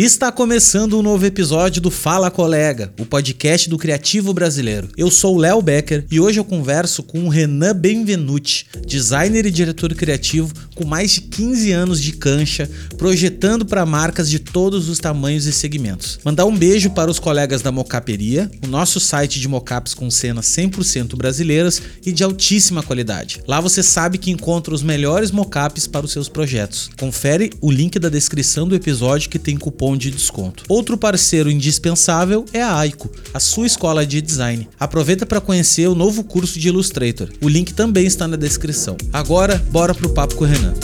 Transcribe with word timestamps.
Está 0.00 0.30
começando 0.30 0.96
um 0.96 1.02
novo 1.02 1.26
episódio 1.26 1.82
do 1.82 1.90
Fala 1.90 2.30
Colega, 2.30 2.92
o 3.00 3.04
podcast 3.04 3.68
do 3.68 3.76
Criativo 3.76 4.32
Brasileiro. 4.32 4.88
Eu 4.96 5.10
sou 5.10 5.34
o 5.34 5.38
Léo 5.40 5.60
Becker 5.60 6.04
e 6.08 6.20
hoje 6.20 6.38
eu 6.38 6.44
converso 6.44 7.02
com 7.02 7.24
o 7.24 7.28
Renan 7.28 7.74
Benvenuti, 7.74 8.68
designer 8.86 9.44
e 9.44 9.50
diretor 9.50 9.92
criativo 9.96 10.54
com 10.76 10.86
mais 10.86 11.10
de 11.10 11.22
15 11.22 11.72
anos 11.72 12.00
de 12.00 12.12
cancha, 12.12 12.70
projetando 12.96 13.66
para 13.66 13.84
marcas 13.84 14.30
de 14.30 14.38
todos 14.38 14.88
os 14.88 15.00
tamanhos 15.00 15.46
e 15.46 15.52
segmentos. 15.52 16.20
Mandar 16.22 16.44
um 16.44 16.56
beijo 16.56 16.90
para 16.90 17.10
os 17.10 17.18
colegas 17.18 17.60
da 17.60 17.72
Mocaperia, 17.72 18.48
o 18.64 18.68
nosso 18.68 19.00
site 19.00 19.40
de 19.40 19.48
mocaps 19.48 19.94
com 19.94 20.08
cenas 20.12 20.46
100% 20.46 21.16
brasileiras 21.16 21.82
e 22.06 22.12
de 22.12 22.22
altíssima 22.22 22.84
qualidade. 22.84 23.42
Lá 23.48 23.60
você 23.60 23.82
sabe 23.82 24.16
que 24.16 24.30
encontra 24.30 24.72
os 24.72 24.84
melhores 24.84 25.32
mocaps 25.32 25.88
para 25.88 26.06
os 26.06 26.12
seus 26.12 26.28
projetos. 26.28 26.88
Confere 26.96 27.50
o 27.60 27.68
link 27.68 27.98
da 27.98 28.08
descrição 28.08 28.68
do 28.68 28.76
episódio 28.76 29.28
que 29.28 29.40
tem 29.40 29.56
cupom 29.56 29.87
cupom 29.88 29.96
de 29.96 30.10
desconto. 30.10 30.64
Outro 30.68 30.98
parceiro 30.98 31.50
indispensável 31.50 32.44
é 32.52 32.62
a 32.62 32.76
Aiko, 32.76 33.10
a 33.32 33.40
sua 33.40 33.66
escola 33.66 34.04
de 34.04 34.20
design. 34.20 34.68
Aproveita 34.78 35.24
para 35.24 35.40
conhecer 35.40 35.88
o 35.88 35.94
novo 35.94 36.22
curso 36.24 36.58
de 36.58 36.68
Illustrator. 36.68 37.28
O 37.40 37.48
link 37.48 37.72
também 37.72 38.06
está 38.06 38.28
na 38.28 38.36
descrição. 38.36 38.96
Agora, 39.12 39.64
bora 39.70 39.94
pro 39.94 40.10
papo 40.10 40.34
com 40.34 40.44
o 40.44 40.46
Renan. 40.46 40.74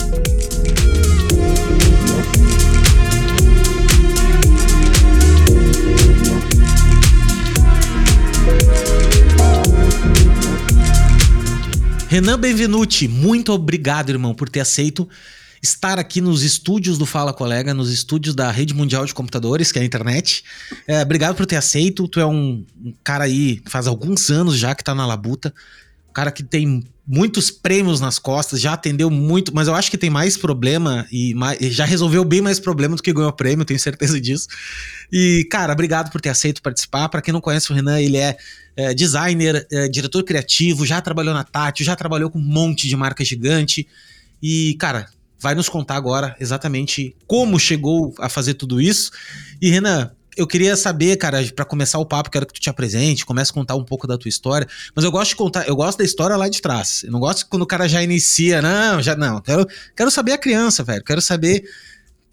Renan 12.07 12.39
Benvenuti, 12.39 13.09
muito 13.09 13.51
obrigado, 13.51 14.09
irmão, 14.09 14.33
por 14.33 14.47
ter 14.47 14.61
aceito 14.61 15.07
estar 15.65 15.97
aqui 15.97 16.21
nos 16.21 16.43
estúdios 16.43 16.97
do 16.97 17.05
Fala 17.05 17.33
Colega, 17.33 17.73
nos 17.73 17.91
estúdios 17.91 18.35
da 18.35 18.51
Rede 18.51 18.73
Mundial 18.73 19.05
de 19.05 19.13
Computadores, 19.13 19.71
que 19.71 19.79
é 19.79 19.81
a 19.81 19.85
internet. 19.85 20.43
É, 20.87 21.01
obrigado 21.01 21.35
por 21.35 21.45
ter 21.45 21.55
aceito. 21.55 22.07
Tu 22.07 22.19
é 22.19 22.25
um, 22.25 22.63
um, 22.83 22.93
cara 23.03 23.23
aí, 23.23 23.61
faz 23.65 23.87
alguns 23.87 24.29
anos 24.29 24.57
já 24.57 24.75
que 24.75 24.83
tá 24.83 24.93
na 24.93 25.05
labuta. 25.05 25.53
Um 26.09 26.13
cara 26.13 26.31
que 26.31 26.43
tem 26.43 26.83
muitos 27.07 27.51
prêmios 27.51 27.99
nas 27.99 28.17
costas, 28.17 28.59
já 28.59 28.73
atendeu 28.73 29.09
muito, 29.09 29.53
mas 29.53 29.67
eu 29.67 29.75
acho 29.75 29.91
que 29.91 29.97
tem 29.97 30.09
mais 30.09 30.37
problema 30.37 31.05
e 31.11 31.33
mais, 31.35 31.59
já 31.73 31.85
resolveu 31.85 32.23
bem 32.23 32.41
mais 32.41 32.59
problema 32.59 32.95
do 32.95 33.03
que 33.03 33.13
ganhou 33.13 33.31
prêmio, 33.31 33.65
tenho 33.65 33.79
certeza 33.79 34.19
disso. 34.21 34.47
E, 35.11 35.47
cara, 35.51 35.73
obrigado 35.73 36.11
por 36.11 36.21
ter 36.21 36.29
aceito 36.29 36.61
participar. 36.61 37.09
Para 37.09 37.21
quem 37.21 37.33
não 37.33 37.41
conhece 37.41 37.71
o 37.71 37.75
Renan, 37.75 37.99
ele 37.99 38.17
é, 38.17 38.37
é 38.75 38.93
designer, 38.93 39.67
é, 39.71 39.87
diretor 39.87 40.23
criativo, 40.23 40.85
já 40.85 41.01
trabalhou 41.01 41.33
na 41.33 41.43
Tati, 41.43 41.83
já 41.83 41.95
trabalhou 41.95 42.29
com 42.29 42.39
um 42.39 42.41
monte 42.41 42.87
de 42.87 42.95
marca 42.95 43.23
gigante. 43.23 43.87
E, 44.41 44.75
cara, 44.79 45.07
vai 45.39 45.55
nos 45.55 45.69
contar 45.69 45.95
agora 45.95 46.35
exatamente 46.39 47.15
como 47.27 47.59
chegou 47.59 48.13
a 48.19 48.29
fazer 48.29 48.55
tudo 48.55 48.81
isso. 48.81 49.11
E 49.61 49.69
Renan, 49.69 50.11
eu 50.35 50.45
queria 50.45 50.75
saber, 50.75 51.15
cara, 51.17 51.41
para 51.55 51.65
começar 51.65 51.97
o 51.97 52.05
papo, 52.05 52.29
quero 52.29 52.45
que 52.45 52.53
tu 52.53 52.59
te 52.59 52.69
apresente, 52.69 53.25
comece 53.25 53.51
a 53.51 53.53
contar 53.53 53.75
um 53.75 53.83
pouco 53.83 54.05
da 54.05 54.17
tua 54.17 54.29
história. 54.29 54.67
Mas 54.93 55.05
eu 55.05 55.11
gosto 55.11 55.29
de 55.29 55.35
contar, 55.37 55.67
eu 55.67 55.75
gosto 55.75 55.97
da 55.97 56.03
história 56.03 56.35
lá 56.35 56.49
de 56.49 56.61
trás. 56.61 57.03
Eu 57.03 57.11
não 57.11 57.19
gosto 57.19 57.47
quando 57.47 57.61
o 57.61 57.67
cara 57.67 57.87
já 57.87 58.03
inicia, 58.03 58.61
não, 58.61 59.01
já 59.01 59.15
não. 59.15 59.41
Quero, 59.41 59.65
quero 59.95 60.11
saber 60.11 60.33
a 60.33 60.37
criança, 60.37 60.83
velho. 60.83 61.03
Quero 61.03 61.21
saber 61.21 61.63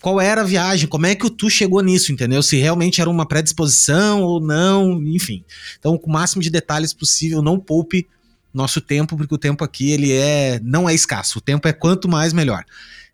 qual 0.01 0.21
era 0.21 0.41
a 0.41 0.45
viagem, 0.45 0.89
como 0.89 1.07
é 1.07 1.15
que 1.15 1.31
tu 1.31 1.49
chegou 1.49 1.81
nisso, 1.81 2.11
entendeu? 2.11 2.43
Se 2.43 2.57
realmente 2.57 3.01
era 3.01 3.09
uma 3.09 3.27
predisposição 3.27 4.23
ou 4.23 4.41
não, 4.41 5.01
enfim. 5.05 5.45
Então, 5.79 5.97
com 5.97 6.11
o 6.11 6.13
máximo 6.13 6.43
de 6.43 6.51
detalhes 6.51 6.93
possível, 6.93 7.41
não 7.41 7.59
poupe 7.59 8.09
nosso 8.53 8.81
tempo, 8.81 9.17
porque 9.17 9.35
o 9.35 9.39
tempo 9.39 9.65
aqui 9.65 9.91
ele 9.91 10.13
é 10.13 10.61
não 10.63 10.89
é 10.89 10.95
escasso. 10.95 11.39
O 11.39 11.43
tempo 11.43 11.67
é 11.67 11.73
quanto 11.73 12.09
mais 12.09 12.33
melhor. 12.33 12.65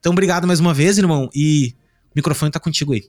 Então, 0.00 0.12
obrigado 0.12 0.46
mais 0.46 0.60
uma 0.60 0.72
vez, 0.72 0.98
irmão, 0.98 1.28
e 1.34 1.74
o 2.06 2.12
microfone 2.16 2.50
tá 2.50 2.60
contigo 2.60 2.92
aí. 2.92 3.04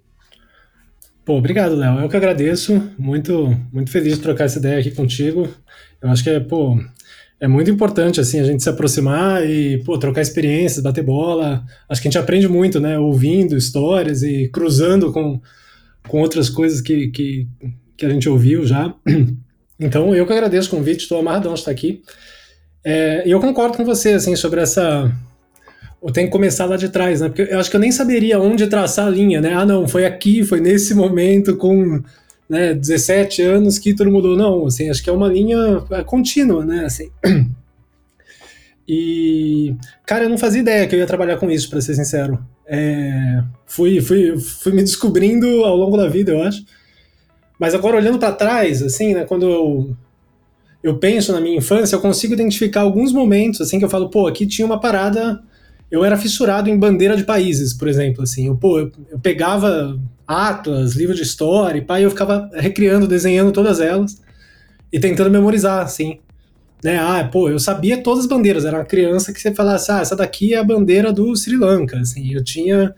Pô, 1.25 1.37
obrigado, 1.37 1.75
Léo. 1.75 1.99
Eu 1.99 2.09
que 2.09 2.17
agradeço. 2.17 2.91
Muito, 2.97 3.55
muito 3.71 3.91
feliz 3.91 4.15
de 4.15 4.21
trocar 4.21 4.45
essa 4.45 4.57
ideia 4.57 4.79
aqui 4.79 4.91
contigo. 4.91 5.47
Eu 6.01 6.09
acho 6.09 6.23
que 6.23 6.29
é, 6.29 6.39
pô, 6.39 6.79
é 7.39 7.47
muito 7.47 7.69
importante 7.69 8.19
assim 8.19 8.39
a 8.39 8.43
gente 8.43 8.63
se 8.63 8.69
aproximar 8.69 9.47
e 9.47 9.77
pô, 9.83 9.97
trocar 9.97 10.21
experiências, 10.21 10.83
bater 10.83 11.03
bola. 11.03 11.63
Acho 11.87 12.01
que 12.01 12.07
a 12.07 12.11
gente 12.11 12.17
aprende 12.17 12.47
muito, 12.47 12.79
né? 12.79 12.97
Ouvindo 12.97 13.55
histórias 13.55 14.23
e 14.23 14.49
cruzando 14.49 15.11
com, 15.13 15.39
com 16.07 16.19
outras 16.19 16.49
coisas 16.49 16.81
que, 16.81 17.09
que, 17.09 17.47
que 17.95 18.05
a 18.05 18.09
gente 18.09 18.27
ouviu 18.27 18.65
já. 18.65 18.93
Então, 19.79 20.13
eu 20.13 20.25
que 20.25 20.33
agradeço 20.33 20.67
o 20.67 20.77
convite, 20.77 21.01
estou 21.01 21.19
amarradão 21.19 21.53
de 21.53 21.59
estar 21.59 21.71
aqui. 21.71 22.03
É, 22.83 23.27
e 23.27 23.31
eu 23.31 23.39
concordo 23.39 23.77
com 23.77 23.85
você, 23.85 24.13
assim, 24.13 24.35
sobre 24.35 24.61
essa 24.61 25.11
eu 26.01 26.11
tenho 26.13 26.27
que 26.27 26.31
começar 26.31 26.65
lá 26.65 26.77
de 26.77 26.89
trás, 26.89 27.19
né? 27.19 27.27
Porque 27.27 27.53
eu 27.53 27.59
acho 27.59 27.69
que 27.69 27.75
eu 27.75 27.79
nem 27.79 27.91
saberia 27.91 28.39
onde 28.39 28.67
traçar 28.67 29.07
a 29.07 29.09
linha, 29.09 29.41
né? 29.41 29.53
Ah, 29.53 29.65
não, 29.65 29.87
foi 29.87 30.05
aqui, 30.05 30.43
foi 30.43 30.61
nesse 30.61 30.95
momento, 30.95 31.57
com 31.57 32.01
né, 32.47 32.73
17 32.73 33.41
anos 33.41 33.77
que 33.77 33.93
tudo 33.93 34.09
mudou. 34.09 34.37
Não, 34.37 34.65
assim, 34.65 34.89
acho 34.89 35.03
que 35.03 35.09
é 35.09 35.13
uma 35.13 35.27
linha 35.27 35.83
é, 35.91 36.03
contínua, 36.03 36.65
né? 36.65 36.85
Assim. 36.85 37.09
E, 38.91 39.75
cara, 40.03 40.23
eu 40.23 40.29
não 40.31 40.37
fazia 40.39 40.61
ideia 40.61 40.87
que 40.87 40.95
eu 40.95 40.99
ia 40.99 41.05
trabalhar 41.05 41.37
com 41.37 41.51
isso, 41.51 41.69
para 41.69 41.79
ser 41.79 41.93
sincero. 41.93 42.43
É, 42.65 43.43
fui, 43.67 44.01
fui, 44.01 44.35
fui 44.39 44.71
me 44.71 44.81
descobrindo 44.81 45.45
ao 45.63 45.75
longo 45.75 45.95
da 45.95 46.07
vida, 46.07 46.31
eu 46.31 46.41
acho. 46.41 46.65
Mas 47.59 47.75
agora, 47.75 47.97
olhando 47.97 48.17
para 48.17 48.31
trás, 48.31 48.81
assim, 48.81 49.13
né, 49.13 49.25
quando 49.25 49.49
eu, 49.49 49.95
eu 50.81 50.97
penso 50.97 51.33
na 51.33 51.41
minha 51.41 51.57
infância, 51.57 51.95
eu 51.95 51.99
consigo 51.99 52.33
identificar 52.33 52.81
alguns 52.81 53.11
momentos, 53.11 53.59
assim, 53.59 53.77
que 53.77 53.85
eu 53.85 53.89
falo, 53.89 54.09
pô, 54.09 54.27
aqui 54.27 54.47
tinha 54.47 54.65
uma 54.65 54.79
parada 54.79 55.43
eu 55.91 56.05
era 56.05 56.17
fissurado 56.17 56.69
em 56.69 56.77
bandeira 56.77 57.17
de 57.17 57.23
países, 57.23 57.73
por 57.73 57.87
exemplo, 57.87 58.23
assim, 58.23 58.47
eu, 58.47 58.55
pô, 58.55 58.79
eu, 58.79 58.91
eu 59.09 59.19
pegava 59.19 59.99
atlas, 60.27 60.93
livros 60.93 61.17
de 61.17 61.23
história, 61.23 61.79
e 61.79 61.81
pá, 61.81 61.99
eu 61.99 62.11
ficava 62.11 62.49
recriando, 62.53 63.07
desenhando 63.07 63.51
todas 63.51 63.79
elas 63.79 64.21
e 64.91 64.99
tentando 64.99 65.31
memorizar, 65.31 65.83
assim, 65.83 66.19
né, 66.83 66.97
ah, 66.99 67.27
pô, 67.31 67.49
eu 67.49 67.59
sabia 67.59 68.01
todas 68.01 68.25
as 68.25 68.29
bandeiras, 68.29 68.65
era 68.65 68.77
uma 68.77 68.85
criança 68.85 69.33
que 69.33 69.41
você 69.41 69.53
falasse, 69.53 69.91
ah, 69.91 69.99
essa 69.99 70.15
daqui 70.15 70.53
é 70.53 70.57
a 70.57 70.63
bandeira 70.63 71.11
do 71.11 71.35
Sri 71.35 71.57
Lanka, 71.57 71.99
assim, 71.99 72.33
eu 72.33 72.43
tinha, 72.43 72.93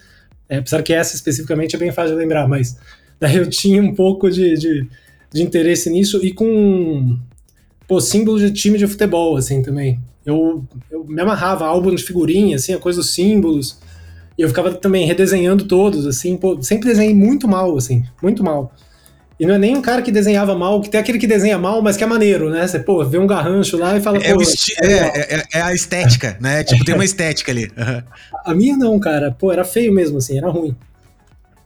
é, 0.50 0.58
apesar 0.58 0.84
que 0.84 0.94
essa 0.94 1.16
especificamente 1.16 1.76
é 1.76 1.80
bem 1.80 1.92
fácil 1.92 2.16
de 2.16 2.22
lembrar, 2.22 2.48
mas 2.48 2.78
daí 3.22 3.38
eu 3.38 3.48
tinha 3.48 3.82
um 3.82 3.94
pouco 3.94 4.30
de, 4.32 4.56
de, 4.56 4.88
de 5.32 5.44
interesse 5.44 5.92
nisso 5.92 6.20
e 6.26 6.34
com, 6.34 7.18
pô, 7.88 8.02
símbolo 8.02 8.40
de 8.40 8.52
time 8.52 8.80
de 8.80 8.88
futebol, 8.88 9.38
assim, 9.38 9.62
também, 9.62 10.00
eu, 10.26 10.66
eu 10.90 11.06
me 11.06 11.22
amarrava 11.22 11.66
álbum 11.66 11.94
de 11.94 12.04
figurinha, 12.04 12.56
assim, 12.56 12.74
a 12.74 12.80
coisa 12.80 13.00
dos 13.00 13.12
símbolos. 13.12 13.78
E 14.38 14.42
eu 14.42 14.48
ficava 14.48 14.74
também 14.74 15.06
redesenhando 15.06 15.66
todos, 15.66 16.08
assim, 16.08 16.36
pô, 16.36 16.62
sempre 16.64 16.90
desenhei 16.90 17.14
muito 17.14 17.48
mal, 17.48 17.78
assim, 17.78 18.04
muito 18.22 18.44
mal. 18.44 18.74
E 19.40 19.46
não 19.46 19.56
é 19.56 19.58
nem 19.58 19.76
um 19.76 19.82
cara 19.82 20.04
que 20.04 20.12
desenhava 20.12 20.56
mal, 20.56 20.82
que 20.82 20.90
tem 20.90 21.00
aquele 21.00 21.18
que 21.18 21.26
desenha 21.26 21.58
mal, 21.58 21.82
mas 21.82 21.98
que 21.98 22.04
é 22.04 22.08
maneiro, 22.08 22.50
né? 22.52 22.68
Você, 22.68 22.80
pô, 22.80 23.04
vê 23.04 23.18
um 23.18 23.26
garrancho 23.26 23.76
lá 23.76 23.98
e 23.98 24.02
fala, 24.02 24.18
é, 24.18 24.34
pô. 24.34 24.42
É, 24.42 24.86
é, 24.86 25.36
é, 25.36 25.44
é, 25.54 25.62
a 25.62 25.74
estética, 25.74 26.38
né? 26.40 26.64
Tipo, 26.64 26.86
tem 26.86 26.94
uma 26.94 27.04
estética 27.06 27.52
ali. 27.52 27.64
Uhum. 27.76 28.04
A 28.46 28.54
minha 28.54 28.78
não, 28.78 29.00
cara. 29.00 29.32
Pô, 29.32 29.52
era 29.52 29.64
feio 29.64 29.92
mesmo, 29.92 30.20
assim, 30.20 30.38
era 30.38 30.48
ruim. 30.48 30.76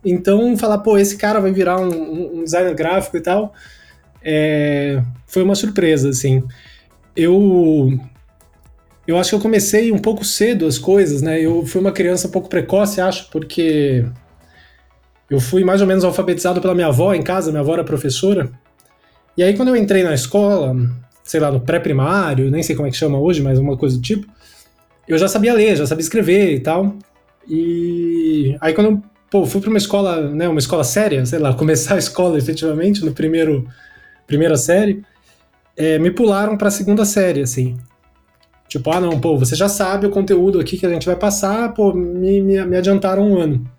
Então, 0.05 0.55
falar, 0.55 0.77
pô, 0.77 0.97
esse 0.97 1.17
cara 1.17 1.39
vai 1.39 1.51
virar 1.51 1.79
um, 1.79 2.39
um 2.39 2.43
designer 2.43 2.75
gráfico 2.75 3.17
e 3.17 3.21
tal, 3.21 3.53
é, 4.23 5.01
foi 5.25 5.41
uma 5.41 5.55
surpresa, 5.55 6.09
assim. 6.09 6.43
Eu 7.15 7.99
eu 9.07 9.17
acho 9.17 9.29
que 9.29 9.35
eu 9.35 9.39
comecei 9.39 9.91
um 9.91 9.99
pouco 9.99 10.25
cedo 10.25 10.65
as 10.65 10.79
coisas, 10.79 11.21
né? 11.21 11.39
Eu 11.39 11.65
fui 11.65 11.79
uma 11.79 11.91
criança 11.91 12.27
um 12.27 12.31
pouco 12.31 12.49
precoce, 12.49 12.99
acho, 12.99 13.29
porque 13.29 14.05
eu 15.29 15.39
fui 15.39 15.63
mais 15.63 15.81
ou 15.81 15.87
menos 15.87 16.03
alfabetizado 16.03 16.59
pela 16.61 16.73
minha 16.73 16.87
avó 16.87 17.13
em 17.13 17.21
casa, 17.21 17.51
minha 17.51 17.61
avó 17.61 17.73
era 17.73 17.83
professora. 17.83 18.51
E 19.37 19.43
aí 19.43 19.55
quando 19.55 19.69
eu 19.69 19.75
entrei 19.75 20.03
na 20.03 20.13
escola, 20.13 20.75
sei 21.23 21.39
lá, 21.39 21.51
no 21.51 21.61
pré-primário, 21.61 22.49
nem 22.49 22.63
sei 22.63 22.75
como 22.75 22.87
é 22.87 22.91
que 22.91 22.97
chama 22.97 23.19
hoje, 23.19 23.41
mas 23.43 23.59
uma 23.59 23.77
coisa 23.77 23.95
do 23.95 24.01
tipo, 24.01 24.27
eu 25.07 25.17
já 25.17 25.27
sabia 25.27 25.53
ler, 25.53 25.75
já 25.75 25.85
sabia 25.85 26.01
escrever 26.01 26.55
e 26.55 26.59
tal. 26.59 26.95
E 27.47 28.57
aí 28.59 28.73
quando 28.73 28.87
eu 28.87 29.03
pô, 29.29 29.45
fui 29.45 29.61
para 29.61 29.69
uma 29.69 29.77
escola, 29.77 30.29
né, 30.29 30.47
uma 30.47 30.59
escola 30.59 30.83
séria, 30.83 31.25
sei 31.25 31.39
lá, 31.39 31.53
começar 31.55 31.95
a 31.95 31.99
escola 31.99 32.37
efetivamente 32.37 33.03
no 33.03 33.13
primeiro 33.13 33.67
primeira 34.27 34.57
série, 34.57 35.03
é, 35.77 35.99
me 35.99 36.09
pularam 36.09 36.57
para 36.57 36.69
a 36.69 36.71
segunda 36.71 37.05
série, 37.05 37.41
assim. 37.41 37.77
Tipo, 38.67 38.91
ah, 38.91 38.99
não, 38.99 39.19
pô, 39.19 39.37
você 39.37 39.55
já 39.55 39.69
sabe 39.69 40.07
o 40.07 40.09
conteúdo 40.09 40.59
aqui 40.59 40.77
que 40.77 40.85
a 40.85 40.89
gente 40.89 41.05
vai 41.05 41.15
passar, 41.15 41.73
pô, 41.73 41.93
me, 41.93 42.41
me, 42.41 42.65
me 42.65 42.77
adiantaram 42.77 43.31
um 43.31 43.39
ano. 43.39 43.69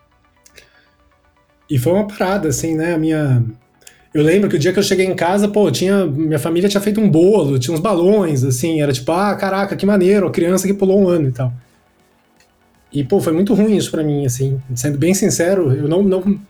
E 1.69 1.79
foi 1.79 1.93
uma 1.93 2.07
parada, 2.07 2.49
assim, 2.49 2.77
né? 2.77 2.95
A 2.95 2.99
minha. 2.99 3.45
Eu 4.15 4.23
lembro 4.23 4.49
que 4.49 4.57
o 4.57 4.59
dia 4.59 4.73
que 4.73 4.79
eu 4.79 4.83
cheguei 4.83 5.05
em 5.05 5.17
casa, 5.17 5.49
pô, 5.49 5.71
tinha. 5.71 6.07
Minha 6.07 6.39
família 6.39 6.69
tinha 6.69 6.81
feito 6.81 7.01
um 7.01 7.11
bolo, 7.11 7.59
tinha 7.59 7.75
uns 7.75 7.81
balões, 7.81 8.45
assim, 8.45 8.81
era 8.81 8.93
tipo, 8.93 9.11
ah, 9.11 9.35
caraca, 9.35 9.75
que 9.75 9.85
maneiro, 9.85 10.29
a 10.29 10.31
criança 10.31 10.67
que 10.67 10.75
pulou 10.75 11.01
um 11.01 11.09
ano 11.09 11.29
e 11.29 11.33
tal. 11.33 11.53
E, 12.93 13.05
pô, 13.05 13.21
foi 13.21 13.33
muito 13.33 13.53
ruim 13.55 13.77
isso 13.77 13.91
para 13.91 14.03
mim, 14.03 14.25
assim. 14.25 14.61
Sendo 14.75 14.99
bem 14.99 15.15
sincero, 15.15 15.73
eu 15.73 15.89
não. 15.89 16.03
não 16.03 16.41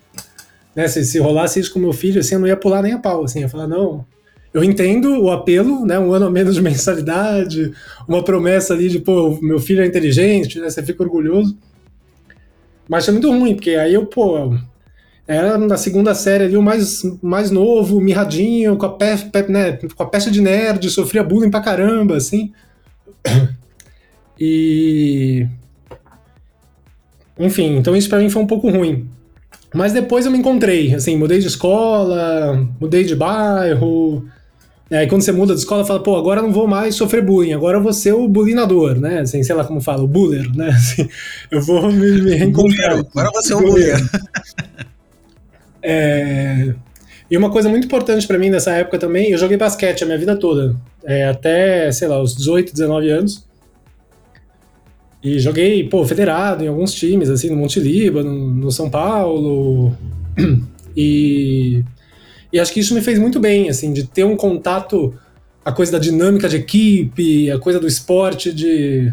né, 0.75 0.87
se, 0.89 1.05
se 1.05 1.19
rolasse 1.19 1.59
isso 1.59 1.73
com 1.73 1.79
meu 1.79 1.93
filho, 1.93 2.21
assim, 2.21 2.35
eu 2.35 2.41
não 2.41 2.47
ia 2.47 2.57
pular 2.57 2.83
nem 2.83 2.93
a 2.93 2.99
pau, 2.99 3.25
assim. 3.25 3.39
Eu 3.41 3.45
ia 3.45 3.49
falar, 3.49 3.67
não, 3.67 4.05
eu 4.53 4.65
entendo 4.65 5.23
o 5.23 5.31
apelo, 5.31 5.85
né? 5.85 5.99
Um 5.99 6.13
ano 6.13 6.27
a 6.27 6.31
menos 6.31 6.55
de 6.55 6.63
mensalidade, 6.63 7.73
uma 8.09 8.23
promessa 8.25 8.75
ali 8.75 8.89
de, 8.89 8.99
pô, 8.99 9.39
meu 9.43 9.59
filho 9.59 9.83
é 9.83 9.87
inteligente, 9.87 10.59
né? 10.59 10.71
Você 10.71 10.83
fica 10.83 11.03
orgulhoso. 11.03 11.57
Mas 12.89 13.09
é 13.09 13.13
muito 13.13 13.31
ruim, 13.31 13.55
porque 13.55 13.71
aí 13.71 13.93
eu, 13.95 14.07
pô, 14.07 14.55
era 15.27 15.59
na 15.59 15.77
segunda 15.77 16.15
série 16.15 16.45
ali 16.45 16.57
o 16.57 16.63
mais, 16.63 17.03
mais 17.21 17.51
novo, 17.51 18.01
mirradinho, 18.01 18.77
com 18.77 18.87
a, 18.87 18.93
pe, 18.93 19.17
pe, 19.33 19.51
né, 19.51 19.73
com 19.73 20.03
a 20.03 20.07
peça 20.07 20.31
de 20.31 20.41
nerd, 20.41 20.89
sofria 20.89 21.25
bullying 21.25 21.51
pra 21.51 21.61
caramba, 21.61 22.17
assim. 22.17 22.53
E. 24.39 25.49
Enfim, 27.39 27.77
então 27.77 27.95
isso 27.95 28.09
para 28.09 28.19
mim 28.19 28.31
foi 28.31 28.43
um 28.43 28.47
pouco 28.47 28.71
ruim. 28.71 29.09
Mas 29.75 29.93
depois 29.93 30.25
eu 30.25 30.33
me 30.33 30.39
encontrei, 30.39 30.95
assim, 30.95 31.17
mudei 31.17 31.39
de 31.39 31.47
escola, 31.47 32.67
mudei 32.81 33.05
de 33.05 33.15
bairro. 33.15 34.25
Aí 34.91 35.07
quando 35.09 35.23
você 35.23 35.33
muda 35.33 35.53
de 35.53 35.61
escola, 35.61 35.85
fala, 35.85 36.01
pô, 36.01 36.17
agora 36.17 36.41
eu 36.41 36.45
não 36.45 36.53
vou 36.53 36.67
mais 36.67 36.95
sofrer 36.95 37.23
bullying, 37.23 37.53
agora 37.53 37.77
eu 37.79 37.83
vou 37.83 37.93
ser 37.93 38.13
o 38.13 38.29
bullyingador, 38.29 38.99
né? 38.99 39.21
Assim, 39.21 39.43
sei 39.43 39.55
lá 39.55 39.65
como 39.65 39.81
fala, 39.81 40.03
o 40.03 40.07
buller, 40.07 40.49
né? 40.57 40.69
Assim, 40.75 41.09
eu 41.51 41.61
vou 41.61 41.91
me, 41.91 42.23
me 42.23 42.35
reencontrar. 42.35 42.93
agora 42.93 43.31
você 43.35 43.53
é 43.53 43.57
o 43.57 43.61
buller. 43.61 43.97
É... 45.89 46.75
E 47.31 47.37
uma 47.37 47.49
coisa 47.49 47.69
muito 47.69 47.85
importante 47.85 48.27
para 48.27 48.39
mim 48.39 48.51
nessa 48.51 48.73
época 48.73 48.99
também, 48.99 49.31
eu 49.31 49.39
joguei 49.39 49.57
basquete 49.57 50.03
a 50.03 50.07
minha 50.07 50.19
vida 50.19 50.37
toda, 50.37 50.75
é, 51.05 51.29
até, 51.29 51.93
sei 51.93 52.09
lá, 52.09 52.21
os 52.21 52.35
18, 52.35 52.73
19 52.73 53.09
anos. 53.09 53.47
E 55.27 55.41
joguei, 55.41 55.83
pô, 55.83 56.07
federado 56.07 56.63
em 56.63 56.69
alguns 56.69 56.95
times, 56.95 57.29
assim, 57.29 57.51
no 57.51 57.57
Monte 57.57 57.81
Líbano, 57.81 58.33
no 58.33 58.71
São 58.71 58.89
Paulo. 58.89 59.93
E, 60.99 61.85
e 62.51 62.59
acho 62.59 62.73
que 62.73 62.81
isso 62.81 62.95
me 62.95 63.03
fez 63.03 63.19
muito 63.19 63.39
bem, 63.39 63.69
assim, 63.69 63.93
de 63.93 64.05
ter 64.05 64.25
um 64.25 64.35
contato, 64.35 65.13
a 65.63 65.71
coisa 65.71 65.93
da 65.93 65.99
dinâmica 65.99 66.49
de 66.49 66.57
equipe, 66.57 67.51
a 67.51 67.59
coisa 67.59 67.79
do 67.79 67.87
esporte, 67.87 68.51
de. 68.51 69.13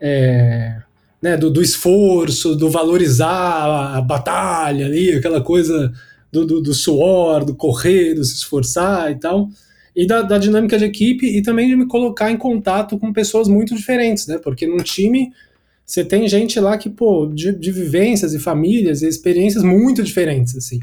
É, 0.00 0.78
né, 1.22 1.36
do, 1.36 1.48
do, 1.48 1.62
esforço, 1.62 2.56
do 2.56 2.68
valorizar 2.68 3.96
a 3.96 4.00
batalha 4.00 4.86
ali, 4.86 5.12
aquela 5.12 5.40
coisa 5.40 5.92
do, 6.32 6.44
do, 6.44 6.60
do 6.60 6.74
suor, 6.74 7.44
do 7.44 7.54
correr, 7.54 8.14
do 8.14 8.24
se 8.24 8.34
esforçar 8.34 9.12
e 9.12 9.14
tal 9.14 9.48
e 9.96 10.06
da, 10.06 10.20
da, 10.20 10.36
dinâmica 10.36 10.76
de 10.78 10.84
equipe 10.84 11.26
e 11.26 11.40
também 11.40 11.68
de 11.68 11.74
me 11.74 11.86
colocar 11.86 12.30
em 12.30 12.36
contato 12.36 12.98
com 12.98 13.14
pessoas 13.14 13.48
muito 13.48 13.74
diferentes, 13.74 14.26
né? 14.26 14.36
Porque 14.36 14.66
num 14.66 14.76
time 14.76 15.32
você 15.86 16.04
tem 16.04 16.28
gente 16.28 16.60
lá 16.60 16.76
que, 16.76 16.90
pô, 16.90 17.26
de, 17.26 17.52
de 17.52 17.72
vivências 17.72 18.34
e 18.34 18.38
famílias 18.38 19.00
e 19.00 19.08
experiências 19.08 19.64
muito 19.64 20.02
diferentes, 20.02 20.54
assim. 20.54 20.80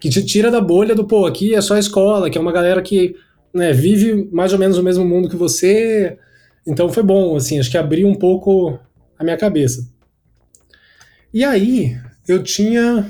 Que 0.00 0.08
te 0.08 0.24
tira 0.24 0.50
da 0.50 0.60
bolha 0.60 0.96
do, 0.96 1.06
pô, 1.06 1.26
aqui 1.26 1.54
é 1.54 1.60
só 1.60 1.74
a 1.74 1.78
escola, 1.78 2.28
que 2.28 2.36
é 2.36 2.40
uma 2.40 2.50
galera 2.50 2.82
que 2.82 3.14
né, 3.54 3.72
vive 3.72 4.28
mais 4.32 4.52
ou 4.52 4.58
menos 4.58 4.78
o 4.78 4.82
mesmo 4.82 5.04
mundo 5.04 5.28
que 5.28 5.36
você. 5.36 6.18
Então 6.66 6.88
foi 6.88 7.04
bom, 7.04 7.36
assim, 7.36 7.60
acho 7.60 7.70
que 7.70 7.78
abriu 7.78 8.08
um 8.08 8.16
pouco 8.16 8.80
a 9.16 9.22
minha 9.22 9.36
cabeça. 9.36 9.88
E 11.32 11.44
aí, 11.44 11.96
eu 12.26 12.42
tinha 12.42 13.06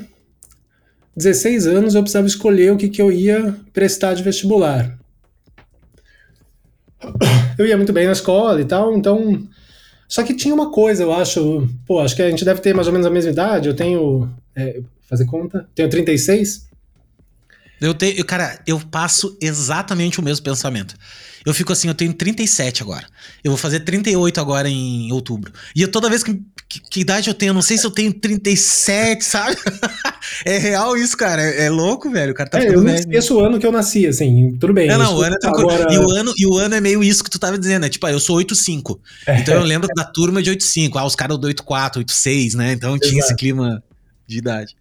16 1.16 1.66
anos 1.66 1.94
eu 1.94 2.02
precisava 2.02 2.26
escolher 2.26 2.72
o 2.72 2.76
que, 2.76 2.88
que 2.88 3.02
eu 3.02 3.12
ia 3.12 3.54
prestar 3.72 4.14
de 4.14 4.22
vestibular. 4.22 4.98
Eu 7.58 7.66
ia 7.66 7.76
muito 7.76 7.92
bem 7.92 8.06
na 8.06 8.12
escola 8.12 8.60
e 8.60 8.64
tal, 8.64 8.96
então. 8.96 9.46
Só 10.08 10.22
que 10.22 10.34
tinha 10.34 10.54
uma 10.54 10.70
coisa, 10.70 11.02
eu 11.02 11.12
acho. 11.12 11.68
Pô, 11.86 12.00
acho 12.00 12.14
que 12.16 12.22
a 12.22 12.30
gente 12.30 12.44
deve 12.44 12.60
ter 12.60 12.74
mais 12.74 12.86
ou 12.86 12.92
menos 12.92 13.06
a 13.06 13.10
mesma 13.10 13.30
idade. 13.30 13.68
Eu 13.68 13.74
tenho. 13.74 14.30
É, 14.54 14.80
fazer 15.08 15.26
conta? 15.26 15.68
Tenho 15.74 15.88
36. 15.88 16.68
Eu 17.80 17.94
tenho. 17.94 18.24
Cara, 18.24 18.60
eu 18.66 18.80
passo 18.80 19.36
exatamente 19.40 20.20
o 20.20 20.22
mesmo 20.22 20.44
pensamento. 20.44 20.94
Eu 21.44 21.52
fico 21.52 21.72
assim, 21.72 21.88
eu 21.88 21.94
tenho 21.94 22.14
37 22.14 22.82
agora. 22.82 23.06
Eu 23.42 23.50
vou 23.50 23.58
fazer 23.58 23.80
38 23.80 24.40
agora 24.40 24.68
em 24.68 25.10
outubro. 25.10 25.52
E 25.74 25.82
eu, 25.82 25.88
toda 25.88 26.08
vez 26.08 26.22
que, 26.22 26.40
que, 26.72 26.80
que 26.80 27.00
idade 27.00 27.28
eu 27.28 27.34
tenho, 27.34 27.50
eu 27.50 27.54
não 27.54 27.60
sei 27.60 27.76
se 27.76 27.84
eu 27.84 27.90
tenho 27.90 28.12
37, 28.14 29.22
sabe? 29.22 29.56
é 30.46 30.56
real 30.56 30.96
isso, 30.96 31.14
cara. 31.16 31.42
É, 31.42 31.66
é, 31.66 31.70
louco, 31.70 32.10
velho. 32.10 32.32
O 32.32 32.34
cara 32.34 32.48
tá 32.48 32.62
é, 32.62 32.68
eu 32.68 32.82
não 32.82 32.94
esqueço 32.94 33.36
o 33.36 33.40
ano 33.40 33.58
que 33.58 33.66
eu 33.66 33.72
nasci, 33.72 34.06
assim, 34.06 34.56
tudo 34.58 34.72
bem. 34.72 34.88
Não, 34.88 34.98
não, 34.98 35.16
o 35.18 35.22
ano 35.22 35.36
é 35.42 35.46
agora... 35.46 35.92
e, 35.92 35.98
o 35.98 36.10
ano, 36.10 36.32
e 36.36 36.46
o 36.46 36.56
ano 36.56 36.74
é 36.74 36.80
meio 36.80 37.04
isso 37.04 37.22
que 37.22 37.28
tu 37.28 37.38
tava 37.38 37.58
dizendo, 37.58 37.82
né? 37.82 37.88
Tipo, 37.90 38.06
ah, 38.06 38.12
eu 38.12 38.20
sou 38.20 38.36
85. 38.36 38.98
É. 39.26 39.40
Então 39.40 39.54
eu 39.54 39.62
lembro 39.62 39.86
da 39.94 40.04
turma 40.04 40.42
de 40.42 40.48
85. 40.48 40.98
Ah, 40.98 41.04
os 41.04 41.14
caras 41.14 41.36
do 41.36 41.46
84, 41.46 42.00
86, 42.00 42.54
né? 42.54 42.72
Então 42.72 42.98
tinha 42.98 43.18
Exato. 43.18 43.26
esse 43.26 43.36
clima 43.36 43.82
de 44.26 44.38
idade. 44.38 44.74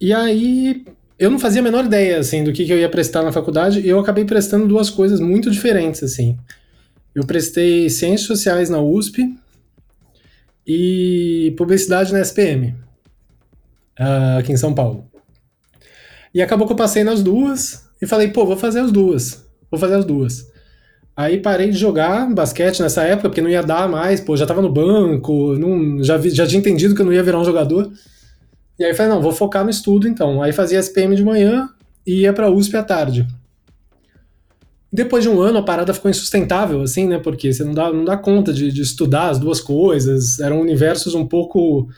E 0.00 0.14
aí, 0.14 0.84
eu 1.18 1.30
não 1.30 1.38
fazia 1.38 1.60
a 1.60 1.64
menor 1.64 1.84
ideia, 1.84 2.18
assim, 2.18 2.42
do 2.42 2.50
que, 2.50 2.64
que 2.64 2.72
eu 2.72 2.78
ia 2.78 2.88
prestar 2.88 3.22
na 3.22 3.30
faculdade, 3.30 3.80
e 3.80 3.88
eu 3.88 4.00
acabei 4.00 4.24
prestando 4.24 4.66
duas 4.66 4.88
coisas 4.88 5.20
muito 5.20 5.50
diferentes, 5.50 6.02
assim. 6.02 6.38
Eu 7.14 7.26
prestei 7.26 7.90
Ciências 7.90 8.26
Sociais 8.26 8.70
na 8.70 8.80
USP 8.80 9.28
e 10.66 11.54
Publicidade 11.56 12.12
na 12.12 12.20
SPM, 12.20 12.74
ah, 13.98 14.38
aqui 14.38 14.52
em 14.52 14.56
São 14.56 14.74
Paulo. 14.74 15.04
E 16.32 16.40
acabou 16.40 16.66
que 16.66 16.72
eu 16.72 16.76
passei 16.76 17.02
nas 17.02 17.22
duas 17.22 17.88
e 18.00 18.06
falei, 18.06 18.28
pô, 18.28 18.46
vou 18.46 18.56
fazer 18.56 18.80
as 18.80 18.92
duas. 18.92 19.44
Vou 19.70 19.78
fazer 19.78 19.94
as 19.94 20.04
duas. 20.04 20.50
Aí 21.16 21.38
parei 21.38 21.70
de 21.70 21.76
jogar 21.76 22.32
basquete 22.32 22.80
nessa 22.80 23.02
época, 23.02 23.28
porque 23.28 23.42
não 23.42 23.50
ia 23.50 23.62
dar 23.62 23.88
mais, 23.88 24.20
pô, 24.20 24.36
já 24.36 24.46
tava 24.46 24.62
no 24.62 24.72
banco, 24.72 25.54
não, 25.58 26.02
já, 26.02 26.16
vi, 26.16 26.30
já 26.30 26.46
tinha 26.46 26.58
entendido 26.58 26.94
que 26.94 27.02
eu 27.02 27.06
não 27.06 27.12
ia 27.12 27.22
virar 27.22 27.38
um 27.38 27.44
jogador. 27.44 27.92
E 28.78 28.84
aí 28.84 28.94
falei, 28.94 29.12
não, 29.12 29.20
vou 29.20 29.32
focar 29.32 29.64
no 29.64 29.70
estudo 29.70 30.08
então. 30.08 30.42
Aí 30.42 30.52
fazia 30.52 30.78
SPM 30.78 31.14
de 31.14 31.24
manhã 31.24 31.68
e 32.06 32.22
ia 32.22 32.32
pra 32.32 32.50
USP 32.50 32.76
à 32.76 32.82
tarde. 32.82 33.26
Depois 34.92 35.22
de 35.22 35.30
um 35.30 35.40
ano 35.40 35.58
a 35.58 35.62
parada 35.62 35.94
ficou 35.94 36.10
insustentável, 36.10 36.82
assim, 36.82 37.06
né? 37.06 37.18
Porque 37.18 37.52
você 37.52 37.62
não 37.62 37.72
dá, 37.72 37.92
não 37.92 38.04
dá 38.04 38.16
conta 38.16 38.52
de, 38.52 38.72
de 38.72 38.82
estudar 38.82 39.30
as 39.30 39.38
duas 39.38 39.60
coisas. 39.60 40.40
Eram 40.40 40.60
universos 40.60 41.14
um 41.14 41.26
pouco 41.26 41.88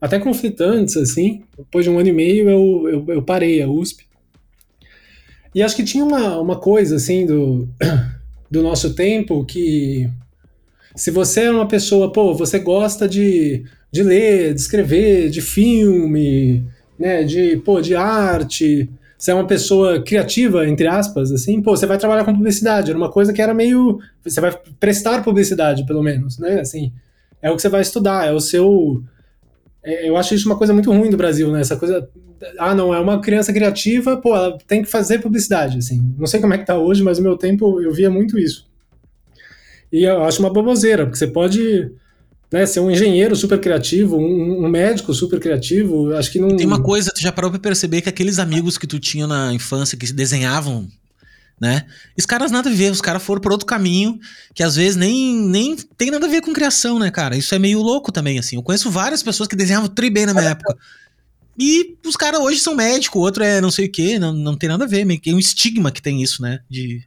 até 0.00 0.18
conflitantes, 0.18 0.96
assim. 0.96 1.42
Depois 1.56 1.84
de 1.84 1.90
um 1.90 1.98
ano 1.98 2.08
e 2.08 2.12
meio 2.12 2.48
eu, 2.50 2.88
eu, 2.88 3.14
eu 3.14 3.22
parei 3.22 3.62
a 3.62 3.68
USP. 3.68 4.06
E 5.54 5.62
acho 5.62 5.76
que 5.76 5.84
tinha 5.84 6.04
uma, 6.04 6.38
uma 6.38 6.56
coisa, 6.56 6.96
assim, 6.96 7.24
do, 7.24 7.68
do 8.50 8.62
nosso 8.62 8.94
tempo 8.94 9.44
que 9.44 10.10
se 10.94 11.10
você 11.10 11.44
é 11.44 11.50
uma 11.50 11.66
pessoa, 11.66 12.12
pô, 12.12 12.34
você 12.34 12.58
gosta 12.58 13.08
de 13.08 13.64
de 13.94 14.02
ler, 14.02 14.54
de 14.54 14.60
escrever, 14.60 15.30
de 15.30 15.40
filme, 15.40 16.66
né, 16.98 17.22
de, 17.22 17.58
pô, 17.58 17.80
de 17.80 17.94
arte, 17.94 18.90
você 19.16 19.30
é 19.30 19.34
uma 19.34 19.46
pessoa 19.46 20.02
criativa, 20.02 20.66
entre 20.68 20.86
aspas, 20.86 21.32
assim, 21.32 21.62
pô, 21.62 21.76
você 21.76 21.86
vai 21.86 21.98
trabalhar 21.98 22.24
com 22.24 22.34
publicidade, 22.34 22.90
era 22.90 22.98
uma 22.98 23.10
coisa 23.10 23.32
que 23.32 23.40
era 23.40 23.54
meio, 23.54 23.98
você 24.22 24.40
vai 24.40 24.56
prestar 24.78 25.22
publicidade, 25.22 25.86
pelo 25.86 26.02
menos, 26.02 26.38
né, 26.38 26.60
assim, 26.60 26.92
é 27.40 27.50
o 27.50 27.56
que 27.56 27.62
você 27.62 27.68
vai 27.68 27.80
estudar, 27.80 28.26
é 28.26 28.32
o 28.32 28.40
seu, 28.40 29.02
é, 29.82 30.08
eu 30.08 30.16
acho 30.16 30.34
isso 30.34 30.48
uma 30.48 30.58
coisa 30.58 30.72
muito 30.72 30.92
ruim 30.92 31.10
do 31.10 31.16
Brasil, 31.16 31.50
né, 31.50 31.60
essa 31.60 31.76
coisa, 31.76 32.08
ah, 32.58 32.74
não, 32.74 32.92
é 32.92 33.00
uma 33.00 33.20
criança 33.20 33.52
criativa, 33.52 34.16
pô, 34.16 34.34
ela 34.34 34.58
tem 34.66 34.82
que 34.82 34.90
fazer 34.90 35.20
publicidade, 35.20 35.78
assim, 35.78 36.14
não 36.18 36.26
sei 36.26 36.40
como 36.40 36.54
é 36.54 36.58
que 36.58 36.66
tá 36.66 36.76
hoje, 36.76 37.02
mas 37.02 37.18
no 37.18 37.24
meu 37.24 37.36
tempo 37.36 37.80
eu 37.80 37.92
via 37.92 38.10
muito 38.10 38.38
isso. 38.38 38.68
E 39.92 40.02
eu 40.02 40.24
acho 40.24 40.40
uma 40.40 40.52
baboseira, 40.52 41.04
porque 41.04 41.16
você 41.16 41.28
pode 41.28 41.92
né, 42.52 42.66
ser 42.66 42.80
um 42.80 42.90
engenheiro 42.90 43.34
super 43.34 43.60
criativo, 43.60 44.16
um, 44.16 44.64
um, 44.64 44.68
médico 44.68 45.12
super 45.12 45.40
criativo, 45.40 46.14
acho 46.14 46.30
que 46.30 46.38
não... 46.38 46.56
Tem 46.56 46.66
uma 46.66 46.82
coisa, 46.82 47.10
tu 47.14 47.20
já 47.20 47.32
parou 47.32 47.50
pra 47.50 47.58
perceber 47.58 48.00
que 48.00 48.08
aqueles 48.08 48.38
amigos 48.38 48.78
que 48.78 48.86
tu 48.86 48.98
tinha 48.98 49.26
na 49.26 49.52
infância 49.52 49.98
que 49.98 50.12
desenhavam, 50.12 50.88
né, 51.60 51.86
os 52.16 52.26
caras 52.26 52.50
nada 52.50 52.70
a 52.70 52.72
ver, 52.72 52.92
os 52.92 53.00
caras 53.00 53.22
foram 53.22 53.40
por 53.40 53.52
outro 53.52 53.66
caminho, 53.66 54.18
que 54.54 54.62
às 54.62 54.76
vezes 54.76 54.96
nem, 54.96 55.36
nem 55.36 55.76
tem 55.96 56.10
nada 56.10 56.26
a 56.26 56.30
ver 56.30 56.42
com 56.42 56.52
criação, 56.52 56.98
né, 56.98 57.10
cara, 57.10 57.36
isso 57.36 57.54
é 57.54 57.58
meio 57.58 57.80
louco 57.80 58.12
também, 58.12 58.38
assim, 58.38 58.56
eu 58.56 58.62
conheço 58.62 58.90
várias 58.90 59.22
pessoas 59.22 59.48
que 59.48 59.56
desenhavam 59.56 59.88
tri 59.88 60.10
bem 60.10 60.26
na 60.26 60.34
minha 60.34 60.50
época, 60.50 60.76
e 61.58 61.96
os 62.04 62.16
caras 62.16 62.40
hoje 62.40 62.60
são 62.60 62.74
médicos, 62.74 63.20
o 63.20 63.24
outro 63.24 63.42
é 63.42 63.60
não 63.60 63.70
sei 63.70 63.86
o 63.86 63.90
que, 63.90 64.18
não, 64.18 64.32
não 64.32 64.56
tem 64.56 64.68
nada 64.68 64.84
a 64.84 64.88
ver, 64.88 65.04
meio 65.04 65.20
que 65.20 65.30
é 65.30 65.34
um 65.34 65.38
estigma 65.38 65.90
que 65.90 66.02
tem 66.02 66.22
isso, 66.22 66.42
né, 66.42 66.60
de 66.68 67.02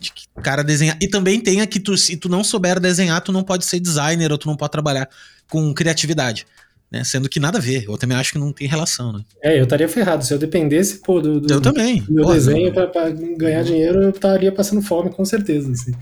de 0.00 0.12
que 0.12 0.24
o 0.34 0.40
cara 0.40 0.64
desenhar. 0.64 0.96
E 1.00 1.06
também 1.06 1.38
tem 1.38 1.60
a 1.60 1.66
que 1.66 1.78
tu, 1.78 1.96
se 1.96 2.16
tu 2.16 2.28
não 2.28 2.42
souber 2.42 2.80
desenhar, 2.80 3.20
tu 3.20 3.30
não 3.30 3.42
pode 3.42 3.66
ser 3.66 3.78
designer 3.78 4.32
ou 4.32 4.38
tu 4.38 4.48
não 4.48 4.56
pode 4.56 4.72
trabalhar 4.72 5.08
com 5.48 5.72
criatividade. 5.74 6.46
Né? 6.90 7.04
Sendo 7.04 7.28
que 7.28 7.38
nada 7.38 7.58
a 7.58 7.60
ver. 7.60 7.84
Eu 7.86 7.96
também 7.96 8.16
acho 8.16 8.32
que 8.32 8.38
não 8.38 8.52
tem 8.52 8.66
relação, 8.66 9.12
né? 9.12 9.20
É, 9.42 9.58
eu 9.58 9.64
estaria 9.64 9.88
ferrado. 9.88 10.24
Se 10.24 10.32
eu 10.32 10.38
dependesse, 10.38 11.00
pô, 11.00 11.20
do, 11.20 11.40
do 11.40 11.52
eu 11.52 11.60
também. 11.60 12.04
meu 12.08 12.24
Porra, 12.24 12.34
desenho 12.34 12.72
pra, 12.72 12.86
pra, 12.86 13.10
ganhar 13.10 13.62
dinheiro, 13.62 14.02
eu 14.02 14.10
estaria 14.10 14.50
passando 14.50 14.82
fome, 14.82 15.10
com 15.10 15.24
certeza. 15.24 15.70
Assim. 15.70 15.92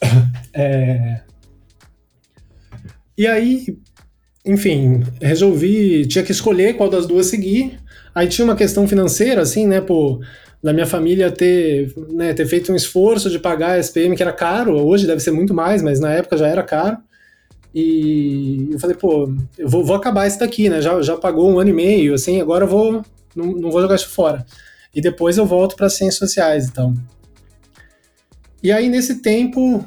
É... 0.56 1.22
E 3.18 3.26
aí, 3.26 3.76
enfim, 4.44 5.02
resolvi, 5.20 6.06
tinha 6.06 6.22
que 6.22 6.30
escolher 6.30 6.76
qual 6.76 6.88
das 6.88 7.06
duas 7.06 7.26
seguir. 7.26 7.80
Aí 8.14 8.28
tinha 8.28 8.44
uma 8.44 8.54
questão 8.54 8.86
financeira, 8.86 9.42
assim, 9.42 9.66
né, 9.66 9.80
pô, 9.80 10.20
da 10.64 10.72
minha 10.72 10.86
família 10.86 11.30
ter, 11.30 11.92
né, 12.08 12.32
ter 12.32 12.46
feito 12.46 12.72
um 12.72 12.74
esforço 12.74 13.28
de 13.28 13.38
pagar 13.38 13.72
a 13.72 13.78
SPM, 13.78 14.16
que 14.16 14.22
era 14.22 14.32
caro, 14.32 14.74
hoje 14.82 15.06
deve 15.06 15.20
ser 15.20 15.30
muito 15.30 15.52
mais, 15.52 15.82
mas 15.82 16.00
na 16.00 16.10
época 16.10 16.38
já 16.38 16.48
era 16.48 16.62
caro. 16.62 16.96
E 17.74 18.70
eu 18.72 18.78
falei, 18.78 18.96
pô, 18.96 19.30
eu 19.58 19.68
vou, 19.68 19.84
vou 19.84 19.94
acabar 19.94 20.26
isso 20.26 20.38
daqui, 20.38 20.70
né? 20.70 20.80
Já, 20.80 21.02
já 21.02 21.18
pagou 21.18 21.50
um 21.52 21.58
ano 21.58 21.68
e 21.68 21.72
meio, 21.74 22.14
assim, 22.14 22.40
agora 22.40 22.64
eu 22.64 22.68
vou. 22.68 23.04
Não, 23.36 23.44
não 23.44 23.70
vou 23.70 23.82
jogar 23.82 23.96
isso 23.96 24.08
fora. 24.08 24.46
e 24.94 25.02
depois 25.02 25.36
eu 25.36 25.44
volto 25.44 25.76
para 25.76 25.90
ciências 25.90 26.18
sociais, 26.18 26.66
então. 26.66 26.94
E 28.62 28.72
aí 28.72 28.88
nesse 28.88 29.16
tempo, 29.16 29.84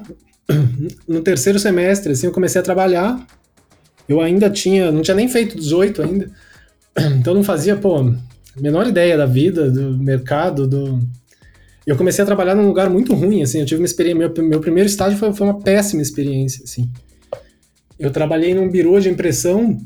no 1.08 1.22
terceiro 1.22 1.58
semestre, 1.58 2.12
assim, 2.12 2.28
eu 2.28 2.34
comecei 2.34 2.62
a 2.62 2.64
trabalhar. 2.64 3.26
Eu 4.08 4.22
ainda 4.22 4.48
tinha, 4.48 4.92
não 4.92 5.02
tinha 5.02 5.16
nem 5.16 5.28
feito 5.28 5.58
18 5.58 6.04
ainda. 6.04 6.30
Então 7.20 7.34
não 7.36 7.44
fazia, 7.44 7.76
pô, 7.76 8.12
menor 8.60 8.88
ideia 8.88 9.18
da 9.18 9.26
vida, 9.26 9.70
do 9.70 9.98
mercado, 9.98 10.68
do 10.68 11.00
eu 11.88 11.96
comecei 11.96 12.22
a 12.22 12.26
trabalhar 12.26 12.54
num 12.54 12.68
lugar 12.68 12.90
muito 12.90 13.14
ruim, 13.14 13.42
assim, 13.42 13.62
eu 13.62 13.66
tive 13.66 13.80
uma 13.80 13.86
experiência, 13.86 14.20
meu, 14.20 14.46
meu 14.46 14.60
primeiro 14.60 14.90
estágio 14.90 15.18
foi, 15.18 15.34
foi 15.34 15.48
uma 15.48 15.58
péssima 15.58 16.02
experiência, 16.02 16.62
assim. 16.66 16.92
Eu 17.98 18.12
trabalhei 18.12 18.54
num 18.54 18.70
birô 18.70 19.00
de 19.00 19.08
impressão 19.08 19.80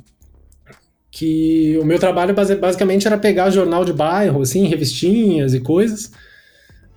que 1.11 1.77
o 1.79 1.85
meu 1.85 1.99
trabalho 1.99 2.33
basicamente 2.33 3.05
era 3.05 3.19
pegar 3.19 3.51
jornal 3.51 3.85
de 3.85 3.93
bairro, 3.93 4.41
assim, 4.41 4.65
revistinhas 4.65 5.53
e 5.53 5.59
coisas, 5.59 6.11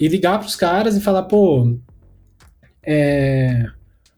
e 0.01 0.09
ligar 0.09 0.39
para 0.39 0.49
os 0.49 0.57
caras 0.57 0.97
e 0.97 1.01
falar, 1.03 1.25
pô, 1.25 1.77
é, 2.83 3.67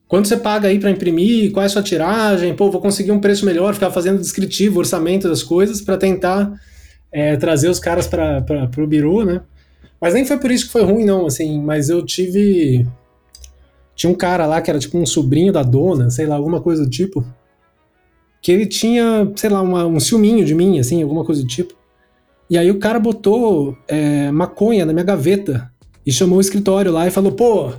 quanto 0.06 0.28
você 0.28 0.36
paga 0.36 0.68
aí 0.68 0.78
para 0.78 0.90
imprimir, 0.92 1.50
qual 1.50 1.64
é 1.64 1.66
a 1.66 1.68
sua 1.68 1.82
tiragem, 1.82 2.54
pô, 2.54 2.70
vou 2.70 2.80
conseguir 2.80 3.10
um 3.10 3.20
preço 3.20 3.44
melhor, 3.44 3.74
ficar 3.74 3.90
fazendo 3.90 4.20
descritivo, 4.20 4.78
orçamento 4.78 5.28
das 5.28 5.42
coisas 5.42 5.80
para 5.80 5.96
tentar 5.96 6.52
é, 7.12 7.36
trazer 7.36 7.68
os 7.68 7.78
caras 7.78 8.06
para 8.06 8.70
o 8.78 8.86
birô, 8.86 9.24
né? 9.24 9.42
Mas 10.00 10.14
nem 10.14 10.24
foi 10.24 10.38
por 10.38 10.50
isso 10.50 10.66
que 10.66 10.72
foi 10.72 10.82
ruim, 10.82 11.04
não, 11.04 11.26
assim, 11.26 11.60
mas 11.60 11.88
eu 11.88 12.04
tive. 12.04 12.86
Tinha 13.94 14.10
um 14.10 14.14
cara 14.14 14.46
lá 14.46 14.60
que 14.60 14.70
era 14.70 14.78
tipo 14.78 14.98
um 14.98 15.06
sobrinho 15.06 15.52
da 15.52 15.62
dona, 15.62 16.10
sei 16.10 16.26
lá, 16.26 16.36
alguma 16.36 16.60
coisa 16.60 16.84
do 16.84 16.90
tipo 16.90 17.24
que 18.46 18.52
ele 18.52 18.64
tinha, 18.64 19.32
sei 19.34 19.50
lá, 19.50 19.60
uma, 19.60 19.84
um 19.86 19.98
ciúminho 19.98 20.44
de 20.44 20.54
mim, 20.54 20.78
assim, 20.78 21.02
alguma 21.02 21.24
coisa 21.24 21.42
do 21.42 21.48
tipo. 21.48 21.74
E 22.48 22.56
aí 22.56 22.70
o 22.70 22.78
cara 22.78 23.00
botou 23.00 23.76
é, 23.88 24.30
maconha 24.30 24.86
na 24.86 24.92
minha 24.92 25.04
gaveta 25.04 25.68
e 26.06 26.12
chamou 26.12 26.38
o 26.38 26.40
escritório 26.40 26.92
lá 26.92 27.08
e 27.08 27.10
falou, 27.10 27.32
pô, 27.32 27.72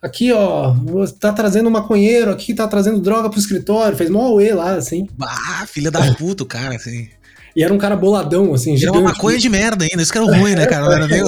aqui 0.00 0.32
ó, 0.32 0.74
tá 1.20 1.30
trazendo 1.30 1.68
um 1.68 1.72
maconheiro 1.72 2.30
aqui, 2.30 2.54
tá 2.54 2.66
trazendo 2.66 3.00
droga 3.00 3.28
pro 3.28 3.38
escritório, 3.38 3.98
fez 3.98 4.08
mó 4.08 4.22
auê 4.22 4.54
lá, 4.54 4.76
assim. 4.76 5.06
Ah, 5.20 5.66
filha 5.66 5.90
da 5.90 6.14
puta 6.14 6.46
cara, 6.46 6.74
assim. 6.74 7.10
E 7.56 7.64
era 7.64 7.72
um 7.72 7.78
cara 7.78 7.96
boladão, 7.96 8.52
assim, 8.52 8.76
gigante. 8.76 8.98
Era 8.98 9.04
uma 9.06 9.12
maconha 9.12 9.38
de 9.38 9.48
merda 9.48 9.84
ainda, 9.84 10.02
isso 10.02 10.12
que 10.12 10.18
era 10.18 10.26
ruim, 10.26 10.54
né, 10.54 10.66
cara? 10.68 10.84
Não 10.84 10.92
era 10.92 11.08
meio... 11.08 11.24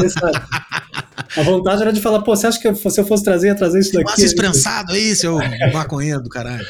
A 1.36 1.42
vontade 1.42 1.80
era 1.80 1.92
de 1.92 2.00
falar, 2.00 2.20
pô, 2.20 2.36
você 2.36 2.46
acha 2.46 2.60
que 2.60 2.74
se 2.74 3.00
eu 3.00 3.06
fosse 3.06 3.24
trazer, 3.24 3.48
ia 3.48 3.54
trazer 3.54 3.80
isso 3.80 3.92
daqui? 3.92 4.04
Massa 4.04 4.24
esprensado 4.24 4.92
aí, 4.92 5.14
seu 5.16 5.38
maconheiro 5.72 6.22
do 6.22 6.28
caralho. 6.28 6.66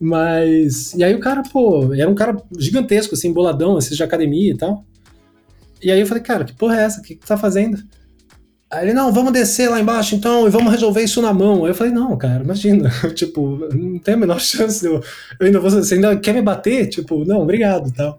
Mas. 0.00 0.94
E 0.94 1.04
aí 1.04 1.14
o 1.14 1.20
cara, 1.20 1.42
pô, 1.42 1.92
era 1.94 2.08
um 2.08 2.14
cara 2.14 2.36
gigantesco, 2.58 3.14
assim, 3.14 3.32
boladão, 3.32 3.76
assim, 3.76 3.94
de 3.94 4.02
academia 4.02 4.52
e 4.52 4.56
tal. 4.56 4.84
E 5.82 5.90
aí 5.90 6.00
eu 6.00 6.06
falei, 6.06 6.22
cara, 6.22 6.44
que 6.44 6.52
porra 6.52 6.80
é 6.80 6.84
essa? 6.84 7.00
O 7.00 7.02
que, 7.02 7.14
que 7.14 7.20
tu 7.20 7.26
tá 7.26 7.36
fazendo? 7.36 7.82
Aí 8.70 8.86
ele, 8.86 8.94
não, 8.94 9.12
vamos 9.12 9.32
descer 9.32 9.68
lá 9.70 9.78
embaixo 9.78 10.14
então 10.14 10.46
e 10.46 10.50
vamos 10.50 10.72
resolver 10.72 11.02
isso 11.02 11.22
na 11.22 11.32
mão. 11.32 11.64
Aí 11.64 11.70
eu 11.70 11.74
falei, 11.74 11.92
não, 11.92 12.16
cara, 12.16 12.42
imagina. 12.42 12.90
tipo, 13.14 13.68
não 13.72 13.98
tem 13.98 14.14
a 14.14 14.16
menor 14.16 14.40
chance 14.40 14.80
de 14.80 14.86
eu, 14.86 15.02
eu 15.40 15.46
ainda 15.46 15.60
vou. 15.60 15.70
Você 15.70 15.94
ainda 15.94 16.16
quer 16.16 16.34
me 16.34 16.42
bater? 16.42 16.88
Tipo, 16.88 17.24
não, 17.24 17.40
obrigado 17.40 17.92
tal. 17.92 18.18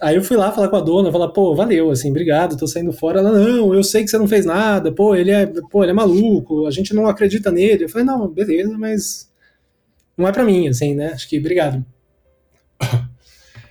Aí 0.00 0.14
eu 0.14 0.22
fui 0.22 0.36
lá 0.36 0.52
falar 0.52 0.68
com 0.68 0.76
a 0.76 0.80
dona, 0.80 1.10
falar, 1.10 1.28
pô, 1.28 1.54
valeu, 1.54 1.90
assim, 1.90 2.10
obrigado, 2.10 2.56
tô 2.56 2.66
saindo 2.66 2.92
fora. 2.92 3.18
Ela, 3.18 3.32
não, 3.32 3.74
eu 3.74 3.82
sei 3.82 4.04
que 4.04 4.10
você 4.10 4.18
não 4.18 4.28
fez 4.28 4.46
nada, 4.46 4.92
pô, 4.92 5.14
ele 5.14 5.32
é, 5.32 5.46
pô, 5.70 5.82
ele 5.82 5.90
é 5.90 5.94
maluco, 5.94 6.66
a 6.66 6.70
gente 6.70 6.94
não 6.94 7.08
acredita 7.08 7.50
nele. 7.50 7.84
Eu 7.84 7.88
falei, 7.88 8.06
não, 8.06 8.28
beleza, 8.28 8.78
mas 8.78 9.28
não 10.16 10.28
é 10.28 10.32
para 10.32 10.44
mim, 10.44 10.68
assim, 10.68 10.94
né? 10.94 11.12
Acho 11.12 11.28
que 11.28 11.38
obrigado. 11.38 11.84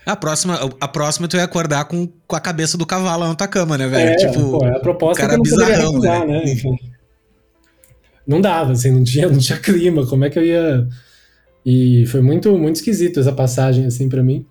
A 0.06 0.16
próxima, 0.16 0.58
a 0.80 0.88
próxima 0.88 1.28
tu 1.28 1.38
ia 1.38 1.44
acordar 1.44 1.86
com, 1.86 2.08
com 2.26 2.36
a 2.36 2.40
cabeça 2.40 2.78
do 2.78 2.86
cavalo 2.86 3.28
na 3.28 3.36
tua 3.36 3.48
cama, 3.48 3.78
né, 3.78 3.88
velho? 3.88 4.10
É, 4.10 4.16
tipo, 4.16 4.52
pô, 4.52 4.66
a 4.66 4.80
proposta 4.80 5.22
cara 5.22 5.34
que 5.34 5.36
eu 5.36 5.38
não 5.38 5.66
bizarrão, 5.66 5.92
recusar, 5.92 6.28
né? 6.28 6.46
né? 6.46 6.52
Enfim. 6.52 6.78
Não 8.26 8.42
dava, 8.42 8.74
assim, 8.74 8.92
não 8.92 9.04
tinha, 9.04 9.30
não 9.30 9.40
tinha 9.40 9.60
clima, 9.60 10.06
como 10.06 10.26
é 10.26 10.30
que 10.30 10.40
eu 10.40 10.46
ia... 10.46 10.88
E 11.66 12.06
foi 12.08 12.22
muito, 12.22 12.58
muito 12.58 12.78
esquisito 12.78 13.20
essa 13.20 13.34
passagem, 13.34 13.86
assim, 13.86 14.08
para 14.08 14.24
mim. 14.24 14.46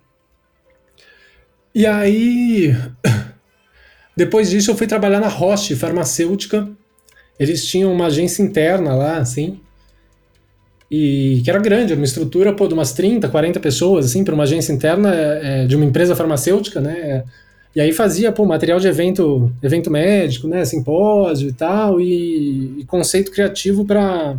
E 1.77 1.85
aí, 1.85 2.75
depois 4.17 4.49
disso 4.49 4.71
eu 4.71 4.75
fui 4.75 4.87
trabalhar 4.87 5.19
na 5.19 5.27
Roche 5.27 5.75
Farmacêutica. 5.75 6.67
Eles 7.39 7.67
tinham 7.67 7.93
uma 7.93 8.07
agência 8.07 8.41
interna 8.41 8.95
lá, 8.95 9.17
assim, 9.17 9.59
e 10.89 11.39
que 11.45 11.51
era 11.51 11.59
grande, 11.59 11.93
uma 11.93 12.03
estrutura 12.03 12.51
pô, 12.51 12.67
de 12.67 12.73
umas 12.73 12.93
30, 12.93 13.29
40 13.29 13.59
pessoas, 13.59 14.07
assim, 14.07 14.23
para 14.23 14.33
uma 14.33 14.45
agência 14.45 14.73
interna 14.73 15.13
é, 15.13 15.65
é, 15.65 15.67
de 15.67 15.75
uma 15.75 15.85
empresa 15.85 16.15
farmacêutica, 16.15 16.81
né? 16.81 17.23
E 17.75 17.79
aí 17.79 17.93
fazia 17.93 18.31
pô, 18.31 18.43
material 18.43 18.79
de 18.79 18.87
evento, 18.87 19.53
evento 19.61 19.91
médico, 19.91 20.47
né? 20.47 20.65
Simpósio 20.65 21.47
e 21.47 21.53
tal, 21.53 22.01
e, 22.01 22.79
e 22.79 22.85
conceito 22.85 23.29
criativo 23.31 23.85
para 23.85 24.35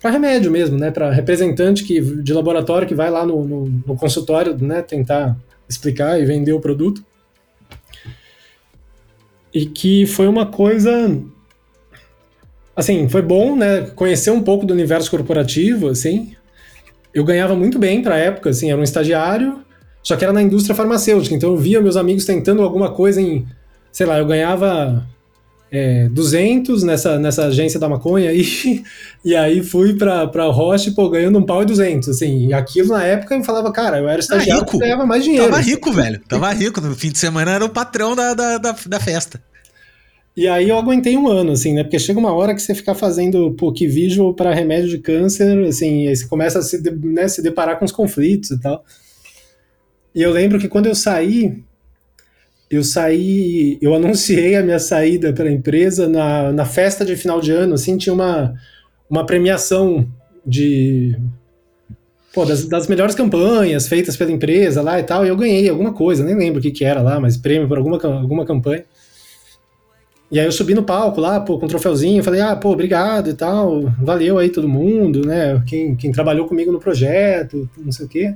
para 0.00 0.12
remédio 0.12 0.52
mesmo, 0.52 0.78
né? 0.78 0.92
Para 0.92 1.10
representante 1.10 1.82
que, 1.82 2.00
de 2.00 2.32
laboratório 2.32 2.86
que 2.86 2.94
vai 2.94 3.10
lá 3.10 3.26
no, 3.26 3.44
no, 3.44 3.82
no 3.84 3.96
consultório, 3.96 4.56
né? 4.60 4.80
Tentar 4.80 5.36
explicar 5.72 6.20
e 6.20 6.24
vender 6.24 6.52
o 6.52 6.60
produto. 6.60 7.04
E 9.52 9.66
que 9.66 10.06
foi 10.06 10.26
uma 10.26 10.46
coisa 10.46 11.20
assim, 12.74 13.08
foi 13.08 13.22
bom, 13.22 13.54
né, 13.54 13.82
conhecer 13.94 14.30
um 14.30 14.42
pouco 14.42 14.64
do 14.64 14.72
universo 14.72 15.10
corporativo, 15.10 15.88
assim. 15.88 16.34
Eu 17.12 17.24
ganhava 17.24 17.54
muito 17.54 17.78
bem 17.78 18.02
pra 18.02 18.16
época, 18.16 18.50
assim, 18.50 18.70
era 18.70 18.80
um 18.80 18.84
estagiário, 18.84 19.60
só 20.02 20.16
que 20.16 20.24
era 20.24 20.32
na 20.32 20.42
indústria 20.42 20.74
farmacêutica, 20.74 21.34
então 21.34 21.50
eu 21.50 21.56
via 21.56 21.80
meus 21.80 21.96
amigos 21.96 22.24
tentando 22.24 22.62
alguma 22.62 22.90
coisa 22.90 23.20
em, 23.20 23.46
sei 23.92 24.06
lá, 24.06 24.18
eu 24.18 24.26
ganhava 24.26 25.06
é, 25.74 26.06
200 26.10 26.82
nessa, 26.82 27.18
nessa 27.18 27.46
agência 27.46 27.80
da 27.80 27.88
maconha 27.88 28.28
aí, 28.28 28.44
e 29.24 29.34
aí 29.34 29.62
fui 29.62 29.94
pra, 29.96 30.26
pra 30.26 30.44
Roche, 30.44 30.90
pô, 30.90 31.08
ganhando 31.08 31.38
um 31.38 31.46
pau 31.46 31.62
e 31.62 31.64
200, 31.64 32.10
assim, 32.10 32.48
e 32.48 32.52
aquilo 32.52 32.88
na 32.88 33.02
época 33.02 33.34
eu 33.34 33.42
falava, 33.42 33.72
cara, 33.72 33.98
eu 33.98 34.06
era 34.06 34.20
estagiário 34.20 34.64
rico. 34.64 34.78
ganhava 34.78 35.06
mais 35.06 35.24
dinheiro. 35.24 35.50
Tava 35.50 35.62
rico, 35.62 35.90
velho, 35.90 36.20
tava 36.28 36.52
rico, 36.52 36.78
no 36.82 36.94
fim 36.94 37.10
de 37.10 37.18
semana 37.18 37.52
era 37.52 37.64
o 37.64 37.70
patrão 37.70 38.14
da, 38.14 38.34
da, 38.34 38.58
da, 38.58 38.76
da 38.86 39.00
festa. 39.00 39.42
E 40.36 40.46
aí 40.46 40.68
eu 40.68 40.78
aguentei 40.78 41.16
um 41.16 41.28
ano, 41.28 41.52
assim, 41.52 41.74
né? 41.74 41.82
Porque 41.82 41.98
chega 41.98 42.18
uma 42.18 42.32
hora 42.32 42.54
que 42.54 42.60
você 42.60 42.74
ficar 42.74 42.94
fazendo 42.94 43.52
pô, 43.52 43.72
que 43.72 43.86
visual 43.86 44.34
para 44.34 44.54
remédio 44.54 44.88
de 44.88 44.98
câncer, 44.98 45.66
assim, 45.66 46.08
aí 46.08 46.16
você 46.16 46.26
começa 46.26 46.58
a 46.58 46.62
se, 46.62 46.80
né, 47.02 47.28
se 47.28 47.42
deparar 47.42 47.78
com 47.78 47.84
os 47.84 47.92
conflitos 47.92 48.50
e 48.50 48.60
tal. 48.60 48.84
E 50.14 50.22
eu 50.22 50.30
lembro 50.30 50.58
que 50.58 50.68
quando 50.68 50.86
eu 50.86 50.94
saí, 50.94 51.62
eu 52.72 52.82
saí, 52.82 53.78
eu 53.82 53.94
anunciei 53.94 54.56
a 54.56 54.62
minha 54.62 54.78
saída 54.78 55.30
pela 55.30 55.50
empresa 55.50 56.08
na, 56.08 56.50
na 56.50 56.64
festa 56.64 57.04
de 57.04 57.14
final 57.16 57.38
de 57.38 57.52
ano, 57.52 57.74
assim, 57.74 57.98
tinha 57.98 58.14
uma, 58.14 58.54
uma 59.10 59.26
premiação 59.26 60.08
de 60.44 61.14
pô, 62.32 62.46
das, 62.46 62.64
das, 62.66 62.88
melhores 62.88 63.14
campanhas 63.14 63.86
feitas 63.86 64.16
pela 64.16 64.32
empresa 64.32 64.80
lá 64.80 64.98
e 64.98 65.02
tal, 65.02 65.22
e 65.26 65.28
eu 65.28 65.36
ganhei 65.36 65.68
alguma 65.68 65.92
coisa, 65.92 66.24
nem 66.24 66.34
lembro 66.34 66.60
o 66.60 66.62
que, 66.62 66.70
que 66.70 66.82
era 66.82 67.02
lá, 67.02 67.20
mas 67.20 67.36
prêmio 67.36 67.68
por 67.68 67.76
alguma, 67.76 68.00
alguma 68.02 68.46
campanha. 68.46 68.84
E 70.30 70.40
aí 70.40 70.46
eu 70.46 70.52
subi 70.52 70.72
no 70.72 70.82
palco 70.82 71.20
lá, 71.20 71.40
pô, 71.40 71.58
com 71.58 71.66
um 71.66 71.68
troféuzinho, 71.68 72.24
falei, 72.24 72.40
ah, 72.40 72.56
pô, 72.56 72.70
obrigado 72.70 73.28
e 73.28 73.34
tal, 73.34 73.82
valeu 74.00 74.38
aí 74.38 74.48
todo 74.48 74.66
mundo, 74.66 75.26
né, 75.26 75.62
quem, 75.66 75.94
quem 75.94 76.10
trabalhou 76.10 76.46
comigo 76.46 76.72
no 76.72 76.80
projeto, 76.80 77.68
não 77.76 77.92
sei 77.92 78.06
o 78.06 78.08
quê. 78.08 78.34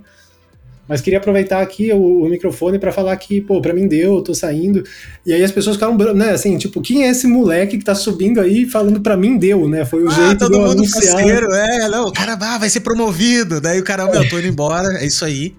Mas 0.88 1.00
queria 1.00 1.18
aproveitar 1.18 1.60
aqui 1.60 1.92
o, 1.92 2.22
o 2.22 2.28
microfone 2.28 2.78
para 2.78 2.92
falar 2.92 3.16
que, 3.16 3.40
pô, 3.40 3.60
pra 3.60 3.74
mim 3.74 3.88
deu, 3.88 4.16
eu 4.16 4.22
tô 4.22 4.34
saindo. 4.34 4.84
E 5.24 5.32
aí 5.32 5.42
as 5.42 5.50
pessoas 5.50 5.76
ficaram, 5.76 5.96
né, 6.14 6.30
assim, 6.30 6.56
tipo, 6.56 6.80
quem 6.80 7.04
é 7.04 7.10
esse 7.10 7.26
moleque 7.26 7.78
que 7.78 7.84
tá 7.84 7.94
subindo 7.94 8.40
aí 8.40 8.66
falando 8.66 9.00
pra 9.00 9.16
mim 9.16 9.36
deu, 9.36 9.68
né? 9.68 9.84
Foi 9.84 10.04
o 10.04 10.08
ah, 10.08 10.12
jeito 10.12 10.38
todo 10.38 10.58
mundo 10.58 10.72
anunciar. 10.72 11.16
Faceiro, 11.16 11.52
é, 11.52 11.88
não, 11.88 12.06
o 12.06 12.12
cara 12.12 12.38
ah, 12.40 12.58
vai 12.58 12.68
ser 12.68 12.80
promovido. 12.80 13.60
Daí 13.60 13.80
o 13.80 13.84
cara, 13.84 14.06
meu, 14.06 14.22
eu 14.22 14.28
tô 14.28 14.38
indo 14.38 14.48
embora, 14.48 14.98
é 14.98 15.06
isso 15.06 15.24
aí. 15.24 15.54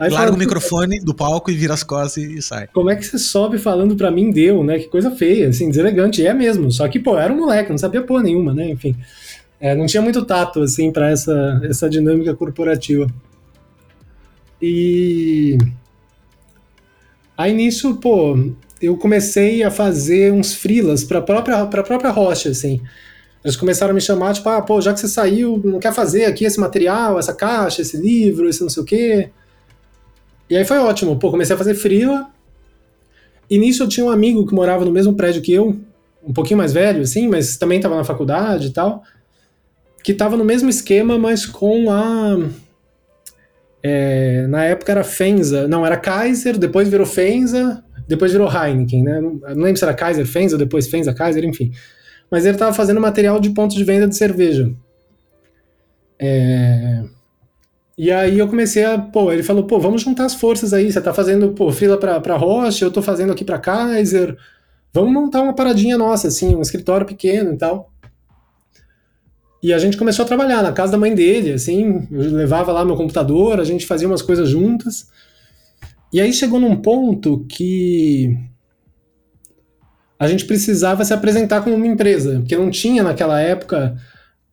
Aí 0.00 0.08
Larga 0.08 0.28
fala, 0.28 0.36
o 0.36 0.38
microfone 0.38 0.98
do 1.00 1.12
palco 1.12 1.50
e 1.50 1.54
vira 1.54 1.74
as 1.74 1.82
costas 1.82 2.24
e, 2.24 2.40
sai. 2.40 2.66
Como 2.72 2.88
é 2.88 2.96
que 2.96 3.04
você 3.04 3.18
sobe 3.18 3.58
falando 3.58 3.94
pra 3.94 4.10
mim 4.10 4.30
deu, 4.30 4.64
né? 4.64 4.78
Que 4.78 4.88
coisa 4.88 5.10
feia, 5.10 5.50
assim, 5.50 5.68
deselegante. 5.68 6.22
E 6.22 6.26
é 6.26 6.32
mesmo. 6.32 6.72
Só 6.72 6.88
que, 6.88 6.98
pô, 6.98 7.18
era 7.18 7.30
um 7.30 7.36
moleque, 7.36 7.68
não 7.68 7.76
sabia 7.76 8.00
porra 8.00 8.22
nenhuma, 8.22 8.54
né? 8.54 8.70
Enfim. 8.70 8.96
É, 9.60 9.74
não 9.74 9.84
tinha 9.84 10.02
muito 10.02 10.24
tato, 10.24 10.62
assim, 10.62 10.90
pra 10.90 11.10
essa, 11.10 11.60
essa 11.64 11.90
dinâmica 11.90 12.34
corporativa. 12.34 13.08
E. 14.60 15.56
Aí 17.36 17.52
nisso, 17.52 17.96
pô, 17.96 18.36
eu 18.80 18.96
comecei 18.96 19.62
a 19.62 19.70
fazer 19.70 20.32
uns 20.32 20.54
frilas 20.54 21.04
pra 21.04 21.22
própria, 21.22 21.66
pra 21.66 21.82
própria 21.82 22.10
rocha, 22.10 22.50
assim. 22.50 22.80
Eles 23.42 23.56
começaram 23.56 23.92
a 23.92 23.94
me 23.94 24.00
chamar, 24.00 24.34
tipo, 24.34 24.48
ah, 24.50 24.60
pô, 24.60 24.80
já 24.80 24.92
que 24.92 25.00
você 25.00 25.08
saiu, 25.08 25.60
não 25.64 25.78
quer 25.78 25.94
fazer 25.94 26.26
aqui 26.26 26.44
esse 26.44 26.60
material, 26.60 27.18
essa 27.18 27.32
caixa, 27.32 27.80
esse 27.80 27.96
livro, 27.96 28.48
esse 28.48 28.60
não 28.60 28.68
sei 28.68 28.82
o 28.82 28.86
quê. 28.86 29.30
E 30.48 30.56
aí 30.56 30.64
foi 30.64 30.78
ótimo. 30.78 31.18
Pô, 31.18 31.30
comecei 31.30 31.54
a 31.54 31.58
fazer 31.58 31.74
frila. 31.74 32.28
E 33.48 33.58
nisso 33.58 33.82
eu 33.82 33.88
tinha 33.88 34.04
um 34.04 34.10
amigo 34.10 34.46
que 34.46 34.54
morava 34.54 34.84
no 34.84 34.92
mesmo 34.92 35.14
prédio 35.14 35.42
que 35.42 35.52
eu, 35.52 35.80
um 36.22 36.32
pouquinho 36.32 36.58
mais 36.58 36.72
velho, 36.72 37.02
assim, 37.02 37.28
mas 37.28 37.56
também 37.56 37.78
estava 37.78 37.96
na 37.96 38.04
faculdade 38.04 38.68
e 38.68 38.70
tal, 38.70 39.02
que 40.04 40.12
estava 40.12 40.36
no 40.36 40.44
mesmo 40.44 40.68
esquema, 40.68 41.18
mas 41.18 41.46
com 41.46 41.90
a. 41.90 42.38
É, 43.82 44.46
na 44.46 44.64
época 44.64 44.92
era 44.92 45.02
Fenza, 45.02 45.66
não, 45.66 45.86
era 45.86 45.96
Kaiser, 45.96 46.58
depois 46.58 46.88
virou 46.88 47.06
Fenza, 47.06 47.82
depois 48.06 48.32
virou 48.32 48.50
Heineken, 48.50 49.02
né? 49.02 49.20
Não, 49.20 49.40
lembro 49.54 49.76
se 49.76 49.84
era 49.84 49.94
Kaiser 49.94 50.26
Fens 50.26 50.52
ou 50.52 50.58
depois 50.58 50.88
Fens 50.88 51.08
a 51.08 51.14
Kaiser, 51.14 51.44
enfim. 51.44 51.72
Mas 52.30 52.44
ele 52.44 52.54
estava 52.54 52.72
fazendo 52.72 53.00
material 53.00 53.40
de 53.40 53.50
pontos 53.50 53.76
de 53.76 53.84
venda 53.84 54.06
de 54.06 54.16
cerveja. 54.16 54.70
É... 56.18 57.02
E 57.96 58.10
aí 58.10 58.38
eu 58.38 58.48
comecei 58.48 58.84
a, 58.84 58.98
pô, 58.98 59.32
ele 59.32 59.42
falou, 59.42 59.64
pô, 59.64 59.78
vamos 59.78 60.02
juntar 60.02 60.24
as 60.24 60.34
forças 60.34 60.72
aí, 60.72 60.90
você 60.90 61.00
tá 61.00 61.12
fazendo, 61.12 61.52
pô, 61.52 61.70
fila 61.70 61.98
pra, 61.98 62.20
pra 62.20 62.36
Roche, 62.36 62.82
eu 62.82 62.90
tô 62.90 63.02
fazendo 63.02 63.32
aqui 63.32 63.44
pra 63.44 63.58
Kaiser, 63.58 64.36
vamos 64.92 65.12
montar 65.12 65.42
uma 65.42 65.54
paradinha 65.54 65.98
nossa, 65.98 66.28
assim, 66.28 66.54
um 66.56 66.62
escritório 66.62 67.06
pequeno 67.06 67.52
e 67.52 67.58
tal. 67.58 67.92
E 69.62 69.72
a 69.72 69.78
gente 69.78 69.96
começou 69.96 70.24
a 70.24 70.28
trabalhar 70.28 70.62
na 70.62 70.72
casa 70.72 70.92
da 70.92 70.98
mãe 70.98 71.14
dele, 71.14 71.52
assim, 71.52 72.08
eu 72.10 72.32
levava 72.32 72.72
lá 72.72 72.84
meu 72.84 72.96
computador, 72.96 73.60
a 73.60 73.64
gente 73.64 73.86
fazia 73.86 74.08
umas 74.08 74.22
coisas 74.22 74.48
juntas. 74.48 75.08
E 76.12 76.20
aí 76.20 76.32
chegou 76.32 76.58
num 76.58 76.76
ponto 76.76 77.44
que 77.48 78.36
a 80.18 80.26
gente 80.26 80.44
precisava 80.44 81.04
se 81.04 81.12
apresentar 81.12 81.62
como 81.62 81.76
uma 81.76 81.86
empresa, 81.86 82.40
porque 82.40 82.56
não 82.56 82.70
tinha 82.70 83.02
naquela 83.02 83.40
época 83.40 83.96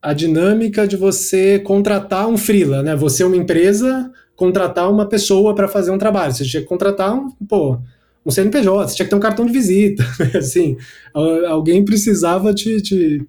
a 0.00 0.12
dinâmica 0.12 0.86
de 0.86 0.96
você 0.96 1.58
contratar 1.58 2.28
um 2.28 2.38
freela, 2.38 2.82
né? 2.82 2.94
Você 2.94 3.22
é 3.22 3.26
uma 3.26 3.36
empresa, 3.36 4.10
contratar 4.36 4.90
uma 4.90 5.06
pessoa 5.06 5.54
para 5.54 5.66
fazer 5.68 5.90
um 5.90 5.98
trabalho. 5.98 6.32
Você 6.32 6.44
tinha 6.44 6.62
que 6.62 6.68
contratar 6.68 7.14
um, 7.14 7.30
pô, 7.46 7.78
um 8.24 8.30
CNPJ, 8.30 8.88
você 8.88 8.94
tinha 8.94 9.04
que 9.04 9.10
ter 9.10 9.16
um 9.16 9.20
cartão 9.20 9.44
de 9.44 9.52
visita, 9.52 10.04
assim. 10.38 10.76
Alguém 11.12 11.84
precisava 11.84 12.54
te, 12.54 12.80
te 12.80 13.26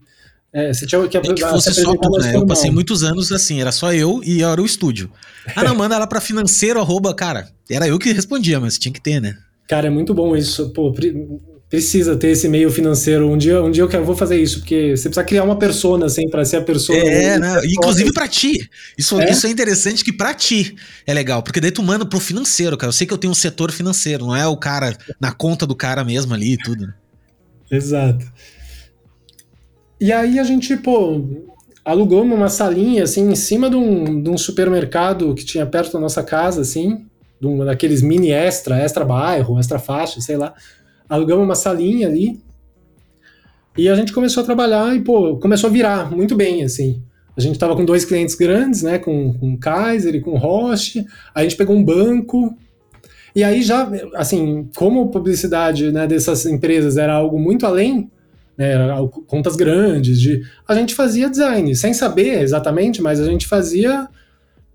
é, 0.51 0.73
você 0.73 0.85
tinha 0.85 1.07
que, 1.07 1.19
que 1.33 1.41
fosse 1.41 1.73
só 1.73 1.95
tu, 1.95 2.09
né? 2.19 2.35
Eu 2.35 2.45
passei 2.45 2.71
muitos 2.71 3.03
anos 3.03 3.31
assim, 3.31 3.61
era 3.61 3.71
só 3.71 3.93
eu 3.93 4.21
e 4.23 4.41
era 4.41 4.61
o 4.61 4.65
estúdio. 4.65 5.11
Ah, 5.55 5.63
não, 5.63 5.75
manda 5.75 5.95
ela 5.95 6.07
para 6.07 6.19
financeiro, 6.19 6.79
arroba, 6.79 7.13
cara. 7.13 7.47
Era 7.69 7.87
eu 7.87 7.99
que 7.99 8.11
respondia, 8.11 8.59
mas 8.59 8.77
tinha 8.77 8.91
que 8.91 9.01
ter, 9.01 9.21
né? 9.21 9.37
Cara, 9.67 9.87
é 9.87 9.89
muito 9.89 10.13
bom 10.13 10.35
isso. 10.35 10.71
Pô, 10.71 10.91
precisa 11.69 12.15
ter 12.15 12.29
esse 12.29 12.49
meio 12.49 12.71
financeiro. 12.71 13.29
Um 13.29 13.37
dia, 13.37 13.61
um 13.61 13.69
dia 13.69 13.83
eu 13.83 13.87
quero, 13.87 14.03
vou 14.03 14.15
fazer 14.15 14.41
isso, 14.41 14.59
porque 14.59 14.97
você 14.97 15.07
precisa 15.07 15.23
criar 15.23 15.43
uma 15.43 15.55
persona, 15.55 16.07
assim, 16.07 16.27
para 16.27 16.43
ser 16.43 16.57
a 16.57 16.61
pessoa. 16.63 16.97
É, 16.97 17.37
né? 17.37 17.61
Inclusive 17.65 18.11
para 18.11 18.27
ti. 18.27 18.69
Isso 18.97 19.19
é? 19.21 19.29
isso 19.29 19.45
é 19.45 19.51
interessante 19.51 20.03
que 20.03 20.11
para 20.11 20.33
ti 20.33 20.75
é 21.05 21.13
legal, 21.13 21.43
porque 21.43 21.61
daí 21.61 21.71
tu 21.71 21.83
manda 21.83 22.05
pro 22.07 22.19
financeiro, 22.19 22.75
cara. 22.75 22.89
Eu 22.89 22.93
sei 22.93 23.05
que 23.05 23.13
eu 23.13 23.17
tenho 23.19 23.29
um 23.29 23.35
setor 23.35 23.71
financeiro, 23.71 24.25
não 24.25 24.35
é 24.35 24.47
o 24.47 24.57
cara 24.57 24.97
na 25.21 25.31
conta 25.31 25.67
do 25.67 25.75
cara 25.75 26.03
mesmo 26.03 26.33
ali 26.33 26.53
e 26.53 26.57
tudo. 26.57 26.87
Né? 26.87 26.93
Exato. 27.71 28.25
E 29.99 30.13
aí 30.13 30.39
a 30.39 30.43
gente, 30.43 30.77
pô, 30.77 31.21
alugou 31.83 32.23
uma 32.23 32.47
salinha, 32.49 33.03
assim, 33.03 33.29
em 33.29 33.35
cima 33.35 33.69
de 33.69 33.75
um, 33.75 34.21
de 34.21 34.29
um 34.29 34.37
supermercado 34.37 35.33
que 35.33 35.43
tinha 35.43 35.65
perto 35.65 35.93
da 35.93 35.99
nossa 35.99 36.23
casa, 36.23 36.61
assim, 36.61 37.05
de 37.39 37.47
um, 37.47 37.65
daqueles 37.65 38.01
mini 38.01 38.31
extra, 38.31 38.79
extra 38.79 39.03
bairro, 39.03 39.59
extra 39.59 39.79
faixa, 39.79 40.21
sei 40.21 40.37
lá. 40.37 40.53
Alugamos 41.09 41.43
uma 41.43 41.55
salinha 41.55 42.07
ali. 42.07 42.39
E 43.77 43.89
a 43.89 43.95
gente 43.95 44.13
começou 44.13 44.43
a 44.43 44.45
trabalhar 44.45 44.95
e, 44.95 45.01
pô, 45.01 45.37
começou 45.37 45.69
a 45.69 45.73
virar 45.73 46.11
muito 46.11 46.35
bem, 46.35 46.63
assim. 46.63 47.01
A 47.35 47.41
gente 47.41 47.53
estava 47.53 47.75
com 47.75 47.85
dois 47.85 48.03
clientes 48.03 48.35
grandes, 48.35 48.83
né, 48.83 48.99
com, 48.99 49.33
com 49.33 49.57
Kaiser 49.57 50.15
e 50.15 50.21
com 50.21 50.37
Roche. 50.37 51.05
A 51.33 51.43
gente 51.43 51.55
pegou 51.55 51.75
um 51.75 51.83
banco. 51.83 52.53
E 53.35 53.43
aí 53.43 53.61
já, 53.61 53.89
assim, 54.15 54.69
como 54.75 55.09
publicidade 55.09 55.91
né, 55.91 56.05
dessas 56.05 56.45
empresas 56.45 56.97
era 56.97 57.13
algo 57.13 57.39
muito 57.39 57.65
além, 57.65 58.11
né, 58.59 58.75
contas 59.25 59.55
grandes, 59.55 60.19
de 60.19 60.41
a 60.67 60.75
gente 60.75 60.93
fazia 60.93 61.29
design, 61.29 61.73
sem 61.77 61.93
saber 61.93 62.41
exatamente, 62.41 63.01
mas 63.01 63.17
a 63.17 63.23
gente 63.23 63.47
fazia 63.47 64.09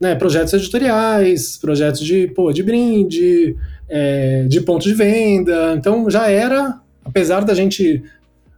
né, 0.01 0.15
projetos 0.15 0.55
editoriais, 0.55 1.59
projetos 1.59 2.01
de, 2.01 2.29
pô, 2.29 2.51
de 2.51 2.63
brinde, 2.63 3.55
é, 3.87 4.45
de 4.45 4.63
ponto 4.63 4.85
de 4.85 4.95
venda, 4.95 5.75
então 5.77 6.09
já 6.09 6.31
era, 6.31 6.81
apesar 7.05 7.45
da 7.45 7.53
gente, 7.53 8.03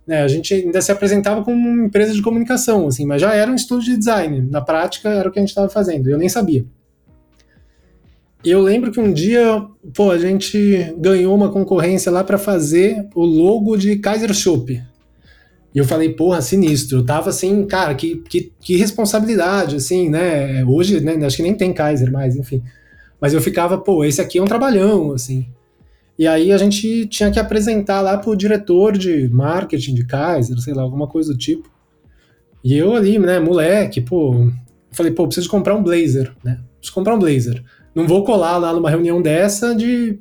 né, 0.07 0.23
a 0.23 0.29
gente 0.29 0.55
ainda 0.55 0.81
se 0.81 0.93
apresentava 0.93 1.43
como 1.43 1.57
uma 1.57 1.87
empresa 1.87 2.13
de 2.13 2.23
comunicação, 2.23 2.87
assim, 2.87 3.05
mas 3.05 3.21
já 3.21 3.35
era 3.35 3.51
um 3.51 3.57
estúdio 3.57 3.95
de 3.95 3.99
design, 3.99 4.49
na 4.49 4.61
prática 4.61 5.09
era 5.09 5.29
o 5.29 5.33
que 5.33 5.41
a 5.41 5.43
gente 5.43 5.49
estava 5.49 5.69
fazendo, 5.69 6.09
eu 6.09 6.19
nem 6.19 6.29
sabia. 6.29 6.65
E 8.45 8.51
eu 8.53 8.63
lembro 8.63 8.93
que 8.93 9.01
um 9.01 9.13
dia, 9.13 9.67
pô, 9.93 10.13
a 10.13 10.19
gente 10.19 10.95
ganhou 10.99 11.35
uma 11.35 11.51
concorrência 11.51 12.13
lá 12.13 12.23
para 12.23 12.39
fazer 12.39 13.09
o 13.13 13.25
logo 13.25 13.77
de 13.77 13.97
Kaiser 13.97 14.33
Shop, 14.33 14.81
e 15.77 15.79
eu 15.79 15.85
falei, 15.85 16.15
porra, 16.15 16.41
sinistro. 16.41 17.01
Eu 17.01 17.05
tava 17.05 17.29
assim, 17.29 17.67
cara, 17.67 17.95
que, 17.95 18.17
que, 18.17 18.51
que 18.59 18.79
responsabilidade, 18.79 19.77
assim, 19.77 20.09
né? 20.09 20.65
Hoje, 20.65 21.01
né, 21.01 21.23
acho 21.27 21.37
que 21.37 21.43
nem 21.43 21.55
tem 21.55 21.75
Kaiser 21.75 22.11
mais, 22.11 22.35
enfim. 22.35 22.63
Mas 23.21 23.35
eu 23.35 23.43
ficava, 23.43 23.77
pô, 23.77 24.03
esse 24.03 24.19
aqui 24.19 24.39
é 24.39 24.43
um 24.43 24.47
trabalhão, 24.47 25.13
assim. 25.13 25.47
E 26.19 26.27
aí 26.27 26.51
a 26.51 26.57
gente 26.57 27.05
tinha 27.09 27.31
que 27.31 27.39
apresentar 27.39 28.01
lá 28.01 28.17
pro 28.17 28.35
diretor 28.35 28.97
de 28.97 29.29
marketing 29.29 29.93
de 29.93 30.07
Kaiser, 30.07 30.59
sei 30.61 30.73
lá, 30.73 30.81
alguma 30.81 31.07
coisa 31.07 31.35
do 31.35 31.39
tipo. 31.39 31.71
E 32.65 32.75
eu 32.75 32.95
ali, 32.95 33.19
né, 33.19 33.39
moleque, 33.39 34.01
pô, 34.01 34.51
falei, 34.93 35.13
pô, 35.13 35.27
preciso 35.27 35.51
comprar 35.51 35.75
um 35.75 35.83
blazer, 35.83 36.33
né? 36.43 36.59
Preciso 36.79 36.95
comprar 36.95 37.15
um 37.15 37.19
blazer. 37.19 37.63
Não 37.95 38.09
vou 38.09 38.25
colar 38.25 38.57
lá 38.57 38.73
numa 38.73 38.89
reunião 38.89 39.21
dessa 39.21 39.75
de. 39.75 40.19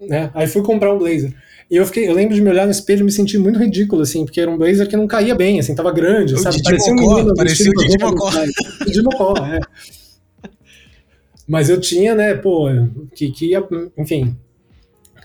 Né? 0.00 0.32
Aí 0.34 0.48
fui 0.48 0.64
comprar 0.64 0.92
um 0.92 0.98
blazer. 0.98 1.32
E 1.72 1.76
eu 1.76 1.86
fiquei, 1.86 2.06
eu 2.06 2.12
lembro 2.12 2.34
de 2.34 2.42
me 2.42 2.50
olhar 2.50 2.66
no 2.66 2.70
espelho 2.70 3.00
e 3.00 3.04
me 3.04 3.10
sentir 3.10 3.38
muito 3.38 3.58
ridículo, 3.58 4.02
assim, 4.02 4.26
porque 4.26 4.38
era 4.38 4.50
um 4.50 4.58
blazer 4.58 4.86
que 4.86 4.94
não 4.94 5.06
caía 5.06 5.34
bem, 5.34 5.58
assim, 5.58 5.74
tava 5.74 5.90
grande, 5.90 6.38
sabe? 6.38 6.56
Didi 6.56 6.64
parecia 6.64 6.92
Mocó, 6.92 7.06
um 7.06 7.14
menino 7.16 7.34
parecia 7.34 7.70
o 7.70 7.82
Didi 7.82 7.98
Mocó. 7.98 8.30
Didi 8.84 9.02
Mocó, 9.02 9.34
é. 9.38 9.60
Mas 11.48 11.70
eu 11.70 11.80
tinha, 11.80 12.14
né, 12.14 12.34
pô, 12.34 12.68
que, 13.14 13.30
que 13.30 13.52
ia, 13.52 13.66
enfim. 13.96 14.36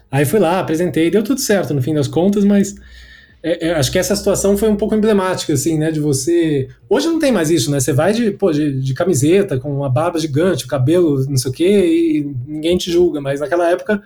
Aí 0.10 0.24
fui 0.24 0.40
lá, 0.40 0.62
apresentei, 0.62 1.12
deu 1.12 1.22
tudo 1.22 1.42
certo 1.42 1.74
no 1.74 1.82
fim 1.82 1.94
das 1.94 2.08
contas, 2.08 2.46
mas 2.46 2.76
é, 3.44 3.68
é, 3.68 3.74
acho 3.74 3.92
que 3.92 4.00
essa 4.00 4.16
situação 4.16 4.56
foi 4.56 4.70
um 4.70 4.78
pouco 4.78 4.96
emblemática, 4.96 5.52
assim, 5.52 5.78
né, 5.78 5.92
de 5.92 6.00
você... 6.00 6.70
Hoje 6.88 7.08
não 7.08 7.20
tem 7.20 7.30
mais 7.30 7.50
isso, 7.50 7.70
né, 7.70 7.82
você 7.82 7.92
vai 7.92 8.14
de, 8.14 8.32
pô, 8.32 8.54
de, 8.54 8.80
de 8.80 8.94
camiseta, 8.94 9.60
com 9.60 9.70
uma 9.76 9.90
barba 9.90 10.18
gigante, 10.18 10.64
o 10.64 10.70
cabelo, 10.70 11.26
não 11.26 11.36
sei 11.36 11.52
o 11.52 11.54
quê, 11.54 11.66
e 11.68 12.36
ninguém 12.48 12.78
te 12.78 12.90
julga, 12.90 13.20
mas 13.20 13.42
naquela 13.42 13.70
época 13.70 14.02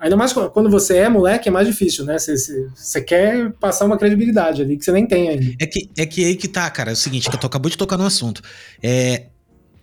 Ainda 0.00 0.16
mais 0.16 0.32
quando 0.32 0.70
você 0.70 0.96
é 0.96 1.08
moleque, 1.10 1.50
é 1.50 1.52
mais 1.52 1.68
difícil, 1.68 2.06
né? 2.06 2.16
Você 2.18 3.02
quer 3.02 3.52
passar 3.60 3.84
uma 3.84 3.98
credibilidade 3.98 4.62
ali 4.62 4.78
que 4.78 4.84
você 4.84 4.92
nem 4.92 5.06
tem 5.06 5.28
ainda. 5.28 5.54
É 5.60 5.66
que, 5.66 5.90
é 5.94 6.06
que 6.06 6.24
aí 6.24 6.36
que 6.36 6.48
tá, 6.48 6.70
cara. 6.70 6.90
É 6.90 6.94
o 6.94 6.96
seguinte, 6.96 7.28
que 7.28 7.38
tu 7.38 7.46
acabou 7.46 7.70
de 7.70 7.76
tocar 7.76 7.98
no 7.98 8.06
assunto. 8.06 8.40
É, 8.82 9.26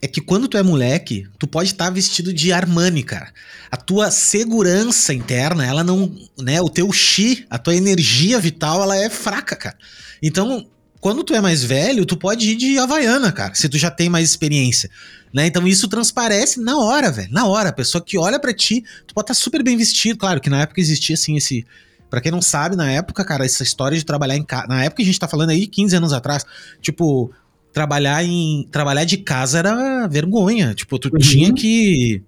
é 0.02 0.08
que 0.08 0.20
quando 0.20 0.48
tu 0.48 0.58
é 0.58 0.64
moleque, 0.64 1.28
tu 1.38 1.48
pode 1.48 1.70
estar 1.70 1.86
tá 1.86 1.92
vestido 1.92 2.34
de 2.34 2.52
Armani, 2.52 3.04
cara. 3.04 3.32
A 3.70 3.78
tua 3.78 4.10
segurança 4.10 5.14
interna, 5.14 5.64
ela 5.64 5.84
não, 5.84 6.12
né, 6.40 6.60
o 6.62 6.70
teu 6.70 6.92
chi, 6.92 7.46
a 7.48 7.60
tua 7.60 7.76
energia 7.76 8.40
vital, 8.40 8.82
ela 8.82 8.98
é 8.98 9.12
fraca, 9.12 9.56
cara. 9.56 9.78
Então, 10.22 10.68
quando 11.00 11.24
tu 11.24 11.36
é 11.36 11.42
mais 11.42 11.64
velho, 11.64 12.06
tu 12.06 12.18
pode 12.18 12.50
ir 12.52 12.56
de 12.56 12.80
Havaiana, 12.80 13.32
cara, 13.32 13.54
se 13.54 13.70
tu 13.70 13.78
já 13.78 13.92
tem 13.92 14.10
mais 14.10 14.28
experiência. 14.28 14.90
Né? 15.34 15.48
Então 15.48 15.68
isso 15.68 15.88
transparece 15.88 16.60
na 16.60 16.78
hora, 16.80 17.12
velho. 17.12 17.32
Na 17.32 17.46
hora. 17.48 17.70
A 17.70 17.74
pessoa 17.74 18.04
que 18.04 18.18
olha 18.18 18.40
para 18.40 18.54
ti, 18.54 18.84
tu 19.06 19.14
pode 19.14 19.26
estar 19.26 19.34
tá 19.34 19.40
super 19.40 19.64
bem 19.64 19.78
vestido. 19.78 20.18
Claro 20.18 20.40
que 20.40 20.50
na 20.50 20.62
época 20.62 20.82
existia 20.82 21.16
assim 21.16 21.36
esse. 21.36 21.66
Pra 22.10 22.22
quem 22.22 22.32
não 22.32 22.42
sabe, 22.42 22.76
na 22.78 22.90
época, 22.90 23.26
cara, 23.26 23.46
essa 23.46 23.64
história 23.64 23.98
de 23.98 24.06
trabalhar 24.06 24.38
em 24.38 24.44
casa. 24.44 24.68
Na 24.68 24.84
época 24.84 25.02
a 25.02 25.06
gente 25.06 25.20
tá 25.20 25.28
falando 25.28 25.50
aí, 25.50 25.68
15 25.68 25.98
anos 25.98 26.14
atrás, 26.14 26.46
tipo, 26.82 27.32
trabalhar 27.74 28.24
em. 28.24 28.68
Trabalhar 28.72 29.04
de 29.04 29.18
casa 29.18 29.60
era 29.60 30.08
vergonha. 30.08 30.74
Tipo, 30.74 30.98
tu 30.98 31.10
uhum. 31.12 31.20
tinha 31.20 31.54
que 31.54 32.24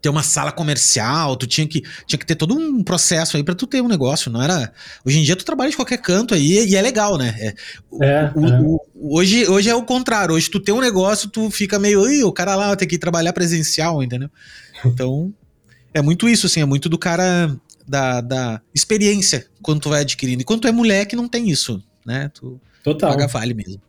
ter 0.00 0.08
uma 0.08 0.22
sala 0.22 0.50
comercial, 0.50 1.36
tu 1.36 1.46
tinha 1.46 1.66
que, 1.66 1.82
tinha 2.06 2.18
que 2.18 2.26
ter 2.26 2.34
todo 2.34 2.54
um 2.54 2.82
processo 2.82 3.36
aí 3.36 3.44
para 3.44 3.54
tu 3.54 3.66
ter 3.66 3.80
um 3.80 3.88
negócio, 3.88 4.30
não 4.30 4.42
era... 4.42 4.72
Hoje 5.04 5.18
em 5.18 5.22
dia 5.22 5.36
tu 5.36 5.44
trabalha 5.44 5.70
de 5.70 5.76
qualquer 5.76 5.98
canto 5.98 6.34
aí 6.34 6.66
e 6.68 6.76
é 6.76 6.82
legal, 6.82 7.18
né? 7.18 7.34
É, 7.38 7.54
é, 8.02 8.32
o, 8.34 8.46
é. 8.46 8.60
O, 8.60 8.80
hoje, 9.16 9.46
hoje 9.48 9.68
é 9.68 9.74
o 9.74 9.82
contrário, 9.82 10.34
hoje 10.34 10.50
tu 10.50 10.60
tem 10.60 10.74
um 10.74 10.80
negócio, 10.80 11.28
tu 11.28 11.50
fica 11.50 11.78
meio, 11.78 12.26
o 12.26 12.32
cara 12.32 12.56
lá 12.56 12.74
tem 12.76 12.88
que 12.88 12.98
trabalhar 12.98 13.32
presencial, 13.32 14.02
entendeu? 14.02 14.30
Então, 14.84 15.32
é 15.92 16.00
muito 16.00 16.28
isso, 16.28 16.46
assim, 16.46 16.60
é 16.60 16.64
muito 16.64 16.88
do 16.88 16.98
cara 16.98 17.54
da, 17.86 18.20
da 18.20 18.60
experiência 18.74 19.46
quando 19.60 19.80
tu 19.80 19.88
vai 19.90 20.02
adquirindo. 20.02 20.42
E 20.42 20.44
quando 20.44 20.60
tu 20.60 20.68
é 20.68 20.72
moleque, 20.72 21.16
não 21.16 21.28
tem 21.28 21.50
isso, 21.50 21.82
né? 22.06 22.30
Tu 22.32 22.60
Total. 22.84 23.10
paga 23.10 23.26
vale 23.26 23.52
mesmo. 23.52 23.82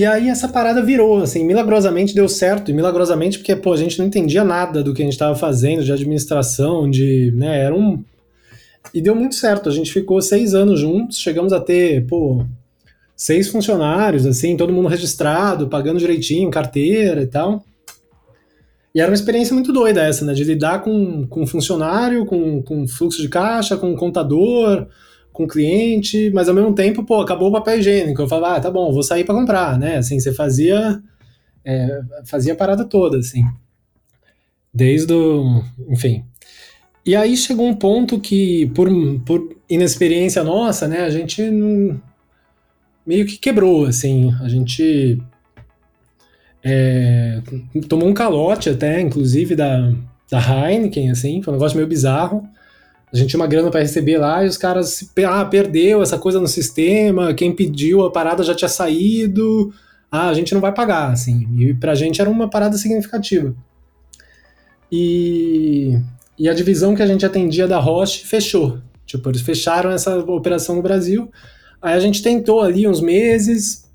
E 0.00 0.06
aí 0.06 0.30
essa 0.30 0.48
parada 0.48 0.82
virou, 0.82 1.18
assim, 1.18 1.44
milagrosamente 1.44 2.14
deu 2.14 2.26
certo, 2.26 2.70
e 2.70 2.72
milagrosamente 2.72 3.36
porque, 3.36 3.54
pô, 3.54 3.74
a 3.74 3.76
gente 3.76 3.98
não 3.98 4.06
entendia 4.06 4.42
nada 4.42 4.82
do 4.82 4.94
que 4.94 5.02
a 5.02 5.04
gente 5.04 5.12
estava 5.12 5.34
fazendo, 5.34 5.84
de 5.84 5.92
administração, 5.92 6.90
de, 6.90 7.30
né, 7.36 7.64
era 7.66 7.74
um... 7.74 8.02
E 8.94 9.02
deu 9.02 9.14
muito 9.14 9.34
certo, 9.34 9.68
a 9.68 9.72
gente 9.72 9.92
ficou 9.92 10.22
seis 10.22 10.54
anos 10.54 10.80
juntos, 10.80 11.18
chegamos 11.18 11.52
a 11.52 11.60
ter, 11.60 12.06
pô, 12.06 12.42
seis 13.14 13.48
funcionários, 13.48 14.24
assim, 14.24 14.56
todo 14.56 14.72
mundo 14.72 14.88
registrado, 14.88 15.68
pagando 15.68 15.98
direitinho, 15.98 16.50
carteira 16.50 17.20
e 17.20 17.26
tal. 17.26 17.62
E 18.94 19.02
era 19.02 19.10
uma 19.10 19.14
experiência 19.14 19.52
muito 19.52 19.70
doida 19.70 20.02
essa, 20.02 20.24
né, 20.24 20.32
de 20.32 20.44
lidar 20.44 20.80
com, 20.82 21.26
com 21.26 21.46
funcionário, 21.46 22.24
com, 22.24 22.62
com 22.62 22.88
fluxo 22.88 23.20
de 23.20 23.28
caixa, 23.28 23.76
com 23.76 23.94
contador, 23.94 24.86
com 25.40 25.44
o 25.44 25.48
cliente, 25.48 26.30
mas 26.34 26.48
ao 26.48 26.54
mesmo 26.54 26.74
tempo, 26.74 27.02
pô, 27.02 27.22
acabou 27.22 27.48
o 27.48 27.52
papel 27.52 27.78
higiênico. 27.78 28.20
Eu 28.20 28.28
falava, 28.28 28.56
ah, 28.56 28.60
tá 28.60 28.70
bom, 28.70 28.92
vou 28.92 29.02
sair 29.02 29.24
para 29.24 29.34
comprar, 29.34 29.78
né? 29.78 29.96
Assim, 29.96 30.20
você 30.20 30.32
fazia, 30.34 31.00
é, 31.64 32.00
fazia 32.26 32.52
a 32.52 32.56
parada 32.56 32.84
toda, 32.84 33.18
assim. 33.18 33.42
Desde 34.72 35.12
o, 35.12 35.62
enfim. 35.88 36.24
E 37.06 37.16
aí 37.16 37.36
chegou 37.36 37.66
um 37.66 37.74
ponto 37.74 38.20
que, 38.20 38.70
por, 38.74 38.90
por 39.24 39.56
inexperiência 39.68 40.44
nossa, 40.44 40.86
né, 40.86 41.00
a 41.00 41.10
gente 41.10 41.42
meio 43.06 43.24
que 43.24 43.38
quebrou, 43.38 43.86
assim, 43.86 44.34
a 44.42 44.48
gente 44.48 45.18
é, 46.62 47.40
tomou 47.88 48.06
um 48.06 48.14
calote 48.14 48.68
até, 48.68 49.00
inclusive, 49.00 49.56
da, 49.56 49.90
da 50.30 50.38
Heineken, 50.38 51.10
assim, 51.10 51.42
foi 51.42 51.54
um 51.54 51.56
negócio 51.56 51.76
meio 51.76 51.88
bizarro. 51.88 52.46
A 53.12 53.16
gente 53.16 53.30
tinha 53.30 53.40
uma 53.40 53.46
grana 53.46 53.70
para 53.70 53.80
receber 53.80 54.18
lá 54.18 54.44
e 54.44 54.48
os 54.48 54.56
caras, 54.56 55.10
ah, 55.26 55.44
perdeu 55.44 56.02
essa 56.02 56.16
coisa 56.16 56.40
no 56.40 56.46
sistema, 56.46 57.34
quem 57.34 57.54
pediu 57.54 58.04
a 58.04 58.10
parada 58.10 58.44
já 58.44 58.54
tinha 58.54 58.68
saído, 58.68 59.72
ah, 60.10 60.28
a 60.28 60.34
gente 60.34 60.54
não 60.54 60.60
vai 60.60 60.72
pagar, 60.72 61.10
assim. 61.10 61.48
E 61.58 61.74
pra 61.74 61.94
gente 61.94 62.20
era 62.20 62.30
uma 62.30 62.48
parada 62.48 62.76
significativa. 62.76 63.54
E, 64.90 65.98
e 66.38 66.48
a 66.48 66.54
divisão 66.54 66.94
que 66.94 67.02
a 67.02 67.06
gente 67.06 67.26
atendia 67.26 67.66
da 67.66 67.78
Roche 67.78 68.24
fechou. 68.26 68.78
Tipo, 69.06 69.28
eles 69.28 69.40
fecharam 69.40 69.90
essa 69.90 70.18
operação 70.18 70.76
no 70.76 70.82
Brasil. 70.82 71.30
Aí 71.82 71.94
a 71.94 72.00
gente 72.00 72.22
tentou 72.22 72.60
ali 72.60 72.86
uns 72.86 73.00
meses 73.00 73.88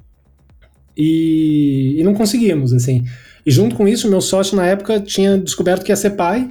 e, 0.96 1.96
e 1.98 2.04
não 2.04 2.14
conseguimos, 2.14 2.74
assim. 2.74 3.04
E 3.46 3.52
junto 3.52 3.76
com 3.76 3.88
isso, 3.88 4.10
meu 4.10 4.22
sócio 4.22 4.56
na 4.56 4.66
época 4.66 5.00
tinha 5.00 5.38
descoberto 5.38 5.84
que 5.84 5.92
ia 5.92 5.96
ser 5.96 6.12
pai. 6.12 6.50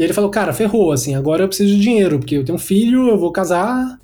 E 0.00 0.02
ele 0.02 0.14
falou, 0.14 0.30
cara, 0.30 0.50
ferrou, 0.54 0.92
assim, 0.92 1.14
agora 1.14 1.44
eu 1.44 1.48
preciso 1.48 1.74
de 1.76 1.78
dinheiro, 1.78 2.18
porque 2.18 2.34
eu 2.34 2.42
tenho 2.42 2.56
um 2.56 2.58
filho, 2.58 3.10
eu 3.10 3.18
vou 3.18 3.30
casar, 3.30 4.00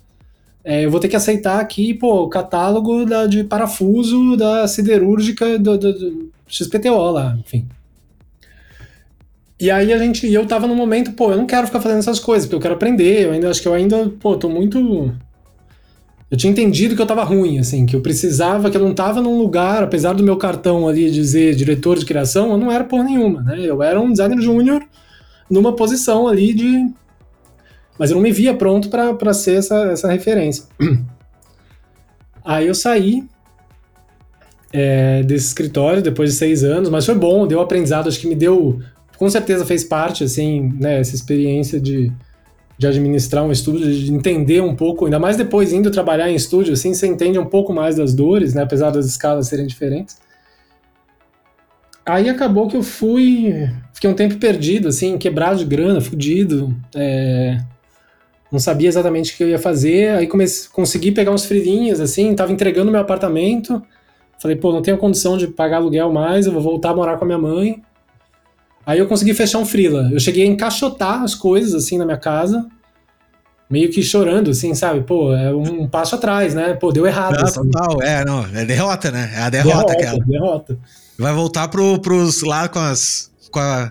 é, 0.63 0.85
eu 0.85 0.91
vou 0.91 1.01
ter 1.01 1.09
que 1.09 1.17
aceitar 1.17 1.59
aqui, 1.59 1.95
pô, 1.95 2.25
o 2.25 2.29
catálogo 2.29 3.07
da, 3.07 3.27
de 3.27 3.43
parafuso 3.45 4.37
da 4.37 4.69
siderúrgica 4.69 5.59
do, 5.59 5.79
do, 5.79 5.93
do 5.95 6.31
XPTO 6.47 7.11
lá, 7.13 7.35
enfim. 7.41 7.67
E 9.59 9.71
aí 9.71 9.91
a 9.91 9.97
gente, 9.97 10.31
eu 10.31 10.45
tava 10.45 10.67
no 10.67 10.75
momento, 10.75 11.13
pô, 11.13 11.31
eu 11.31 11.39
não 11.39 11.47
quero 11.47 11.67
ficar 11.67 11.81
fazendo 11.81 12.01
essas 12.01 12.21
coisas, 12.21 12.45
porque 12.45 12.57
eu 12.57 12.61
quero 12.61 12.75
aprender, 12.75 13.25
eu 13.25 13.33
ainda 13.33 13.49
acho 13.49 13.63
que 13.63 13.69
eu 13.69 13.73
ainda, 13.73 14.13
pô, 14.21 14.37
tô 14.37 14.51
muito 14.51 15.15
eu 16.31 16.37
tinha 16.37 16.51
entendido 16.51 16.95
que 16.95 17.01
eu 17.01 17.07
tava 17.07 17.25
ruim, 17.25 17.59
assim, 17.59 17.87
que 17.87 17.97
eu 17.97 18.03
precisava, 18.03 18.71
que 18.71 18.77
eu 18.77 18.83
não 18.83 18.93
tava 18.93 19.23
num 19.23 19.39
lugar, 19.39 19.83
apesar 19.83 20.13
do 20.13 20.23
meu 20.23 20.37
cartão 20.37 20.87
ali 20.87 21.11
dizer 21.11 21.55
diretor 21.55 21.99
de 21.99 22.05
criação, 22.05 22.51
eu 22.51 22.59
não 22.59 22.71
era 22.71 22.85
por 22.85 23.03
nenhuma, 23.03 23.41
né? 23.41 23.61
Eu 23.61 23.83
era 23.83 23.99
um 23.99 24.11
designer 24.11 24.43
júnior 24.43 24.83
numa 25.49 25.75
posição 25.75 26.27
ali 26.29 26.53
de. 26.53 26.91
Mas 27.99 28.11
eu 28.11 28.17
não 28.17 28.23
me 28.23 28.33
via 28.33 28.55
pronto 28.55 28.89
para 28.91 29.33
ser 29.33 29.59
essa, 29.59 29.87
essa 29.87 30.11
referência. 30.11 30.65
Aí 32.45 32.67
eu 32.67 32.75
saí 32.75 33.25
é, 34.73 35.23
desse 35.23 35.47
escritório 35.47 36.03
depois 36.03 36.31
de 36.31 36.37
seis 36.37 36.63
anos, 36.63 36.91
mas 36.91 37.07
foi 37.07 37.15
bom, 37.15 37.47
deu 37.47 37.61
aprendizado, 37.61 38.09
acho 38.09 38.21
que 38.21 38.29
me 38.29 38.35
deu. 38.35 38.81
Com 39.17 39.31
certeza 39.31 39.65
fez 39.65 39.83
parte, 39.83 40.23
assim, 40.25 40.75
né, 40.79 41.01
essa 41.01 41.15
experiência 41.15 41.81
de 41.81 42.13
de 42.79 42.87
administrar 42.87 43.43
um 43.43 43.51
estúdio, 43.51 43.91
de 43.91 44.13
entender 44.13 44.61
um 44.61 44.77
pouco, 44.77 45.07
ainda 45.07 45.19
mais 45.19 45.37
depois 45.37 45.73
indo 45.73 45.91
trabalhar 45.91 46.31
em 46.31 46.35
estúdio, 46.35 46.75
assim, 46.75 46.93
você 46.93 47.07
entende 47.07 47.39
um 47.39 47.47
pouco 47.47 47.73
mais 47.73 47.97
das 47.97 48.13
dores, 48.13 48.53
né, 48.55 48.63
apesar 48.63 48.91
das 48.91 49.07
escalas 49.07 49.49
serem 49.49 49.67
diferentes. 49.67 50.19
Aí 52.05 52.29
acabou 52.29 52.69
que 52.69 52.77
eu 52.77 52.83
fui, 52.83 53.69
fiquei 54.07 54.11
um 54.11 54.15
tempo 54.15 54.37
perdido, 54.37 54.89
assim, 54.89 55.19
quebrado 55.19 55.59
de 55.59 55.65
grana, 55.65 56.01
fudido, 56.01 56.75
é, 56.95 57.59
não 58.51 58.59
sabia 58.59 58.89
exatamente 58.89 59.33
o 59.33 59.37
que 59.37 59.45
eu 59.45 59.49
ia 59.49 59.59
fazer, 59.59 60.11
aí 60.11 60.27
comecei, 60.27 60.71
consegui 60.73 61.13
pegar 61.13 61.33
uns 61.33 61.45
frilinhas, 61.45 62.01
assim, 62.01 62.35
tava 62.35 62.53
entregando 62.53 62.91
meu 62.91 63.01
apartamento, 63.01 63.83
falei, 64.39 64.57
pô, 64.57 64.73
não 64.73 64.83
tenho 64.83 64.99
condição 64.99 65.37
de 65.37 65.49
pagar 65.49 65.79
aluguel 65.79 66.13
mais, 66.13 66.47
eu 66.47 66.53
vou 66.53 66.63
voltar 66.63 66.91
a 66.91 66.95
morar 66.97 67.17
com 67.17 67.25
a 67.25 67.27
minha 67.27 67.39
mãe, 67.39 67.83
Aí 68.87 69.01
eu 69.01 69.09
consegui 69.09 69.35
fechar 69.35 69.59
um 69.59 69.67
freela. 69.67 70.09
Eu 70.13 70.21
cheguei 70.21 70.45
a 70.45 70.47
encaixotar 70.47 71.21
as 71.25 71.35
coisas 71.35 71.75
assim 71.75 71.99
na 71.99 72.05
minha 72.05 72.17
casa, 72.17 72.65
meio 73.69 73.91
que 73.91 74.01
chorando, 74.01 74.53
assim, 74.53 74.77
sabe? 74.77 75.01
Pô, 75.01 75.35
é 75.35 75.53
um 75.53 75.89
passo 75.89 76.15
atrás, 76.15 76.55
né? 76.55 76.75
Pô, 76.75 76.93
deu 76.93 77.05
errado. 77.05 77.35
Não, 77.35 77.43
assim. 77.43 77.69
Total, 77.69 78.01
é, 78.01 78.25
não. 78.25 78.47
É 78.55 78.65
derrota, 78.65 79.11
né? 79.11 79.33
É 79.35 79.41
a 79.41 79.51
derrota, 79.51 79.87
derrota 79.87 79.93
aquela. 79.93 80.25
Derrota. 80.25 80.79
Vai 81.19 81.35
voltar 81.35 81.67
pro, 81.67 81.99
pros 81.99 82.43
lá 82.43 82.69
com 82.69 82.79
as. 82.79 83.29
Com 83.57 83.61
a, 83.61 83.91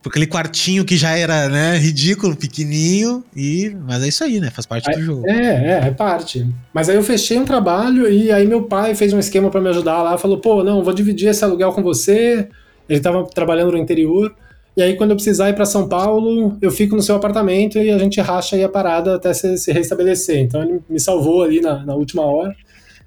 com 0.00 0.08
aquele 0.08 0.28
quartinho 0.28 0.84
que 0.84 0.96
já 0.96 1.18
era, 1.18 1.48
né, 1.48 1.76
ridículo, 1.76 2.36
pequenininho, 2.36 3.24
e 3.34 3.76
mas 3.84 4.04
é 4.04 4.06
isso 4.06 4.22
aí, 4.22 4.38
né? 4.38 4.48
Faz 4.52 4.64
parte 4.64 4.88
aí, 4.88 4.96
do 4.96 5.02
jogo. 5.02 5.28
É, 5.28 5.32
é, 5.32 5.88
é 5.88 5.90
parte. 5.90 6.46
Mas 6.72 6.88
aí 6.88 6.94
eu 6.94 7.02
fechei 7.02 7.36
um 7.36 7.44
trabalho 7.44 8.08
e 8.08 8.30
aí 8.30 8.46
meu 8.46 8.62
pai 8.62 8.94
fez 8.94 9.12
um 9.12 9.18
esquema 9.18 9.50
para 9.50 9.60
me 9.60 9.68
ajudar 9.70 10.02
lá, 10.02 10.16
falou: 10.16 10.38
"Pô, 10.38 10.62
não, 10.62 10.84
vou 10.84 10.94
dividir 10.94 11.28
esse 11.28 11.42
aluguel 11.42 11.72
com 11.72 11.82
você, 11.82 12.48
ele 12.88 12.98
estava 12.98 13.24
trabalhando 13.24 13.72
no 13.72 13.78
interior. 13.78 14.32
E 14.76 14.82
aí, 14.82 14.94
quando 14.94 15.10
eu 15.10 15.16
precisar 15.16 15.48
ir 15.48 15.54
para 15.54 15.64
São 15.64 15.88
Paulo, 15.88 16.56
eu 16.62 16.70
fico 16.70 16.94
no 16.94 17.02
seu 17.02 17.16
apartamento 17.16 17.76
e 17.76 17.90
a 17.90 17.98
gente 17.98 18.20
racha 18.20 18.54
aí 18.54 18.62
a 18.62 18.68
parada 18.68 19.16
até 19.16 19.34
se, 19.34 19.58
se 19.58 19.72
restabelecer. 19.72 20.38
Então, 20.38 20.62
ele 20.62 20.80
me 20.88 21.00
salvou 21.00 21.42
ali 21.42 21.60
na, 21.60 21.84
na, 21.84 21.94
última 21.96 22.22
hora, 22.22 22.54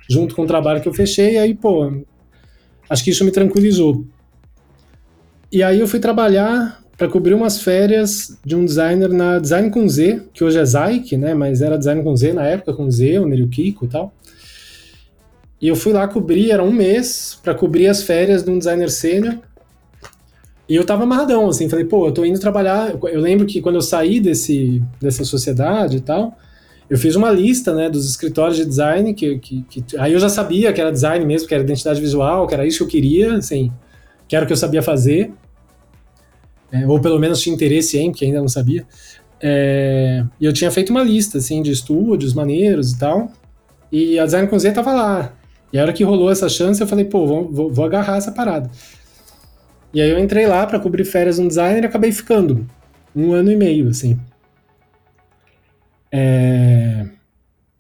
junto 0.10 0.36
com 0.36 0.42
o 0.42 0.48
trabalho 0.48 0.82
que 0.82 0.90
eu 0.90 0.94
fechei. 0.94 1.36
E 1.36 1.38
aí, 1.38 1.56
pô, 1.56 1.90
acho 2.90 3.04
que 3.04 3.12
isso 3.12 3.24
me 3.24 3.32
tranquilizou. 3.32 4.04
E 5.52 5.64
aí, 5.64 5.80
eu 5.80 5.88
fui 5.88 6.00
trabalhar 6.00 6.82
para 6.98 7.08
cobrir 7.08 7.34
umas 7.34 7.62
férias 7.62 8.38
de 8.46 8.56
um 8.56 8.66
designer 8.66 9.10
na 9.10 9.40
Design 9.40 9.70
com 9.70 9.88
Z, 9.88 10.22
que 10.34 10.44
hoje 10.44 10.60
é 10.60 10.66
Zyke, 10.66 11.18
né? 11.18 11.34
Mas 11.34 11.62
era 11.62 11.78
Design 11.78 12.04
com 12.04 12.16
Z 12.16 12.34
na 12.34 12.46
época, 12.46 12.74
com 12.74 12.92
Z, 12.92 13.20
o 13.20 13.26
Nerio 13.26 13.48
Kiko 13.48 13.86
e 13.86 13.88
tal. 13.88 14.14
E 15.62 15.68
eu 15.68 15.76
fui 15.76 15.94
lá 15.94 16.08
cobrir, 16.08 16.52
era 16.52 16.64
um 16.64 16.72
mês, 16.72 17.40
para 17.42 17.54
cobrir 17.54 17.88
as 17.88 18.04
férias 18.04 18.44
de 18.44 18.50
um 18.52 18.58
designer 18.58 18.90
sênior 18.90 19.40
e 20.70 20.76
eu 20.76 20.86
tava 20.86 21.02
amarradão, 21.02 21.50
assim, 21.50 21.68
falei, 21.68 21.84
pô, 21.84 22.06
eu 22.06 22.12
tô 22.12 22.24
indo 22.24 22.40
trabalhar. 22.40 22.94
Eu 23.12 23.20
lembro 23.20 23.48
que 23.48 23.60
quando 23.60 23.76
eu 23.76 23.82
saí 23.82 24.20
desse, 24.20 24.84
dessa 25.02 25.26
sociedade 25.26 25.98
e 25.98 26.00
tal, 26.00 26.38
eu 26.88 26.96
fiz 26.96 27.16
uma 27.16 27.32
lista, 27.32 27.74
né, 27.74 27.90
dos 27.90 28.08
escritórios 28.08 28.56
de 28.56 28.66
design, 28.66 29.16
que, 29.16 29.40
que, 29.40 29.64
que, 29.64 29.98
aí 29.98 30.14
eu 30.14 30.20
já 30.20 30.30
sabia 30.30 30.72
que 30.72 30.80
era 30.80 30.92
design 30.92 31.26
mesmo, 31.26 31.48
que 31.48 31.56
era 31.56 31.64
identidade 31.64 32.00
visual, 32.00 32.46
que 32.46 32.54
era 32.54 32.68
isso 32.68 32.78
que 32.78 32.84
eu 32.84 32.88
queria, 32.88 33.38
assim, 33.38 33.72
que 34.30 34.36
era 34.36 34.46
o 34.46 34.48
que 34.48 34.54
eu 34.54 34.58
sabia 34.58 34.82
fazer, 34.82 35.34
é, 36.72 36.88
ou 36.88 37.02
pelo 37.02 37.18
menos 37.20 37.42
tinha 37.42 37.54
interesse 37.54 37.98
em, 37.98 38.12
porque 38.12 38.26
ainda 38.26 38.40
não 38.40 38.48
sabia. 38.48 38.86
É, 39.42 40.24
e 40.40 40.46
eu 40.46 40.54
tinha 40.54 40.70
feito 40.70 40.92
uma 40.92 41.04
lista, 41.04 41.40
assim, 41.40 41.62
de 41.64 41.72
estúdios 41.72 42.34
maneiros 42.34 42.92
e 42.92 43.00
tal, 43.00 43.32
e 43.92 44.20
a 44.20 44.26
Design 44.26 44.48
com 44.48 44.60
Z 44.60 44.72
tava 44.72 44.94
lá. 44.94 45.34
E 45.74 45.80
a 45.80 45.82
hora 45.82 45.92
que 45.92 46.04
rolou 46.04 46.32
essa 46.32 46.48
chance, 46.48 46.80
eu 46.80 46.88
falei, 46.88 47.06
pô, 47.06 47.26
vou, 47.26 47.52
vou, 47.52 47.74
vou 47.74 47.86
agarrar 47.86 48.18
essa 48.18 48.32
parada. 48.32 48.70
E 49.92 50.00
aí 50.00 50.10
eu 50.10 50.20
entrei 50.20 50.46
lá 50.46 50.66
para 50.68 50.80
cobrir 50.80 51.06
férias 51.06 51.40
no 51.40 51.48
designer 51.48 51.84
e 51.84 51.88
acabei 51.88 52.12
ficando 52.12 52.68
um 53.16 53.34
ano 53.34 53.52
e 53.52 53.56
meio, 53.56 53.90
assim. 53.90 54.20
É... 56.12 57.08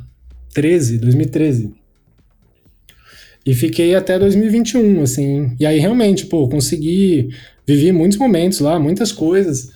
13, 0.53 0.99
2013. 0.99 1.73
E 3.45 3.55
fiquei 3.55 3.95
até 3.95 4.19
2021, 4.19 5.03
assim. 5.03 5.57
E 5.59 5.65
aí 5.65 5.79
realmente, 5.79 6.27
pô, 6.27 6.49
consegui 6.49 7.31
vivi 7.67 7.93
muitos 7.93 8.19
momentos 8.19 8.61
lá, 8.61 8.79
muitas 8.79 9.13
coisas. 9.13 9.71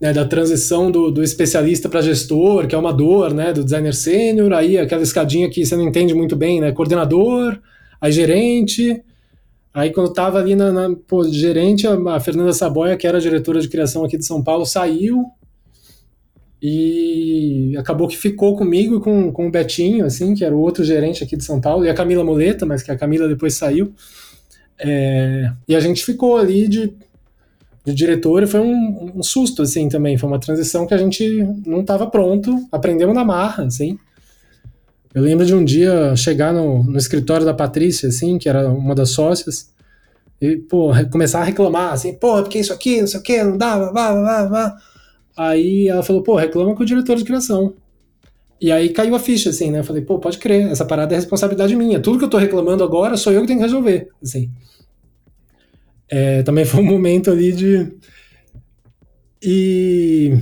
Né, 0.00 0.14
da 0.14 0.24
transição 0.24 0.90
do, 0.90 1.10
do 1.10 1.22
especialista 1.22 1.86
para 1.86 2.00
gestor, 2.00 2.66
que 2.66 2.74
é 2.74 2.78
uma 2.78 2.90
dor, 2.90 3.34
né, 3.34 3.52
do 3.52 3.62
designer 3.62 3.94
sênior, 3.94 4.50
aí 4.54 4.78
aquela 4.78 5.02
escadinha 5.02 5.50
que 5.50 5.66
você 5.66 5.76
não 5.76 5.86
entende 5.86 6.14
muito 6.14 6.34
bem, 6.34 6.58
né, 6.58 6.72
coordenador, 6.72 7.60
aí 8.00 8.10
gerente, 8.10 9.02
aí 9.74 9.90
quando 9.90 10.08
estava 10.08 10.38
ali 10.38 10.54
na, 10.54 10.72
na 10.72 10.96
pô, 11.06 11.22
gerente, 11.24 11.86
a, 11.86 11.92
a, 12.14 12.18
Fernanda 12.18 12.52
Saboia, 12.54 12.96
que 12.96 13.06
era 13.06 13.20
diretora 13.20 13.60
de 13.60 13.68
criação 13.68 14.02
aqui 14.02 14.16
de 14.16 14.24
São 14.24 14.42
Paulo, 14.42 14.64
saiu 14.64 15.26
e 16.62 17.74
acabou 17.78 18.08
que 18.08 18.16
ficou 18.16 18.56
comigo 18.56 18.96
e 18.96 19.00
com, 19.00 19.30
com 19.32 19.48
o 19.48 19.50
Betinho, 19.50 20.04
assim, 20.04 20.34
que 20.34 20.44
era 20.44 20.54
o 20.54 20.60
outro 20.60 20.84
gerente 20.84 21.22
aqui 21.22 21.36
de 21.36 21.44
São 21.44 21.60
Paulo, 21.60 21.84
e 21.84 21.90
a 21.90 21.94
Camila 21.94 22.24
Moleta, 22.24 22.66
mas 22.66 22.82
que 22.82 22.90
a 22.90 22.96
Camila 22.96 23.28
depois 23.28 23.54
saiu, 23.54 23.92
é, 24.78 25.52
e 25.68 25.76
a 25.76 25.80
gente 25.80 26.04
ficou 26.04 26.38
ali 26.38 26.68
de 26.68 26.92
de 27.90 27.96
diretor 27.96 28.46
foi 28.46 28.60
um, 28.60 29.12
um, 29.16 29.22
susto, 29.22 29.62
assim, 29.62 29.88
também. 29.88 30.16
Foi 30.16 30.28
uma 30.28 30.38
transição 30.38 30.86
que 30.86 30.94
a 30.94 30.98
gente 30.98 31.46
não 31.66 31.80
estava 31.80 32.06
pronto, 32.06 32.66
aprendemos 32.72 33.14
na 33.14 33.24
marra, 33.24 33.64
assim. 33.64 33.98
Eu 35.14 35.22
lembro 35.22 35.44
de 35.44 35.54
um 35.54 35.64
dia 35.64 36.14
chegar 36.16 36.52
no, 36.52 36.84
no 36.84 36.96
escritório 36.96 37.44
da 37.44 37.52
Patrícia, 37.52 38.08
assim, 38.08 38.38
que 38.38 38.48
era 38.48 38.70
uma 38.70 38.94
das 38.94 39.10
sócias, 39.10 39.70
e, 40.40 40.56
pô, 40.56 40.90
começar 41.10 41.40
a 41.40 41.44
reclamar, 41.44 41.92
assim, 41.92 42.14
pô, 42.14 42.40
porque 42.42 42.58
isso 42.58 42.72
aqui, 42.72 43.00
não 43.00 43.06
sei 43.06 43.20
o 43.20 43.22
que, 43.22 43.42
não 43.42 43.58
dá, 43.58 43.76
vá, 43.76 43.90
vá, 43.90 44.12
vá, 44.12 44.44
vá. 44.44 44.76
Aí 45.36 45.88
ela 45.88 46.02
falou, 46.02 46.22
pô, 46.22 46.36
reclama 46.36 46.74
com 46.74 46.82
o 46.82 46.86
diretor 46.86 47.16
de 47.16 47.24
criação. 47.24 47.74
E 48.60 48.70
aí 48.70 48.90
caiu 48.90 49.14
a 49.14 49.18
ficha, 49.18 49.50
assim, 49.50 49.70
né? 49.70 49.80
Eu 49.80 49.84
falei, 49.84 50.02
pô, 50.02 50.18
pode 50.18 50.38
crer, 50.38 50.70
essa 50.70 50.84
parada 50.84 51.14
é 51.14 51.16
responsabilidade 51.16 51.74
minha. 51.74 52.00
Tudo 52.00 52.18
que 52.18 52.24
eu 52.24 52.30
tô 52.30 52.38
reclamando 52.38 52.84
agora 52.84 53.16
sou 53.16 53.32
eu 53.32 53.40
que 53.42 53.46
tenho 53.48 53.58
que 53.58 53.64
resolver, 53.64 54.08
assim 54.22 54.50
é, 56.10 56.42
também 56.42 56.64
foi 56.64 56.80
um 56.80 56.86
momento 56.86 57.30
ali 57.30 57.52
de. 57.52 57.92
E. 59.42 60.36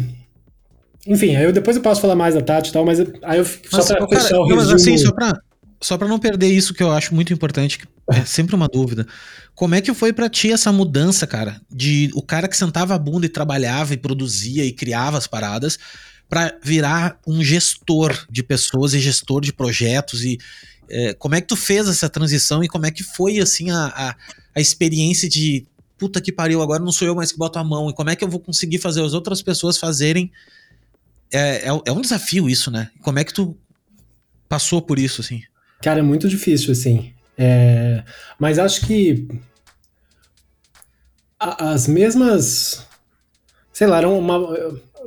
Enfim, 1.06 1.36
aí 1.36 1.44
eu, 1.44 1.52
depois 1.52 1.76
eu 1.76 1.82
posso 1.82 2.00
falar 2.00 2.14
mais 2.14 2.34
da 2.34 2.40
Tati 2.40 2.70
e 2.70 2.72
tal, 2.72 2.84
mas 2.84 3.00
aí 3.00 3.38
eu 3.38 3.46
mas, 3.72 3.84
só 3.84 3.96
pra 3.96 4.08
fechar 4.08 4.38
o 4.38 4.44
resumo... 4.44 4.56
Mas 4.56 4.70
assim, 4.70 4.98
só 4.98 5.10
pra, 5.12 5.40
só 5.80 5.96
pra 5.96 6.08
não 6.08 6.18
perder 6.18 6.48
isso 6.48 6.74
que 6.74 6.82
eu 6.82 6.90
acho 6.90 7.14
muito 7.14 7.32
importante, 7.32 7.78
que 7.78 7.86
é 8.12 8.24
sempre 8.24 8.54
uma 8.54 8.68
dúvida. 8.68 9.06
Como 9.54 9.74
é 9.74 9.80
que 9.80 9.94
foi 9.94 10.12
para 10.12 10.28
ti 10.28 10.52
essa 10.52 10.70
mudança, 10.70 11.26
cara? 11.26 11.60
De 11.70 12.10
o 12.14 12.22
cara 12.22 12.46
que 12.46 12.56
sentava 12.56 12.94
a 12.94 12.98
bunda 12.98 13.24
e 13.24 13.30
trabalhava 13.30 13.94
e 13.94 13.96
produzia 13.96 14.64
e 14.64 14.72
criava 14.72 15.16
as 15.16 15.26
paradas 15.26 15.78
para 16.28 16.54
virar 16.62 17.18
um 17.26 17.42
gestor 17.42 18.26
de 18.30 18.42
pessoas 18.42 18.92
e 18.92 19.00
gestor 19.00 19.40
de 19.40 19.52
projetos 19.52 20.24
e 20.24 20.38
é, 20.90 21.14
como 21.14 21.34
é 21.34 21.40
que 21.40 21.46
tu 21.46 21.56
fez 21.56 21.88
essa 21.88 22.08
transição 22.08 22.62
e 22.62 22.68
como 22.68 22.86
é 22.86 22.90
que 22.90 23.02
foi 23.02 23.38
assim 23.38 23.70
a, 23.70 23.86
a, 23.86 24.16
a 24.54 24.60
experiência 24.60 25.28
de 25.28 25.66
puta 25.98 26.20
que 26.20 26.30
pariu, 26.30 26.62
agora 26.62 26.82
não 26.82 26.92
sou 26.92 27.08
eu 27.08 27.14
mais 27.14 27.32
que 27.32 27.38
boto 27.38 27.58
a 27.58 27.64
mão, 27.64 27.90
e 27.90 27.92
como 27.92 28.08
é 28.08 28.16
que 28.16 28.22
eu 28.22 28.28
vou 28.28 28.38
conseguir 28.38 28.78
fazer 28.78 29.02
as 29.02 29.14
outras 29.14 29.42
pessoas 29.42 29.76
fazerem? 29.76 30.30
É, 31.32 31.68
é, 31.68 31.80
é 31.86 31.92
um 31.92 32.00
desafio 32.00 32.48
isso, 32.48 32.70
né? 32.70 32.90
Como 33.02 33.18
é 33.18 33.24
que 33.24 33.34
tu 33.34 33.56
passou 34.48 34.80
por 34.80 34.98
isso, 34.98 35.20
assim? 35.20 35.42
Cara, 35.82 35.98
é 35.98 36.02
muito 36.02 36.28
difícil, 36.28 36.72
assim. 36.72 37.12
É... 37.36 38.02
Mas 38.38 38.58
acho 38.58 38.86
que 38.86 39.28
as 41.38 41.86
mesmas. 41.86 42.86
Sei 43.78 43.86
lá, 43.86 43.98
eram 43.98 44.18
uma. 44.18 44.40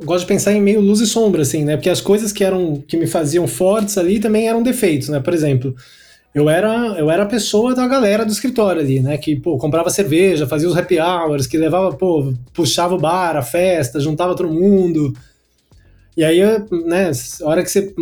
Gosto 0.02 0.20
de 0.20 0.28
pensar 0.28 0.50
em 0.54 0.62
meio 0.62 0.80
luz 0.80 0.98
e 1.00 1.06
sombra, 1.06 1.42
assim, 1.42 1.62
né? 1.62 1.76
Porque 1.76 1.90
as 1.90 2.00
coisas 2.00 2.32
que 2.32 2.42
eram 2.42 2.82
que 2.88 2.96
me 2.96 3.06
faziam 3.06 3.46
fortes 3.46 3.98
ali 3.98 4.18
também 4.18 4.48
eram 4.48 4.62
defeitos, 4.62 5.10
né? 5.10 5.20
Por 5.20 5.34
exemplo, 5.34 5.76
eu 6.34 6.48
era, 6.48 6.74
eu 6.98 7.10
era 7.10 7.24
a 7.24 7.26
pessoa 7.26 7.74
da 7.74 7.86
galera 7.86 8.24
do 8.24 8.32
escritório 8.32 8.80
ali, 8.80 9.00
né? 9.00 9.18
Que, 9.18 9.36
pô, 9.36 9.58
comprava 9.58 9.90
cerveja, 9.90 10.46
fazia 10.46 10.66
os 10.66 10.74
happy 10.74 10.98
hours, 10.98 11.46
que 11.46 11.58
levava, 11.58 11.94
pô, 11.94 12.32
puxava 12.54 12.94
o 12.94 12.98
bar, 12.98 13.36
a 13.36 13.42
festa, 13.42 14.00
juntava 14.00 14.34
todo 14.34 14.48
mundo. 14.48 15.12
E 16.16 16.24
aí, 16.24 16.40
né, 16.86 17.10
a 17.42 17.46
hora 17.46 17.62
que 17.62 17.70
você 17.70 17.94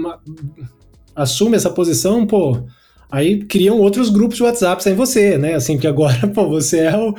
assume 1.17 1.57
essa 1.57 1.71
posição, 1.71 2.25
pô, 2.25 2.63
aí 3.11 3.43
criam 3.45 3.81
outros 3.81 4.09
grupos 4.09 4.37
de 4.37 4.45
WhatsApp 4.45 4.85
sem 4.85 4.95
você, 4.95 5.37
né? 5.37 5.55
Assim, 5.55 5.77
que 5.77 5.89
agora, 5.89 6.29
pô, 6.33 6.49
você 6.49 6.83
é 6.83 6.97
o. 6.97 7.13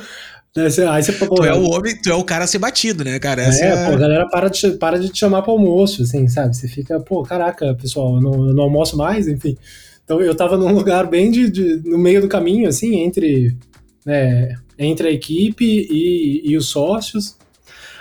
Né, 0.54 0.66
aí 0.90 1.02
você, 1.02 1.12
pô, 1.12 1.34
tu 1.34 1.44
é 1.44 1.54
o 1.54 1.64
homem, 1.70 1.96
tu 1.96 2.10
é 2.10 2.14
o 2.14 2.22
cara 2.22 2.44
a 2.44 2.46
ser 2.46 2.58
batido, 2.58 3.02
né, 3.02 3.18
cara? 3.18 3.40
Essa 3.40 3.64
é, 3.64 3.68
é... 3.68 3.86
pô, 3.86 3.94
a 3.94 3.98
galera 3.98 4.28
para 4.28 4.48
de, 4.48 4.72
para 4.72 4.98
de 4.98 5.08
te 5.08 5.18
chamar 5.18 5.40
para 5.40 5.50
almoço, 5.50 6.02
assim, 6.02 6.28
sabe? 6.28 6.54
Você 6.54 6.68
fica, 6.68 7.00
pô, 7.00 7.22
caraca, 7.22 7.74
pessoal, 7.74 8.16
eu 8.16 8.20
não, 8.20 8.48
eu 8.48 8.54
não 8.54 8.64
almoço 8.64 8.94
mais, 8.96 9.26
enfim. 9.26 9.56
Então 10.04 10.20
eu 10.20 10.32
estava 10.32 10.58
num 10.58 10.72
lugar 10.74 11.06
bem 11.06 11.30
de, 11.30 11.50
de, 11.50 11.88
no 11.88 11.96
meio 11.96 12.20
do 12.20 12.28
caminho, 12.28 12.68
assim, 12.68 12.96
entre, 13.00 13.56
né, 14.04 14.54
entre 14.78 15.08
a 15.08 15.10
equipe 15.10 15.64
e, 15.64 16.42
e 16.44 16.54
os 16.54 16.66
sócios. 16.66 17.38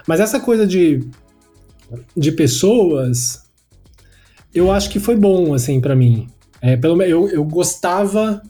Mas 0.06 0.20
essa 0.20 0.40
coisa 0.40 0.68
de, 0.68 1.00
de 2.18 2.34
pessoas, 2.34 3.44
eu 4.54 4.70
acho 4.70 4.90
que 4.90 5.00
foi 5.00 5.16
bom, 5.16 5.54
assim, 5.54 5.80
para 5.80 5.96
mim. 5.96 6.28
É, 6.62 6.76
pelo, 6.76 7.02
eu, 7.02 7.30
eu 7.30 7.46
gostava 7.46 8.42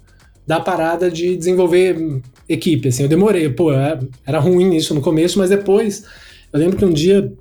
da 0.48 0.60
parada 0.60 1.12
de 1.12 1.38
desenvolver 1.38 2.22
equipe, 2.54 2.88
assim, 2.88 3.04
eu 3.04 3.10
demorei, 3.10 3.50
pô, 3.50 3.74
é, 3.74 4.00
era 4.26 4.40
ruim 4.40 4.76
isso 4.76 4.94
no 4.94 5.02
começo, 5.02 5.40
mas 5.40 5.50
depois, 5.50 6.06
eu 6.52 6.60
lembro 6.60 6.78
que 6.78 6.86
um 6.86 6.94
dia 6.94 7.32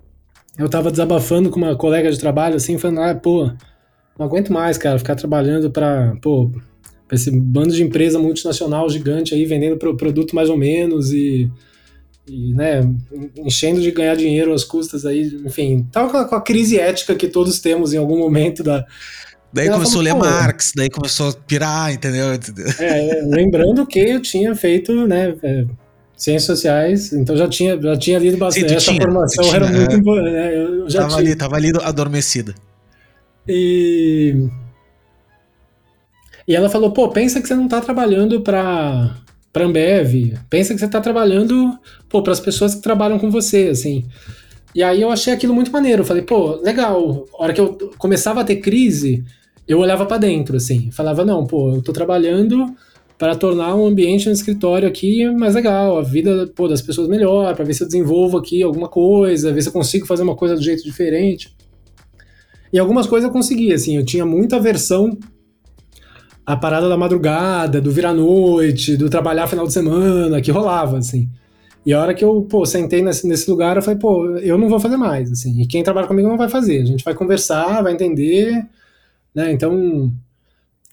eu 0.59 0.69
tava 0.69 0.91
desabafando 0.91 1.51
com 1.51 1.57
uma 1.57 1.77
colega 1.77 2.11
de 2.11 2.19
trabalho, 2.19 2.57
assim, 2.57 2.79
falando, 2.79 3.01
ah, 3.01 3.15
pô, 3.15 3.51
não 4.19 4.27
aguento 4.27 4.53
mais, 4.53 4.77
cara, 4.77 4.99
ficar 4.99 5.15
trabalhando 5.15 5.71
para, 5.71 6.17
pô, 6.21 6.51
pra 7.09 7.17
esse 7.17 7.31
bando 7.31 7.75
de 7.75 7.83
empresa 7.83 8.19
multinacional 8.19 8.89
gigante 8.89 9.35
aí, 9.35 9.45
vendendo 9.45 9.77
pro 9.77 9.97
produto 9.97 10.35
mais 10.35 10.51
ou 10.51 10.57
menos 10.57 11.13
e, 11.13 11.51
e, 12.29 12.53
né, 12.53 12.83
enchendo 13.39 13.81
de 13.81 13.91
ganhar 13.91 14.15
dinheiro 14.15 14.53
às 14.53 14.63
custas 14.63 15.07
aí, 15.07 15.41
enfim, 15.45 15.87
a, 15.95 16.25
com 16.25 16.35
a 16.35 16.41
crise 16.41 16.79
ética 16.79 17.15
que 17.15 17.29
todos 17.29 17.59
temos 17.59 17.93
em 17.93 17.97
algum 17.97 18.19
momento 18.19 18.63
da, 18.63 18.87
Daí 19.53 19.69
começou 19.69 20.05
falou, 20.05 20.21
a 20.21 20.25
ler 20.25 20.31
Marx, 20.31 20.73
daí 20.77 20.89
começou 20.89 21.31
a 21.31 21.33
pirar, 21.33 21.93
entendeu? 21.93 22.27
É, 22.79 23.23
lembrando 23.25 23.85
que 23.87 23.99
eu 23.99 24.23
tinha 24.23 24.55
feito, 24.55 25.07
né, 25.07 25.35
é, 25.43 25.65
ciências 26.17 26.45
sociais, 26.45 27.13
então 27.13 27.37
já 27.37 27.49
tinha, 27.49 27.81
já 27.81 27.97
tinha 27.97 28.19
lido 28.19 28.37
bastante. 28.37 28.69
Sim, 28.69 28.75
Essa 28.77 28.91
tinha, 28.93 29.03
formação 29.03 29.45
tinha, 29.45 29.57
era 29.57 29.67
muito 29.67 29.97
importante. 29.97 30.29
É. 30.29 30.33
Né, 30.33 30.57
eu 30.57 30.91
já 30.91 31.01
tava 31.01 31.11
tinha. 31.11 31.21
ali, 31.21 31.37
tava 31.37 31.57
ali 31.57 31.73
adormecida. 31.83 32.55
E. 33.49 34.49
E 36.47 36.55
ela 36.55 36.69
falou: 36.69 36.93
pô, 36.93 37.09
pensa 37.09 37.41
que 37.41 37.49
você 37.49 37.55
não 37.55 37.67
tá 37.67 37.81
trabalhando 37.81 38.41
pra, 38.43 39.17
pra 39.53 39.65
Ambev, 39.65 40.35
pensa 40.49 40.75
que 40.75 40.81
você 40.81 40.89
tá 40.89 41.01
trabalhando, 41.01 41.77
pô, 42.09 42.23
pras 42.23 42.39
pessoas 42.39 42.75
que 42.75 42.83
trabalham 42.83 43.19
com 43.19 43.31
você, 43.31 43.69
assim. 43.73 44.05
E 44.75 44.83
aí 44.83 45.01
eu 45.01 45.11
achei 45.11 45.33
aquilo 45.33 45.55
muito 45.55 45.73
maneiro. 45.73 46.03
Eu 46.03 46.07
falei, 46.07 46.23
pô, 46.23 46.57
legal. 46.63 47.27
A 47.37 47.43
hora 47.43 47.53
que 47.53 47.61
eu 47.61 47.91
começava 47.99 48.41
a 48.41 48.45
ter 48.45 48.57
crise, 48.57 49.25
eu 49.71 49.79
olhava 49.79 50.05
para 50.05 50.19
dentro, 50.19 50.57
assim. 50.57 50.91
Falava, 50.91 51.25
não, 51.25 51.47
pô, 51.47 51.77
eu 51.77 51.83
tô 51.83 51.93
trabalhando 51.93 52.67
para 53.17 53.37
tornar 53.37 53.75
um 53.77 53.87
ambiente 53.87 54.27
no 54.27 54.33
escritório 54.33 54.89
aqui 54.89 55.31
mais 55.31 55.55
legal, 55.55 55.99
a 55.99 56.03
vida 56.03 56.51
pô, 56.57 56.67
das 56.67 56.83
pessoas 56.83 57.07
melhor, 57.07 57.55
para 57.55 57.65
ver 57.65 57.75
se 57.75 57.83
eu 57.83 57.87
desenvolvo 57.87 58.39
aqui 58.39 58.63
alguma 58.63 58.89
coisa, 58.89 59.53
ver 59.53 59.63
se 59.63 59.69
eu 59.69 59.73
consigo 59.73 60.07
fazer 60.07 60.23
uma 60.23 60.35
coisa 60.35 60.57
do 60.57 60.63
jeito 60.63 60.83
diferente. 60.83 61.55
E 62.73 62.79
algumas 62.79 63.07
coisas 63.07 63.29
eu 63.29 63.33
conseguia, 63.33 63.75
assim, 63.75 63.97
eu 63.97 64.05
tinha 64.05 64.27
muita 64.27 64.57
aversão 64.57 65.17
à 66.45 66.57
parada 66.57 66.89
da 66.89 66.97
madrugada, 66.97 67.81
do 67.81 67.93
virar 67.93 68.15
noite, 68.15 68.97
do 68.97 69.09
trabalhar 69.09 69.47
final 69.47 69.67
de 69.67 69.73
semana, 69.73 70.41
que 70.41 70.51
rolava, 70.51 70.99
assim. 70.99 71.29
E 71.87 71.93
a 71.93 72.01
hora 72.01 72.13
que 72.13 72.25
eu, 72.25 72.43
pô, 72.43 72.67
sentei 72.67 73.03
nesse, 73.03 73.27
nesse 73.27 73.49
lugar, 73.49 73.77
eu 73.77 73.83
falei, 73.83 74.01
pô, 74.01 74.37
eu 74.39 74.59
não 74.59 74.69
vou 74.69 74.81
fazer 74.81 74.97
mais, 74.97 75.31
assim. 75.31 75.61
E 75.61 75.67
quem 75.67 75.83
trabalha 75.85 76.09
comigo 76.09 76.29
não 76.29 76.37
vai 76.37 76.49
fazer. 76.49 76.81
A 76.81 76.85
gente 76.87 77.05
vai 77.05 77.15
conversar, 77.15 77.83
vai 77.83 77.93
entender, 77.93 78.67
né? 79.35 79.53
Então, 79.53 80.13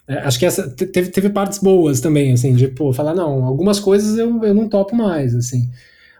é, 0.08 0.19
acho 0.19 0.39
que 0.39 0.45
essa 0.45 0.69
teve, 0.69 1.10
teve 1.10 1.30
partes 1.30 1.60
boas 1.60 2.00
também, 2.00 2.32
assim, 2.32 2.54
de, 2.54 2.67
pô, 2.69 2.93
falar, 2.93 3.13
não, 3.13 3.43
algumas 3.43 3.80
coisas 3.80 4.17
eu, 4.17 4.43
eu 4.43 4.54
não 4.54 4.69
topo 4.69 4.95
mais, 4.95 5.36
assim. 5.36 5.69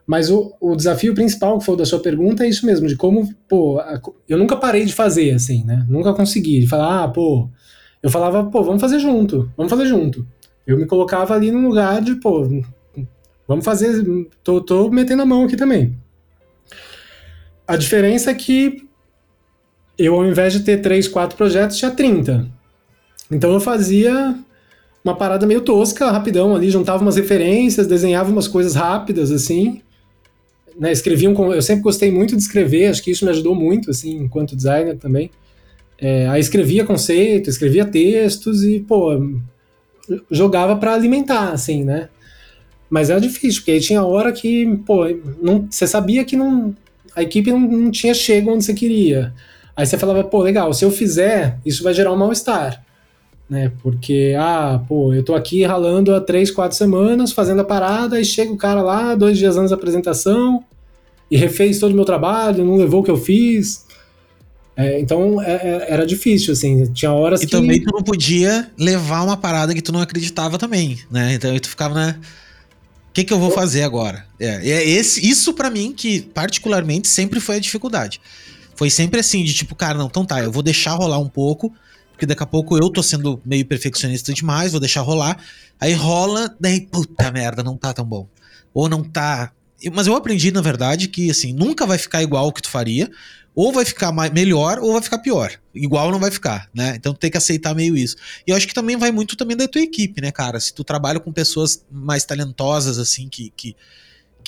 Mas 0.06 0.30
o, 0.30 0.54
o 0.60 0.76
desafio 0.76 1.14
principal 1.14 1.58
que 1.60 1.66
foi 1.66 1.78
da 1.78 1.86
sua 1.86 2.00
pergunta 2.00 2.46
é 2.46 2.50
isso 2.50 2.66
mesmo, 2.66 2.88
de 2.88 2.96
como, 2.96 3.34
pô, 3.48 3.82
eu 4.28 4.38
nunca 4.38 4.56
parei 4.56 4.86
de 4.86 4.94
fazer, 4.94 5.32
assim, 5.32 5.64
né? 5.64 5.86
Nunca 5.90 6.14
consegui, 6.14 6.62
de 6.62 6.68
falar, 6.68 7.04
ah, 7.04 7.08
pô, 7.08 7.50
eu 8.02 8.10
falava, 8.10 8.46
pô, 8.46 8.64
vamos 8.64 8.82
fazer 8.82 9.00
junto, 9.00 9.52
vamos 9.56 9.70
fazer 9.70 9.86
junto. 9.86 10.28
Eu 10.66 10.78
me 10.78 10.86
colocava 10.86 11.34
ali 11.34 11.52
num 11.52 11.68
lugar 11.68 12.02
de, 12.02 12.16
pô, 12.16 12.48
vamos 13.48 13.66
fazer, 13.66 14.04
tô, 14.44 14.62
tô 14.62 14.90
metendo 14.90 15.22
a 15.22 15.26
mão 15.26 15.46
aqui 15.46 15.56
também. 15.56 15.98
A 17.66 17.76
diferença 17.76 18.32
é 18.32 18.34
que 18.34 18.87
eu, 19.98 20.16
ao 20.16 20.26
invés 20.26 20.54
de 20.54 20.62
ter 20.62 20.82
três, 20.82 21.08
quatro 21.08 21.36
projetos, 21.36 21.78
tinha 21.78 21.92
30. 21.92 22.48
Então 23.32 23.54
eu 23.54 23.60
fazia 23.60 24.36
uma 25.04 25.16
parada 25.16 25.46
meio 25.48 25.62
tosca, 25.62 26.12
rapidão 26.12 26.56
ali, 26.56 26.70
juntava 26.70 27.02
umas 27.02 27.16
referências, 27.16 27.88
desenhava 27.88 28.30
umas 28.30 28.48
coisas 28.48 28.76
rápidas, 28.76 29.32
assim, 29.32 29.82
né, 30.78 30.92
escrevi 30.92 31.28
um, 31.28 31.54
eu 31.54 31.62
sempre 31.62 31.84
gostei 31.84 32.12
muito 32.12 32.36
de 32.36 32.42
escrever, 32.42 32.88
acho 32.88 33.02
que 33.02 33.12
isso 33.12 33.26
me 33.26 33.32
ajudou 33.32 33.56
muito, 33.56 33.90
assim, 33.90 34.18
enquanto 34.18 34.56
designer 34.56 34.98
também. 34.98 35.32
É, 35.98 36.28
aí 36.28 36.40
escrevia 36.40 36.86
conceito, 36.86 37.50
escrevia 37.50 37.86
textos 37.86 38.64
e, 38.64 38.80
pô, 38.82 39.20
jogava 40.30 40.76
para 40.76 40.94
alimentar, 40.94 41.52
assim, 41.52 41.84
né? 41.84 42.10
Mas 42.90 43.10
era 43.10 43.20
difícil, 43.20 43.62
porque 43.62 43.72
aí 43.72 43.80
tinha 43.80 44.04
hora 44.04 44.32
que, 44.32 44.78
pô, 44.86 45.06
não, 45.42 45.68
você 45.70 45.88
sabia 45.88 46.24
que 46.24 46.38
não, 46.38 46.76
a 47.16 47.24
equipe 47.24 47.52
não, 47.52 47.60
não 47.60 47.92
tinha 47.92 48.14
chego 48.14 48.52
onde 48.52 48.64
você 48.64 48.74
queria. 48.74 49.34
Aí 49.78 49.86
você 49.86 49.96
falava, 49.96 50.24
pô, 50.24 50.42
legal, 50.42 50.74
se 50.74 50.84
eu 50.84 50.90
fizer, 50.90 51.60
isso 51.63 51.84
vai 51.84 51.94
gerar 51.94 52.12
um 52.12 52.16
mal-estar. 52.16 52.84
Né? 53.48 53.72
Porque, 53.84 54.36
ah, 54.36 54.82
pô, 54.88 55.13
eu 55.13 55.24
tô 55.24 55.36
aqui 55.36 55.63
ralando 55.63 56.16
há 56.16 56.20
três, 56.20 56.50
quatro 56.50 56.76
semanas, 56.76 57.32
fazendo 57.32 57.62
a 57.62 57.63
parada, 57.63 58.20
e 58.20 58.26
chega 58.26 58.52
o 58.52 58.58
cara 58.58 58.82
lá, 58.82 59.13
dois 59.13 59.38
dias 59.38 59.56
antes 59.56 59.70
da 59.70 59.76
apresentação, 59.76 60.63
e 61.30 61.38
refez 61.38 61.78
todo 61.78 61.92
o 61.92 61.96
meu 61.96 62.06
trabalho, 62.06 62.66
não 62.66 62.76
levou 62.76 63.02
o 63.02 63.04
que 63.04 63.12
eu 63.12 63.18
fiz. 63.18 63.86
É, 64.76 65.00
então 65.00 65.42
é, 65.42 65.54
é, 65.54 65.86
era 65.90 66.06
difícil, 66.08 66.54
assim. 66.54 66.92
Tinha 66.92 67.12
horas 67.12 67.44
e 67.44 67.46
que. 67.48 67.56
E 67.56 67.60
também 67.60 67.82
tu 67.82 67.92
não 67.94 68.04
podia 68.04 68.72
levar 68.78 69.24
uma 69.24 69.38
parada 69.38 69.76
que 69.76 69.82
tu 69.82 69.92
não 69.92 70.02
acreditava 70.02 70.58
também, 70.58 71.00
né? 71.10 71.34
Então 71.34 71.58
tu 71.60 71.70
ficava, 71.70 71.94
né? 71.94 72.16
O 73.10 73.13
que, 73.13 73.24
que 73.24 73.34
eu 73.34 73.40
vou 73.40 73.50
fazer 73.50 73.82
agora? 73.84 74.26
É, 74.40 74.70
é 74.70 74.90
esse, 74.90 75.28
isso 75.28 75.54
para 75.54 75.72
mim 75.72 75.94
que, 75.96 76.22
particularmente, 76.22 77.08
sempre 77.08 77.40
foi 77.40 77.56
a 77.56 77.60
dificuldade. 77.60 78.22
Foi 78.78 78.92
sempre 78.92 79.20
assim, 79.20 79.44
de 79.44 79.54
tipo, 79.54 79.76
cara, 79.76 79.98
não, 79.98 80.06
então 80.06 80.24
tá, 80.24 80.40
eu 80.40 80.52
vou 80.52 80.62
deixar 80.62 80.94
rolar 80.94 81.18
um 81.18 81.28
pouco, 81.28 81.74
porque 82.12 82.28
daqui 82.28 82.44
a 82.44 82.46
pouco 82.46 82.78
eu 82.78 82.90
tô 82.92 83.02
sendo 83.02 83.42
meio 83.44 83.66
perfeccionista 83.66 84.32
demais, 84.32 84.72
vou 84.72 84.80
deixar 84.80 85.02
rolar. 85.02 85.44
Aí 85.80 85.94
rola, 85.94 86.56
daí, 86.60 86.82
puta 86.82 87.32
merda, 87.32 87.63
não 87.63 87.76
tá 87.76 87.92
tão 87.92 88.06
bom. 88.06 88.30
Ou 88.74 88.88
não 88.88 89.04
tá. 89.04 89.52
Mas 89.92 90.06
eu 90.06 90.16
aprendi, 90.16 90.52
na 90.52 90.62
verdade, 90.62 91.08
que 91.08 91.30
assim, 91.30 91.54
nunca 91.54 91.88
vai 91.88 91.98
ficar 91.98 92.22
igual 92.22 92.48
o 92.48 92.54
que 92.54 92.62
tu 92.62 92.70
faria 92.70 93.10
ou 93.58 93.74
vai 93.74 93.84
ficar 93.84 94.12
mais, 94.12 94.32
melhor 94.32 94.78
ou 94.78 94.94
vai 94.94 95.02
ficar 95.02 95.18
pior. 95.18 95.52
Igual 95.74 96.12
não 96.12 96.20
vai 96.20 96.30
ficar, 96.30 96.70
né? 96.72 96.94
Então 96.96 97.12
tem 97.12 97.32
que 97.32 97.38
aceitar 97.38 97.74
meio 97.74 97.98
isso. 97.98 98.16
E 98.46 98.52
eu 98.52 98.56
acho 98.56 98.68
que 98.68 98.74
também 98.76 98.96
vai 98.96 99.12
muito 99.12 99.36
também 99.36 99.58
da 99.58 99.68
tua 99.68 99.82
equipe, 99.82 100.22
né, 100.22 100.32
cara? 100.32 100.60
Se 100.60 100.72
tu 100.72 100.84
trabalha 100.84 101.20
com 101.20 101.34
pessoas 101.34 101.84
mais 101.92 102.24
talentosas, 102.24 103.00
assim, 103.00 103.28
que, 103.28 103.52
que, 103.58 103.76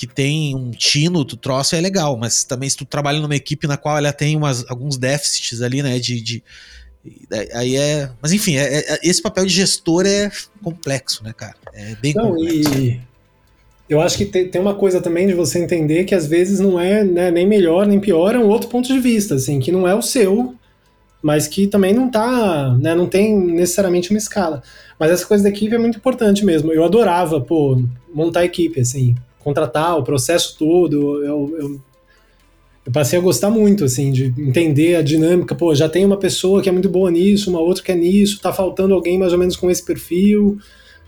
que 0.00 0.06
tem 0.06 0.56
um 0.56 0.70
tino, 0.70 1.26
tu 1.26 1.36
troço 1.36 1.76
é 1.76 1.80
legal, 1.80 2.16
mas 2.16 2.42
também 2.42 2.70
se 2.70 2.74
tu 2.74 2.86
trabalha 2.86 3.20
numa 3.20 3.36
equipe 3.36 3.66
na 3.66 3.76
qual 3.76 3.98
ela 3.98 4.10
tem 4.14 4.34
umas, 4.34 4.64
alguns 4.70 4.96
déficits 4.96 5.60
ali, 5.60 5.82
né, 5.82 5.98
de, 5.98 6.22
de 6.22 6.42
aí 7.52 7.76
é, 7.76 8.08
mas 8.18 8.32
enfim, 8.32 8.56
é, 8.56 8.78
é, 8.78 9.00
esse 9.02 9.20
papel 9.20 9.44
de 9.44 9.52
gestor 9.52 10.06
é 10.06 10.32
complexo, 10.62 11.22
né, 11.22 11.34
cara? 11.36 11.54
É 11.74 11.94
bem 11.96 12.14
Não, 12.14 12.30
complexo. 12.30 12.80
E 12.80 13.00
eu 13.90 14.00
acho 14.00 14.16
que 14.16 14.24
tem, 14.24 14.48
tem 14.48 14.58
uma 14.58 14.74
coisa 14.74 15.02
também 15.02 15.26
de 15.26 15.34
você 15.34 15.58
entender 15.58 16.04
que 16.04 16.14
às 16.14 16.26
vezes 16.26 16.60
não 16.60 16.80
é 16.80 17.04
né, 17.04 17.30
nem 17.30 17.46
melhor 17.46 17.86
nem 17.86 18.00
pior, 18.00 18.34
é 18.34 18.38
um 18.38 18.48
outro 18.48 18.70
ponto 18.70 18.88
de 18.88 18.98
vista, 18.98 19.34
assim, 19.34 19.60
que 19.60 19.70
não 19.70 19.86
é 19.86 19.94
o 19.94 20.00
seu, 20.00 20.54
mas 21.20 21.46
que 21.46 21.66
também 21.66 21.92
não 21.92 22.10
tá, 22.10 22.74
né, 22.80 22.94
não 22.94 23.06
tem 23.06 23.38
necessariamente 23.38 24.08
uma 24.08 24.18
escala. 24.18 24.62
Mas 24.98 25.10
essa 25.10 25.26
coisa 25.26 25.44
da 25.44 25.50
equipe 25.50 25.74
é 25.74 25.78
muito 25.78 25.98
importante 25.98 26.42
mesmo. 26.42 26.72
Eu 26.72 26.84
adorava, 26.84 27.38
pô, 27.38 27.82
montar 28.14 28.46
equipe, 28.46 28.80
assim, 28.80 29.14
contratar 29.40 29.98
o 29.98 30.02
processo 30.02 30.56
todo. 30.58 31.24
Eu, 31.24 31.58
eu, 31.58 31.80
eu 32.86 32.92
passei 32.92 33.18
a 33.18 33.22
gostar 33.22 33.50
muito, 33.50 33.84
assim, 33.84 34.12
de 34.12 34.32
entender 34.38 34.96
a 34.96 35.02
dinâmica. 35.02 35.54
Pô, 35.54 35.74
já 35.74 35.88
tem 35.88 36.04
uma 36.04 36.16
pessoa 36.16 36.62
que 36.62 36.68
é 36.68 36.72
muito 36.72 36.88
boa 36.88 37.10
nisso, 37.10 37.50
uma 37.50 37.60
outra 37.60 37.82
que 37.82 37.92
é 37.92 37.96
nisso, 37.96 38.40
tá 38.40 38.52
faltando 38.52 38.94
alguém 38.94 39.18
mais 39.18 39.32
ou 39.32 39.38
menos 39.38 39.56
com 39.56 39.70
esse 39.70 39.84
perfil 39.84 40.58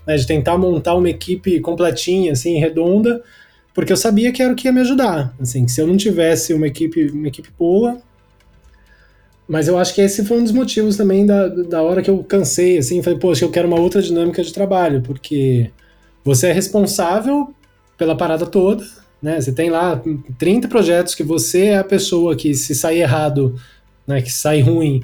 né, 0.05 0.15
de 0.15 0.27
tentar 0.27 0.57
montar 0.57 0.95
uma 0.95 1.09
equipe 1.09 1.59
completinha, 1.59 2.33
assim, 2.33 2.59
redonda, 2.59 3.21
porque 3.73 3.91
eu 3.91 3.97
sabia 3.97 4.31
que 4.31 4.41
era 4.41 4.53
o 4.53 4.55
que 4.55 4.67
ia 4.67 4.71
me 4.71 4.81
ajudar, 4.81 5.33
assim, 5.39 5.65
que 5.65 5.71
se 5.71 5.81
eu 5.81 5.87
não 5.87 5.97
tivesse 5.97 6.53
uma 6.53 6.67
equipe, 6.67 7.09
uma 7.09 7.27
equipe 7.27 7.49
boa, 7.57 7.97
mas 9.47 9.67
eu 9.67 9.77
acho 9.77 9.93
que 9.93 10.01
esse 10.01 10.23
foi 10.25 10.37
um 10.39 10.43
dos 10.43 10.51
motivos 10.51 10.95
também 10.95 11.25
da, 11.25 11.47
da 11.47 11.81
hora 11.81 12.01
que 12.01 12.09
eu 12.09 12.23
cansei, 12.23 12.77
assim, 12.77 13.01
falei, 13.01 13.19
poxa, 13.19 13.45
eu 13.45 13.51
quero 13.51 13.67
uma 13.67 13.79
outra 13.79 14.01
dinâmica 14.01 14.43
de 14.43 14.53
trabalho, 14.53 15.01
porque 15.01 15.69
você 16.23 16.47
é 16.47 16.51
responsável 16.53 17.53
pela 17.97 18.15
parada 18.15 18.45
toda, 18.45 18.85
né, 19.21 19.39
você 19.39 19.51
tem 19.51 19.69
lá 19.69 20.01
30 20.37 20.67
projetos 20.67 21.15
que 21.15 21.23
você 21.23 21.65
é 21.65 21.77
a 21.77 21.83
pessoa 21.83 22.35
que 22.35 22.53
se 22.53 22.75
sair 22.75 23.01
errado, 23.01 23.55
né, 24.05 24.21
que 24.21 24.31
sai 24.31 24.61
ruim, 24.61 25.03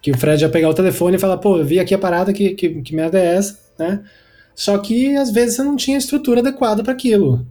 que 0.00 0.10
o 0.10 0.16
Fred 0.16 0.42
ia 0.42 0.48
pegar 0.48 0.68
o 0.68 0.74
telefone 0.74 1.16
e 1.16 1.18
falar, 1.18 1.38
pô, 1.38 1.58
eu 1.58 1.64
vi 1.64 1.80
aqui 1.80 1.94
a 1.94 1.98
parada, 1.98 2.32
que, 2.32 2.50
que, 2.50 2.82
que 2.82 2.94
merda 2.94 3.18
é 3.18 3.34
essa, 3.36 3.58
né, 3.78 4.02
só 4.58 4.76
que 4.76 5.14
às 5.16 5.30
vezes 5.30 5.54
você 5.54 5.62
não 5.62 5.76
tinha 5.76 5.96
estrutura 5.96 6.40
adequada 6.40 6.82
para 6.82 6.92
aquilo. 6.92 7.46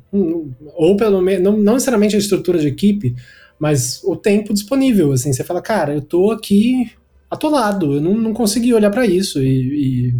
Ou 0.75 0.97
pelo 0.97 1.21
menos, 1.21 1.41
não, 1.41 1.57
não, 1.57 1.75
necessariamente 1.75 2.17
a 2.17 2.19
estrutura 2.19 2.59
de 2.59 2.67
equipe, 2.67 3.15
mas 3.57 4.03
o 4.03 4.13
tempo 4.13 4.53
disponível. 4.53 5.13
Assim, 5.13 5.31
você 5.31 5.41
fala, 5.41 5.61
cara, 5.61 5.93
eu 5.93 6.01
tô 6.01 6.31
aqui 6.31 6.91
atolado, 7.31 7.93
eu 7.93 8.01
não, 8.01 8.13
não 8.13 8.33
consegui 8.33 8.73
olhar 8.73 8.91
para 8.91 9.05
isso 9.05 9.41
e, 9.41 10.09
e, 10.11 10.15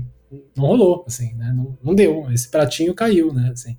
não 0.56 0.66
rolou, 0.66 1.04
assim, 1.06 1.34
né? 1.34 1.54
Não, 1.54 1.78
não, 1.84 1.94
deu. 1.94 2.32
Esse 2.32 2.48
pratinho 2.48 2.94
caiu, 2.94 3.34
né? 3.34 3.50
Assim. 3.52 3.78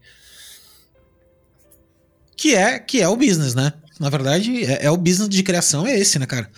Que 2.38 2.54
é, 2.54 2.78
que 2.78 3.02
é 3.02 3.08
o 3.08 3.16
business, 3.16 3.54
né? 3.54 3.72
Na 3.98 4.08
verdade, 4.08 4.64
é, 4.64 4.84
é 4.84 4.90
o 4.90 4.96
business 4.96 5.28
de 5.28 5.42
criação, 5.42 5.84
é 5.84 5.98
esse, 5.98 6.20
né, 6.20 6.24
cara? 6.24 6.48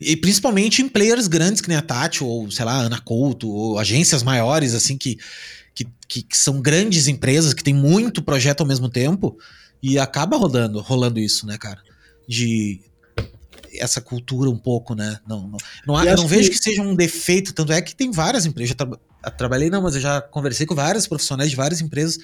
E 0.00 0.16
principalmente 0.16 0.80
em 0.80 0.88
players 0.88 1.26
grandes 1.26 1.60
que 1.60 1.68
nem 1.68 1.76
a 1.76 1.82
Tati, 1.82 2.22
ou 2.22 2.48
sei 2.52 2.64
lá, 2.64 2.78
Ana 2.78 3.00
Couto, 3.00 3.50
ou 3.50 3.78
agências 3.78 4.22
maiores, 4.22 4.74
assim, 4.74 4.96
que 4.96 5.18
que, 5.74 5.88
que, 6.06 6.22
que, 6.22 6.38
são 6.38 6.62
grandes 6.62 7.08
empresas, 7.08 7.52
que 7.52 7.64
tem 7.64 7.74
muito 7.74 8.22
projeto 8.22 8.60
ao 8.60 8.66
mesmo 8.66 8.88
tempo, 8.88 9.36
e 9.82 9.98
acaba 9.98 10.36
rodando, 10.36 10.80
rolando 10.80 11.18
isso, 11.18 11.46
né, 11.46 11.58
cara? 11.58 11.82
De 12.28 12.80
essa 13.78 14.00
cultura 14.00 14.50
um 14.50 14.56
pouco, 14.56 14.94
né? 14.94 15.18
Não, 15.26 15.48
não, 15.48 15.58
não 15.86 16.04
eu 16.04 16.16
não 16.16 16.26
vejo 16.26 16.50
que... 16.50 16.56
que... 16.56 16.62
seja 16.62 16.82
um 16.82 16.94
defeito, 16.94 17.52
tanto 17.52 17.72
é 17.72 17.80
que 17.80 17.94
tem 17.94 18.10
várias 18.10 18.46
empresas. 18.46 18.70
Eu, 18.70 18.76
tra 18.76 18.98
eu 19.24 19.30
trabalhei, 19.30 19.70
não, 19.70 19.82
mas 19.82 19.94
eu 19.94 20.00
já 20.00 20.20
conversei 20.20 20.66
com 20.66 20.74
vários 20.74 21.06
profissionais 21.06 21.50
de 21.50 21.56
várias 21.56 21.80
empresas, 21.80 22.18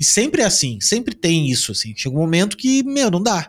e 0.00 0.04
sempre 0.04 0.42
é 0.42 0.44
assim, 0.44 0.78
sempre 0.80 1.14
tem 1.14 1.50
isso, 1.50 1.72
assim. 1.72 1.94
Chega 1.96 2.14
um 2.14 2.18
momento 2.18 2.56
que, 2.56 2.82
meu, 2.82 3.10
não 3.10 3.22
dá. 3.22 3.48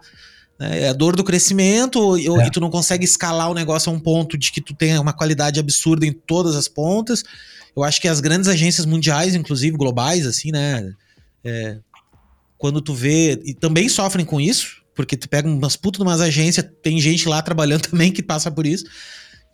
Né? 0.60 0.82
É 0.84 0.90
a 0.90 0.94
dor 0.94 1.16
do 1.16 1.24
crescimento, 1.24 2.18
e, 2.18 2.28
é. 2.28 2.48
e 2.48 2.52
tu 2.52 2.60
não 2.60 2.70
consegue 2.70 3.06
escalar 3.06 3.50
o 3.50 3.54
negócio 3.54 3.92
a 3.92 3.96
um 3.96 4.00
ponto 4.00 4.38
de 4.38 4.52
que 4.52 4.62
tu 4.62 4.74
tenha 4.74 5.00
uma 5.00 5.14
qualidade 5.14 5.60
absurda 5.60 6.06
em 6.06 6.12
todas 6.12 6.56
as 6.56 6.68
pontas. 6.68 7.24
Eu 7.76 7.84
acho 7.84 8.02
que 8.02 8.08
as 8.08 8.20
grandes 8.20 8.50
agências 8.50 8.86
mundiais, 8.86 9.36
inclusive 9.36 9.78
globais, 9.78 10.26
assim, 10.26 10.52
né? 10.52 10.94
É, 11.44 11.78
quando 12.58 12.82
tu 12.82 12.94
vê. 12.94 13.40
E 13.46 13.54
também 13.54 13.88
sofrem 13.88 14.26
com 14.26 14.42
isso, 14.42 14.82
porque 14.98 15.16
tu 15.16 15.30
pega 15.30 15.48
umas 15.48 15.76
putas 15.76 16.02
umas 16.02 16.20
agências, 16.20 16.66
tem 16.82 17.00
gente 17.00 17.30
lá 17.30 17.40
trabalhando 17.42 17.84
também 17.88 18.12
que 18.12 18.24
passa 18.24 18.52
por 18.52 18.66
isso. 18.66 18.84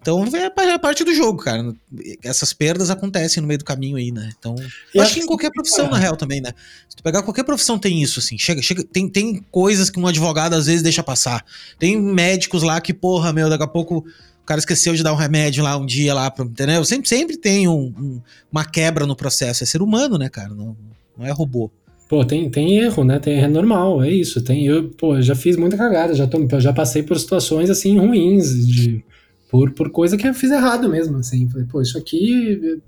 Então 0.01 0.25
é 0.35 0.77
parte 0.79 1.03
do 1.05 1.13
jogo, 1.13 1.41
cara. 1.41 1.73
Essas 2.21 2.51
perdas 2.51 2.89
acontecem 2.89 3.39
no 3.39 3.47
meio 3.47 3.57
do 3.57 3.63
caminho 3.63 3.95
aí, 3.95 4.11
né? 4.11 4.31
Então. 4.37 4.53
Eu 4.93 5.01
acho 5.01 5.13
que 5.13 5.21
em 5.21 5.25
qualquer 5.25 5.49
profissão, 5.49 5.89
na 5.89 5.97
real, 5.97 6.17
também, 6.17 6.41
né? 6.41 6.51
Se 6.89 6.97
tu 6.97 7.03
pegar 7.03 7.23
qualquer 7.23 7.43
profissão, 7.45 7.79
tem 7.79 8.01
isso, 8.01 8.19
assim. 8.19 8.37
Chega, 8.37 8.61
chega, 8.61 8.83
tem, 8.83 9.07
tem 9.07 9.41
coisas 9.49 9.89
que 9.89 9.97
um 9.97 10.05
advogado 10.05 10.55
às 10.55 10.65
vezes 10.65 10.81
deixa 10.81 11.01
passar. 11.01 11.45
Tem 11.79 11.97
médicos 12.01 12.63
lá 12.63 12.81
que, 12.81 12.93
porra, 12.93 13.31
meu, 13.31 13.49
daqui 13.49 13.63
a 13.63 13.67
pouco 13.67 13.99
o 13.99 14.45
cara 14.45 14.59
esqueceu 14.59 14.93
de 14.93 15.03
dar 15.03 15.13
um 15.13 15.17
remédio 15.17 15.63
lá 15.63 15.77
um 15.77 15.85
dia 15.85 16.13
lá, 16.13 16.29
pra, 16.29 16.43
entendeu? 16.43 16.83
Sempre, 16.83 17.07
sempre 17.07 17.37
tem 17.37 17.69
um, 17.69 17.93
um, 17.97 18.21
uma 18.51 18.65
quebra 18.65 19.05
no 19.05 19.15
processo. 19.15 19.63
É 19.63 19.65
ser 19.65 19.81
humano, 19.81 20.17
né, 20.17 20.27
cara? 20.27 20.49
Não, 20.49 20.75
não 21.17 21.25
é 21.25 21.31
robô. 21.31 21.71
Pô, 22.07 22.23
tem, 22.25 22.49
tem 22.49 22.77
erro, 22.77 23.03
né? 23.03 23.19
Tem, 23.19 23.41
é 23.41 23.47
normal, 23.47 24.03
é 24.03 24.09
isso. 24.09 24.43
Tem, 24.43 24.65
eu, 24.65 24.89
pô, 24.89 25.21
já 25.21 25.35
fiz 25.35 25.55
muita 25.55 25.77
cagada, 25.77 26.13
já, 26.13 26.27
tô, 26.27 26.47
já 26.59 26.73
passei 26.73 27.01
por 27.03 27.17
situações 27.17 27.69
assim 27.69 27.97
ruins, 27.97 28.67
de, 28.67 29.03
por, 29.49 29.71
por 29.71 29.89
coisa 29.89 30.17
que 30.17 30.27
eu 30.27 30.33
fiz 30.33 30.51
errado 30.51 30.89
mesmo, 30.89 31.17
assim. 31.17 31.49
Falei, 31.49 31.65
pô, 31.65 31.81
isso 31.81 31.97
aqui. 31.97 32.79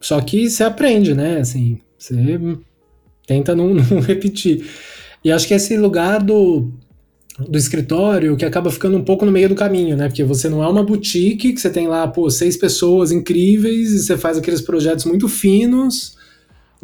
Só 0.00 0.20
que 0.20 0.50
você 0.50 0.64
aprende, 0.64 1.14
né? 1.14 1.38
Assim, 1.38 1.78
você 1.96 2.16
tenta 3.26 3.54
não, 3.54 3.72
não 3.74 4.00
repetir. 4.00 4.66
E 5.24 5.32
acho 5.32 5.48
que 5.48 5.54
esse 5.54 5.76
lugar 5.76 6.22
do 6.22 6.72
do 7.38 7.58
escritório 7.58 8.36
que 8.36 8.44
acaba 8.44 8.70
ficando 8.70 8.96
um 8.96 9.02
pouco 9.02 9.24
no 9.26 9.32
meio 9.32 9.48
do 9.48 9.54
caminho, 9.54 9.96
né? 9.96 10.06
Porque 10.06 10.22
você 10.22 10.48
não 10.48 10.62
é 10.62 10.68
uma 10.68 10.84
boutique 10.84 11.52
que 11.52 11.60
você 11.60 11.68
tem 11.68 11.88
lá, 11.88 12.06
pô, 12.06 12.30
seis 12.30 12.56
pessoas 12.56 13.10
incríveis 13.10 13.92
e 13.92 13.98
você 13.98 14.16
faz 14.16 14.38
aqueles 14.38 14.60
projetos 14.60 15.04
muito 15.04 15.28
finos, 15.28 16.16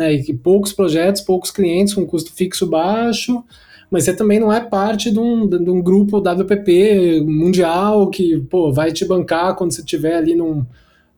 né? 0.00 0.14
E 0.14 0.22
que 0.22 0.32
poucos 0.32 0.72
projetos, 0.72 1.20
poucos 1.20 1.50
clientes 1.50 1.92
com 1.92 2.06
custo 2.06 2.32
fixo 2.32 2.66
baixo, 2.66 3.44
mas 3.90 4.04
você 4.04 4.16
também 4.16 4.40
não 4.40 4.50
é 4.50 4.58
parte 4.58 5.10
de 5.10 5.18
um, 5.18 5.46
de 5.46 5.68
um 5.68 5.82
grupo 5.82 6.16
WPP 6.16 7.22
mundial 7.26 8.08
que, 8.08 8.38
pô, 8.48 8.72
vai 8.72 8.92
te 8.92 9.04
bancar 9.04 9.54
quando 9.56 9.72
você 9.72 9.82
estiver 9.82 10.16
ali 10.16 10.34
num, 10.34 10.64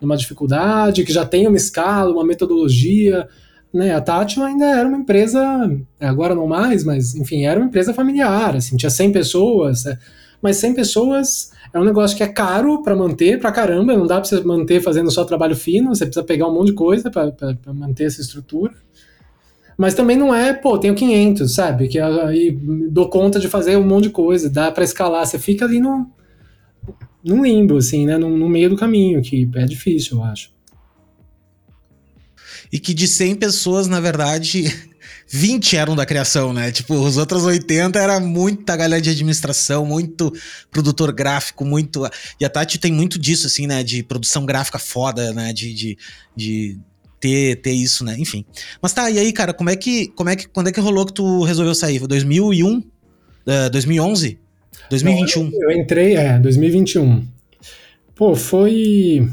numa 0.00 0.16
dificuldade, 0.16 1.04
que 1.04 1.12
já 1.12 1.24
tem 1.24 1.46
uma 1.46 1.56
escala, 1.56 2.12
uma 2.12 2.24
metodologia 2.24 3.28
né, 3.72 3.94
a 3.94 4.00
Tati 4.00 4.38
ainda 4.40 4.66
era 4.66 4.86
uma 4.86 4.98
empresa, 4.98 5.40
é, 5.98 6.06
agora 6.06 6.34
não 6.34 6.46
mais, 6.46 6.84
mas 6.84 7.14
enfim, 7.14 7.46
era 7.46 7.59
uma 7.59 7.66
empresa 7.66 7.94
familiar, 7.94 8.54
assim, 8.54 8.76
tinha 8.76 8.90
100 8.90 9.12
pessoas, 9.12 9.86
é, 9.86 9.98
mas 10.42 10.56
100 10.56 10.74
pessoas 10.74 11.51
é 11.72 11.78
um 11.78 11.84
negócio 11.84 12.16
que 12.16 12.22
é 12.22 12.28
caro 12.28 12.82
para 12.82 12.94
manter 12.94 13.38
pra 13.38 13.50
caramba, 13.50 13.96
não 13.96 14.06
dá 14.06 14.20
para 14.20 14.24
você 14.28 14.40
manter 14.42 14.80
fazendo 14.80 15.10
só 15.10 15.24
trabalho 15.24 15.56
fino, 15.56 15.94
você 15.94 16.04
precisa 16.04 16.24
pegar 16.24 16.46
um 16.46 16.54
monte 16.54 16.68
de 16.68 16.74
coisa 16.74 17.10
para 17.10 17.32
manter 17.72 18.04
essa 18.04 18.20
estrutura. 18.20 18.74
Mas 19.76 19.94
também 19.94 20.16
não 20.16 20.34
é, 20.34 20.52
pô, 20.52 20.78
tenho 20.78 20.94
500, 20.94 21.54
sabe? 21.54 21.88
Que 21.88 21.98
aí 21.98 22.50
dou 22.90 23.08
conta 23.08 23.40
de 23.40 23.48
fazer 23.48 23.76
um 23.76 23.86
monte 23.86 24.04
de 24.04 24.10
coisa, 24.10 24.50
dá 24.50 24.70
para 24.70 24.84
escalar, 24.84 25.26
você 25.26 25.38
fica 25.38 25.64
ali 25.64 25.80
no, 25.80 26.10
num 27.24 27.42
limbo, 27.42 27.78
assim, 27.78 28.06
né? 28.06 28.18
No, 28.18 28.28
no 28.36 28.48
meio 28.48 28.68
do 28.68 28.76
caminho, 28.76 29.22
que 29.22 29.48
é 29.54 29.64
difícil, 29.64 30.18
eu 30.18 30.24
acho. 30.24 30.52
e 32.72 32.78
que 32.78 32.94
de 32.94 33.06
100 33.06 33.36
pessoas, 33.36 33.86
na 33.86 34.00
verdade, 34.00 34.64
20 35.34 35.78
eram 35.78 35.96
da 35.96 36.04
criação, 36.04 36.52
né? 36.52 36.70
Tipo, 36.70 36.94
os 36.94 37.16
outros 37.16 37.42
80 37.44 37.98
era 37.98 38.20
muita 38.20 38.76
galera 38.76 39.00
de 39.00 39.08
administração, 39.08 39.86
muito 39.86 40.30
produtor 40.70 41.10
gráfico, 41.10 41.64
muito. 41.64 42.06
E 42.38 42.44
a 42.44 42.50
Tati 42.50 42.78
tem 42.78 42.92
muito 42.92 43.18
disso, 43.18 43.46
assim, 43.46 43.66
né? 43.66 43.82
De 43.82 44.02
produção 44.02 44.44
gráfica 44.44 44.78
foda, 44.78 45.32
né? 45.32 45.50
De, 45.54 45.72
de, 45.72 45.98
de 46.36 46.78
ter, 47.18 47.56
ter 47.62 47.72
isso, 47.72 48.04
né? 48.04 48.14
Enfim. 48.18 48.44
Mas 48.82 48.92
tá, 48.92 49.10
e 49.10 49.18
aí, 49.18 49.32
cara, 49.32 49.54
como 49.54 49.70
é 49.70 49.76
que. 49.76 50.08
Como 50.08 50.28
é 50.28 50.36
que 50.36 50.46
quando 50.46 50.68
é 50.68 50.72
que 50.72 50.80
rolou 50.80 51.06
que 51.06 51.14
tu 51.14 51.44
resolveu 51.44 51.74
sair? 51.74 51.98
Foi 51.98 52.08
2001? 52.08 52.76
Uh, 52.76 53.70
2011? 53.72 54.38
2021? 54.90 55.44
Não, 55.44 55.62
eu 55.62 55.70
entrei, 55.70 56.14
é, 56.14 56.38
2021. 56.40 57.26
Pô, 58.14 58.36
foi. 58.36 59.26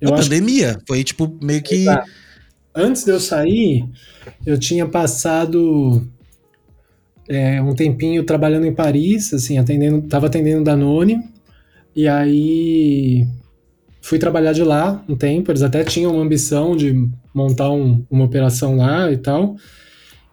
Eu 0.00 0.14
a 0.14 0.16
pandemia. 0.16 0.76
Que... 0.76 0.86
Foi 0.86 1.04
tipo 1.04 1.36
meio 1.42 1.62
que. 1.62 1.82
Exato 1.82 2.19
antes 2.74 3.04
de 3.04 3.10
eu 3.10 3.20
sair, 3.20 3.84
eu 4.46 4.58
tinha 4.58 4.86
passado 4.86 6.06
é, 7.28 7.60
um 7.62 7.74
tempinho 7.74 8.24
trabalhando 8.24 8.66
em 8.66 8.74
Paris, 8.74 9.32
assim, 9.32 9.58
atendendo, 9.58 10.02
tava 10.02 10.26
atendendo 10.26 10.64
Danone, 10.64 11.18
e 11.94 12.08
aí 12.08 13.26
fui 14.00 14.18
trabalhar 14.18 14.52
de 14.52 14.62
lá 14.62 15.04
um 15.08 15.16
tempo, 15.16 15.50
eles 15.50 15.62
até 15.62 15.84
tinham 15.84 16.12
uma 16.12 16.22
ambição 16.22 16.76
de 16.76 17.08
montar 17.34 17.70
um, 17.70 18.04
uma 18.10 18.24
operação 18.24 18.76
lá 18.76 19.10
e 19.12 19.16
tal, 19.16 19.56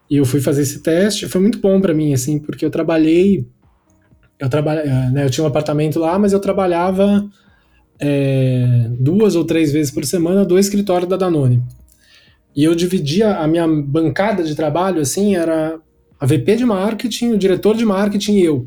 e 0.10 0.18
eu 0.18 0.26
fui 0.26 0.40
fazer 0.40 0.62
esse 0.62 0.82
teste, 0.82 1.28
foi 1.28 1.42
muito 1.42 1.60
bom 1.60 1.80
para 1.82 1.94
mim, 1.94 2.14
assim, 2.14 2.40
porque 2.40 2.66
eu 2.66 2.72
trabalhei, 2.72 3.46
eu, 4.40 4.50
trabalha, 4.50 4.80
é, 4.80 5.10
né, 5.12 5.26
eu 5.26 5.30
tinha 5.30 5.44
um 5.44 5.48
apartamento 5.48 6.00
lá, 6.00 6.18
mas 6.18 6.34
eu 6.34 6.40
trabalhava 6.40 7.28
é, 8.00 8.90
duas 9.00 9.36
ou 9.36 9.44
três 9.44 9.72
vezes 9.72 9.92
por 9.92 10.06
semana 10.06 10.46
do 10.46 10.58
escritório 10.58 11.08
da 11.08 11.18
Danone. 11.18 11.62
E 12.58 12.64
eu 12.64 12.74
dividia 12.74 13.36
a 13.36 13.48
minha 13.48 13.68
bancada 13.68 14.44
de 14.44 14.56
trabalho, 14.56 15.00
assim, 15.00 15.36
era 15.36 15.80
a 16.20 16.26
VP 16.26 16.56
de 16.56 16.66
marketing, 16.66 17.34
o 17.34 17.38
diretor 17.38 17.78
de 17.78 17.86
marketing 17.86 18.38
e 18.38 18.44
eu, 18.44 18.66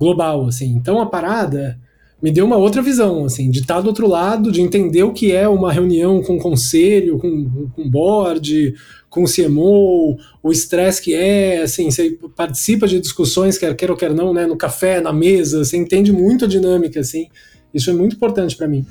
global, 0.00 0.46
assim. 0.46 0.70
Então 0.70 0.98
a 0.98 1.04
parada 1.04 1.78
me 2.22 2.30
deu 2.30 2.46
uma 2.46 2.56
outra 2.56 2.80
visão, 2.80 3.26
assim, 3.26 3.50
de 3.50 3.60
estar 3.60 3.82
do 3.82 3.88
outro 3.88 4.08
lado, 4.08 4.50
de 4.50 4.62
entender 4.62 5.02
o 5.02 5.12
que 5.12 5.32
é 5.32 5.46
uma 5.46 5.70
reunião 5.70 6.22
com 6.22 6.38
conselho, 6.38 7.18
com, 7.18 7.68
com 7.76 7.90
board, 7.90 8.74
com 9.10 9.24
CMO, 9.24 10.16
o 10.42 10.50
estresse 10.50 11.02
que 11.02 11.12
é, 11.12 11.60
assim, 11.60 11.90
você 11.90 12.18
participa 12.34 12.88
de 12.88 12.98
discussões, 12.98 13.58
quer 13.58 13.76
queira 13.76 13.92
ou 13.92 13.98
quer 13.98 14.14
não, 14.14 14.32
né, 14.32 14.46
no 14.46 14.56
café, 14.56 14.98
na 14.98 15.12
mesa, 15.12 15.62
você 15.62 15.76
entende 15.76 16.10
muito 16.10 16.46
a 16.46 16.48
dinâmica, 16.48 17.00
assim, 17.00 17.28
isso 17.72 17.90
é 17.90 17.92
muito 17.92 18.16
importante 18.16 18.56
para 18.56 18.66
mim. 18.66 18.86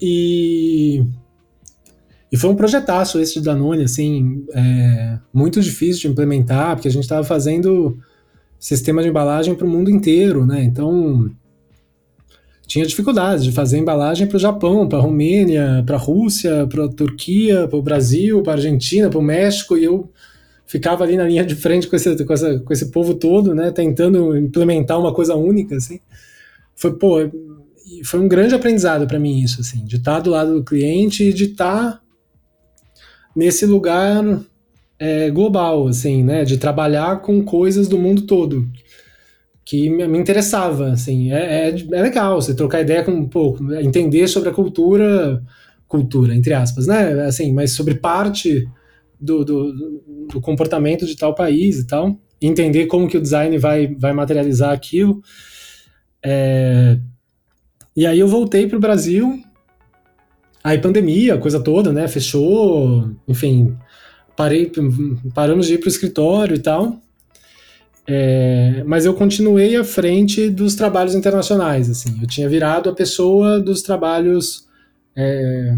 E 0.00 1.04
e 2.32 2.36
foi 2.38 2.48
um 2.48 2.56
projetaço 2.56 3.20
esse 3.20 3.34
de 3.34 3.42
Danone, 3.42 3.84
assim, 3.84 4.46
é, 4.54 5.18
muito 5.34 5.60
difícil 5.60 6.00
de 6.00 6.08
implementar, 6.08 6.74
porque 6.74 6.88
a 6.88 6.90
gente 6.90 7.02
estava 7.02 7.22
fazendo 7.22 7.98
sistema 8.58 9.02
de 9.02 9.10
embalagem 9.10 9.54
para 9.54 9.66
o 9.66 9.70
mundo 9.70 9.90
inteiro, 9.90 10.46
né? 10.46 10.64
Então 10.64 11.30
tinha 12.66 12.86
dificuldades 12.86 13.44
de 13.44 13.52
fazer 13.52 13.76
embalagem 13.76 14.26
para 14.26 14.36
o 14.36 14.40
Japão, 14.40 14.88
para 14.88 14.98
a 14.98 15.02
Romênia, 15.02 15.82
para 15.84 15.96
a 15.96 15.98
Rússia, 15.98 16.66
para 16.68 16.86
a 16.86 16.88
Turquia, 16.88 17.68
para 17.68 17.78
o 17.78 17.82
Brasil, 17.82 18.42
para 18.42 18.52
a 18.52 18.56
Argentina, 18.56 19.10
para 19.10 19.18
o 19.18 19.22
México, 19.22 19.76
e 19.76 19.84
eu 19.84 20.08
ficava 20.64 21.04
ali 21.04 21.18
na 21.18 21.24
linha 21.24 21.44
de 21.44 21.54
frente 21.54 21.86
com 21.86 21.96
esse, 21.96 22.24
com, 22.24 22.32
essa, 22.32 22.58
com 22.60 22.72
esse 22.72 22.86
povo 22.90 23.12
todo, 23.12 23.54
né? 23.54 23.70
Tentando 23.70 24.38
implementar 24.38 24.98
uma 24.98 25.12
coisa 25.12 25.34
única, 25.34 25.76
assim. 25.76 26.00
Foi, 26.74 26.94
pô, 26.94 27.16
foi 28.04 28.20
um 28.20 28.28
grande 28.28 28.54
aprendizado 28.54 29.06
para 29.06 29.18
mim 29.18 29.42
isso, 29.42 29.60
assim, 29.60 29.84
de 29.84 29.96
estar 29.96 30.20
do 30.20 30.30
lado 30.30 30.54
do 30.54 30.64
cliente 30.64 31.24
e 31.24 31.32
de 31.34 31.44
estar 31.44 32.01
nesse 33.34 33.66
lugar 33.66 34.24
é, 34.98 35.30
global, 35.30 35.88
assim, 35.88 36.22
né, 36.22 36.44
de 36.44 36.56
trabalhar 36.58 37.20
com 37.22 37.42
coisas 37.42 37.88
do 37.88 37.98
mundo 37.98 38.22
todo, 38.22 38.68
que 39.64 39.90
me, 39.90 40.04
interessava, 40.18 40.92
assim, 40.92 41.32
é, 41.32 41.70
é, 41.70 41.70
é, 41.70 42.02
legal 42.02 42.40
você 42.40 42.54
trocar 42.54 42.82
ideia 42.82 43.02
com, 43.02 43.26
pô, 43.28 43.56
entender 43.80 44.28
sobre 44.28 44.48
a 44.48 44.52
cultura, 44.52 45.42
cultura, 45.88 46.34
entre 46.34 46.54
aspas, 46.54 46.86
né, 46.86 47.24
assim, 47.24 47.52
mas 47.52 47.72
sobre 47.72 47.96
parte 47.96 48.68
do, 49.20 49.44
do, 49.44 49.72
do 50.32 50.40
comportamento 50.40 51.06
de 51.06 51.16
tal 51.16 51.34
país 51.34 51.78
e 51.78 51.86
tal, 51.86 52.16
entender 52.40 52.86
como 52.86 53.08
que 53.08 53.16
o 53.16 53.22
design 53.22 53.56
vai, 53.58 53.94
vai 53.94 54.12
materializar 54.12 54.72
aquilo, 54.72 55.20
é, 56.24 56.98
e 57.96 58.06
aí 58.06 58.20
eu 58.20 58.28
voltei 58.28 58.66
para 58.66 58.76
o 58.76 58.80
Brasil 58.80 59.42
Aí 60.62 60.78
pandemia, 60.78 61.38
coisa 61.38 61.60
toda, 61.60 61.92
né? 61.92 62.06
Fechou, 62.06 63.10
enfim, 63.26 63.76
parei, 64.36 64.70
paramos 65.34 65.66
de 65.66 65.74
ir 65.74 65.78
para 65.78 65.86
o 65.86 65.90
escritório 65.90 66.54
e 66.54 66.60
tal. 66.60 67.00
É, 68.06 68.82
mas 68.84 69.04
eu 69.04 69.14
continuei 69.14 69.76
à 69.76 69.84
frente 69.84 70.50
dos 70.50 70.74
trabalhos 70.74 71.14
internacionais, 71.14 71.88
assim. 71.88 72.18
Eu 72.20 72.26
tinha 72.26 72.48
virado 72.48 72.90
a 72.90 72.94
pessoa 72.94 73.60
dos 73.60 73.82
trabalhos 73.82 74.66
é, 75.16 75.76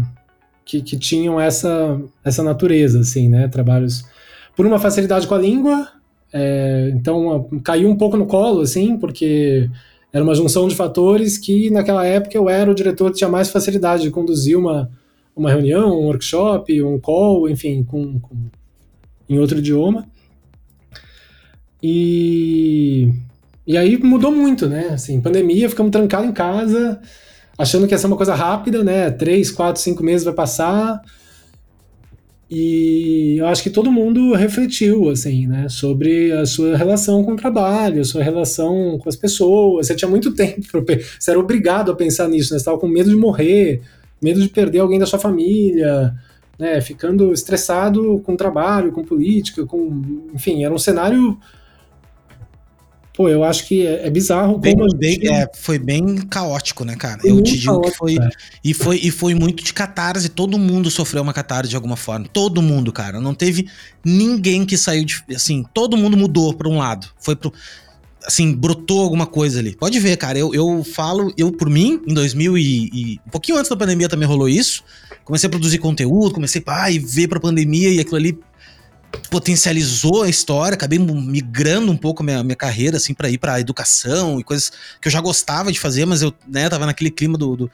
que, 0.63 0.81
que 0.81 0.97
tinham 0.97 1.39
essa, 1.39 1.99
essa 2.23 2.43
natureza, 2.43 2.99
assim, 2.99 3.29
né? 3.29 3.47
Trabalhos 3.47 4.05
por 4.55 4.65
uma 4.65 4.79
facilidade 4.79 5.27
com 5.27 5.35
a 5.35 5.39
língua, 5.39 5.87
é, 6.33 6.91
então 6.93 7.47
caiu 7.63 7.89
um 7.89 7.95
pouco 7.95 8.17
no 8.17 8.25
colo, 8.25 8.61
assim, 8.61 8.97
porque 8.97 9.69
era 10.15 10.23
uma 10.23 10.33
junção 10.33 10.65
de 10.65 10.73
fatores 10.73 11.37
que, 11.37 11.69
naquela 11.69 12.05
época, 12.05 12.37
eu 12.37 12.47
era 12.47 12.71
o 12.71 12.73
diretor 12.73 13.11
que 13.11 13.17
tinha 13.17 13.29
mais 13.29 13.49
facilidade 13.49 14.03
de 14.03 14.11
conduzir 14.11 14.57
uma, 14.57 14.89
uma 15.35 15.51
reunião, 15.51 15.89
um 15.89 16.05
workshop, 16.05 16.81
um 16.81 16.97
call, 16.97 17.49
enfim, 17.49 17.83
com, 17.83 18.17
com 18.21 18.33
em 19.27 19.37
outro 19.37 19.57
idioma. 19.57 20.07
E, 21.83 23.11
e 23.67 23.77
aí 23.77 24.01
mudou 24.01 24.31
muito, 24.31 24.69
né? 24.69 24.87
Assim, 24.91 25.19
pandemia, 25.19 25.67
ficamos 25.67 25.91
trancados 25.91 26.29
em 26.29 26.31
casa, 26.31 27.01
achando 27.57 27.85
que 27.85 27.93
ia 27.93 27.97
ser 27.97 28.07
uma 28.07 28.15
coisa 28.15 28.35
rápida, 28.35 28.85
né? 28.85 29.11
Três, 29.11 29.51
quatro, 29.51 29.81
cinco 29.81 30.01
meses 30.01 30.23
vai 30.23 30.33
passar. 30.33 31.01
E 32.49 33.37
eu 33.39 33.47
acho 33.47 33.63
que 33.63 33.71
todo 33.71 33.91
mundo 33.91 34.33
refletiu, 34.33 35.09
assim, 35.09 35.47
né, 35.47 35.67
sobre 35.67 36.31
a 36.31 36.45
sua 36.45 36.77
relação 36.77 37.23
com 37.23 37.33
o 37.33 37.35
trabalho, 37.35 38.01
a 38.01 38.05
sua 38.05 38.21
relação 38.21 38.99
com 38.99 39.09
as 39.09 39.15
pessoas. 39.15 39.87
Você 39.87 39.95
tinha 39.95 40.09
muito 40.09 40.33
tempo, 40.35 40.63
você 41.19 41.31
era 41.31 41.39
obrigado 41.39 41.91
a 41.91 41.95
pensar 41.95 42.27
nisso, 42.27 42.53
né? 42.53 42.59
Você 42.59 42.63
estava 42.63 42.77
com 42.77 42.87
medo 42.87 43.09
de 43.09 43.15
morrer, 43.15 43.81
medo 44.21 44.39
de 44.39 44.49
perder 44.49 44.79
alguém 44.79 44.99
da 44.99 45.07
sua 45.07 45.17
família, 45.17 46.13
né? 46.57 46.79
Ficando 46.81 47.33
estressado 47.33 48.21
com 48.23 48.33
o 48.33 48.37
trabalho, 48.37 48.91
com 48.91 49.03
política, 49.03 49.65
com. 49.65 50.27
Enfim, 50.33 50.63
era 50.63 50.73
um 50.73 50.77
cenário 50.77 51.37
Pô, 53.15 53.29
eu 53.29 53.43
acho 53.43 53.65
que 53.65 53.85
é, 53.85 54.07
é 54.07 54.09
bizarro 54.09 54.57
bem, 54.57 54.75
bem, 54.97 55.13
gente... 55.13 55.27
é, 55.29 55.49
foi 55.53 55.79
bem 55.79 56.17
caótico, 56.17 56.83
né, 56.83 56.95
cara? 56.95 57.21
Foi 57.21 57.31
eu 57.31 57.41
te 57.41 57.57
digo 57.57 57.81
caótico, 57.81 57.91
que 57.91 57.97
foi, 57.97 58.31
e 58.63 58.73
foi 58.73 58.99
e 59.01 59.11
foi 59.11 59.33
muito 59.33 59.63
de 59.63 59.73
catarse, 59.73 60.27
todo 60.27 60.59
mundo 60.59 60.91
sofreu 60.91 61.23
uma 61.23 61.33
catarse 61.33 61.69
de 61.69 61.75
alguma 61.77 61.95
forma. 61.95 62.27
Todo 62.31 62.61
mundo, 62.61 62.91
cara, 62.91 63.21
não 63.21 63.33
teve 63.33 63.69
ninguém 64.03 64.65
que 64.65 64.77
saiu 64.77 65.05
de 65.05 65.23
assim, 65.33 65.63
todo 65.73 65.95
mundo 65.95 66.17
mudou 66.17 66.53
para 66.53 66.67
um 66.67 66.77
lado. 66.77 67.07
Foi 67.17 67.35
pro 67.35 67.53
assim, 68.25 68.53
brotou 68.53 69.01
alguma 69.01 69.25
coisa 69.25 69.59
ali. 69.59 69.75
Pode 69.75 69.99
ver, 69.99 70.17
cara, 70.17 70.37
eu, 70.37 70.53
eu 70.53 70.83
falo, 70.83 71.31
eu 71.37 71.51
por 71.51 71.69
mim, 71.69 72.01
em 72.07 72.13
2000 72.13 72.57
e, 72.57 72.89
e 72.93 73.19
um 73.25 73.29
pouquinho 73.29 73.57
antes 73.57 73.69
da 73.69 73.77
pandemia 73.77 74.09
também 74.09 74.27
rolou 74.27 74.49
isso. 74.49 74.83
Comecei 75.23 75.47
a 75.47 75.49
produzir 75.49 75.77
conteúdo, 75.77 76.33
comecei 76.33 76.61
a 76.65 76.87
ver 77.03 77.27
pra 77.27 77.39
pandemia 77.39 77.89
e 77.89 77.99
aquilo 77.99 78.17
ali 78.17 78.37
potencializou 79.29 80.23
a 80.23 80.29
história, 80.29 80.75
acabei 80.75 80.99
migrando 80.99 81.91
um 81.91 81.97
pouco 81.97 82.23
minha, 82.23 82.43
minha 82.43 82.55
carreira, 82.55 82.97
assim, 82.97 83.13
para 83.13 83.29
ir 83.29 83.37
pra 83.37 83.59
educação 83.59 84.39
e 84.39 84.43
coisas 84.43 84.71
que 85.01 85.07
eu 85.07 85.11
já 85.11 85.21
gostava 85.21 85.71
de 85.71 85.79
fazer, 85.79 86.05
mas 86.05 86.21
eu, 86.21 86.33
né, 86.47 86.69
tava 86.69 86.85
naquele 86.85 87.11
clima 87.11 87.37
do. 87.37 87.55
do 87.55 87.71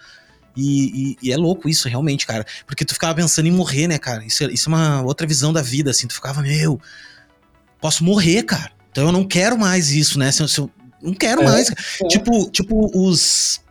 e, 0.56 1.16
e, 1.22 1.28
e, 1.30 1.32
é 1.32 1.38
louco 1.38 1.70
isso, 1.70 1.88
realmente, 1.88 2.28
cara. 2.28 2.46
Porque 2.66 2.84
tu 2.84 2.94
ficava 2.94 3.16
pensando 3.16 3.48
em 3.48 3.52
morrer, 3.52 3.88
né, 3.88 3.98
cara? 3.98 4.26
Isso, 4.26 4.44
isso 4.46 4.70
é 4.70 4.74
uma 4.74 5.02
outra 5.02 5.26
visão 5.26 5.54
da 5.54 5.62
vida, 5.62 5.92
assim. 5.92 6.08
Tu 6.08 6.14
ficava, 6.14 6.42
meu, 6.42 6.80
posso 7.80 8.04
morrer, 8.04 8.44
cara. 8.44 8.72
Então 8.92 9.06
eu 9.06 9.12
não 9.12 9.24
quero 9.24 9.58
mais 9.58 9.92
isso, 9.92 10.20
né? 10.20 10.32
Se 10.32 10.44
eu, 10.44 10.48
se 10.48 10.60
eu 10.60 10.70
não 11.02 11.14
quero 11.14 11.42
é, 11.42 11.46
mais. 11.46 11.70
É. 11.70 12.08
Tipo, 12.08 12.50
tipo, 12.52 12.92
os. 12.94 13.62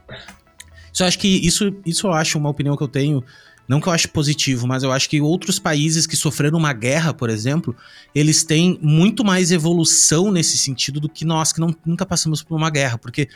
Isso 0.92 1.02
eu 1.02 1.06
acho 1.06 1.18
que. 1.18 1.28
Isso, 1.46 1.76
isso 1.84 2.06
eu 2.06 2.12
acho 2.12 2.38
uma 2.38 2.50
opinião 2.50 2.76
que 2.76 2.82
eu 2.82 2.88
tenho 2.88 3.22
não 3.70 3.80
que 3.80 3.86
eu 3.86 3.92
ache 3.92 4.08
positivo, 4.08 4.66
mas 4.66 4.82
eu 4.82 4.90
acho 4.90 5.08
que 5.08 5.20
outros 5.20 5.60
países 5.60 6.04
que 6.04 6.16
sofreram 6.16 6.58
uma 6.58 6.72
guerra, 6.72 7.14
por 7.14 7.30
exemplo, 7.30 7.76
eles 8.12 8.42
têm 8.42 8.76
muito 8.82 9.24
mais 9.24 9.52
evolução 9.52 10.32
nesse 10.32 10.58
sentido 10.58 10.98
do 10.98 11.08
que 11.08 11.24
nós, 11.24 11.52
que 11.52 11.60
não, 11.60 11.72
nunca 11.86 12.04
passamos 12.04 12.42
por 12.42 12.56
uma 12.56 12.68
guerra. 12.68 12.98
Porque 12.98 13.28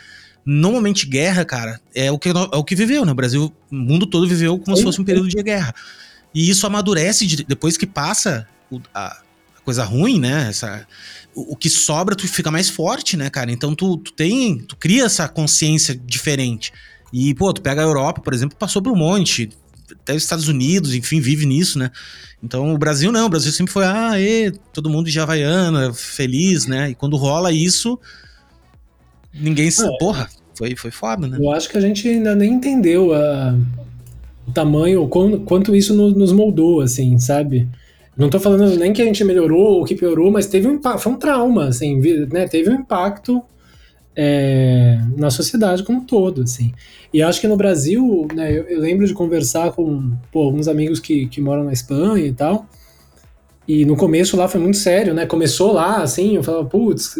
normalmente 0.45 1.07
guerra, 1.07 1.45
cara, 1.45 1.79
é 1.95 2.11
o 2.11 2.19
que, 2.19 2.27
é 2.27 2.33
o 2.33 2.65
que 2.65 2.75
viveu, 2.75 3.05
né? 3.05 3.13
O 3.13 3.15
Brasil, 3.15 3.53
o 3.71 3.75
mundo 3.75 4.05
todo 4.05 4.27
viveu 4.27 4.59
como 4.59 4.75
se 4.75 4.83
fosse 4.83 4.99
um 4.99 5.05
período 5.05 5.29
de 5.29 5.41
guerra. 5.41 5.73
E 6.33 6.49
isso 6.49 6.67
amadurece 6.67 7.25
de, 7.25 7.45
depois 7.45 7.77
que 7.77 7.87
passa 7.87 8.45
o, 8.69 8.81
a, 8.93 9.13
a, 9.55 9.61
coisa 9.63 9.85
ruim, 9.85 10.19
né? 10.19 10.49
Essa, 10.49 10.85
o, 11.33 11.53
o, 11.53 11.55
que 11.55 11.69
sobra, 11.69 12.13
tu 12.13 12.27
fica 12.27 12.51
mais 12.51 12.69
forte, 12.69 13.15
né, 13.15 13.29
cara? 13.29 13.53
Então 13.53 13.73
tu, 13.73 13.95
tu 13.95 14.11
tem, 14.11 14.57
tu 14.57 14.75
cria 14.75 15.05
essa 15.05 15.29
consciência 15.29 15.95
diferente. 15.95 16.73
E, 17.13 17.33
pô, 17.33 17.53
tu 17.53 17.61
pega 17.61 17.81
a 17.81 17.85
Europa, 17.85 18.19
por 18.19 18.33
exemplo, 18.33 18.57
passou 18.57 18.81
por 18.81 18.91
um 18.91 18.97
monte, 18.97 19.49
até 19.91 20.13
os 20.13 20.23
Estados 20.23 20.47
Unidos, 20.47 20.93
enfim, 20.93 21.19
vive 21.19 21.45
nisso, 21.45 21.77
né? 21.77 21.91
Então 22.43 22.73
o 22.73 22.77
Brasil 22.77 23.11
não, 23.11 23.25
o 23.25 23.29
Brasil 23.29 23.51
sempre 23.51 23.73
foi, 23.73 23.85
ah, 23.85 24.19
e, 24.19 24.51
todo 24.73 24.89
mundo 24.89 25.09
de 25.09 25.19
Havaiana, 25.19 25.93
feliz, 25.93 26.65
né? 26.65 26.91
E 26.91 26.95
quando 26.95 27.17
rola 27.17 27.51
isso, 27.51 27.99
ninguém 29.33 29.69
se. 29.69 29.85
É. 29.85 29.97
Porra, 29.97 30.29
foi, 30.55 30.75
foi 30.75 30.91
foda, 30.91 31.27
né? 31.27 31.37
Eu 31.39 31.51
acho 31.51 31.69
que 31.69 31.77
a 31.77 31.81
gente 31.81 32.07
ainda 32.07 32.35
nem 32.35 32.53
entendeu 32.53 33.13
a, 33.13 33.55
o 34.47 34.51
tamanho, 34.51 35.03
o 35.03 35.07
quanto, 35.07 35.39
quanto 35.41 35.75
isso 35.75 35.93
nos, 35.93 36.13
nos 36.13 36.31
moldou, 36.31 36.81
assim, 36.81 37.17
sabe? 37.19 37.67
Não 38.17 38.29
tô 38.29 38.39
falando 38.39 38.77
nem 38.77 38.93
que 38.93 39.01
a 39.01 39.05
gente 39.05 39.23
melhorou 39.23 39.79
ou 39.79 39.85
que 39.85 39.95
piorou, 39.95 40.31
mas 40.31 40.47
teve 40.47 40.67
um 40.67 40.79
foi 40.97 41.11
um 41.11 41.17
trauma, 41.17 41.67
assim, 41.67 41.99
né? 42.31 42.47
Teve 42.47 42.69
um 42.69 42.75
impacto 42.75 43.43
é, 44.15 44.99
na 45.17 45.29
sociedade 45.29 45.83
como 45.83 45.99
um 45.99 46.05
todo, 46.05 46.41
assim. 46.43 46.73
E 47.13 47.21
acho 47.21 47.41
que 47.41 47.47
no 47.47 47.57
Brasil, 47.57 48.27
né, 48.33 48.51
eu, 48.51 48.63
eu 48.63 48.79
lembro 48.79 49.05
de 49.05 49.13
conversar 49.13 49.71
com 49.71 50.13
pô, 50.31 50.43
alguns 50.43 50.67
amigos 50.67 50.99
que, 50.99 51.27
que 51.27 51.41
moram 51.41 51.63
na 51.63 51.73
Espanha 51.73 52.25
e 52.25 52.33
tal, 52.33 52.67
e 53.67 53.83
no 53.83 53.95
começo 53.95 54.37
lá 54.37 54.47
foi 54.47 54.61
muito 54.61 54.77
sério, 54.77 55.13
né, 55.13 55.25
começou 55.25 55.73
lá, 55.73 56.01
assim, 56.01 56.35
eu 56.35 56.43
falava, 56.43 56.65
putz, 56.65 57.17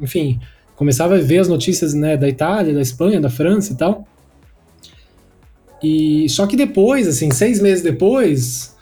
enfim, 0.00 0.40
começava 0.76 1.16
a 1.16 1.20
ver 1.20 1.38
as 1.38 1.48
notícias, 1.48 1.94
né, 1.94 2.16
da 2.16 2.28
Itália, 2.28 2.74
da 2.74 2.80
Espanha, 2.80 3.20
da 3.20 3.30
França 3.30 3.72
e 3.72 3.76
tal, 3.76 4.06
e 5.82 6.28
só 6.30 6.46
que 6.46 6.56
depois, 6.56 7.06
assim, 7.06 7.30
seis 7.30 7.60
meses 7.60 7.82
depois, 7.82 8.73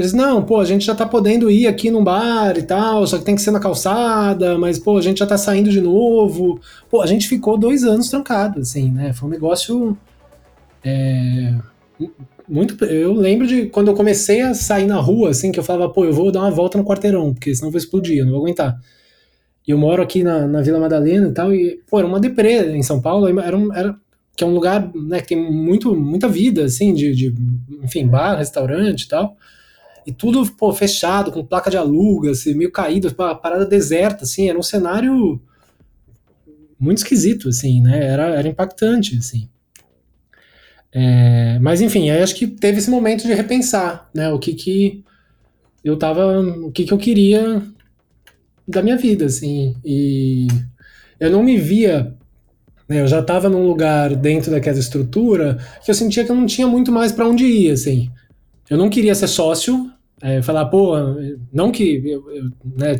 diz, 0.00 0.12
não, 0.12 0.42
pô, 0.42 0.60
a 0.60 0.64
gente 0.64 0.84
já 0.84 0.94
tá 0.94 1.06
podendo 1.06 1.50
ir 1.50 1.66
aqui 1.66 1.90
num 1.90 2.02
bar 2.02 2.56
e 2.56 2.62
tal, 2.62 3.06
só 3.06 3.18
que 3.18 3.24
tem 3.24 3.34
que 3.34 3.42
ser 3.42 3.50
na 3.50 3.60
calçada, 3.60 4.56
mas, 4.58 4.78
pô, 4.78 4.96
a 4.96 5.02
gente 5.02 5.18
já 5.18 5.26
tá 5.26 5.36
saindo 5.36 5.70
de 5.70 5.80
novo. 5.80 6.58
Pô, 6.90 7.02
a 7.02 7.06
gente 7.06 7.28
ficou 7.28 7.58
dois 7.58 7.84
anos 7.84 8.08
trancado, 8.08 8.60
assim, 8.60 8.90
né? 8.90 9.12
Foi 9.12 9.28
um 9.28 9.32
negócio. 9.32 9.96
É, 10.82 11.54
muito. 12.48 12.82
Eu 12.84 13.12
lembro 13.12 13.46
de 13.46 13.66
quando 13.66 13.88
eu 13.88 13.94
comecei 13.94 14.40
a 14.40 14.54
sair 14.54 14.86
na 14.86 14.96
rua, 14.96 15.30
assim, 15.30 15.52
que 15.52 15.58
eu 15.58 15.64
falava, 15.64 15.92
pô, 15.92 16.04
eu 16.04 16.12
vou 16.12 16.32
dar 16.32 16.40
uma 16.40 16.50
volta 16.50 16.78
no 16.78 16.84
quarteirão, 16.84 17.34
porque 17.34 17.54
senão 17.54 17.68
eu 17.68 17.72
vou 17.72 17.78
explodir, 17.78 18.18
eu 18.18 18.24
não 18.24 18.32
vou 18.32 18.42
aguentar. 18.42 18.80
E 19.66 19.70
eu 19.70 19.76
moro 19.76 20.02
aqui 20.02 20.24
na, 20.24 20.46
na 20.46 20.62
Vila 20.62 20.80
Madalena 20.80 21.28
e 21.28 21.32
tal, 21.32 21.54
e, 21.54 21.82
pô, 21.90 21.98
era 21.98 22.08
uma 22.08 22.18
deprê 22.18 22.74
em 22.74 22.82
São 22.82 23.02
Paulo, 23.02 23.28
era, 23.28 23.58
era 23.74 23.96
que 24.34 24.42
é 24.42 24.46
um 24.46 24.54
lugar, 24.54 24.90
né, 24.94 25.20
que 25.20 25.28
tem 25.28 25.52
muito, 25.52 25.94
muita 25.94 26.26
vida, 26.26 26.64
assim, 26.64 26.94
de, 26.94 27.14
de 27.14 27.34
enfim, 27.82 28.06
bar, 28.06 28.38
restaurante 28.38 29.02
e 29.02 29.08
tal 29.08 29.36
e 30.08 30.12
tudo 30.12 30.50
pô, 30.52 30.72
fechado, 30.72 31.30
com 31.30 31.44
placa 31.44 31.70
de 31.70 31.76
aluga, 31.76 32.30
assim, 32.30 32.54
meio 32.54 32.72
caído, 32.72 33.14
uma 33.18 33.34
parada 33.34 33.66
deserta, 33.66 34.24
assim, 34.24 34.48
era 34.48 34.58
um 34.58 34.62
cenário 34.62 35.38
muito 36.80 36.98
esquisito, 36.98 37.50
assim, 37.50 37.82
né? 37.82 38.06
Era, 38.06 38.28
era 38.28 38.48
impactante, 38.48 39.18
assim. 39.18 39.50
É, 40.90 41.58
mas 41.60 41.82
enfim, 41.82 42.08
aí 42.08 42.22
acho 42.22 42.34
que 42.34 42.46
teve 42.46 42.78
esse 42.78 42.88
momento 42.88 43.26
de 43.26 43.34
repensar, 43.34 44.08
né? 44.14 44.30
O 44.30 44.38
que 44.38 44.54
que 44.54 45.04
eu 45.84 45.98
tava, 45.98 46.40
o 46.40 46.72
que 46.72 46.84
que 46.84 46.92
eu 46.94 46.96
queria 46.96 47.62
da 48.66 48.82
minha 48.82 48.96
vida, 48.96 49.26
assim. 49.26 49.76
E 49.84 50.48
eu 51.20 51.30
não 51.30 51.42
me 51.42 51.58
via, 51.58 52.16
né? 52.88 53.02
Eu 53.02 53.06
já 53.06 53.20
estava 53.20 53.50
num 53.50 53.66
lugar 53.66 54.16
dentro 54.16 54.50
daquela 54.50 54.78
estrutura 54.78 55.58
que 55.84 55.90
eu 55.90 55.94
sentia 55.94 56.24
que 56.24 56.32
eu 56.32 56.36
não 56.36 56.46
tinha 56.46 56.66
muito 56.66 56.90
mais 56.90 57.12
para 57.12 57.28
onde 57.28 57.44
ir, 57.44 57.72
assim. 57.72 58.10
Eu 58.70 58.78
não 58.78 58.88
queria 58.88 59.14
ser 59.14 59.28
sócio, 59.28 59.92
é, 60.20 60.42
falar, 60.42 60.66
pô, 60.66 60.94
não 61.52 61.70
que 61.70 62.02
eu, 62.04 62.30
eu 62.30 62.50
né, 62.76 62.96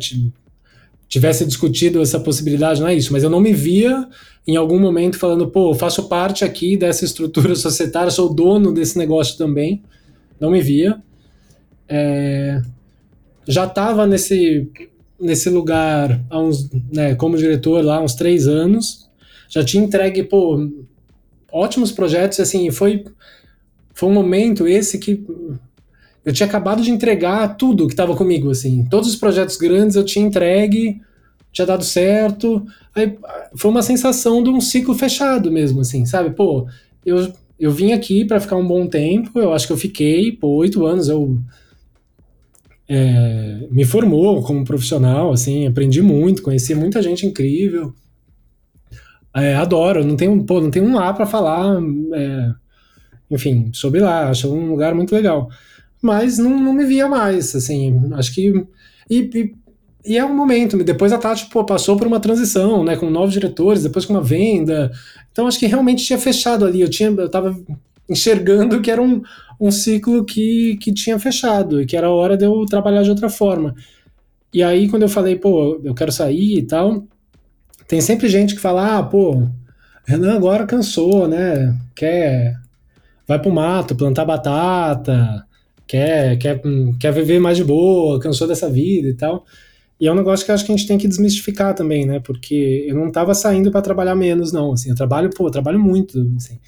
tivesse 1.07 1.45
discutido 1.45 2.01
essa 2.01 2.19
possibilidade, 2.19 2.79
não 2.79 2.87
é 2.87 2.93
isso, 2.93 3.11
mas 3.11 3.23
eu 3.23 3.29
não 3.29 3.41
me 3.41 3.51
via 3.51 4.07
em 4.47 4.55
algum 4.55 4.79
momento 4.79 5.17
falando, 5.17 5.47
pô, 5.49 5.73
faço 5.73 6.07
parte 6.07 6.45
aqui 6.45 6.77
dessa 6.77 7.03
estrutura 7.03 7.53
societária, 7.57 8.11
sou 8.11 8.33
dono 8.33 8.73
desse 8.73 8.97
negócio 8.97 9.37
também, 9.37 9.83
não 10.39 10.51
me 10.51 10.61
via. 10.61 11.01
É, 11.87 12.61
já 13.47 13.65
estava 13.65 14.05
nesse, 14.05 14.69
nesse 15.19 15.49
lugar 15.49 16.23
há 16.29 16.39
uns, 16.39 16.69
né, 16.91 17.15
como 17.15 17.37
diretor 17.37 17.83
lá 17.83 17.97
há 17.97 18.01
uns 18.01 18.15
três 18.15 18.47
anos, 18.47 19.09
já 19.49 19.63
tinha 19.63 19.83
entregue, 19.83 20.23
pô, 20.23 20.69
ótimos 21.51 21.91
projetos, 21.91 22.39
assim, 22.39 22.69
foi, 22.69 23.03
foi 23.93 24.09
um 24.09 24.13
momento 24.13 24.67
esse 24.67 24.99
que 24.99 25.25
eu 26.29 26.33
tinha 26.33 26.45
acabado 26.45 26.83
de 26.83 26.91
entregar 26.91 27.57
tudo 27.57 27.87
que 27.87 27.93
estava 27.93 28.15
comigo, 28.15 28.51
assim. 28.51 28.85
Todos 28.85 29.09
os 29.09 29.15
projetos 29.15 29.57
grandes 29.57 29.95
eu 29.95 30.05
tinha 30.05 30.23
entregue, 30.23 31.01
tinha 31.51 31.65
dado 31.65 31.83
certo. 31.83 32.63
Aí 32.93 33.17
foi 33.55 33.71
uma 33.71 33.81
sensação 33.81 34.43
de 34.43 34.51
um 34.51 34.61
ciclo 34.61 34.93
fechado 34.93 35.51
mesmo, 35.51 35.81
assim, 35.81 36.05
sabe? 36.05 36.29
Pô, 36.29 36.67
eu, 37.03 37.33
eu 37.59 37.71
vim 37.71 37.93
aqui 37.93 38.25
para 38.25 38.39
ficar 38.39 38.57
um 38.57 38.67
bom 38.67 38.85
tempo, 38.85 39.39
eu 39.39 39.51
acho 39.51 39.65
que 39.65 39.73
eu 39.73 39.77
fiquei, 39.77 40.31
pô, 40.31 40.49
oito 40.57 40.85
anos 40.85 41.09
eu. 41.09 41.35
É, 42.87 43.67
me 43.71 43.83
formou 43.83 44.43
como 44.43 44.63
profissional, 44.63 45.31
assim, 45.31 45.65
aprendi 45.65 45.99
muito, 45.99 46.43
conheci 46.43 46.75
muita 46.75 47.01
gente 47.01 47.25
incrível. 47.25 47.91
É, 49.35 49.55
adoro, 49.55 50.05
não 50.05 50.15
tenho, 50.15 50.43
pô, 50.43 50.61
não 50.61 50.69
tenho 50.69 50.85
um 50.85 50.93
lá 50.93 51.11
para 51.11 51.25
falar, 51.25 51.81
é, 52.13 52.51
enfim, 53.31 53.71
sobre 53.73 53.99
lá, 53.99 54.29
acho 54.29 54.53
um 54.53 54.69
lugar 54.69 54.93
muito 54.93 55.15
legal 55.15 55.49
mas 56.01 56.37
não, 56.37 56.59
não 56.59 56.73
me 56.73 56.85
via 56.85 57.07
mais, 57.07 57.55
assim, 57.55 58.11
acho 58.13 58.33
que... 58.33 58.65
E, 59.09 59.29
e, 59.33 59.55
e, 60.05 60.17
é 60.17 60.23
um 60.23 60.35
momento, 60.35 60.81
depois 60.83 61.11
a 61.11 61.17
Tati 61.17 61.47
pô, 61.49 61.63
passou 61.63 61.97
por 61.97 62.07
uma 62.07 62.19
transição, 62.19 62.83
né, 62.83 62.95
com 62.95 63.09
novos 63.09 63.33
diretores, 63.33 63.83
depois 63.83 64.05
com 64.05 64.13
uma 64.13 64.23
venda, 64.23 64.91
então 65.31 65.47
acho 65.47 65.59
que 65.59 65.65
realmente 65.65 66.05
tinha 66.05 66.17
fechado 66.17 66.65
ali, 66.65 66.81
eu 66.81 66.89
tinha, 66.89 67.09
eu 67.09 67.29
tava 67.29 67.55
enxergando 68.07 68.81
que 68.81 68.89
era 68.89 69.01
um, 69.01 69.21
um 69.59 69.71
ciclo 69.71 70.23
que, 70.23 70.77
que 70.77 70.93
tinha 70.93 71.19
fechado, 71.19 71.81
e 71.81 71.85
que 71.85 71.97
era 71.97 72.09
hora 72.09 72.37
de 72.37 72.45
eu 72.45 72.65
trabalhar 72.65 73.03
de 73.03 73.09
outra 73.09 73.29
forma. 73.29 73.75
E 74.53 74.63
aí 74.63 74.87
quando 74.87 75.03
eu 75.03 75.09
falei, 75.09 75.35
pô, 75.35 75.81
eu 75.83 75.93
quero 75.93 76.11
sair 76.11 76.59
e 76.59 76.63
tal, 76.63 77.03
tem 77.87 77.99
sempre 77.99 78.29
gente 78.29 78.55
que 78.55 78.61
fala, 78.61 78.99
ah, 78.99 79.03
pô, 79.03 79.47
Renan 80.05 80.35
agora 80.35 80.65
cansou, 80.65 81.27
né, 81.27 81.77
quer... 81.93 82.57
Vai 83.27 83.37
pro 83.37 83.53
mato, 83.53 83.95
plantar 83.95 84.25
batata, 84.25 85.45
quer, 85.89 86.37
quer, 86.37 86.61
quer 86.99 87.11
viver 87.11 87.39
mais 87.39 87.57
de 87.57 87.63
boa, 87.63 88.19
cansou 88.19 88.47
dessa 88.47 88.69
vida 88.69 89.07
e 89.07 89.13
tal. 89.15 89.43
E 89.99 90.07
é 90.07 90.11
um 90.11 90.15
negócio 90.15 90.45
que 90.45 90.51
eu 90.51 90.55
acho 90.55 90.63
que 90.63 90.71
a 90.71 90.77
gente 90.77 90.87
tem 90.87 90.99
que 90.99 91.07
desmistificar 91.07 91.73
também, 91.73 92.05
né? 92.05 92.19
Porque 92.19 92.85
eu 92.87 92.95
não 92.95 93.11
tava 93.11 93.33
saindo 93.33 93.71
para 93.71 93.81
trabalhar 93.81 94.13
menos, 94.13 94.53
não. 94.53 94.73
Assim, 94.73 94.91
eu 94.91 94.95
trabalho, 94.95 95.31
pô, 95.31 95.47
eu 95.47 95.51
trabalho 95.51 95.79
muito, 95.79 96.19
assim. 96.37 96.59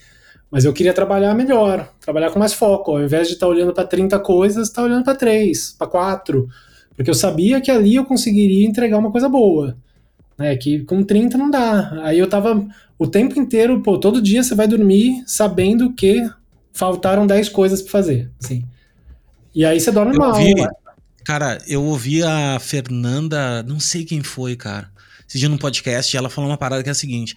Mas 0.50 0.66
eu 0.66 0.74
queria 0.74 0.92
trabalhar 0.92 1.36
melhor, 1.36 1.88
trabalhar 2.02 2.32
com 2.32 2.40
mais 2.40 2.52
foco. 2.52 2.92
Ao 2.92 3.02
invés 3.02 3.28
de 3.28 3.36
estar 3.36 3.46
tá 3.46 3.52
olhando 3.52 3.72
para 3.74 3.86
30 3.86 4.20
coisas, 4.20 4.68
estar 4.68 4.82
tá 4.82 4.88
olhando 4.88 5.04
para 5.04 5.16
3, 5.16 5.76
para 5.78 5.88
4. 5.88 6.50
Porque 6.96 7.10
eu 7.10 7.16
sabia 7.16 7.62
que 7.62 7.70
ali 7.70 7.96
eu 7.96 8.04
conseguiria 8.04 8.68
entregar 8.68 8.98
uma 8.98 9.12
coisa 9.12 9.30
boa. 9.30 9.78
Né? 10.38 10.58
Que 10.58 10.80
com 10.80 11.04
30 11.04 11.38
não 11.38 11.50
dá. 11.50 12.02
Aí 12.04 12.18
eu 12.18 12.28
tava 12.28 12.68
o 12.98 13.08
tempo 13.08 13.40
inteiro, 13.40 13.82
pô, 13.82 14.00
todo 14.00 14.22
dia 14.22 14.42
você 14.42 14.56
vai 14.56 14.68
dormir 14.68 15.24
sabendo 15.28 15.94
que 15.94 16.28
faltaram 16.74 17.28
10 17.28 17.50
coisas 17.50 17.84
para 17.84 17.92
fazer. 17.92 18.32
Assim. 18.44 18.66
E 19.54 19.66
aí 19.66 19.80
você 19.80 19.91
dorme 19.91 20.16
eu 20.16 20.20
mal. 20.20 20.32
Ouvi, 20.32 20.54
cara, 21.26 21.62
eu 21.68 21.84
ouvi 21.84 22.24
a 22.24 22.60
Fernanda, 22.60 23.64
não 23.64 23.80
sei 23.80 24.06
quem 24.06 24.24
foi, 24.24 24.56
cara. 24.56 24.89
Esse 25.28 25.39
dia 25.39 25.49
num 25.49 25.58
podcast, 25.58 26.16
ela 26.16 26.30
falou 26.30 26.49
uma 26.49 26.58
parada 26.58 26.84
que 26.84 26.89
é 26.89 26.91
a 26.91 26.95
seguinte: 26.95 27.36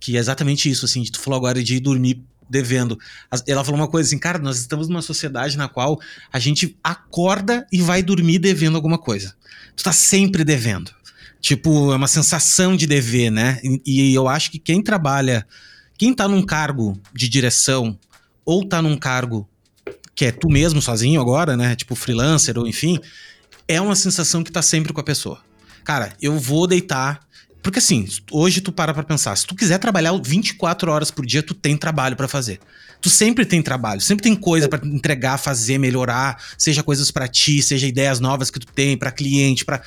que 0.00 0.16
é 0.16 0.20
exatamente 0.20 0.70
isso, 0.70 0.84
assim, 0.84 1.02
tu 1.04 1.20
falou 1.20 1.36
agora 1.36 1.62
de 1.62 1.76
ir 1.76 1.80
dormir 1.80 2.22
devendo. 2.48 2.98
Ela 3.46 3.64
falou 3.64 3.80
uma 3.80 3.88
coisa 3.88 4.08
assim, 4.08 4.18
cara, 4.18 4.38
nós 4.38 4.58
estamos 4.58 4.88
numa 4.88 5.02
sociedade 5.02 5.56
na 5.56 5.68
qual 5.68 6.00
a 6.32 6.38
gente 6.38 6.76
acorda 6.82 7.66
e 7.70 7.80
vai 7.80 8.02
dormir 8.02 8.38
devendo 8.38 8.76
alguma 8.76 8.98
coisa. 8.98 9.34
Tu 9.76 9.84
tá 9.84 9.92
sempre 9.92 10.44
devendo. 10.44 10.92
Tipo, 11.40 11.92
é 11.92 11.96
uma 11.96 12.08
sensação 12.08 12.76
de 12.76 12.86
dever, 12.86 13.30
né? 13.30 13.60
E, 13.62 14.10
e 14.10 14.14
eu 14.14 14.26
acho 14.26 14.50
que 14.50 14.58
quem 14.58 14.82
trabalha, 14.82 15.46
quem 15.96 16.12
tá 16.12 16.26
num 16.26 16.42
cargo 16.42 16.98
de 17.14 17.28
direção 17.28 17.98
ou 18.44 18.66
tá 18.66 18.82
num 18.82 18.96
cargo 18.96 19.48
que 20.18 20.24
é 20.24 20.32
tu 20.32 20.50
mesmo 20.50 20.82
sozinho 20.82 21.20
agora, 21.20 21.56
né? 21.56 21.76
Tipo 21.76 21.94
freelancer 21.94 22.58
ou 22.58 22.66
enfim, 22.66 22.98
é 23.68 23.80
uma 23.80 23.94
sensação 23.94 24.42
que 24.42 24.50
tá 24.50 24.60
sempre 24.60 24.92
com 24.92 25.00
a 25.00 25.04
pessoa. 25.04 25.38
Cara, 25.84 26.12
eu 26.20 26.36
vou 26.36 26.66
deitar. 26.66 27.20
Porque 27.62 27.78
assim, 27.78 28.04
hoje 28.32 28.60
tu 28.60 28.72
para 28.72 28.92
pra 28.92 29.04
pensar, 29.04 29.36
se 29.36 29.46
tu 29.46 29.54
quiser 29.54 29.78
trabalhar 29.78 30.12
24 30.20 30.90
horas 30.90 31.12
por 31.12 31.24
dia, 31.24 31.40
tu 31.40 31.54
tem 31.54 31.76
trabalho 31.76 32.16
para 32.16 32.26
fazer. 32.26 32.58
Tu 33.00 33.08
sempre 33.08 33.46
tem 33.46 33.62
trabalho, 33.62 34.00
sempre 34.00 34.24
tem 34.24 34.34
coisa 34.34 34.68
para 34.68 34.84
entregar, 34.88 35.38
fazer, 35.38 35.78
melhorar, 35.78 36.42
seja 36.58 36.82
coisas 36.82 37.12
para 37.12 37.28
ti, 37.28 37.62
seja 37.62 37.86
ideias 37.86 38.18
novas 38.18 38.50
que 38.50 38.58
tu 38.58 38.66
tem 38.66 38.96
para 38.98 39.12
cliente, 39.12 39.64
para 39.64 39.80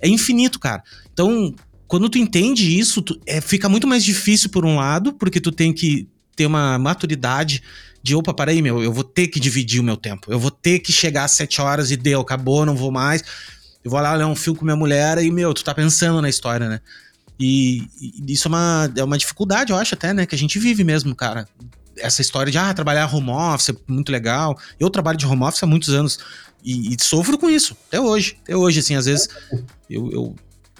é 0.00 0.08
infinito, 0.08 0.58
cara. 0.58 0.82
Então, 1.12 1.54
quando 1.86 2.08
tu 2.08 2.16
entende 2.16 2.78
isso, 2.78 3.02
tu, 3.02 3.20
é, 3.26 3.38
fica 3.38 3.68
muito 3.68 3.86
mais 3.86 4.02
difícil 4.02 4.48
por 4.48 4.64
um 4.64 4.76
lado, 4.76 5.12
porque 5.12 5.42
tu 5.42 5.52
tem 5.52 5.74
que 5.74 6.08
ter 6.34 6.46
uma 6.46 6.78
maturidade 6.78 7.62
de 8.04 8.14
opa, 8.14 8.34
para 8.34 8.50
aí, 8.50 8.60
meu, 8.60 8.82
eu 8.82 8.92
vou 8.92 9.02
ter 9.02 9.28
que 9.28 9.40
dividir 9.40 9.80
o 9.80 9.82
meu 9.82 9.96
tempo. 9.96 10.30
Eu 10.30 10.38
vou 10.38 10.50
ter 10.50 10.78
que 10.80 10.92
chegar 10.92 11.24
às 11.24 11.30
sete 11.30 11.58
horas 11.58 11.90
e 11.90 11.96
deu, 11.96 12.20
acabou, 12.20 12.66
não 12.66 12.76
vou 12.76 12.92
mais. 12.92 13.24
Eu 13.82 13.90
vou 13.90 13.98
lá 13.98 14.12
ler 14.12 14.26
um 14.26 14.36
filme 14.36 14.58
com 14.58 14.64
minha 14.66 14.76
mulher 14.76 15.16
e, 15.16 15.30
meu, 15.30 15.54
tu 15.54 15.64
tá 15.64 15.74
pensando 15.74 16.20
na 16.20 16.28
história, 16.28 16.68
né? 16.68 16.80
E, 17.40 17.88
e, 17.98 18.30
isso 18.30 18.46
é 18.46 18.50
uma, 18.50 18.92
é 18.94 19.02
uma 19.02 19.16
dificuldade, 19.16 19.72
eu 19.72 19.78
acho 19.78 19.94
até, 19.94 20.12
né? 20.12 20.26
Que 20.26 20.34
a 20.34 20.38
gente 20.38 20.58
vive 20.58 20.84
mesmo, 20.84 21.16
cara. 21.16 21.48
essa 21.96 22.20
história 22.20 22.52
de, 22.52 22.58
ah, 22.58 22.74
trabalhar 22.74 23.12
home 23.12 23.30
office 23.30 23.70
é 23.70 23.74
muito 23.88 24.12
legal. 24.12 24.58
Eu 24.78 24.90
trabalho 24.90 25.16
de 25.16 25.24
home 25.24 25.42
office 25.42 25.62
há 25.62 25.66
muitos 25.66 25.88
anos 25.88 26.18
e, 26.62 26.94
e 26.94 27.02
sofro 27.02 27.38
com 27.38 27.48
isso, 27.48 27.74
até 27.88 27.98
hoje. 27.98 28.36
Até 28.42 28.54
hoje, 28.54 28.80
assim, 28.80 28.96
às 28.96 29.06
vezes 29.06 29.30
eu, 29.88 30.12
eu 30.12 30.36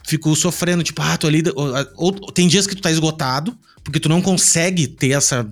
fico 0.07 0.37
sofrendo, 0.37 0.83
tipo, 0.83 1.01
ah, 1.01 1.17
tô 1.17 1.27
ali. 1.27 1.43
Ou, 1.57 1.73
ou, 1.97 2.13
tem 2.33 2.47
dias 2.47 2.67
que 2.67 2.77
tu 2.77 2.83
tá 2.83 2.91
esgotado, 2.91 3.57
porque 3.83 3.99
tu 3.99 4.11
não 4.11 4.21
consegue 4.21 4.87
ter 4.87 5.13
essa 5.13 5.51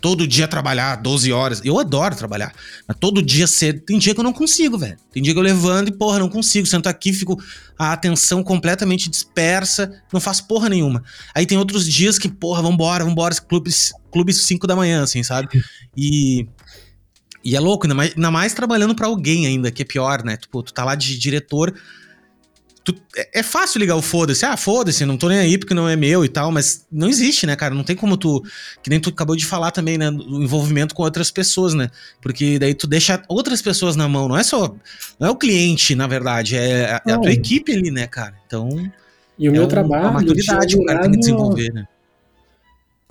todo 0.00 0.26
dia 0.26 0.46
trabalhar 0.46 0.96
12 0.96 1.32
horas. 1.32 1.60
Eu 1.64 1.78
adoro 1.78 2.14
trabalhar, 2.14 2.52
mas 2.86 2.96
todo 2.98 3.22
dia 3.22 3.46
cedo. 3.46 3.80
Tem 3.80 3.98
dia 3.98 4.14
que 4.14 4.20
eu 4.20 4.24
não 4.24 4.32
consigo, 4.32 4.78
velho. 4.78 4.96
Tem 5.12 5.22
dia 5.22 5.32
que 5.32 5.38
eu 5.38 5.42
levanto 5.42 5.88
e, 5.88 5.92
porra, 5.92 6.18
não 6.18 6.28
consigo. 6.28 6.66
Sento 6.66 6.88
aqui, 6.88 7.12
fico 7.12 7.40
a 7.78 7.92
atenção 7.92 8.42
completamente 8.42 9.10
dispersa, 9.10 10.02
não 10.12 10.20
faço 10.20 10.46
porra 10.46 10.68
nenhuma. 10.68 11.02
Aí 11.34 11.46
tem 11.46 11.58
outros 11.58 11.86
dias 11.86 12.18
que, 12.18 12.28
porra, 12.28 12.62
vambora, 12.62 13.04
vambora, 13.04 13.34
clubes, 13.34 13.92
clubes 14.12 14.38
5 14.42 14.66
da 14.66 14.76
manhã, 14.76 15.02
assim, 15.02 15.22
sabe? 15.22 15.48
E. 15.96 16.46
E 17.44 17.54
é 17.54 17.60
louco, 17.60 17.86
ainda 17.86 17.94
mais, 17.94 18.12
ainda 18.16 18.30
mais 18.30 18.52
trabalhando 18.54 18.92
para 18.92 19.06
alguém 19.06 19.46
ainda, 19.46 19.70
que 19.70 19.82
é 19.82 19.84
pior, 19.84 20.24
né? 20.24 20.36
Tipo, 20.36 20.64
tu 20.64 20.74
tá 20.74 20.84
lá 20.84 20.96
de 20.96 21.16
diretor 21.16 21.72
Tu, 22.86 22.94
é, 23.16 23.40
é, 23.40 23.42
fácil 23.42 23.80
ligar 23.80 23.96
o 23.96 24.00
foda-se. 24.00 24.46
Ah, 24.46 24.56
foda-se, 24.56 25.04
não 25.04 25.16
tô 25.16 25.28
nem 25.28 25.40
aí 25.40 25.58
porque 25.58 25.74
não 25.74 25.88
é 25.88 25.96
meu 25.96 26.24
e 26.24 26.28
tal, 26.28 26.52
mas 26.52 26.86
não 26.90 27.08
existe, 27.08 27.44
né, 27.44 27.56
cara? 27.56 27.74
Não 27.74 27.82
tem 27.82 27.96
como 27.96 28.16
tu. 28.16 28.40
Que 28.80 28.88
nem 28.88 29.00
tu 29.00 29.10
acabou 29.10 29.34
de 29.34 29.44
falar 29.44 29.72
também, 29.72 29.98
né? 29.98 30.08
O 30.08 30.40
envolvimento 30.40 30.94
com 30.94 31.02
outras 31.02 31.28
pessoas, 31.28 31.74
né? 31.74 31.90
Porque 32.22 32.60
daí 32.60 32.74
tu 32.74 32.86
deixa 32.86 33.20
outras 33.28 33.60
pessoas 33.60 33.96
na 33.96 34.08
mão. 34.08 34.28
Não 34.28 34.38
é 34.38 34.44
só. 34.44 34.72
Não 35.18 35.26
é 35.26 35.30
o 35.32 35.34
cliente, 35.34 35.96
na 35.96 36.06
verdade, 36.06 36.56
é, 36.56 37.00
é 37.04 37.12
a 37.12 37.18
tua 37.18 37.32
equipe 37.32 37.72
ali, 37.72 37.90
né, 37.90 38.06
cara? 38.06 38.36
Então. 38.46 38.68
E 39.36 39.48
o 39.48 39.52
meu 39.52 39.64
um, 39.64 39.68
trabalho. 39.68 40.04
Uma 40.04 40.12
maturidade 40.12 40.76
que 40.76 40.80
o 40.80 40.86
cara 40.86 41.00
tem 41.00 41.10
que 41.10 41.18
desenvolver, 41.18 41.72
né? 41.72 41.88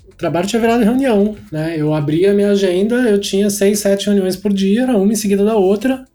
O 0.07 0.15
trabalho 0.15 0.47
tinha 0.47 0.61
virado 0.61 0.85
reunião, 0.85 1.35
né? 1.51 1.75
Eu 1.77 1.93
abria 1.93 2.31
a 2.31 2.33
minha 2.33 2.51
agenda, 2.51 2.95
eu 3.09 3.19
tinha 3.19 3.49
seis, 3.49 3.79
sete 3.79 4.05
reuniões 4.05 4.37
por 4.37 4.53
dia, 4.53 4.83
era 4.83 4.95
uma 4.95 5.11
em 5.11 5.17
seguida 5.17 5.43
da 5.43 5.55
outra. 5.55 6.05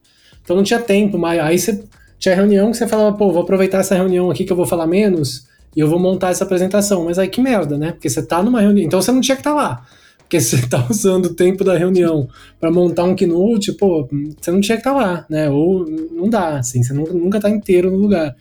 Então 0.42 0.56
não 0.56 0.62
tinha 0.62 0.80
tempo, 0.80 1.18
mas 1.18 1.38
aí 1.38 1.58
você 1.58 1.84
tinha 2.20 2.34
reunião 2.34 2.70
que 2.70 2.76
você 2.76 2.86
falava, 2.86 3.16
pô, 3.16 3.32
vou 3.32 3.42
aproveitar 3.42 3.78
essa 3.78 3.94
reunião 3.94 4.30
aqui 4.30 4.44
que 4.44 4.52
eu 4.52 4.56
vou 4.56 4.66
falar 4.66 4.86
menos 4.86 5.48
e 5.74 5.80
eu 5.80 5.88
vou 5.88 5.98
montar 5.98 6.28
essa 6.28 6.44
apresentação. 6.44 7.06
Mas 7.06 7.18
aí 7.18 7.28
que 7.28 7.40
merda, 7.40 7.78
né? 7.78 7.92
Porque 7.92 8.10
você 8.10 8.22
tá 8.22 8.42
numa 8.42 8.60
reunião, 8.60 8.86
então 8.86 9.00
você 9.00 9.10
não 9.10 9.22
tinha 9.22 9.34
que 9.34 9.40
estar 9.40 9.54
tá 9.54 9.56
lá. 9.56 9.86
Porque 10.18 10.38
você 10.38 10.58
tá 10.68 10.86
usando 10.90 11.26
o 11.26 11.34
tempo 11.34 11.64
da 11.64 11.78
reunião 11.78 12.28
para 12.60 12.70
montar 12.70 13.04
um 13.04 13.14
keynote, 13.14 13.72
pô, 13.72 14.06
você 14.38 14.50
não 14.50 14.60
tinha 14.60 14.76
que 14.76 14.82
estar 14.82 14.92
tá 14.92 14.96
lá, 14.96 15.26
né? 15.30 15.48
Ou 15.48 15.86
não 16.12 16.28
dá, 16.28 16.58
assim, 16.58 16.82
você 16.82 16.92
nunca, 16.92 17.14
nunca 17.14 17.40
tá 17.40 17.48
inteiro 17.48 17.90
no 17.90 17.96
lugar. 17.96 18.36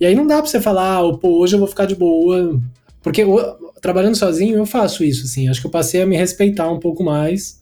E 0.00 0.04
aí 0.04 0.14
não 0.16 0.26
dá 0.26 0.38
pra 0.38 0.50
você 0.50 0.60
falar, 0.60 0.98
ah, 0.98 1.16
pô, 1.16 1.38
hoje 1.38 1.54
eu 1.54 1.60
vou 1.60 1.68
ficar 1.68 1.86
de 1.86 1.94
boa. 1.94 2.60
Porque 3.00 3.24
trabalhando 3.80 4.16
sozinho 4.16 4.56
eu 4.56 4.66
faço 4.66 5.04
isso, 5.04 5.24
assim. 5.24 5.48
Acho 5.48 5.60
que 5.60 5.68
eu 5.68 5.70
passei 5.70 6.02
a 6.02 6.06
me 6.06 6.16
respeitar 6.16 6.68
um 6.68 6.80
pouco 6.80 7.04
mais. 7.04 7.60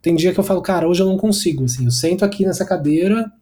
Tem 0.00 0.14
dia 0.14 0.32
que 0.32 0.38
eu 0.38 0.44
falo, 0.44 0.62
cara, 0.62 0.86
hoje 0.86 1.02
eu 1.02 1.06
não 1.06 1.16
consigo, 1.16 1.64
assim. 1.64 1.86
Eu 1.86 1.90
sento 1.90 2.24
aqui 2.24 2.46
nessa 2.46 2.64
cadeira, 2.64 3.32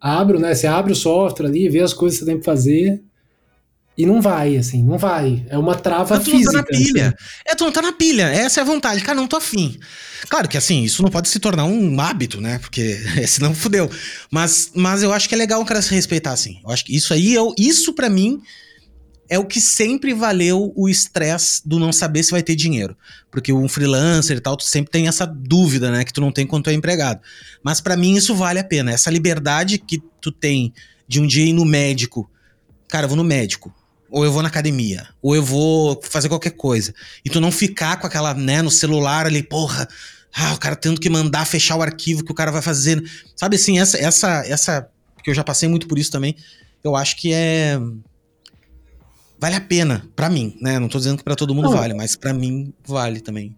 abro, 0.00 0.38
né? 0.38 0.54
Você 0.54 0.66
abre 0.66 0.92
o 0.92 0.96
software 0.96 1.46
ali, 1.46 1.68
vê 1.68 1.80
as 1.80 1.92
coisas 1.92 2.18
que 2.18 2.24
você 2.24 2.30
tem 2.30 2.38
que 2.38 2.44
fazer. 2.44 3.02
E 3.96 4.06
não 4.06 4.22
vai, 4.22 4.56
assim, 4.56 4.82
não 4.82 4.96
vai. 4.96 5.44
É 5.50 5.58
uma 5.58 5.74
trava 5.74 6.18
tu 6.18 6.30
física. 6.30 6.52
Não 6.52 6.62
tá 6.62 6.72
na 6.72 6.78
pilha. 6.78 7.08
Assim. 7.08 7.42
É, 7.46 7.54
tu 7.54 7.64
não 7.64 7.72
tá 7.72 7.82
na 7.82 7.92
pilha. 7.92 8.22
Essa 8.28 8.60
é 8.60 8.62
a 8.62 8.64
vontade. 8.64 9.02
Cara, 9.02 9.16
não 9.16 9.26
tô 9.26 9.36
afim. 9.36 9.78
Claro 10.28 10.48
que 10.48 10.56
assim, 10.56 10.82
isso 10.84 11.02
não 11.02 11.10
pode 11.10 11.28
se 11.28 11.38
tornar 11.38 11.64
um 11.64 12.00
hábito, 12.00 12.40
né? 12.40 12.58
Porque 12.58 12.98
senão 13.28 13.54
fudeu. 13.54 13.90
Mas, 14.30 14.70
mas 14.74 15.02
eu 15.02 15.12
acho 15.12 15.28
que 15.28 15.34
é 15.34 15.38
legal 15.38 15.60
o 15.60 15.66
cara 15.66 15.82
se 15.82 15.94
respeitar, 15.94 16.32
assim. 16.32 16.60
Eu 16.64 16.70
acho 16.70 16.84
que 16.84 16.96
isso 16.96 17.12
aí, 17.12 17.34
eu, 17.34 17.52
isso 17.58 17.92
para 17.92 18.08
mim 18.08 18.40
é 19.30 19.38
o 19.38 19.44
que 19.44 19.60
sempre 19.60 20.12
valeu 20.12 20.72
o 20.74 20.88
estresse 20.88 21.62
do 21.64 21.78
não 21.78 21.92
saber 21.92 22.24
se 22.24 22.32
vai 22.32 22.42
ter 22.42 22.56
dinheiro. 22.56 22.96
Porque 23.30 23.52
um 23.52 23.68
freelancer 23.68 24.36
e 24.36 24.40
tal, 24.40 24.56
tu 24.56 24.64
sempre 24.64 24.90
tem 24.90 25.06
essa 25.06 25.24
dúvida, 25.24 25.88
né, 25.92 26.04
que 26.04 26.12
tu 26.12 26.20
não 26.20 26.32
tem 26.32 26.44
quando 26.44 26.68
é 26.68 26.72
empregado. 26.72 27.20
Mas 27.62 27.80
para 27.80 27.96
mim 27.96 28.16
isso 28.16 28.34
vale 28.34 28.58
a 28.58 28.64
pena. 28.64 28.90
Essa 28.90 29.08
liberdade 29.08 29.78
que 29.78 30.02
tu 30.20 30.32
tem 30.32 30.74
de 31.06 31.20
um 31.20 31.26
dia 31.28 31.44
ir 31.44 31.52
no 31.52 31.64
médico. 31.64 32.28
Cara, 32.88 33.04
eu 33.04 33.08
vou 33.08 33.16
no 33.16 33.22
médico. 33.22 33.72
Ou 34.10 34.24
eu 34.24 34.32
vou 34.32 34.42
na 34.42 34.48
academia. 34.48 35.06
Ou 35.22 35.36
eu 35.36 35.44
vou 35.44 36.00
fazer 36.02 36.28
qualquer 36.28 36.50
coisa. 36.50 36.92
E 37.24 37.30
tu 37.30 37.40
não 37.40 37.52
ficar 37.52 37.98
com 37.98 38.08
aquela, 38.08 38.34
né, 38.34 38.60
no 38.62 38.70
celular 38.70 39.26
ali, 39.26 39.44
porra. 39.44 39.88
Ah, 40.34 40.54
o 40.54 40.58
cara 40.58 40.74
tendo 40.74 41.00
que 41.00 41.08
mandar 41.08 41.44
fechar 41.44 41.76
o 41.76 41.82
arquivo 41.82 42.24
que 42.24 42.32
o 42.32 42.34
cara 42.34 42.50
vai 42.50 42.62
fazer. 42.62 43.00
Sabe 43.36 43.54
assim, 43.54 43.78
essa, 43.78 43.96
essa, 43.96 44.44
essa. 44.44 44.88
Que 45.22 45.30
eu 45.30 45.34
já 45.34 45.44
passei 45.44 45.68
muito 45.68 45.86
por 45.86 46.00
isso 46.00 46.10
também. 46.10 46.34
Eu 46.82 46.96
acho 46.96 47.16
que 47.16 47.32
é 47.32 47.78
vale 49.40 49.56
a 49.56 49.60
pena, 49.60 50.04
para 50.14 50.28
mim, 50.28 50.54
né? 50.60 50.78
Não 50.78 50.88
tô 50.88 50.98
dizendo 50.98 51.18
que 51.18 51.24
para 51.24 51.34
todo 51.34 51.54
mundo 51.54 51.70
Não. 51.70 51.76
vale, 51.76 51.94
mas 51.94 52.14
para 52.14 52.34
mim 52.34 52.72
vale 52.86 53.20
também. 53.20 53.56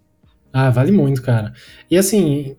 Ah, 0.52 0.70
vale 0.70 0.92
muito, 0.92 1.22
cara. 1.22 1.52
E 1.90 1.96
assim, 1.96 2.54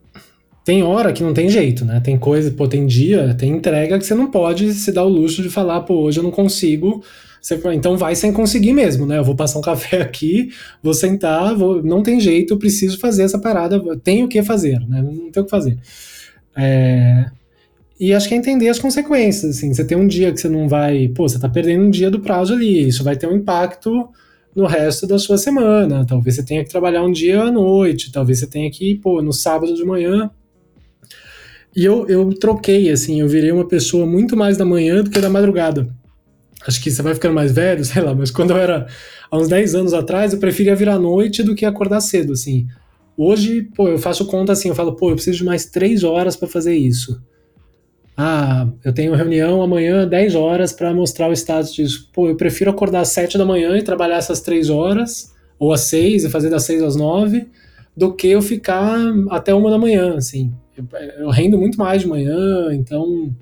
tem 0.65 0.83
hora 0.83 1.13
que 1.13 1.23
não 1.23 1.33
tem 1.33 1.49
jeito, 1.49 1.85
né? 1.85 1.99
Tem 1.99 2.17
coisa, 2.17 2.51
pô, 2.51 2.67
tem 2.67 2.85
dia, 2.85 3.33
tem 3.35 3.51
entrega 3.51 3.97
que 3.97 4.05
você 4.05 4.15
não 4.15 4.29
pode 4.29 4.73
se 4.73 4.91
dar 4.91 5.03
o 5.03 5.09
luxo 5.09 5.41
de 5.41 5.49
falar, 5.49 5.81
pô, 5.81 6.01
hoje 6.01 6.19
eu 6.19 6.23
não 6.23 6.31
consigo. 6.31 7.03
Você, 7.41 7.59
então 7.73 7.97
vai 7.97 8.15
sem 8.15 8.31
conseguir 8.31 8.73
mesmo, 8.73 9.05
né? 9.05 9.17
Eu 9.17 9.23
vou 9.23 9.35
passar 9.35 9.59
um 9.59 9.61
café 9.63 10.01
aqui, 10.01 10.49
vou 10.81 10.93
sentar, 10.93 11.55
vou, 11.55 11.83
não 11.83 12.01
tem 12.01 12.19
jeito, 12.19 12.53
eu 12.53 12.57
preciso 12.57 12.97
fazer 12.99 13.23
essa 13.23 13.39
parada, 13.39 13.81
tenho 13.99 14.25
o 14.25 14.29
que 14.29 14.41
fazer, 14.41 14.79
né? 14.87 15.01
Não 15.01 15.31
tenho 15.31 15.43
o 15.43 15.45
que 15.45 15.49
fazer. 15.49 15.77
É, 16.55 17.25
e 17.99 18.13
acho 18.13 18.27
que 18.27 18.33
é 18.33 18.37
entender 18.37 18.69
as 18.69 18.79
consequências, 18.79 19.57
assim, 19.57 19.73
você 19.73 19.85
tem 19.85 19.97
um 19.97 20.07
dia 20.07 20.31
que 20.31 20.39
você 20.39 20.49
não 20.49 20.67
vai, 20.67 21.07
pô, 21.09 21.27
você 21.27 21.39
tá 21.39 21.47
perdendo 21.47 21.85
um 21.85 21.89
dia 21.89 22.09
do 22.09 22.19
prazo 22.19 22.53
ali, 22.53 22.87
isso 22.87 23.03
vai 23.03 23.15
ter 23.15 23.27
um 23.27 23.35
impacto 23.35 24.09
no 24.55 24.65
resto 24.65 25.07
da 25.07 25.17
sua 25.17 25.37
semana, 25.37 26.05
talvez 26.05 26.35
você 26.35 26.43
tenha 26.43 26.63
que 26.63 26.69
trabalhar 26.69 27.03
um 27.03 27.11
dia 27.11 27.41
à 27.41 27.51
noite, 27.51 28.11
talvez 28.11 28.39
você 28.39 28.47
tenha 28.47 28.69
que, 28.69 28.95
pô, 28.95 29.21
no 29.21 29.33
sábado 29.33 29.73
de 29.73 29.83
manhã. 29.83 30.29
E 31.75 31.83
eu, 31.83 32.07
eu 32.07 32.29
troquei, 32.33 32.91
assim, 32.91 33.19
eu 33.19 33.27
virei 33.27 33.51
uma 33.51 33.67
pessoa 33.67 34.05
muito 34.05 34.37
mais 34.37 34.57
da 34.57 34.65
manhã 34.65 35.03
do 35.03 35.09
que 35.09 35.19
da 35.19 35.29
madrugada. 35.29 35.87
Acho 36.67 36.81
que 36.81 36.91
você 36.91 37.01
vai 37.01 37.13
ficando 37.13 37.33
mais 37.33 37.51
velho, 37.51 37.83
sei 37.85 38.01
lá, 38.01 38.13
mas 38.13 38.29
quando 38.29 38.51
eu 38.51 38.57
era 38.57 38.87
há 39.29 39.37
uns 39.37 39.47
10 39.47 39.75
anos 39.75 39.93
atrás, 39.93 40.33
eu 40.33 40.39
preferia 40.39 40.75
virar 40.75 40.95
à 40.95 40.99
noite 40.99 41.41
do 41.41 41.55
que 41.55 41.65
acordar 41.65 42.01
cedo, 42.01 42.33
assim. 42.33 42.67
Hoje, 43.17 43.63
pô, 43.75 43.87
eu 43.87 43.97
faço 43.97 44.25
conta 44.25 44.53
assim, 44.53 44.69
eu 44.69 44.75
falo, 44.75 44.95
pô, 44.95 45.09
eu 45.09 45.15
preciso 45.15 45.37
de 45.37 45.43
mais 45.43 45.65
3 45.65 46.03
horas 46.03 46.35
para 46.35 46.47
fazer 46.47 46.75
isso. 46.75 47.21
Ah, 48.15 48.67
eu 48.83 48.93
tenho 48.93 49.15
reunião 49.15 49.61
amanhã 49.61 50.07
10 50.07 50.35
horas 50.35 50.71
para 50.71 50.93
mostrar 50.93 51.29
o 51.29 51.33
status 51.33 51.73
disso. 51.73 52.09
Pô, 52.13 52.27
eu 52.27 52.35
prefiro 52.35 52.69
acordar 52.69 53.01
às 53.01 53.09
7 53.09 53.37
da 53.37 53.45
manhã 53.45 53.77
e 53.77 53.81
trabalhar 53.81 54.17
essas 54.17 54.39
3 54.39 54.69
horas, 54.69 55.33
ou 55.57 55.73
às 55.73 55.81
6 55.81 56.25
e 56.25 56.29
fazer 56.29 56.49
das 56.49 56.63
6 56.63 56.83
às 56.83 56.95
9, 56.95 57.47
do 57.97 58.13
que 58.13 58.27
eu 58.27 58.41
ficar 58.41 58.97
até 59.29 59.53
uma 59.53 59.71
da 59.71 59.79
manhã, 59.79 60.15
assim. 60.15 60.53
Eu, 60.77 60.85
eu 61.19 61.29
rendo 61.29 61.57
muito 61.57 61.77
mais 61.77 62.01
de 62.01 62.07
manhã, 62.07 62.73
então 62.73 63.33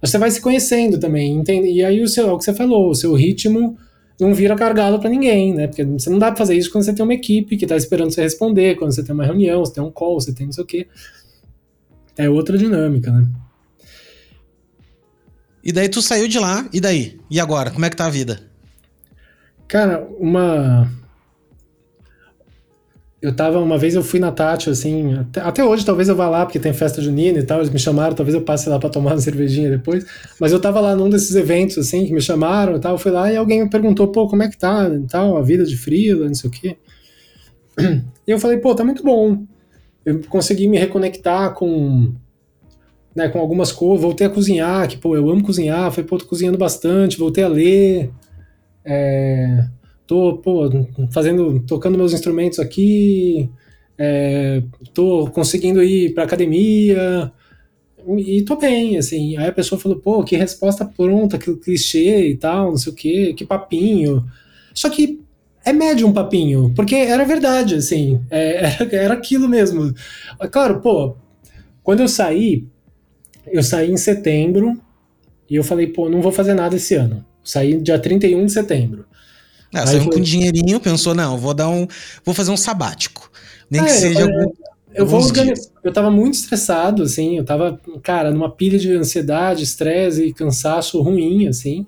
você 0.00 0.18
vai 0.18 0.30
se 0.30 0.40
conhecendo 0.40 0.98
também, 0.98 1.32
entende? 1.32 1.68
E 1.68 1.84
aí 1.84 2.00
o 2.02 2.08
seu, 2.08 2.28
é 2.28 2.32
o 2.32 2.38
que 2.38 2.44
você 2.44 2.54
falou, 2.54 2.90
o 2.90 2.94
seu 2.94 3.12
ritmo 3.14 3.76
não 4.18 4.32
vira 4.32 4.56
cargado 4.56 4.98
para 4.98 5.10
ninguém, 5.10 5.54
né? 5.54 5.66
Porque 5.66 5.84
você 5.84 6.08
não 6.08 6.18
dá 6.18 6.28
para 6.28 6.36
fazer 6.36 6.56
isso 6.56 6.70
quando 6.70 6.84
você 6.84 6.94
tem 6.94 7.04
uma 7.04 7.14
equipe 7.14 7.56
que 7.56 7.66
tá 7.66 7.76
esperando 7.76 8.10
você 8.10 8.22
responder, 8.22 8.76
quando 8.76 8.92
você 8.94 9.02
tem 9.02 9.14
uma 9.14 9.24
reunião, 9.24 9.64
você 9.64 9.74
tem 9.74 9.82
um 9.82 9.90
call, 9.90 10.18
você 10.18 10.32
tem 10.32 10.46
não 10.46 10.52
sei 10.52 10.64
o 10.64 10.66
quê. 10.66 10.86
É 12.16 12.30
outra 12.30 12.56
dinâmica, 12.56 13.10
né? 13.10 13.26
E 15.66 15.72
daí 15.72 15.88
tu 15.88 16.00
saiu 16.00 16.28
de 16.28 16.38
lá, 16.38 16.64
e 16.72 16.80
daí? 16.80 17.18
E 17.28 17.40
agora? 17.40 17.72
Como 17.72 17.84
é 17.84 17.90
que 17.90 17.96
tá 17.96 18.06
a 18.06 18.10
vida? 18.10 18.38
Cara, 19.66 20.06
uma. 20.20 20.88
Eu 23.20 23.34
tava, 23.34 23.58
uma 23.58 23.76
vez 23.76 23.96
eu 23.96 24.04
fui 24.04 24.20
na 24.20 24.30
Tati, 24.30 24.70
assim, 24.70 25.14
até, 25.14 25.40
até, 25.40 25.64
hoje 25.64 25.84
talvez 25.84 26.08
eu 26.08 26.14
vá 26.14 26.28
lá, 26.28 26.46
porque 26.46 26.60
tem 26.60 26.72
festa 26.72 27.02
junina 27.02 27.40
e 27.40 27.42
tal, 27.42 27.58
eles 27.58 27.70
me 27.70 27.80
chamaram, 27.80 28.14
talvez 28.14 28.36
eu 28.36 28.42
passe 28.42 28.68
lá 28.68 28.78
pra 28.78 28.88
tomar 28.88 29.14
uma 29.14 29.18
cervejinha 29.20 29.68
depois, 29.68 30.06
mas 30.38 30.52
eu 30.52 30.60
tava 30.60 30.78
lá 30.78 30.94
num 30.94 31.10
desses 31.10 31.34
eventos, 31.34 31.76
assim, 31.78 32.06
que 32.06 32.12
me 32.12 32.20
chamaram 32.20 32.76
e 32.76 32.78
tal, 32.78 32.92
eu 32.92 32.98
fui 32.98 33.10
lá 33.10 33.32
e 33.32 33.36
alguém 33.36 33.64
me 33.64 33.68
perguntou, 33.68 34.06
pô, 34.06 34.28
como 34.28 34.44
é 34.44 34.48
que 34.48 34.56
tá, 34.56 34.88
e 34.88 35.08
tal, 35.08 35.36
a 35.36 35.42
vida 35.42 35.64
de 35.64 35.76
frila, 35.76 36.28
não 36.28 36.34
sei 36.34 36.48
o 36.48 36.52
quê. 36.52 36.76
E 38.28 38.30
eu 38.30 38.40
falei, 38.40 38.58
pô, 38.58 38.74
tá 38.74 38.82
muito 38.82 39.04
bom. 39.04 39.44
Eu 40.04 40.20
consegui 40.28 40.66
me 40.66 40.76
reconectar 40.76 41.54
com 41.54 42.12
né, 43.16 43.30
com 43.30 43.38
algumas 43.38 43.72
coisas, 43.72 44.02
voltei 44.02 44.26
a 44.26 44.30
cozinhar, 44.30 44.86
que, 44.86 44.98
pô, 44.98 45.16
eu 45.16 45.30
amo 45.30 45.42
cozinhar, 45.42 45.90
falei, 45.90 46.06
pô, 46.06 46.18
tô 46.18 46.26
cozinhando 46.26 46.58
bastante, 46.58 47.18
voltei 47.18 47.42
a 47.42 47.48
ler, 47.48 48.10
é, 48.84 49.66
tô, 50.06 50.36
pô, 50.36 50.68
fazendo, 51.10 51.60
tocando 51.60 51.96
meus 51.96 52.12
instrumentos 52.12 52.58
aqui, 52.58 53.48
é, 53.96 54.62
tô 54.92 55.30
conseguindo 55.30 55.82
ir 55.82 56.12
pra 56.12 56.24
academia, 56.24 57.32
e 58.18 58.42
tô 58.42 58.54
bem, 58.56 58.98
assim, 58.98 59.34
aí 59.38 59.48
a 59.48 59.52
pessoa 59.52 59.80
falou, 59.80 59.98
pô, 59.98 60.22
que 60.22 60.36
resposta 60.36 60.84
pronta, 60.84 61.38
que 61.38 61.56
clichê 61.56 62.28
e 62.28 62.36
tal, 62.36 62.72
não 62.72 62.76
sei 62.76 62.92
o 62.92 62.96
que, 62.96 63.32
que 63.32 63.46
papinho, 63.46 64.26
só 64.74 64.90
que 64.90 65.18
é 65.64 65.72
médio 65.72 66.06
um 66.06 66.12
papinho, 66.12 66.70
porque 66.76 66.94
era 66.94 67.24
verdade, 67.24 67.76
assim, 67.76 68.20
é, 68.30 68.76
era, 68.78 68.96
era 68.96 69.14
aquilo 69.14 69.48
mesmo. 69.48 69.94
Claro, 70.52 70.80
pô, 70.80 71.16
quando 71.82 72.00
eu 72.00 72.08
saí, 72.08 72.66
eu 73.46 73.62
saí 73.62 73.90
em 73.90 73.96
setembro 73.96 74.80
e 75.48 75.56
eu 75.56 75.64
falei, 75.64 75.86
pô, 75.86 76.08
não 76.08 76.20
vou 76.20 76.32
fazer 76.32 76.54
nada 76.54 76.76
esse 76.76 76.94
ano. 76.94 77.24
Saí 77.42 77.80
dia 77.80 77.98
31 77.98 78.46
de 78.46 78.52
setembro. 78.52 79.06
Ah, 79.74 79.86
saiu 79.86 80.08
com 80.10 80.20
dinheirinho, 80.20 80.80
pensou, 80.80 81.14
não, 81.14 81.36
vou 81.36 81.52
dar 81.52 81.68
um. 81.68 81.86
Vou 82.24 82.34
fazer 82.34 82.50
um 82.50 82.56
sabático. 82.56 83.30
Nem 83.70 83.82
que 83.82 83.90
seja 83.90 84.20
eu, 84.20 84.26
algum, 84.26 84.52
eu 84.94 85.06
vou 85.06 85.20
organizar. 85.20 85.70
Eu 85.82 85.92
tava 85.92 86.10
muito 86.10 86.34
estressado, 86.34 87.02
assim, 87.02 87.36
eu 87.36 87.44
tava, 87.44 87.80
cara, 88.02 88.30
numa 88.30 88.50
pilha 88.50 88.78
de 88.78 88.92
ansiedade, 88.92 89.62
estresse 89.62 90.24
e 90.24 90.32
cansaço 90.32 91.00
ruim, 91.02 91.46
assim. 91.46 91.86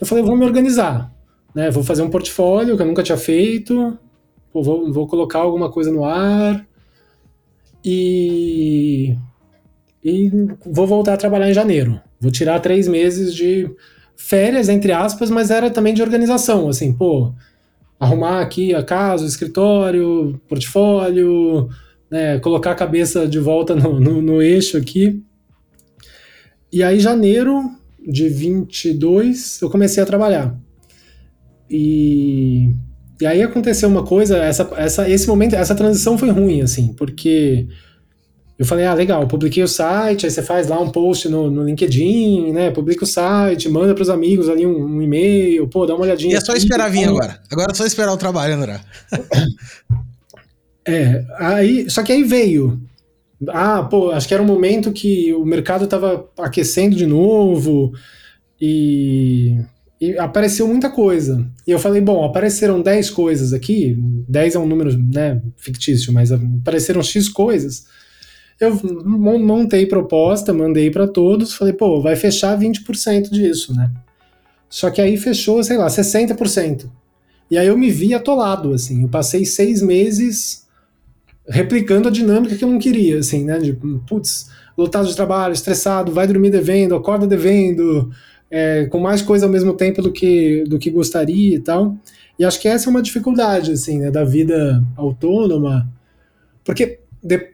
Eu 0.00 0.06
falei, 0.06 0.22
vou 0.22 0.36
me 0.36 0.44
organizar, 0.44 1.12
né? 1.54 1.70
Vou 1.70 1.82
fazer 1.82 2.02
um 2.02 2.10
portfólio 2.10 2.76
que 2.76 2.82
eu 2.82 2.86
nunca 2.86 3.02
tinha 3.02 3.18
feito, 3.18 3.98
vou, 4.52 4.92
vou 4.92 5.06
colocar 5.06 5.40
alguma 5.40 5.70
coisa 5.70 5.90
no 5.90 6.04
ar 6.04 6.66
e, 7.84 9.16
e 10.08 10.30
vou 10.64 10.86
voltar 10.86 11.14
a 11.14 11.16
trabalhar 11.16 11.50
em 11.50 11.54
janeiro. 11.54 12.00
Vou 12.20 12.30
tirar 12.30 12.60
três 12.60 12.86
meses 12.86 13.34
de 13.34 13.68
férias, 14.14 14.68
entre 14.68 14.92
aspas, 14.92 15.28
mas 15.30 15.50
era 15.50 15.68
também 15.68 15.92
de 15.92 16.00
organização, 16.00 16.68
assim, 16.68 16.92
pô, 16.92 17.34
arrumar 17.98 18.40
aqui 18.40 18.72
a 18.72 18.84
casa, 18.84 19.24
o 19.24 19.26
escritório, 19.26 20.40
portfólio, 20.48 21.68
né, 22.08 22.38
colocar 22.38 22.70
a 22.70 22.76
cabeça 22.76 23.26
de 23.26 23.40
volta 23.40 23.74
no, 23.74 23.98
no, 23.98 24.22
no 24.22 24.40
eixo 24.40 24.78
aqui. 24.78 25.20
E 26.72 26.84
aí, 26.84 27.00
janeiro 27.00 27.68
de 28.06 28.28
22, 28.28 29.60
eu 29.60 29.68
comecei 29.68 30.00
a 30.00 30.06
trabalhar. 30.06 30.56
E, 31.68 32.70
e 33.20 33.26
aí 33.26 33.42
aconteceu 33.42 33.88
uma 33.88 34.04
coisa, 34.04 34.38
essa, 34.38 34.70
essa, 34.76 35.10
esse 35.10 35.26
momento, 35.26 35.56
essa 35.56 35.74
transição 35.74 36.16
foi 36.16 36.30
ruim, 36.30 36.62
assim, 36.62 36.92
porque 36.92 37.66
eu 38.58 38.64
falei, 38.64 38.86
ah, 38.86 38.94
legal, 38.94 39.28
publiquei 39.28 39.62
o 39.62 39.68
site, 39.68 40.24
aí 40.24 40.30
você 40.30 40.42
faz 40.42 40.66
lá 40.66 40.80
um 40.80 40.88
post 40.88 41.28
no, 41.28 41.50
no 41.50 41.62
LinkedIn, 41.62 42.52
né? 42.52 42.70
Publica 42.70 43.04
o 43.04 43.06
site, 43.06 43.68
manda 43.68 43.94
para 43.94 44.02
os 44.02 44.08
amigos 44.08 44.48
ali 44.48 44.66
um, 44.66 44.96
um, 44.96 45.02
e-mail, 45.02 45.68
pô, 45.68 45.84
dá 45.84 45.94
uma 45.94 46.04
olhadinha. 46.04 46.32
E 46.32 46.36
é 46.36 46.40
só 46.40 46.52
aqui, 46.52 46.62
esperar 46.62 46.90
vir 46.90 47.04
agora. 47.04 47.38
Agora 47.50 47.72
é 47.72 47.74
só 47.74 47.84
esperar 47.84 48.12
o 48.12 48.16
trabalho, 48.16 48.54
André. 48.54 48.80
é, 50.88 51.22
aí, 51.38 51.90
só 51.90 52.02
que 52.02 52.12
aí 52.12 52.22
veio. 52.22 52.80
Ah, 53.48 53.82
pô, 53.82 54.10
acho 54.10 54.26
que 54.26 54.32
era 54.32 54.42
um 54.42 54.46
momento 54.46 54.90
que 54.90 55.34
o 55.34 55.44
mercado 55.44 55.84
estava 55.84 56.26
aquecendo 56.38 56.96
de 56.96 57.04
novo 57.04 57.92
e, 58.58 59.60
e, 60.00 60.16
apareceu 60.16 60.66
muita 60.66 60.88
coisa. 60.88 61.46
E 61.66 61.72
eu 61.72 61.78
falei, 61.78 62.00
bom, 62.00 62.24
apareceram 62.24 62.80
10 62.80 63.10
coisas 63.10 63.52
aqui, 63.52 63.98
10 64.26 64.54
é 64.54 64.58
um 64.58 64.66
número 64.66 64.96
né, 64.96 65.42
fictício, 65.58 66.10
mas 66.10 66.32
apareceram 66.32 67.02
X 67.02 67.28
coisas 67.28 67.84
eu 68.58 68.74
montei 69.04 69.86
proposta, 69.86 70.52
mandei 70.52 70.90
para 70.90 71.06
todos, 71.06 71.54
falei, 71.54 71.74
pô, 71.74 72.00
vai 72.00 72.16
fechar 72.16 72.58
20% 72.58 73.30
disso, 73.30 73.74
né? 73.74 73.90
Só 74.68 74.90
que 74.90 75.00
aí 75.00 75.16
fechou, 75.16 75.62
sei 75.62 75.76
lá, 75.76 75.86
60%. 75.86 76.90
E 77.50 77.56
aí 77.56 77.66
eu 77.66 77.76
me 77.76 77.90
vi 77.90 78.14
atolado, 78.14 78.72
assim. 78.72 79.02
Eu 79.02 79.08
passei 79.08 79.44
seis 79.44 79.82
meses 79.82 80.66
replicando 81.48 82.08
a 82.08 82.10
dinâmica 82.10 82.56
que 82.56 82.64
eu 82.64 82.70
não 82.70 82.78
queria, 82.78 83.18
assim, 83.18 83.44
né? 83.44 83.58
De, 83.58 83.72
putz, 84.08 84.50
lotado 84.76 85.06
de 85.06 85.14
trabalho, 85.14 85.52
estressado, 85.52 86.10
vai 86.10 86.26
dormir 86.26 86.50
devendo, 86.50 86.94
acorda 86.94 87.26
devendo, 87.26 88.10
é, 88.50 88.86
com 88.86 88.98
mais 88.98 89.22
coisa 89.22 89.46
ao 89.46 89.52
mesmo 89.52 89.74
tempo 89.74 90.02
do 90.02 90.10
que, 90.10 90.64
do 90.64 90.78
que 90.78 90.90
gostaria 90.90 91.56
e 91.56 91.60
tal. 91.60 91.96
E 92.38 92.44
acho 92.44 92.60
que 92.60 92.68
essa 92.68 92.88
é 92.88 92.90
uma 92.90 93.02
dificuldade, 93.02 93.72
assim, 93.72 94.00
né, 94.00 94.10
da 94.10 94.24
vida 94.24 94.82
autônoma, 94.96 95.88
porque 96.64 97.00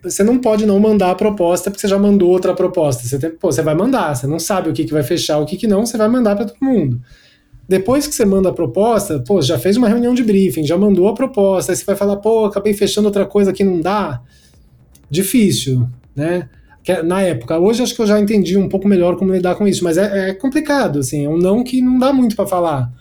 você 0.02 0.22
não 0.22 0.38
pode 0.38 0.66
não 0.66 0.78
mandar 0.78 1.10
a 1.10 1.14
proposta 1.14 1.70
porque 1.70 1.80
você 1.80 1.88
já 1.88 1.98
mandou 1.98 2.30
outra 2.30 2.54
proposta. 2.54 3.06
Você, 3.06 3.18
tem, 3.18 3.30
pô, 3.30 3.50
você 3.50 3.62
vai 3.62 3.74
mandar, 3.74 4.14
você 4.14 4.26
não 4.26 4.38
sabe 4.38 4.68
o 4.68 4.72
que, 4.72 4.84
que 4.84 4.92
vai 4.92 5.02
fechar, 5.02 5.38
o 5.38 5.46
que, 5.46 5.56
que 5.56 5.66
não, 5.66 5.86
você 5.86 5.96
vai 5.96 6.08
mandar 6.08 6.36
para 6.36 6.46
todo 6.46 6.58
mundo. 6.60 7.00
Depois 7.68 8.06
que 8.06 8.14
você 8.14 8.24
manda 8.24 8.48
a 8.48 8.52
proposta, 8.52 9.20
pô, 9.26 9.40
já 9.40 9.58
fez 9.58 9.76
uma 9.76 9.88
reunião 9.88 10.14
de 10.14 10.22
briefing, 10.22 10.66
já 10.66 10.76
mandou 10.76 11.08
a 11.08 11.14
proposta, 11.14 11.72
aí 11.72 11.76
você 11.76 11.84
vai 11.84 11.96
falar, 11.96 12.16
pô, 12.16 12.44
acabei 12.44 12.74
fechando 12.74 13.08
outra 13.08 13.24
coisa 13.24 13.52
que 13.52 13.64
não 13.64 13.80
dá. 13.80 14.20
Difícil, 15.08 15.88
né? 16.14 16.48
É, 16.86 17.02
na 17.02 17.22
época. 17.22 17.58
Hoje 17.58 17.82
acho 17.82 17.94
que 17.94 18.02
eu 18.02 18.06
já 18.06 18.18
entendi 18.18 18.58
um 18.58 18.68
pouco 18.68 18.88
melhor 18.88 19.16
como 19.16 19.32
lidar 19.32 19.54
com 19.54 19.66
isso, 19.66 19.84
mas 19.84 19.96
é, 19.96 20.30
é 20.30 20.34
complicado, 20.34 20.98
assim, 20.98 21.24
é 21.24 21.28
um 21.28 21.38
não 21.38 21.62
que 21.62 21.80
não 21.80 21.98
dá 21.98 22.12
muito 22.12 22.34
para 22.34 22.46
falar. 22.46 22.92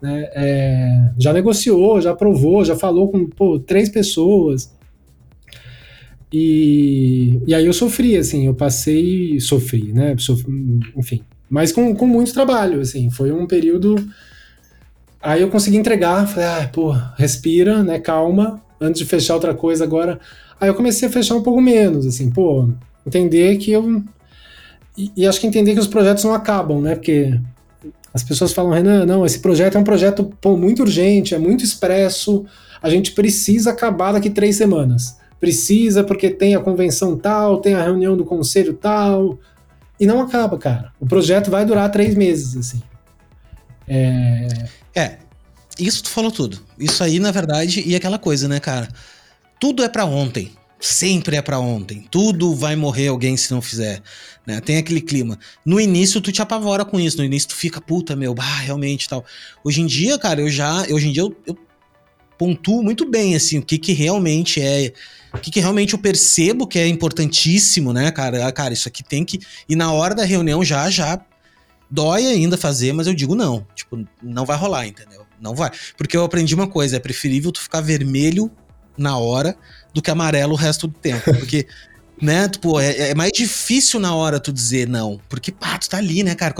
Né? 0.00 0.28
É, 0.34 1.10
já 1.18 1.32
negociou, 1.32 2.00
já 2.00 2.12
aprovou, 2.12 2.64
já 2.64 2.76
falou 2.76 3.10
com 3.10 3.26
pô, 3.26 3.58
três 3.58 3.88
pessoas. 3.88 4.72
E, 6.32 7.40
e 7.46 7.54
aí 7.54 7.66
eu 7.66 7.72
sofri, 7.72 8.16
assim, 8.16 8.46
eu 8.46 8.54
passei, 8.54 9.40
sofri, 9.40 9.92
né, 9.92 10.14
sofri, 10.16 10.52
enfim, 10.96 11.22
mas 11.48 11.72
com, 11.72 11.94
com 11.94 12.06
muito 12.06 12.32
trabalho, 12.32 12.80
assim, 12.80 13.10
foi 13.10 13.32
um 13.32 13.46
período, 13.46 13.96
aí 15.20 15.42
eu 15.42 15.50
consegui 15.50 15.76
entregar, 15.76 16.28
falei, 16.28 16.48
ah, 16.48 16.70
pô, 16.72 16.92
respira, 17.16 17.82
né, 17.82 17.98
calma, 17.98 18.62
antes 18.80 19.00
de 19.00 19.04
fechar 19.04 19.34
outra 19.34 19.54
coisa 19.54 19.82
agora, 19.82 20.20
aí 20.60 20.68
eu 20.68 20.74
comecei 20.74 21.08
a 21.08 21.10
fechar 21.10 21.34
um 21.34 21.42
pouco 21.42 21.60
menos, 21.60 22.06
assim, 22.06 22.30
pô, 22.30 22.68
entender 23.04 23.56
que 23.56 23.72
eu, 23.72 24.00
e, 24.96 25.10
e 25.16 25.26
acho 25.26 25.40
que 25.40 25.48
entender 25.48 25.74
que 25.74 25.80
os 25.80 25.88
projetos 25.88 26.22
não 26.22 26.32
acabam, 26.32 26.80
né, 26.80 26.94
porque 26.94 27.40
as 28.14 28.22
pessoas 28.22 28.52
falam, 28.52 28.70
Renan, 28.70 29.04
não, 29.04 29.26
esse 29.26 29.40
projeto 29.40 29.76
é 29.76 29.80
um 29.80 29.84
projeto 29.84 30.30
pô, 30.40 30.56
muito 30.56 30.82
urgente, 30.82 31.34
é 31.34 31.38
muito 31.38 31.64
expresso, 31.64 32.46
a 32.80 32.88
gente 32.88 33.10
precisa 33.12 33.70
acabar 33.70 34.12
daqui 34.12 34.30
três 34.30 34.54
semanas 34.54 35.18
precisa 35.40 36.04
porque 36.04 36.30
tem 36.30 36.54
a 36.54 36.60
convenção 36.60 37.16
tal, 37.16 37.58
tem 37.58 37.74
a 37.74 37.82
reunião 37.82 38.16
do 38.16 38.24
conselho 38.24 38.74
tal, 38.74 39.38
e 39.98 40.06
não 40.06 40.20
acaba, 40.20 40.58
cara. 40.58 40.92
O 41.00 41.06
projeto 41.06 41.50
vai 41.50 41.64
durar 41.64 41.90
três 41.90 42.14
meses, 42.14 42.56
assim. 42.56 42.82
É, 43.88 44.46
é 44.94 45.18
isso 45.78 46.02
tu 46.02 46.10
falou 46.10 46.30
tudo. 46.30 46.60
Isso 46.78 47.02
aí, 47.02 47.18
na 47.18 47.30
verdade, 47.30 47.82
e 47.86 47.96
aquela 47.96 48.18
coisa, 48.18 48.46
né, 48.46 48.60
cara? 48.60 48.88
Tudo 49.58 49.82
é 49.82 49.88
para 49.88 50.04
ontem. 50.04 50.52
Sempre 50.78 51.36
é 51.36 51.42
para 51.42 51.58
ontem. 51.58 52.06
Tudo 52.10 52.54
vai 52.54 52.74
morrer 52.74 53.08
alguém 53.08 53.36
se 53.36 53.50
não 53.52 53.60
fizer. 53.60 54.02
Né? 54.46 54.60
Tem 54.60 54.78
aquele 54.78 55.00
clima. 55.00 55.38
No 55.64 55.78
início 55.78 56.20
tu 56.20 56.32
te 56.32 56.40
apavora 56.40 56.84
com 56.84 56.98
isso. 56.98 57.18
No 57.18 57.24
início 57.24 57.50
tu 57.50 57.54
fica, 57.54 57.80
puta, 57.80 58.16
meu, 58.16 58.34
bah, 58.34 58.60
realmente 58.60 59.06
tal. 59.08 59.24
Hoje 59.62 59.82
em 59.82 59.86
dia, 59.86 60.18
cara, 60.18 60.40
eu 60.40 60.48
já. 60.48 60.86
Hoje 60.90 61.08
em 61.08 61.12
dia 61.12 61.22
eu, 61.22 61.36
eu 61.46 61.58
pontuo 62.38 62.82
muito 62.82 63.04
bem, 63.04 63.36
assim, 63.36 63.58
o 63.58 63.62
que, 63.62 63.76
que 63.76 63.92
realmente 63.92 64.62
é 64.62 64.94
o 65.32 65.38
que, 65.38 65.50
que, 65.50 65.60
realmente 65.60 65.92
eu 65.94 65.98
percebo 65.98 66.66
que 66.66 66.78
é 66.78 66.86
importantíssimo, 66.86 67.92
né, 67.92 68.10
cara? 68.10 68.46
Ah, 68.46 68.52
cara, 68.52 68.72
isso 68.72 68.88
aqui 68.88 69.02
tem 69.02 69.24
que. 69.24 69.40
E 69.68 69.76
na 69.76 69.92
hora 69.92 70.14
da 70.14 70.24
reunião 70.24 70.64
já, 70.64 70.90
já 70.90 71.20
dói 71.90 72.26
ainda 72.26 72.56
fazer, 72.56 72.92
mas 72.92 73.06
eu 73.06 73.14
digo 73.14 73.34
não. 73.34 73.66
Tipo, 73.74 74.04
não 74.22 74.44
vai 74.44 74.56
rolar, 74.56 74.86
entendeu? 74.86 75.24
Não 75.40 75.54
vai. 75.54 75.70
Porque 75.96 76.16
eu 76.16 76.24
aprendi 76.24 76.54
uma 76.54 76.66
coisa: 76.66 76.96
é 76.96 77.00
preferível 77.00 77.52
tu 77.52 77.60
ficar 77.60 77.80
vermelho 77.80 78.50
na 78.96 79.16
hora 79.18 79.56
do 79.94 80.02
que 80.02 80.10
amarelo 80.10 80.52
o 80.52 80.56
resto 80.56 80.86
do 80.86 80.94
tempo. 80.94 81.24
Porque. 81.38 81.66
né, 82.20 82.48
tipo, 82.48 82.78
é, 82.78 83.10
é 83.10 83.14
mais 83.14 83.30
difícil 83.32 83.98
na 83.98 84.14
hora 84.14 84.38
tu 84.38 84.52
dizer 84.52 84.88
não. 84.88 85.20
Porque, 85.28 85.50
pá, 85.50 85.78
tu 85.78 85.88
tá 85.88 85.98
ali, 85.98 86.22
né, 86.22 86.34
cara? 86.34 86.54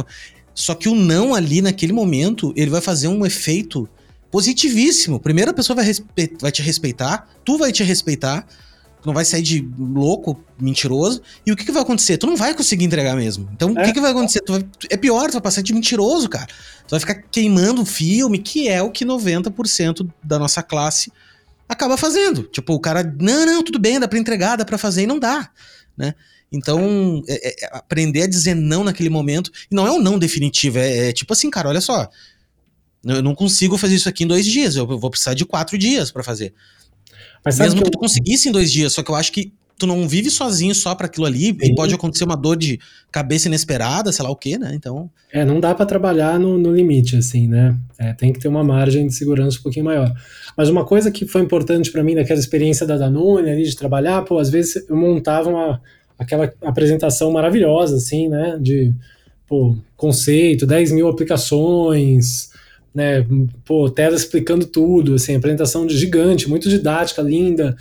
Só 0.55 0.75
que 0.75 0.89
o 0.89 0.95
não 0.95 1.35
ali, 1.35 1.63
naquele 1.63 1.93
momento, 1.93 2.53
ele 2.57 2.71
vai 2.71 2.81
fazer 2.81 3.09
um 3.09 3.25
efeito 3.25 3.89
positivíssimo. 4.31 5.19
Primeiro 5.19 5.51
a 5.51 5.55
pessoa 5.55 5.77
vai, 5.77 5.93
vai 6.41 6.53
te 6.53 6.63
respeitar, 6.63 7.29
tu 7.45 7.59
vai 7.59 7.73
te 7.73 7.83
respeitar, 7.83 8.47
tu 9.03 9.07
não 9.07 9.15
vai 9.15 9.25
sair 9.25 9.43
de 9.43 9.67
louco, 9.79 10.43
mentiroso. 10.61 11.23
E 11.45 11.53
o 11.53 11.57
que, 11.57 11.65
que 11.65 11.73
vai 11.73 11.83
acontecer? 11.83 12.19
Tu 12.19 12.27
não 12.27 12.37
vai 12.37 12.55
conseguir 12.55 12.85
entregar 12.85 13.17
mesmo. 13.17 13.49
Então, 13.55 13.71
é. 13.77 13.83
o 13.83 13.85
que, 13.85 13.93
que 13.93 14.01
vai 14.01 14.13
acontecer? 14.13 14.43
Vai, 14.47 14.65
é 14.89 14.97
pior, 14.97 15.29
tu 15.29 15.33
vai 15.33 15.43
passar 15.43 15.63
de 15.63 15.73
mentiroso, 15.73 16.29
cara. 16.29 16.47
Tu 16.47 16.91
vai 16.91 17.01
ficar 17.01 17.15
queimando 17.31 17.85
filme, 17.85 18.39
que 18.39 18.69
é 18.69 18.83
o 18.83 18.91
que 18.91 19.05
90% 19.05 20.09
da 20.23 20.39
nossa 20.39 20.63
classe 20.63 21.13
acaba 21.69 21.97
fazendo. 21.97 22.43
Tipo, 22.45 22.75
o 22.75 22.81
cara, 22.81 23.03
não, 23.19 23.47
não, 23.47 23.63
tudo 23.63 23.79
bem, 23.79 23.99
dá 23.99 24.09
pra 24.09 24.19
entregar, 24.19 24.57
dá 24.57 24.65
pra 24.65 24.77
fazer, 24.77 25.03
e 25.03 25.07
não 25.07 25.19
dá, 25.19 25.49
né? 25.97 26.15
Então, 26.53 27.23
é, 27.29 27.65
é, 27.65 27.71
aprender 27.73 28.23
a 28.23 28.27
dizer 28.27 28.55
não 28.55 28.83
naquele 28.83 29.09
momento, 29.09 29.53
e 29.71 29.75
não 29.75 29.87
é 29.87 29.93
um 29.93 30.01
não 30.01 30.19
definitivo, 30.19 30.79
é, 30.79 31.09
é 31.09 31.13
tipo 31.13 31.33
assim, 31.33 31.49
cara, 31.49 31.69
olha 31.69 31.81
só, 31.81 32.11
eu 33.05 33.23
não 33.23 33.35
consigo 33.35 33.79
fazer 33.79 33.95
isso 33.95 34.09
aqui 34.09 34.25
em 34.25 34.27
dois 34.27 34.45
dias, 34.45 34.77
eu 34.77 34.87
vou 34.87 35.11
precisar 35.11 35.35
de 35.35 35.45
quatro 35.45 35.77
dias 35.79 36.11
para 36.11 36.23
fazer. 36.23 36.53
Mas 37.45 37.59
Mesmo 37.59 37.79
que, 37.79 37.85
que 37.85 37.91
tu 37.91 37.99
conseguisse 37.99 38.49
em 38.49 38.53
dois 38.53 38.71
dias, 38.71 38.93
só 38.93 39.03
que 39.03 39.11
eu 39.11 39.15
acho 39.15 39.33
que 39.33 39.53
tu 39.81 39.87
não 39.87 40.07
vive 40.07 40.31
sozinho 40.31 40.75
só 40.75 40.95
para 40.95 41.07
aquilo 41.07 41.25
ali 41.25 41.47
Sim. 41.47 41.59
e 41.63 41.75
pode 41.75 41.95
acontecer 41.95 42.25
uma 42.25 42.37
dor 42.37 42.55
de 42.55 42.79
cabeça 43.11 43.49
inesperada, 43.49 44.13
sei 44.13 44.23
lá 44.23 44.31
o 44.31 44.37
que, 44.37 44.59
né? 44.59 44.73
Então. 44.75 45.11
É, 45.33 45.43
não 45.43 45.59
dá 45.59 45.75
para 45.75 45.87
trabalhar 45.87 46.39
no, 46.39 46.59
no, 46.59 46.75
limite, 46.75 47.17
assim, 47.17 47.49
né? 47.49 47.75
É, 47.99 48.13
tem 48.13 48.31
que 48.31 48.39
ter 48.39 48.49
uma 48.49 48.63
margem 48.63 49.07
de 49.07 49.15
segurança 49.15 49.59
um 49.59 49.63
pouquinho 49.63 49.87
maior. 49.87 50.13
Mas 50.55 50.69
uma 50.69 50.85
coisa 50.85 51.11
que 51.11 51.27
foi 51.27 51.41
importante 51.41 51.91
para 51.91 52.05
mim 52.05 52.15
daquela 52.15 52.39
experiência 52.39 52.87
da 52.87 52.99
Danone 52.99 53.49
ali 53.49 53.65
de 53.65 53.75
trabalhar, 53.75 54.23
pô, 54.23 54.39
às 54.39 54.51
vezes 54.51 54.87
eu 54.87 54.95
montava 54.95 55.49
uma, 55.49 55.81
aquela 56.19 56.53
apresentação 56.61 57.33
maravilhosa, 57.33 57.97
assim, 57.97 58.29
né? 58.29 58.59
De 58.61 58.93
pô, 59.47 59.75
conceito, 59.97 60.67
10 60.67 60.93
mil 60.93 61.09
aplicações 61.09 62.50
né? 62.95 63.27
Pô, 63.65 63.89
tela 63.91 64.17
explicando 64.17 64.67
tudo, 64.67 65.15
assim, 65.15 65.37
apresentação 65.37 65.89
gigante, 65.89 66.49
muito 66.49 66.69
didática, 66.69 67.23
linda. 67.23 67.77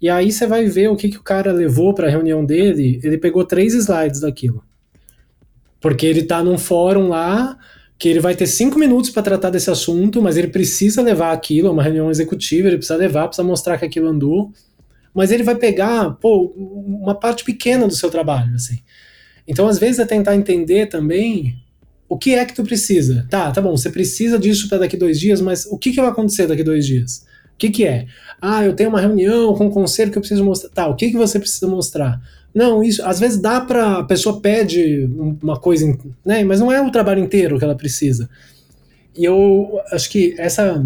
E 0.00 0.08
aí 0.08 0.32
você 0.32 0.46
vai 0.46 0.66
ver 0.66 0.88
o 0.88 0.96
que, 0.96 1.08
que 1.08 1.18
o 1.18 1.22
cara 1.22 1.52
levou 1.52 1.94
para 1.94 2.08
a 2.08 2.10
reunião 2.10 2.44
dele. 2.44 3.00
Ele 3.02 3.16
pegou 3.18 3.44
três 3.44 3.74
slides 3.74 4.20
daquilo. 4.20 4.62
Porque 5.80 6.06
ele 6.06 6.22
tá 6.22 6.42
num 6.42 6.58
fórum 6.58 7.08
lá 7.08 7.58
que 7.98 8.08
ele 8.08 8.18
vai 8.18 8.34
ter 8.34 8.48
cinco 8.48 8.78
minutos 8.80 9.10
para 9.10 9.22
tratar 9.22 9.50
desse 9.50 9.70
assunto, 9.70 10.20
mas 10.20 10.36
ele 10.36 10.48
precisa 10.48 11.00
levar 11.00 11.30
aquilo, 11.30 11.68
é 11.68 11.70
uma 11.70 11.84
reunião 11.84 12.10
executiva, 12.10 12.66
ele 12.66 12.76
precisa 12.76 12.98
levar, 12.98 13.28
precisa 13.28 13.46
mostrar 13.46 13.78
que 13.78 13.84
aquilo 13.84 14.08
andou. 14.08 14.52
mas 15.14 15.30
ele 15.30 15.42
vai 15.42 15.54
pegar, 15.54 16.10
pô, 16.12 16.52
uma 16.56 17.14
parte 17.14 17.44
pequena 17.44 17.86
do 17.86 17.94
seu 17.94 18.10
trabalho, 18.10 18.54
assim. 18.54 18.80
Então, 19.46 19.68
às 19.68 19.78
vezes, 19.78 19.98
é 19.98 20.04
tentar 20.04 20.34
entender 20.34 20.86
também 20.86 21.56
o 22.12 22.18
que 22.18 22.34
é 22.34 22.44
que 22.44 22.54
tu 22.54 22.62
precisa. 22.62 23.26
Tá, 23.30 23.50
tá 23.50 23.60
bom, 23.62 23.74
você 23.74 23.88
precisa 23.88 24.38
disso 24.38 24.68
para 24.68 24.78
daqui 24.78 24.98
dois 24.98 25.18
dias, 25.18 25.40
mas 25.40 25.64
o 25.64 25.78
que, 25.78 25.92
que 25.92 25.96
vai 25.96 26.10
acontecer 26.10 26.46
daqui 26.46 26.62
dois 26.62 26.84
dias? 26.84 27.24
O 27.54 27.56
que, 27.56 27.70
que 27.70 27.86
é? 27.86 28.06
Ah, 28.38 28.62
eu 28.62 28.74
tenho 28.74 28.90
uma 28.90 29.00
reunião 29.00 29.54
com 29.54 29.68
um 29.68 29.70
conselho 29.70 30.12
que 30.12 30.18
eu 30.18 30.20
preciso 30.20 30.44
mostrar. 30.44 30.68
Tá, 30.68 30.88
o 30.88 30.94
que, 30.94 31.10
que 31.10 31.16
você 31.16 31.38
precisa 31.38 31.66
mostrar? 31.66 32.20
Não, 32.54 32.82
isso 32.82 33.02
às 33.02 33.18
vezes 33.18 33.38
dá 33.38 33.62
para 33.62 34.00
a 34.00 34.04
pessoa 34.04 34.42
pede 34.42 35.08
uma 35.42 35.58
coisa, 35.58 35.86
né? 36.22 36.44
Mas 36.44 36.60
não 36.60 36.70
é 36.70 36.82
o 36.82 36.90
trabalho 36.90 37.24
inteiro 37.24 37.58
que 37.58 37.64
ela 37.64 37.74
precisa. 37.74 38.28
E 39.16 39.24
eu 39.24 39.80
acho 39.90 40.10
que 40.10 40.34
essa 40.36 40.84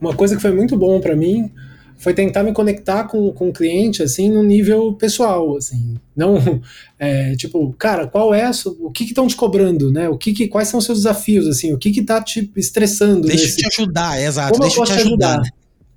uma 0.00 0.14
coisa 0.14 0.34
que 0.34 0.40
foi 0.40 0.52
muito 0.52 0.78
bom 0.78 0.98
para 0.98 1.14
mim 1.14 1.50
foi 1.98 2.14
tentar 2.14 2.44
me 2.44 2.52
conectar 2.52 3.04
com, 3.04 3.30
com 3.32 3.48
o 3.48 3.52
cliente, 3.52 4.02
assim, 4.02 4.30
no 4.30 4.42
nível 4.42 4.94
pessoal, 4.94 5.56
assim. 5.56 5.96
Não, 6.16 6.36
é, 6.98 7.34
tipo, 7.34 7.74
cara, 7.76 8.06
qual 8.06 8.32
é, 8.32 8.48
o 8.80 8.90
que 8.90 9.04
estão 9.04 9.26
te 9.26 9.36
cobrando, 9.36 9.92
né? 9.92 10.08
O 10.08 10.16
que, 10.16 10.32
que 10.32 10.48
quais 10.48 10.68
são 10.68 10.78
os 10.78 10.86
seus 10.86 10.98
desafios, 10.98 11.46
assim? 11.48 11.72
O 11.74 11.78
que 11.78 11.90
que 11.90 12.02
tá 12.02 12.22
te 12.22 12.50
estressando? 12.56 13.26
Deixa 13.26 13.44
nesse... 13.44 13.64
eu 13.64 13.68
te 13.68 13.80
ajudar, 13.80 14.22
exato. 14.22 14.52
Como 14.52 14.62
deixa 14.62 14.80
eu 14.80 14.84
te 14.84 14.92
ajudar. 14.92 15.40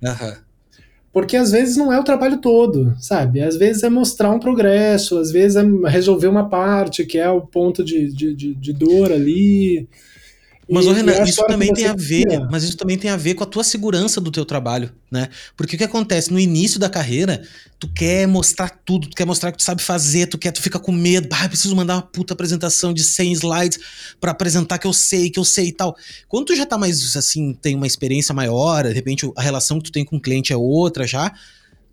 ajudar? 0.02 0.24
Uhum. 0.24 0.42
Porque 1.12 1.36
às 1.36 1.50
vezes 1.50 1.76
não 1.76 1.92
é 1.92 2.00
o 2.00 2.04
trabalho 2.04 2.38
todo, 2.38 2.96
sabe? 2.98 3.42
Às 3.42 3.56
vezes 3.56 3.82
é 3.82 3.90
mostrar 3.90 4.30
um 4.30 4.38
progresso, 4.38 5.18
às 5.18 5.30
vezes 5.30 5.56
é 5.56 5.62
resolver 5.88 6.26
uma 6.26 6.48
parte 6.48 7.04
que 7.04 7.18
é 7.18 7.28
o 7.28 7.42
ponto 7.42 7.84
de, 7.84 8.10
de, 8.10 8.34
de, 8.34 8.54
de 8.54 8.72
dor 8.72 9.12
ali. 9.12 9.86
Mas, 10.70 10.86
ô, 10.86 10.92
Renan, 10.92 11.24
isso 11.24 11.44
também 11.46 11.72
tem 11.72 11.86
a 11.86 11.94
ver, 11.94 12.24
mas 12.50 12.62
isso 12.62 12.76
também 12.76 12.96
tem 12.96 13.10
a 13.10 13.16
ver 13.16 13.34
com 13.34 13.42
a 13.42 13.46
tua 13.46 13.64
segurança 13.64 14.20
do 14.20 14.30
teu 14.30 14.44
trabalho, 14.44 14.92
né? 15.10 15.28
Porque 15.56 15.74
o 15.74 15.78
que 15.78 15.84
acontece? 15.84 16.32
No 16.32 16.38
início 16.38 16.78
da 16.78 16.88
carreira, 16.88 17.42
tu 17.80 17.92
quer 17.92 18.28
mostrar 18.28 18.70
tudo, 18.84 19.08
tu 19.08 19.16
quer 19.16 19.26
mostrar 19.26 19.50
que 19.50 19.58
tu 19.58 19.64
sabe 19.64 19.82
fazer, 19.82 20.28
tu 20.28 20.38
quer, 20.38 20.52
tu 20.52 20.62
fica 20.62 20.78
com 20.78 20.92
medo, 20.92 21.28
ah, 21.32 21.48
preciso 21.48 21.74
mandar 21.74 21.96
uma 21.96 22.02
puta 22.02 22.32
apresentação 22.32 22.94
de 22.94 23.02
100 23.02 23.32
slides 23.32 23.78
para 24.20 24.30
apresentar 24.30 24.78
que 24.78 24.86
eu 24.86 24.92
sei, 24.92 25.30
que 25.30 25.38
eu 25.38 25.44
sei 25.44 25.66
e 25.66 25.72
tal. 25.72 25.96
Quando 26.28 26.46
tu 26.46 26.56
já 26.56 26.64
tá 26.64 26.78
mais, 26.78 27.16
assim, 27.16 27.52
tem 27.54 27.74
uma 27.74 27.86
experiência 27.86 28.32
maior, 28.32 28.84
de 28.84 28.92
repente 28.92 29.30
a 29.36 29.42
relação 29.42 29.78
que 29.78 29.84
tu 29.84 29.92
tem 29.92 30.04
com 30.04 30.16
o 30.16 30.20
cliente 30.20 30.52
é 30.52 30.56
outra 30.56 31.06
já, 31.06 31.32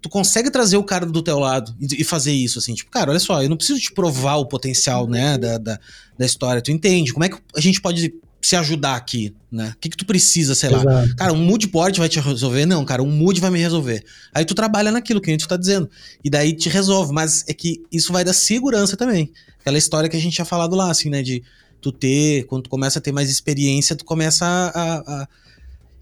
tu 0.01 0.09
consegue 0.09 0.49
trazer 0.51 0.77
o 0.77 0.83
cara 0.83 1.05
do 1.05 1.21
teu 1.21 1.39
lado 1.39 1.75
e, 1.81 2.03
fazer 2.03 2.31
isso, 2.31 2.59
assim, 2.59 2.73
tipo, 2.73 2.91
cara, 2.91 3.09
olha 3.09 3.19
só, 3.19 3.41
eu 3.43 3.49
não 3.49 3.57
preciso 3.57 3.79
te 3.79 3.91
provar 3.91 4.37
o 4.37 4.45
potencial, 4.45 5.07
né, 5.07 5.37
da, 5.37 5.57
da, 5.57 5.79
da 6.17 6.25
história, 6.25 6.61
tu 6.61 6.71
entende? 6.71 7.11
Como 7.11 7.25
é 7.25 7.29
que 7.29 7.37
a 7.55 7.59
gente 7.59 7.81
pode 7.81 8.13
se 8.41 8.55
ajudar 8.55 8.95
aqui, 8.95 9.35
né? 9.51 9.73
O 9.75 9.79
que, 9.79 9.89
que 9.89 9.97
tu 9.97 10.05
precisa, 10.05 10.55
sei 10.55 10.69
Exato. 10.69 10.85
lá. 10.85 11.05
Cara, 11.17 11.33
um 11.33 11.43
mood 11.43 11.67
board 11.67 11.99
vai 11.99 12.07
te 12.07 12.19
resolver? 12.19 12.65
Não, 12.65 12.85
cara, 12.85 13.03
um 13.03 13.11
mood 13.11 13.39
vai 13.41 13.49
me 13.49 13.59
resolver. 13.59 14.03
Aí 14.33 14.45
tu 14.45 14.55
trabalha 14.55 14.91
naquilo 14.91 15.19
que 15.19 15.29
a 15.29 15.33
gente 15.33 15.47
tá 15.47 15.57
dizendo. 15.57 15.89
E 16.23 16.29
daí 16.29 16.53
te 16.53 16.69
resolve. 16.69 17.11
Mas 17.11 17.43
é 17.47 17.53
que 17.53 17.83
isso 17.91 18.13
vai 18.13 18.23
dar 18.23 18.33
segurança 18.33 18.95
também. 18.95 19.31
Aquela 19.59 19.77
história 19.77 20.09
que 20.09 20.15
a 20.15 20.19
gente 20.19 20.33
tinha 20.33 20.45
falado 20.45 20.75
lá, 20.75 20.89
assim, 20.89 21.09
né? 21.09 21.21
De 21.21 21.43
tu 21.81 21.91
ter, 21.91 22.45
quando 22.45 22.63
tu 22.63 22.69
começa 22.69 22.99
a 22.99 23.01
ter 23.01 23.11
mais 23.11 23.29
experiência, 23.29 23.95
tu 23.95 24.05
começa 24.05 24.45
a. 24.45 25.21
a... 25.21 25.27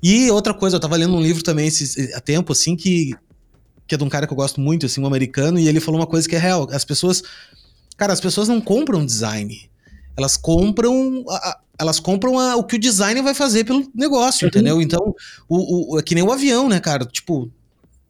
E 0.01 0.29
outra 0.29 0.53
coisa, 0.53 0.75
eu 0.75 0.79
tava 0.79 0.95
lendo 0.95 1.15
um 1.15 1.21
livro 1.21 1.43
também 1.43 1.67
esse, 1.67 2.13
há 2.13 2.19
tempo, 2.19 2.53
assim, 2.53 2.75
que, 2.75 3.15
que 3.87 3.95
é 3.95 3.97
de 3.97 4.03
um 4.03 4.09
cara 4.09 4.27
que 4.27 4.33
eu 4.33 4.37
gosto 4.37 4.61
muito, 4.61 4.85
assim, 4.85 5.01
um 5.01 5.07
americano, 5.07 5.57
e 5.57 5.67
ele 5.67 5.79
falou 5.79 5.99
uma 5.99 6.05
coisa 6.05 6.29
que 6.29 6.35
é 6.35 6.39
real. 6.39 6.67
As 6.71 6.85
pessoas. 6.85 7.23
Cara, 7.97 8.13
as 8.13 8.21
pessoas 8.21 8.47
não 8.47 8.61
compram 8.61 9.03
design. 9.03 9.69
Elas 10.15 10.37
compram 10.37 11.25
a, 11.29 11.59
elas 11.79 11.99
compram 11.99 12.39
a, 12.39 12.55
o 12.55 12.63
que 12.63 12.75
o 12.75 12.79
designer 12.79 13.23
vai 13.23 13.33
fazer 13.33 13.63
pelo 13.63 13.89
negócio, 13.93 14.45
uhum. 14.45 14.49
entendeu? 14.49 14.81
Então, 14.81 15.15
o, 15.47 15.95
o, 15.95 15.99
é 15.99 16.03
que 16.03 16.15
nem 16.15 16.23
o 16.23 16.31
avião, 16.31 16.67
né, 16.67 16.79
cara? 16.79 17.05
Tipo, 17.05 17.51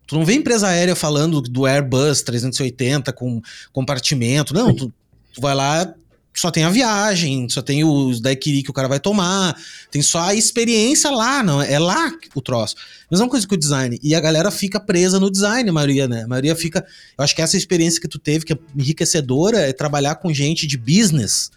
tu 0.05 0.15
não 0.15 0.25
vê 0.25 0.33
empresa 0.33 0.67
aérea 0.67 0.95
falando 0.95 1.41
do 1.41 1.65
Airbus 1.65 2.21
380 2.21 3.11
com 3.11 3.41
compartimento, 3.73 4.53
não. 4.53 4.73
Tu, 4.73 4.91
tu 5.33 5.41
vai 5.41 5.53
lá, 5.53 5.93
só 6.33 6.49
tem 6.49 6.63
a 6.63 6.69
viagem, 6.69 7.49
só 7.49 7.61
tem 7.61 7.83
os 7.83 8.21
daiquiri 8.21 8.63
que 8.63 8.69
o 8.69 8.73
cara 8.73 8.87
vai 8.87 8.99
tomar, 8.99 9.59
tem 9.91 10.01
só 10.01 10.19
a 10.19 10.35
experiência 10.35 11.09
lá, 11.09 11.43
não 11.43 11.61
é 11.61 11.79
lá 11.79 12.13
o 12.35 12.41
troço. 12.41 12.75
Mesma 13.11 13.27
coisa 13.27 13.47
que 13.47 13.55
o 13.55 13.57
design. 13.57 13.99
E 14.03 14.13
a 14.13 14.19
galera 14.19 14.51
fica 14.51 14.79
presa 14.79 15.19
no 15.19 15.31
design, 15.31 15.69
a 15.69 15.73
maioria, 15.73 16.07
né? 16.07 16.23
A 16.23 16.27
maioria 16.27 16.55
fica. 16.55 16.85
Eu 17.17 17.23
acho 17.23 17.35
que 17.35 17.41
essa 17.41 17.57
experiência 17.57 17.99
que 17.99 18.07
tu 18.07 18.19
teve, 18.19 18.45
que 18.45 18.53
é 18.53 18.57
enriquecedora, 18.77 19.59
é 19.59 19.73
trabalhar 19.73 20.15
com 20.15 20.31
gente 20.31 20.67
de 20.67 20.77
business 20.77 21.49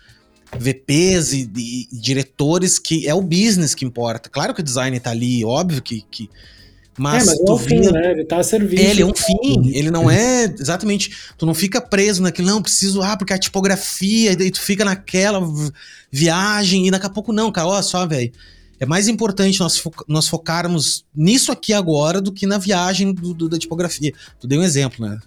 VPs 0.59 1.32
e, 1.32 1.51
e, 1.57 1.88
diretores 1.92 2.78
que 2.78 3.07
é 3.07 3.14
o 3.14 3.22
business 3.22 3.74
que 3.74 3.84
importa. 3.84 4.28
Claro 4.28 4.55
que 4.55 4.61
o 4.61 4.64
design 4.64 4.98
tá 4.98 5.11
ali, 5.11 5.44
óbvio 5.44 5.82
que. 5.82 6.05
que 6.11 6.28
mas, 6.98 7.22
é, 7.22 7.30
mas 7.30 7.40
é 7.40 7.53
um 7.53 7.59
fim, 7.59 7.80
né? 7.92 8.11
Ele 8.11 8.24
tá 8.24 8.38
a 8.38 8.42
serviço. 8.42 8.82
Ele 8.82 9.03
é 9.03 9.07
um 9.07 9.14
fim, 9.14 9.70
ele 9.72 9.90
não 9.90 10.11
é 10.11 10.44
exatamente. 10.44 11.11
Tu 11.38 11.46
não 11.46 11.55
fica 11.55 11.80
preso 11.80 12.22
naquilo, 12.22 12.48
não, 12.48 12.61
preciso, 12.61 13.01
ah, 13.01 13.16
porque 13.16 13.32
a 13.32 13.38
tipografia, 13.38 14.32
e 14.32 14.36
daí 14.36 14.51
tu 14.51 14.61
fica 14.61 14.84
naquela 14.84 15.40
viagem, 16.11 16.86
e 16.86 16.90
daqui 16.90 17.07
a 17.07 17.11
pouco 17.11 17.32
não, 17.32 17.51
cara, 17.51 17.68
olha 17.68 17.82
só, 17.82 18.07
velho. 18.07 18.32
É 18.78 18.86
mais 18.86 19.09
importante 19.09 19.61
nós, 19.61 19.76
fo 19.76 19.92
nós 20.09 20.26
focarmos 20.26 21.05
nisso 21.14 21.53
aqui 21.53 21.74
agora 21.74 22.18
do 22.18 22.32
que 22.32 22.46
na 22.46 22.57
viagem 22.57 23.12
do, 23.12 23.34
do, 23.34 23.48
da 23.48 23.59
tipografia. 23.59 24.12
Tu 24.40 24.46
dei 24.46 24.59
um 24.59 24.62
exemplo, 24.62 25.07
né? 25.07 25.18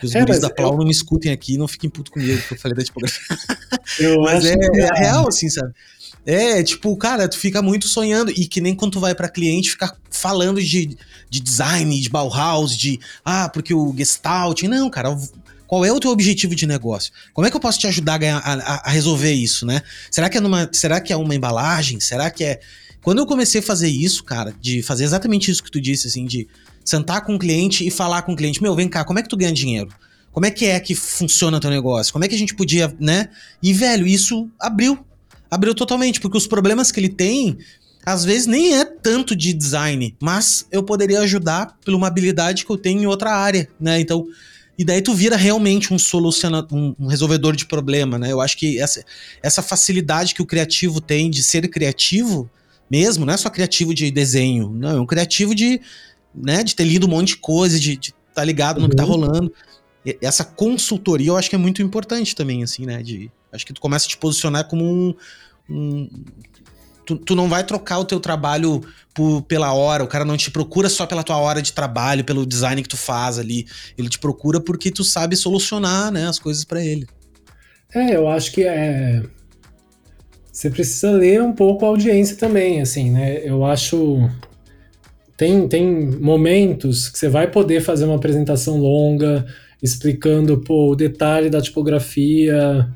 Que 0.00 0.06
os 0.06 0.14
é, 0.14 0.20
guris 0.20 0.40
da 0.40 0.50
Plau 0.50 0.72
eu... 0.72 0.78
não 0.78 0.84
me 0.84 0.90
escutem 0.90 1.30
aqui 1.30 1.58
não 1.58 1.68
fiquem 1.68 1.90
puto 1.90 2.10
comigo 2.10 2.40
que 2.48 2.54
eu 2.54 2.58
falei 2.58 2.76
da 2.76 2.82
tipografia. 2.82 3.20
Eu 3.98 4.20
mas 4.20 4.44
é, 4.44 4.54
é, 4.54 4.80
é 4.80 4.98
real, 4.98 5.28
assim, 5.28 5.48
sabe? 5.48 5.74
É, 6.24 6.62
tipo, 6.62 6.96
cara, 6.96 7.28
tu 7.28 7.36
fica 7.36 7.60
muito 7.60 7.88
sonhando. 7.88 8.30
E 8.30 8.46
que 8.46 8.60
nem 8.60 8.74
quando 8.74 8.92
tu 8.92 9.00
vai 9.00 9.14
para 9.14 9.28
cliente 9.28 9.70
ficar 9.70 9.96
falando 10.10 10.62
de, 10.62 10.96
de 11.28 11.40
design, 11.40 11.98
de 12.00 12.08
Bauhaus, 12.08 12.76
de 12.76 13.00
ah, 13.24 13.48
porque 13.48 13.74
o 13.74 13.94
Gestalt. 13.96 14.62
Não, 14.62 14.88
cara, 14.90 15.16
qual 15.66 15.84
é 15.84 15.92
o 15.92 16.00
teu 16.00 16.10
objetivo 16.10 16.54
de 16.54 16.66
negócio? 16.66 17.12
Como 17.32 17.46
é 17.46 17.50
que 17.50 17.56
eu 17.56 17.60
posso 17.60 17.78
te 17.78 17.86
ajudar 17.86 18.14
a, 18.14 18.18
ganhar, 18.18 18.38
a, 18.38 18.88
a 18.88 18.90
resolver 18.90 19.32
isso, 19.32 19.64
né? 19.64 19.82
Será 20.10 20.28
que, 20.28 20.36
é 20.36 20.40
numa, 20.40 20.68
será 20.72 21.00
que 21.00 21.12
é 21.12 21.16
uma 21.16 21.34
embalagem? 21.34 22.00
Será 22.00 22.30
que 22.30 22.44
é. 22.44 22.60
Quando 23.02 23.18
eu 23.18 23.26
comecei 23.26 23.60
a 23.60 23.62
fazer 23.62 23.88
isso, 23.88 24.22
cara, 24.22 24.54
de 24.60 24.82
fazer 24.82 25.04
exatamente 25.04 25.50
isso 25.50 25.62
que 25.62 25.70
tu 25.70 25.80
disse, 25.80 26.06
assim, 26.06 26.26
de 26.26 26.46
sentar 26.84 27.24
com 27.24 27.34
o 27.34 27.38
cliente 27.38 27.86
e 27.86 27.90
falar 27.90 28.22
com 28.22 28.32
o 28.32 28.36
cliente: 28.36 28.62
Meu, 28.62 28.74
vem 28.74 28.88
cá, 28.88 29.04
como 29.04 29.18
é 29.18 29.22
que 29.22 29.28
tu 29.28 29.36
ganha 29.36 29.52
dinheiro? 29.52 29.90
Como 30.32 30.46
é 30.46 30.50
que 30.50 30.66
é 30.66 30.78
que 30.78 30.94
funciona 30.94 31.60
teu 31.60 31.70
negócio? 31.70 32.12
Como 32.12 32.24
é 32.24 32.28
que 32.28 32.34
a 32.34 32.38
gente 32.38 32.54
podia, 32.54 32.94
né? 33.00 33.28
E, 33.62 33.72
velho, 33.72 34.06
isso 34.06 34.48
abriu. 34.60 34.98
Abriu 35.50 35.74
totalmente, 35.74 36.20
porque 36.20 36.38
os 36.38 36.46
problemas 36.46 36.92
que 36.92 37.00
ele 37.00 37.08
tem, 37.08 37.58
às 38.06 38.24
vezes 38.24 38.46
nem 38.46 38.78
é 38.78 38.84
tanto 38.84 39.34
de 39.34 39.52
design, 39.52 40.14
mas 40.20 40.66
eu 40.70 40.82
poderia 40.82 41.20
ajudar 41.20 41.76
por 41.84 41.92
uma 41.92 42.06
habilidade 42.06 42.64
que 42.64 42.70
eu 42.70 42.76
tenho 42.76 43.02
em 43.02 43.06
outra 43.06 43.32
área, 43.32 43.68
né? 43.80 43.98
Então, 44.00 44.26
e 44.78 44.84
daí 44.84 45.02
tu 45.02 45.12
vira 45.12 45.36
realmente 45.36 45.92
um 45.92 45.98
solucionador, 45.98 46.78
um, 46.78 46.94
um, 46.98 47.06
resolvedor 47.08 47.56
de 47.56 47.66
problema, 47.66 48.18
né? 48.18 48.30
Eu 48.30 48.40
acho 48.40 48.56
que 48.56 48.80
essa, 48.80 49.04
essa 49.42 49.60
facilidade 49.60 50.34
que 50.34 50.40
o 50.40 50.46
criativo 50.46 51.00
tem 51.00 51.28
de 51.28 51.42
ser 51.42 51.68
criativo 51.68 52.48
mesmo, 52.90 53.26
não 53.26 53.34
é 53.34 53.36
só 53.36 53.50
criativo 53.50 53.92
de 53.92 54.10
desenho, 54.10 54.70
não, 54.70 54.96
é 54.96 55.00
um 55.00 55.06
criativo 55.06 55.54
de 55.54 55.80
né, 56.34 56.62
de 56.62 56.74
ter 56.74 56.84
lido 56.84 57.06
um 57.06 57.10
monte 57.10 57.28
de 57.28 57.36
coisa, 57.36 57.78
de 57.78 57.92
estar 57.92 58.14
tá 58.34 58.44
ligado 58.44 58.76
uhum. 58.76 58.84
no 58.84 58.90
que 58.90 58.96
tá 58.96 59.04
uhum. 59.04 59.10
rolando. 59.10 59.52
E 60.04 60.18
essa 60.22 60.44
consultoria 60.44 61.28
eu 61.28 61.36
acho 61.36 61.50
que 61.50 61.56
é 61.56 61.58
muito 61.58 61.82
importante 61.82 62.34
também, 62.34 62.62
assim, 62.62 62.86
né? 62.86 63.02
De, 63.02 63.30
acho 63.52 63.66
que 63.66 63.72
tu 63.72 63.80
começa 63.80 64.06
a 64.06 64.08
te 64.08 64.16
posicionar 64.16 64.66
como 64.68 64.84
um. 64.84 65.14
um 65.68 66.08
tu, 67.04 67.16
tu, 67.16 67.34
não 67.34 67.48
vai 67.48 67.64
trocar 67.64 67.98
o 67.98 68.04
teu 68.04 68.18
trabalho 68.18 68.82
por, 69.12 69.42
pela 69.42 69.72
hora, 69.72 70.02
o 70.02 70.08
cara 70.08 70.24
não 70.24 70.36
te 70.36 70.50
procura 70.50 70.88
só 70.88 71.04
pela 71.04 71.22
tua 71.22 71.36
hora 71.36 71.60
de 71.60 71.72
trabalho, 71.72 72.24
pelo 72.24 72.46
design 72.46 72.82
que 72.82 72.88
tu 72.88 72.96
faz 72.96 73.38
ali. 73.38 73.66
Ele 73.98 74.08
te 74.08 74.18
procura 74.18 74.60
porque 74.60 74.90
tu 74.90 75.04
sabe 75.04 75.36
solucionar 75.36 76.10
né, 76.10 76.26
as 76.26 76.38
coisas 76.38 76.64
para 76.64 76.82
ele. 76.82 77.06
É, 77.94 78.16
eu 78.16 78.28
acho 78.28 78.52
que 78.52 78.64
é. 78.64 79.22
Você 80.52 80.70
precisa 80.70 81.10
ler 81.12 81.42
um 81.42 81.52
pouco 81.52 81.84
a 81.84 81.88
audiência 81.88 82.36
também, 82.36 82.80
assim, 82.80 83.10
né? 83.10 83.40
Eu 83.44 83.64
acho 83.64 84.28
tem, 85.40 85.66
tem 85.66 85.86
momentos 86.20 87.08
que 87.08 87.18
você 87.18 87.26
vai 87.26 87.50
poder 87.50 87.80
fazer 87.80 88.04
uma 88.04 88.16
apresentação 88.16 88.76
longa, 88.76 89.46
explicando 89.82 90.58
pô, 90.58 90.90
o 90.90 90.94
detalhe 90.94 91.48
da 91.48 91.62
tipografia, 91.62 92.86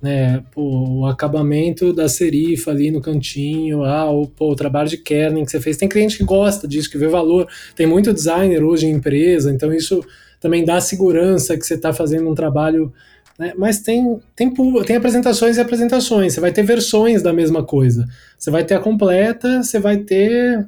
né, 0.00 0.42
pô, 0.50 1.00
o 1.00 1.04
acabamento 1.04 1.92
da 1.92 2.08
serifa 2.08 2.70
ali 2.70 2.90
no 2.90 3.02
cantinho, 3.02 3.84
ah, 3.84 4.10
o, 4.10 4.26
pô, 4.26 4.50
o 4.50 4.56
trabalho 4.56 4.88
de 4.88 4.96
kerning 4.96 5.44
que 5.44 5.50
você 5.50 5.60
fez. 5.60 5.76
Tem 5.76 5.90
cliente 5.90 6.16
que 6.16 6.24
gosta 6.24 6.66
disso, 6.66 6.90
que 6.90 6.96
vê 6.96 7.06
valor. 7.06 7.46
Tem 7.76 7.86
muito 7.86 8.14
designer 8.14 8.64
hoje 8.64 8.86
em 8.86 8.92
empresa, 8.92 9.52
então 9.52 9.70
isso 9.70 10.02
também 10.40 10.64
dá 10.64 10.80
segurança 10.80 11.54
que 11.54 11.66
você 11.66 11.74
está 11.74 11.92
fazendo 11.92 12.30
um 12.30 12.34
trabalho. 12.34 12.90
Né, 13.38 13.52
mas 13.58 13.80
tem, 13.80 14.18
tem, 14.34 14.50
tem 14.86 14.96
apresentações 14.96 15.58
e 15.58 15.60
apresentações. 15.60 16.32
Você 16.32 16.40
vai 16.40 16.50
ter 16.50 16.62
versões 16.62 17.20
da 17.20 17.34
mesma 17.34 17.62
coisa. 17.62 18.06
Você 18.38 18.50
vai 18.50 18.64
ter 18.64 18.72
a 18.72 18.80
completa, 18.80 19.62
você 19.62 19.78
vai 19.78 19.98
ter 19.98 20.66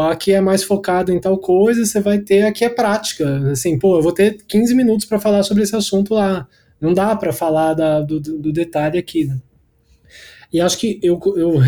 aqui 0.00 0.32
é 0.32 0.40
mais 0.40 0.62
focado 0.62 1.12
em 1.12 1.20
tal 1.20 1.38
coisa, 1.38 1.84
você 1.84 2.00
vai 2.00 2.18
ter 2.18 2.42
aqui 2.42 2.64
é 2.64 2.68
prática. 2.68 3.50
Assim, 3.50 3.78
pô, 3.78 3.96
eu 3.96 4.02
vou 4.02 4.12
ter 4.12 4.38
15 4.46 4.74
minutos 4.74 5.06
para 5.06 5.20
falar 5.20 5.42
sobre 5.42 5.62
esse 5.62 5.74
assunto 5.74 6.14
lá. 6.14 6.46
Não 6.80 6.92
dá 6.92 7.14
para 7.16 7.32
falar 7.32 7.74
da, 7.74 8.00
do, 8.00 8.20
do, 8.20 8.52
detalhe 8.52 8.98
aqui, 8.98 9.24
né? 9.24 9.40
E 10.52 10.60
acho 10.60 10.78
que 10.78 11.00
eu, 11.02 11.20
eu, 11.36 11.60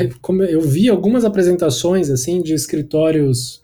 eu 0.45 0.61
vi 0.61 0.89
algumas 0.89 1.25
apresentações, 1.25 2.11
assim, 2.11 2.41
de 2.43 2.55
escritórios 2.55 3.63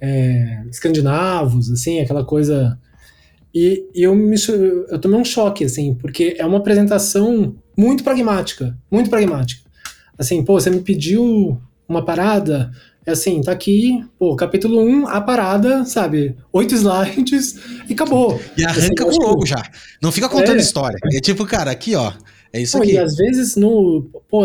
é, 0.00 0.64
escandinavos, 0.70 1.70
assim, 1.70 2.00
aquela 2.00 2.24
coisa 2.24 2.78
E, 3.54 3.86
e 3.94 4.02
eu, 4.02 4.14
me, 4.14 4.36
eu 4.88 4.98
tomei 4.98 5.18
um 5.18 5.24
choque, 5.24 5.64
assim, 5.64 5.94
porque 5.94 6.34
é 6.38 6.46
uma 6.46 6.58
apresentação 6.58 7.54
muito 7.76 8.02
pragmática, 8.02 8.76
muito 8.90 9.10
pragmática. 9.10 9.62
Assim, 10.16 10.44
pô, 10.44 10.60
você 10.60 10.70
me 10.70 10.80
pediu 10.80 11.60
uma 11.88 12.04
parada, 12.04 12.70
é 13.04 13.12
assim, 13.12 13.40
tá 13.40 13.50
aqui, 13.50 14.04
pô, 14.18 14.36
capítulo 14.36 14.80
1, 14.80 15.08
a 15.08 15.20
parada, 15.20 15.84
sabe? 15.84 16.36
Oito 16.52 16.74
slides 16.76 17.56
e 17.88 17.92
acabou. 17.94 18.40
E 18.56 18.64
arranca 18.64 18.80
assim, 18.80 18.94
com 18.94 19.24
o 19.24 19.28
logo 19.28 19.46
já. 19.46 19.62
Não 20.00 20.12
fica 20.12 20.28
contando 20.28 20.58
é. 20.58 20.60
história. 20.60 20.96
É 21.12 21.20
tipo, 21.20 21.44
cara, 21.44 21.70
aqui, 21.70 21.94
ó. 21.94 22.12
É 22.52 22.60
isso 22.60 22.76
Pô, 22.76 22.84
aqui. 22.84 22.92
E 22.92 22.98
às 22.98 23.16
vezes 23.16 23.56
no. 23.56 24.08
Pô, 24.28 24.44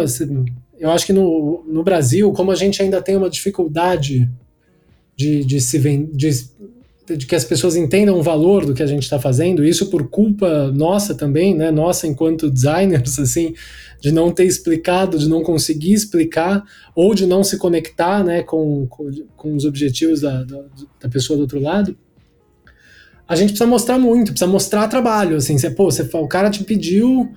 eu 0.80 0.92
acho 0.92 1.06
que 1.06 1.14
no, 1.14 1.64
no 1.68 1.84
Brasil, 1.84 2.32
como 2.34 2.52
a 2.52 2.56
gente 2.56 2.82
ainda 2.82 3.02
tem 3.02 3.16
uma 3.16 3.30
dificuldade 3.30 4.30
de, 5.16 5.44
de 5.44 5.62
se 5.62 5.78
vender. 5.78 6.16
De, 6.16 6.58
de 7.16 7.26
que 7.26 7.36
as 7.36 7.46
pessoas 7.46 7.78
entendam 7.78 8.20
o 8.20 8.24
valor 8.24 8.66
do 8.66 8.74
que 8.74 8.84
a 8.84 8.88
gente 8.88 9.04
está 9.04 9.18
fazendo, 9.18 9.64
isso 9.64 9.90
por 9.90 10.10
culpa 10.10 10.70
nossa 10.72 11.16
também, 11.16 11.56
né? 11.56 11.72
Nossa, 11.72 12.06
enquanto 12.06 12.52
designers, 12.52 13.18
assim, 13.20 13.54
de 14.00 14.12
não 14.12 14.32
ter 14.32 14.46
explicado, 14.46 15.18
de 15.18 15.28
não 15.28 15.42
conseguir 15.42 15.94
explicar, 15.94 16.64
ou 16.96 17.14
de 17.14 17.26
não 17.26 17.44
se 17.44 17.58
conectar 17.58 18.24
né, 18.24 18.44
com, 18.44 18.88
com, 18.88 19.10
com 19.36 19.56
os 19.56 19.66
objetivos 19.66 20.22
da, 20.22 20.44
da, 20.44 20.64
da 21.02 21.10
pessoa 21.10 21.38
do 21.38 21.42
outro 21.42 21.60
lado 21.60 21.98
a 23.28 23.36
gente 23.36 23.50
precisa 23.50 23.70
mostrar 23.70 24.00
muito, 24.00 24.32
precisa 24.32 24.50
mostrar 24.50 24.88
trabalho, 24.88 25.36
assim, 25.36 25.58
você, 25.58 25.70
pô, 25.70 25.92
você, 25.92 26.08
o 26.14 26.28
cara 26.28 26.50
te 26.50 26.64
pediu 26.64 27.30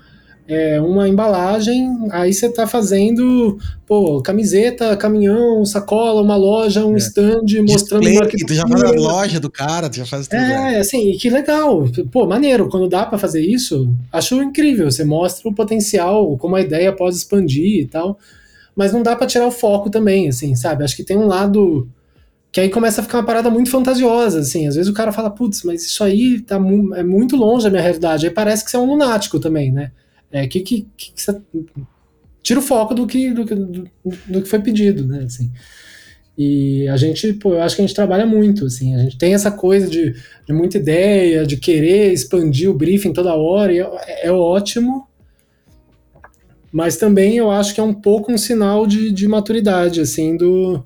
é, 0.51 0.81
uma 0.81 1.09
embalagem, 1.09 1.89
aí 2.11 2.35
você 2.35 2.47
está 2.47 2.67
fazendo, 2.67 3.57
pô, 3.87 4.21
camiseta, 4.21 4.97
caminhão, 4.97 5.65
sacola, 5.65 6.21
uma 6.21 6.35
loja, 6.35 6.85
um 6.85 6.95
é. 6.95 6.99
stand 6.99 7.45
mostrando 7.69 8.03
Display, 8.03 8.47
Tu 8.47 8.55
já 8.55 8.67
faz 8.67 8.83
a 8.83 8.91
loja 8.91 9.39
do 9.39 9.49
cara, 9.49 9.89
tu 9.89 9.99
já 9.99 10.05
faz 10.05 10.27
tudo. 10.27 10.41
É, 10.41 10.75
é, 10.75 10.81
assim, 10.81 11.13
que 11.13 11.31
legal. 11.31 11.85
Pô, 12.11 12.27
maneiro, 12.27 12.69
quando 12.69 12.89
dá 12.89 13.07
para 13.07 13.17
fazer 13.17 13.41
isso, 13.41 13.89
acho 14.13 14.43
incrível. 14.43 14.91
Você 14.91 15.05
mostra 15.05 15.49
o 15.49 15.55
potencial, 15.55 16.37
como 16.37 16.57
a 16.57 16.61
ideia 16.61 16.93
pode 16.93 17.15
expandir 17.15 17.83
e 17.83 17.87
tal. 17.87 18.19
Mas 18.75 18.93
não 18.93 19.05
dá 19.05 19.15
para 19.15 19.29
tirar 19.29 19.47
o 19.47 19.53
foco 19.53 19.89
também, 19.89 20.29
assim, 20.29 20.57
sabe? 20.57 20.83
Acho 20.83 20.97
que 20.97 21.05
tem 21.05 21.17
um 21.17 21.27
lado 21.27 21.89
que 22.51 22.61
aí 22.61 22.69
começa 22.69 23.01
a 23.01 23.05
ficar 23.05 23.19
uma 23.19 23.25
parada 23.25 23.49
muito 23.51 23.71
fantasiosa, 23.71 24.41
assim. 24.41 24.67
Às 24.67 24.75
vezes 24.75 24.91
o 24.91 24.95
cara 24.95 25.13
fala, 25.13 25.31
putz, 25.31 25.63
mas 25.63 25.85
isso 25.85 26.03
aí 26.03 26.41
tá 26.41 26.59
mu 26.59 26.93
é 26.97 27.05
muito 27.05 27.37
longe 27.37 27.63
da 27.63 27.71
minha 27.71 27.83
realidade. 27.83 28.27
Aí 28.27 28.33
parece 28.33 28.65
que 28.65 28.71
você 28.73 28.77
é 28.77 28.81
um 28.81 28.91
lunático 28.91 29.39
também, 29.39 29.71
né? 29.71 29.93
É, 30.33 30.47
que, 30.47 30.61
que, 30.61 30.87
que 30.97 31.13
você 31.17 31.41
tira 32.43 32.61
o 32.61 32.63
foco 32.63 32.95
do 32.95 33.07
que, 33.07 33.31
do, 33.31 33.45
do, 33.45 33.91
do, 34.29 34.43
que 34.43 34.49
foi 34.49 34.61
pedido, 34.61 35.07
né? 35.07 35.25
Assim. 35.25 35.51
E 36.39 36.89
a 36.89 36.97
gente, 36.97 37.33
pô, 37.35 37.55
eu 37.55 37.63
acho 37.63 37.77
que 37.77 37.83
a 37.83 37.87
gente 37.87 37.95
trabalha 37.95 38.25
muito, 38.25 38.65
assim, 38.65 38.95
a 38.95 38.99
gente 39.01 39.19
tem 39.19 39.35
essa 39.35 39.51
coisa 39.51 39.89
de, 39.89 40.15
de 40.47 40.53
muita 40.53 40.79
ideia, 40.79 41.45
de 41.45 41.57
querer 41.57 42.13
expandir 42.13 42.71
o 42.71 42.75
briefing 42.75 43.13
toda 43.13 43.35
hora, 43.35 43.75
é, 43.75 44.27
é, 44.27 44.33
ótimo, 44.33 45.07
mas 46.73 46.97
também 46.97 47.37
eu 47.37 47.51
acho 47.51 47.75
que 47.75 47.81
é 47.81 47.83
um 47.83 47.93
pouco 47.93 48.33
um 48.33 48.39
sinal 48.39 48.87
de, 48.87 49.11
de 49.11 49.29
maturidade, 49.29 50.01
assim, 50.01 50.37
do 50.37 50.83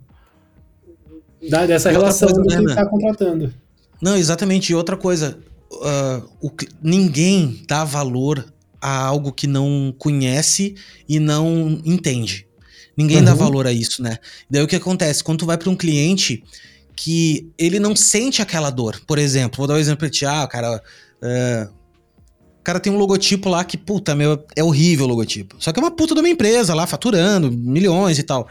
da, 1.48 1.66
dessa 1.66 1.90
relação 1.90 2.28
coisa, 2.28 2.42
do 2.42 2.64
que 2.64 2.70
está 2.70 2.86
contratando. 2.86 3.54
Não, 4.00 4.16
exatamente. 4.16 4.72
E 4.72 4.74
outra 4.74 4.96
coisa, 4.96 5.38
uh, 5.72 6.28
o, 6.40 6.50
ninguém 6.82 7.62
dá 7.68 7.84
valor 7.84 8.44
a 8.84 9.02
algo 9.02 9.32
que 9.32 9.46
não 9.46 9.94
conhece 9.96 10.74
e 11.08 11.18
não 11.18 11.80
entende. 11.86 12.46
Ninguém 12.94 13.16
uhum. 13.16 13.24
dá 13.24 13.32
valor 13.32 13.66
a 13.66 13.72
isso, 13.72 14.02
né? 14.02 14.18
Daí 14.48 14.62
o 14.62 14.68
que 14.68 14.76
acontece? 14.76 15.24
Quando 15.24 15.38
tu 15.38 15.46
vai 15.46 15.56
para 15.56 15.70
um 15.70 15.74
cliente 15.74 16.44
que 16.94 17.50
ele 17.56 17.80
não 17.80 17.96
sente 17.96 18.42
aquela 18.42 18.68
dor, 18.68 19.00
por 19.06 19.18
exemplo, 19.18 19.56
vou 19.56 19.66
dar 19.66 19.74
um 19.74 19.78
exemplo 19.78 20.00
pra 20.00 20.10
ti, 20.10 20.26
ah, 20.26 20.46
cara. 20.46 20.82
Uh, 21.22 21.72
o 22.60 22.62
cara 22.64 22.78
tem 22.78 22.92
um 22.92 22.98
logotipo 22.98 23.48
lá 23.48 23.64
que, 23.64 23.78
puta, 23.78 24.14
meu, 24.14 24.44
é 24.54 24.62
horrível 24.62 25.06
o 25.06 25.08
logotipo. 25.08 25.56
Só 25.58 25.72
que 25.72 25.80
é 25.80 25.82
uma 25.82 25.90
puta 25.90 26.14
de 26.14 26.20
uma 26.20 26.28
empresa 26.28 26.74
lá, 26.74 26.86
faturando 26.86 27.50
milhões 27.50 28.18
e 28.18 28.22
tal. 28.22 28.46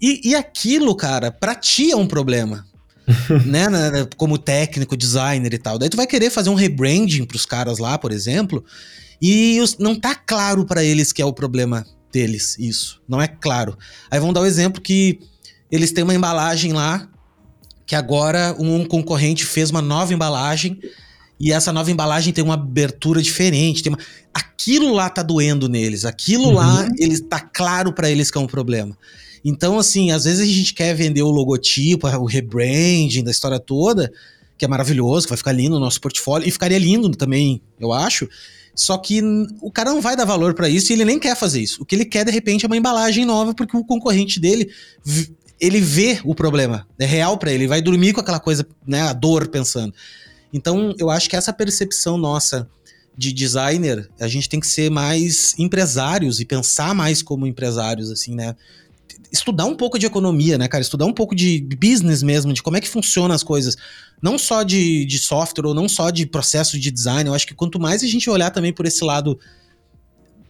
E, 0.00 0.30
e 0.30 0.34
aquilo, 0.34 0.94
cara, 0.94 1.30
pra 1.30 1.54
ti 1.54 1.90
é 1.90 1.96
um 1.96 2.06
problema. 2.06 2.66
né, 3.46 3.68
né, 3.68 4.06
como 4.16 4.38
técnico, 4.38 4.96
designer 4.96 5.52
e 5.52 5.58
tal. 5.58 5.78
Daí 5.78 5.88
tu 5.88 5.96
vai 5.96 6.06
querer 6.06 6.30
fazer 6.30 6.50
um 6.50 6.54
rebranding 6.54 7.24
pros 7.24 7.44
caras 7.44 7.78
lá, 7.78 7.98
por 7.98 8.12
exemplo, 8.12 8.64
e 9.20 9.60
os, 9.60 9.76
não 9.78 9.94
tá 9.94 10.14
claro 10.14 10.64
para 10.64 10.82
eles 10.82 11.12
que 11.12 11.20
é 11.20 11.24
o 11.24 11.32
problema 11.32 11.86
deles, 12.12 12.56
isso. 12.58 13.00
Não 13.08 13.20
é 13.20 13.28
claro. 13.28 13.76
Aí 14.10 14.18
vamos 14.18 14.34
dar 14.34 14.40
o 14.40 14.44
um 14.44 14.46
exemplo 14.46 14.80
que 14.80 15.20
eles 15.70 15.92
têm 15.92 16.04
uma 16.04 16.14
embalagem 16.14 16.72
lá, 16.72 17.08
que 17.86 17.94
agora 17.94 18.54
um 18.58 18.84
concorrente 18.84 19.44
fez 19.44 19.70
uma 19.70 19.82
nova 19.82 20.14
embalagem, 20.14 20.78
e 21.38 21.52
essa 21.52 21.72
nova 21.72 21.90
embalagem 21.90 22.32
tem 22.32 22.44
uma 22.44 22.54
abertura 22.54 23.22
diferente. 23.22 23.82
Tem 23.82 23.92
uma... 23.92 23.98
Aquilo 24.34 24.92
lá 24.92 25.08
tá 25.08 25.22
doendo 25.22 25.68
neles, 25.68 26.04
aquilo 26.04 26.48
uhum. 26.48 26.54
lá 26.54 26.88
eles, 26.98 27.20
tá 27.20 27.40
claro 27.40 27.92
para 27.92 28.10
eles 28.10 28.30
que 28.30 28.36
é 28.36 28.40
um 28.40 28.46
problema. 28.46 28.96
Então, 29.42 29.78
assim, 29.78 30.10
às 30.10 30.24
vezes 30.24 30.40
a 30.40 30.52
gente 30.52 30.74
quer 30.74 30.94
vender 30.94 31.22
o 31.22 31.30
logotipo, 31.30 32.06
o 32.06 32.26
rebranding 32.26 33.24
da 33.24 33.30
história 33.30 33.58
toda, 33.58 34.12
que 34.58 34.66
é 34.66 34.68
maravilhoso, 34.68 35.26
que 35.26 35.30
vai 35.30 35.38
ficar 35.38 35.52
lindo 35.52 35.76
no 35.76 35.80
nosso 35.80 35.98
portfólio, 35.98 36.46
e 36.46 36.50
ficaria 36.50 36.78
lindo 36.78 37.08
também, 37.10 37.62
eu 37.78 37.90
acho. 37.90 38.28
Só 38.80 38.96
que 38.96 39.20
o 39.60 39.70
cara 39.70 39.90
não 39.90 40.00
vai 40.00 40.16
dar 40.16 40.24
valor 40.24 40.54
para 40.54 40.66
isso 40.66 40.90
e 40.90 40.94
ele 40.94 41.04
nem 41.04 41.18
quer 41.18 41.36
fazer 41.36 41.60
isso. 41.60 41.82
O 41.82 41.84
que 41.84 41.94
ele 41.94 42.06
quer, 42.06 42.24
de 42.24 42.32
repente, 42.32 42.64
é 42.64 42.66
uma 42.66 42.78
embalagem 42.78 43.26
nova, 43.26 43.52
porque 43.52 43.76
o 43.76 43.84
concorrente 43.84 44.40
dele, 44.40 44.70
ele 45.60 45.82
vê 45.82 46.18
o 46.24 46.34
problema. 46.34 46.88
É 46.98 47.04
real 47.04 47.36
para 47.36 47.50
ele, 47.52 47.64
ele 47.64 47.68
vai 47.68 47.82
dormir 47.82 48.14
com 48.14 48.20
aquela 48.20 48.40
coisa, 48.40 48.66
né, 48.86 49.02
a 49.02 49.12
dor 49.12 49.48
pensando. 49.48 49.92
Então, 50.50 50.94
eu 50.98 51.10
acho 51.10 51.28
que 51.28 51.36
essa 51.36 51.52
percepção 51.52 52.16
nossa 52.16 52.66
de 53.14 53.34
designer, 53.34 54.08
a 54.18 54.26
gente 54.26 54.48
tem 54.48 54.58
que 54.58 54.66
ser 54.66 54.90
mais 54.90 55.54
empresários 55.58 56.40
e 56.40 56.46
pensar 56.46 56.94
mais 56.94 57.20
como 57.20 57.46
empresários, 57.46 58.10
assim, 58.10 58.34
né? 58.34 58.56
Estudar 59.32 59.64
um 59.64 59.76
pouco 59.76 59.98
de 59.98 60.06
economia, 60.06 60.58
né, 60.58 60.68
cara? 60.68 60.82
Estudar 60.82 61.06
um 61.06 61.12
pouco 61.12 61.34
de 61.34 61.60
business 61.80 62.22
mesmo, 62.22 62.52
de 62.52 62.62
como 62.62 62.76
é 62.76 62.80
que 62.80 62.88
funciona 62.88 63.34
as 63.34 63.42
coisas. 63.42 63.76
Não 64.20 64.38
só 64.38 64.62
de, 64.62 65.04
de 65.04 65.18
software 65.18 65.66
ou 65.66 65.74
não 65.74 65.88
só 65.88 66.10
de 66.10 66.26
processo 66.26 66.78
de 66.78 66.90
design. 66.90 67.28
Eu 67.28 67.34
acho 67.34 67.46
que 67.46 67.54
quanto 67.54 67.78
mais 67.78 68.02
a 68.02 68.06
gente 68.06 68.28
olhar 68.28 68.50
também 68.50 68.72
por 68.72 68.86
esse 68.86 69.04
lado 69.04 69.38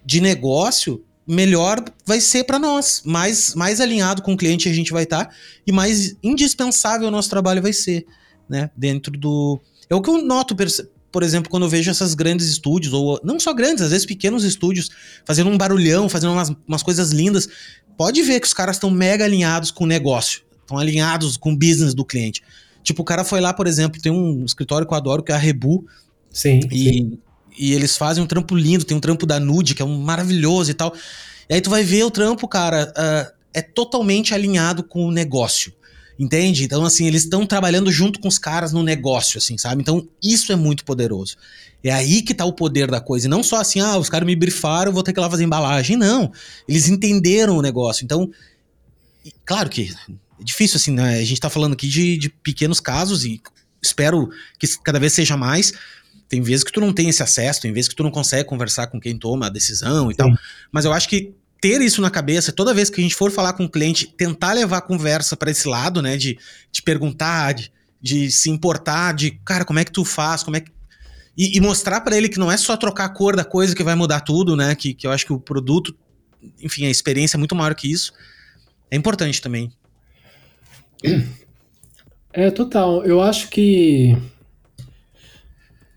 de 0.05 0.21
negócio, 0.21 1.05
melhor 1.27 1.83
vai 2.05 2.21
ser 2.21 2.45
para 2.45 2.59
nós. 2.59 3.03
Mais, 3.05 3.55
mais 3.55 3.81
alinhado 3.81 4.23
com 4.23 4.33
o 4.33 4.37
cliente 4.37 4.69
a 4.69 4.73
gente 4.73 4.93
vai 4.93 5.05
estar 5.05 5.27
tá, 5.27 5.35
e 5.67 5.73
mais 5.73 6.17
indispensável 6.23 7.09
o 7.09 7.11
nosso 7.11 7.31
trabalho 7.31 7.63
vai 7.63 7.73
ser, 7.73 8.07
né? 8.49 8.71
Dentro 8.77 9.17
do. 9.17 9.61
É 9.89 9.95
o 9.95 10.03
que 10.03 10.11
eu 10.11 10.23
noto, 10.23 10.55
por 11.13 11.23
exemplo, 11.23 11.51
quando 11.51 11.65
eu 11.65 11.69
vejo 11.69 11.91
essas 11.91 12.15
grandes 12.15 12.47
estúdios, 12.47 12.93
ou 12.93 13.21
não 13.25 13.41
só 13.41 13.53
grandes, 13.53 13.83
às 13.83 13.91
vezes 13.91 14.07
pequenos 14.07 14.45
estúdios, 14.45 14.91
fazendo 15.25 15.51
um 15.51 15.59
barulhão, 15.59 16.09
fazendo 16.09 16.33
umas, 16.33 16.53
umas 16.67 16.83
coisas 16.83 17.11
lindas 17.11 17.49
pode 17.97 18.23
ver 18.23 18.41
que 18.41 18.47
os 18.47 18.55
caras 18.55 18.77
estão 18.77 18.91
mega 18.91 19.27
alinhados 19.27 19.71
com 19.71 19.85
o 19.85 19.87
negócio, 19.87 20.43
estão 20.63 20.79
alinhados 20.79 21.37
com 21.37 21.53
o 21.53 21.57
business 21.57 21.93
do 21.93 22.05
cliente. 22.05 22.43
Tipo, 22.83 23.03
o 23.03 23.05
cara 23.05 23.25
foi 23.25 23.41
lá, 23.41 23.53
por 23.53 23.67
exemplo, 23.67 24.01
tem 24.01 24.11
um 24.11 24.43
escritório 24.45 24.87
que 24.87 24.93
eu 24.95 24.97
adoro, 24.97 25.23
que 25.23 25.33
é 25.33 25.35
a 25.35 25.39
Rebu. 25.39 25.85
Sim. 26.31 26.61
E, 26.71 26.85
sim. 26.85 27.19
e 27.59 27.75
eles 27.75 27.97
fazem 27.99 28.25
um 28.25 28.27
trampo 28.27 28.57
lindo, 28.57 28.85
tem 28.85 28.97
um 28.97 29.01
trampo 29.01 29.27
da 29.27 29.39
Nude, 29.39 29.75
que 29.75 29.83
é 29.83 29.85
um 29.85 30.01
maravilhoso 30.01 30.71
e 30.71 30.75
tal. 30.75 30.95
E 31.49 31.55
aí 31.55 31.61
tu 31.61 31.69
vai 31.69 31.83
ver 31.83 32.05
o 32.05 32.11
trampo, 32.11 32.49
cara, 32.49 32.91
uh, 32.97 33.37
é 33.53 33.61
totalmente 33.61 34.33
alinhado 34.33 34.83
com 34.83 35.05
o 35.05 35.13
negócio. 35.13 35.73
Entende? 36.21 36.65
Então, 36.65 36.85
assim, 36.85 37.07
eles 37.07 37.23
estão 37.23 37.47
trabalhando 37.47 37.91
junto 37.91 38.21
com 38.21 38.29
os 38.29 38.39
caras 38.39 38.75
no 38.75 38.83
negócio, 38.83 39.39
assim, 39.39 39.57
sabe? 39.57 39.81
Então, 39.81 40.07
isso 40.23 40.53
é 40.53 40.57
muito 40.57 40.85
poderoso. 40.85 41.35
É 41.83 41.91
aí 41.91 42.21
que 42.21 42.35
tá 42.35 42.45
o 42.45 42.53
poder 42.53 42.91
da 42.91 43.01
coisa. 43.01 43.27
E 43.27 43.31
não 43.31 43.43
só 43.43 43.57
assim, 43.57 43.81
ah, 43.81 43.97
os 43.97 44.11
caras 44.11 44.27
me 44.27 44.37
brifaram, 44.37 44.93
vou 44.93 45.03
ter 45.03 45.15
que 45.15 45.19
ir 45.19 45.23
lá 45.23 45.31
fazer 45.31 45.45
embalagem. 45.45 45.97
Não. 45.97 46.31
Eles 46.69 46.89
entenderam 46.89 47.57
o 47.57 47.63
negócio. 47.63 48.05
Então, 48.05 48.31
claro 49.47 49.71
que 49.71 49.95
é 50.39 50.45
difícil, 50.45 50.77
assim, 50.77 50.91
né? 50.93 51.21
A 51.21 51.25
gente 51.25 51.41
tá 51.41 51.49
falando 51.49 51.73
aqui 51.73 51.89
de, 51.89 52.19
de 52.19 52.29
pequenos 52.29 52.81
casos 52.81 53.25
e 53.25 53.41
espero 53.83 54.29
que 54.59 54.67
cada 54.85 55.01
vez 55.01 55.15
seja 55.15 55.39
mais. 55.39 55.73
Tem 56.29 56.43
vezes 56.43 56.63
que 56.63 56.71
tu 56.71 56.83
não 56.83 56.93
tem 56.93 57.09
esse 57.09 57.23
acesso, 57.23 57.63
tem 57.63 57.73
vezes 57.73 57.89
que 57.89 57.97
tu 57.97 58.03
não 58.03 58.11
consegue 58.11 58.47
conversar 58.47 58.89
com 58.89 59.01
quem 59.01 59.19
toma 59.19 59.47
a 59.47 59.51
decisão 59.51 60.11
e 60.11 60.13
Sim. 60.13 60.19
tal. 60.19 60.31
Mas 60.71 60.85
eu 60.85 60.93
acho 60.93 61.09
que 61.09 61.33
ter 61.61 61.81
isso 61.81 62.01
na 62.01 62.11
cabeça, 62.11 62.53
toda 62.53 62.75
vez 62.75 62.89
que 62.89 63.01
a 63.01 63.03
gente 63.03 63.15
for 63.15 63.31
falar 63.31 63.53
com 63.53 63.65
o 63.65 63.71
cliente, 63.71 64.07
tentar 64.07 64.53
levar 64.53 64.79
a 64.79 64.83
conversa 64.83 65.37
para 65.37 65.51
esse 65.51 65.69
lado, 65.69 66.01
né? 66.01 66.17
De, 66.17 66.39
de 66.73 66.83
perguntar, 66.83 67.53
de, 67.53 67.73
de 68.01 68.31
se 68.31 68.51
importar, 68.51 69.13
de, 69.13 69.33
cara, 69.45 69.65
como 69.65 69.79
é 69.79 69.85
que 69.85 69.93
tu 69.93 70.05
faz, 70.05 70.43
como 70.43 70.57
é 70.57 70.61
que 70.61 70.71
e, 71.37 71.57
e 71.57 71.61
mostrar 71.61 72.03
para 72.03 72.17
ele 72.17 72.29
que 72.29 72.39
não 72.39 72.53
é 72.53 72.57
só 72.59 72.77
trocar 72.77 73.07
a 73.07 73.09
cor 73.09 73.35
da 73.35 73.45
coisa 73.45 73.75
que 73.75 73.83
vai 73.83 73.95
mudar 73.95 74.21
tudo, 74.21 74.55
né? 74.55 74.75
Que, 74.75 74.93
que 74.93 75.07
eu 75.07 75.11
acho 75.11 75.25
que 75.25 75.33
o 75.33 75.41
produto, 75.41 75.97
enfim, 76.61 76.85
a 76.85 76.91
experiência 76.91 77.37
é 77.37 77.39
muito 77.39 77.55
maior 77.55 77.75
que 77.75 77.91
isso. 77.91 78.13
É 78.91 78.97
importante 78.97 79.41
também. 79.41 79.73
É, 82.33 82.51
total. 82.51 83.05
Eu 83.05 83.23
acho 83.23 83.49
que 83.49 84.17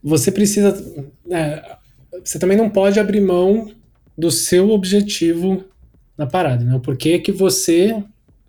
você 0.02 0.32
precisa. 0.32 0.82
É, 1.30 1.78
você 2.24 2.40
também 2.40 2.58
não 2.58 2.70
pode 2.70 3.00
abrir 3.00 3.20
mão 3.20 3.70
do 4.18 4.32
seu 4.32 4.70
objetivo 4.70 5.64
na 6.18 6.26
parada, 6.28 6.64
né? 6.64 6.80
Por 6.84 6.96
que, 6.96 7.20
que 7.20 7.32
você 7.32 8.04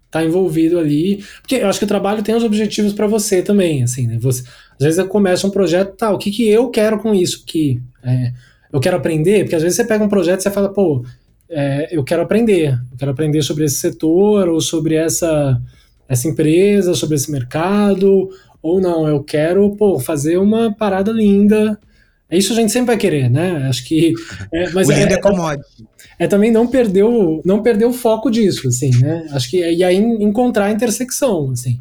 está 0.06 0.24
envolvido 0.24 0.78
ali? 0.78 1.24
Porque 1.40 1.56
eu 1.56 1.68
acho 1.68 1.78
que 1.78 1.84
o 1.84 1.88
trabalho 1.88 2.22
tem 2.22 2.34
os 2.34 2.44
objetivos 2.44 2.92
para 2.92 3.06
você 3.06 3.42
também, 3.42 3.82
assim, 3.82 4.06
né? 4.06 4.18
Você, 4.20 4.44
Às 4.78 4.84
vezes 4.84 4.98
eu 4.98 5.08
começo 5.08 5.46
um 5.46 5.50
projeto, 5.50 5.96
tá, 5.96 6.10
o 6.10 6.18
que, 6.18 6.30
que 6.30 6.48
eu 6.48 6.70
quero 6.70 6.98
com 6.98 7.14
isso 7.14 7.42
aqui? 7.46 7.80
É, 8.02 8.32
eu 8.72 8.80
quero 8.80 8.96
aprender, 8.96 9.44
porque 9.44 9.56
às 9.56 9.62
vezes 9.62 9.76
você 9.76 9.84
pega 9.84 10.04
um 10.04 10.08
projeto 10.08 10.40
e 10.40 10.42
você 10.42 10.50
fala, 10.50 10.68
pô, 10.72 11.04
é, 11.48 11.96
eu 11.96 12.02
quero 12.04 12.22
aprender, 12.22 12.72
eu 12.90 12.98
quero 12.98 13.10
aprender 13.10 13.42
sobre 13.42 13.64
esse 13.64 13.76
setor, 13.76 14.48
ou 14.48 14.60
sobre 14.60 14.94
essa, 14.94 15.60
essa 16.08 16.28
empresa, 16.28 16.94
sobre 16.94 17.16
esse 17.16 17.30
mercado, 17.30 18.30
ou 18.62 18.80
não, 18.80 19.06
eu 19.06 19.22
quero, 19.22 19.76
pô, 19.76 19.98
fazer 20.00 20.38
uma 20.38 20.74
parada 20.74 21.12
linda, 21.12 21.78
isso 22.30 22.52
a 22.52 22.56
gente 22.56 22.72
sempre 22.72 22.88
vai 22.88 22.96
querer, 22.96 23.30
né? 23.30 23.66
Acho 23.68 23.84
que. 23.84 24.12
É, 24.52 24.70
mas 24.74 24.88
o 24.88 24.92
é, 24.92 25.02
é, 25.02 25.20
commodity. 25.20 25.86
É, 26.18 26.26
também 26.26 26.50
não 26.50 26.66
perder, 26.66 27.04
o, 27.04 27.42
não 27.44 27.62
perder 27.62 27.84
o 27.84 27.92
foco 27.92 28.30
disso, 28.30 28.68
assim, 28.68 28.90
né? 28.98 29.26
Acho 29.30 29.50
que. 29.50 29.58
E 29.58 29.84
aí 29.84 29.96
encontrar 29.96 30.66
a 30.66 30.72
intersecção, 30.72 31.50
assim. 31.50 31.78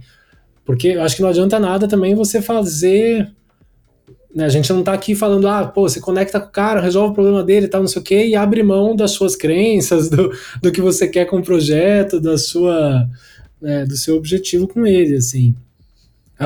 Porque 0.66 0.90
eu 0.90 1.02
acho 1.02 1.16
que 1.16 1.22
não 1.22 1.30
adianta 1.30 1.60
nada 1.60 1.88
também 1.88 2.16
você 2.16 2.42
fazer. 2.42 3.32
Né, 4.34 4.46
a 4.46 4.50
gente 4.50 4.72
não 4.72 4.80
está 4.80 4.94
aqui 4.94 5.14
falando, 5.14 5.48
ah, 5.48 5.68
pô, 5.68 5.88
você 5.88 6.00
conecta 6.00 6.40
com 6.40 6.48
o 6.48 6.52
cara, 6.52 6.82
resolve 6.82 7.12
o 7.12 7.14
problema 7.14 7.44
dele 7.44 7.68
e 7.68 7.70
tal, 7.70 7.82
não 7.82 7.88
sei 7.88 8.02
o 8.02 8.04
quê, 8.04 8.26
e 8.26 8.36
abre 8.36 8.64
mão 8.64 8.96
das 8.96 9.12
suas 9.12 9.36
crenças, 9.36 10.10
do, 10.12 10.32
do 10.60 10.72
que 10.72 10.82
você 10.82 11.08
quer 11.08 11.26
com 11.26 11.38
o 11.38 11.44
projeto, 11.44 12.20
da 12.20 12.36
sua, 12.36 13.08
né, 13.62 13.86
do 13.86 13.96
seu 13.96 14.16
objetivo 14.16 14.68
com 14.68 14.88
ele, 14.88 15.18
assim. 15.18 15.54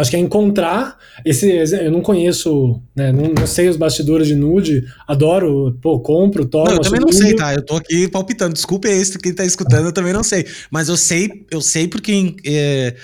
Acho 0.02 0.10
que 0.10 0.16
é 0.16 0.20
encontrar 0.20 0.98
esse. 1.26 1.50
Eu 1.50 1.92
não 1.92 2.02
conheço, 2.02 2.82
né? 2.96 3.12
Não, 3.12 3.34
não, 3.34 3.48
sei 3.48 3.70
os 3.70 3.78
bastidores 3.78 4.28
de 4.28 4.36
nude. 4.36 4.86
Adoro, 5.08 5.78
pô, 5.82 6.00
compro, 6.00 6.46
tomo. 6.46 6.66
Não, 6.66 6.74
eu 6.74 6.82
também 6.82 7.02
não 7.02 7.12
sei, 7.12 7.36
tá? 7.36 7.54
Eu 7.54 7.64
tô 7.64 7.76
aqui 7.76 8.08
palpitando. 8.08 8.54
Desculpe 8.54 8.88
esse 8.88 9.18
que 9.18 9.34
tá 9.34 9.46
escutando, 9.46 9.86
eu 9.86 9.94
também 9.94 10.14
não 10.14 10.24
sei. 10.24 10.46
Mas 10.70 10.90
eu 10.90 10.98
sei, 10.98 11.46
eu 11.52 11.62
sei 11.62 11.88
porque 11.88 12.36
é, 12.46 12.96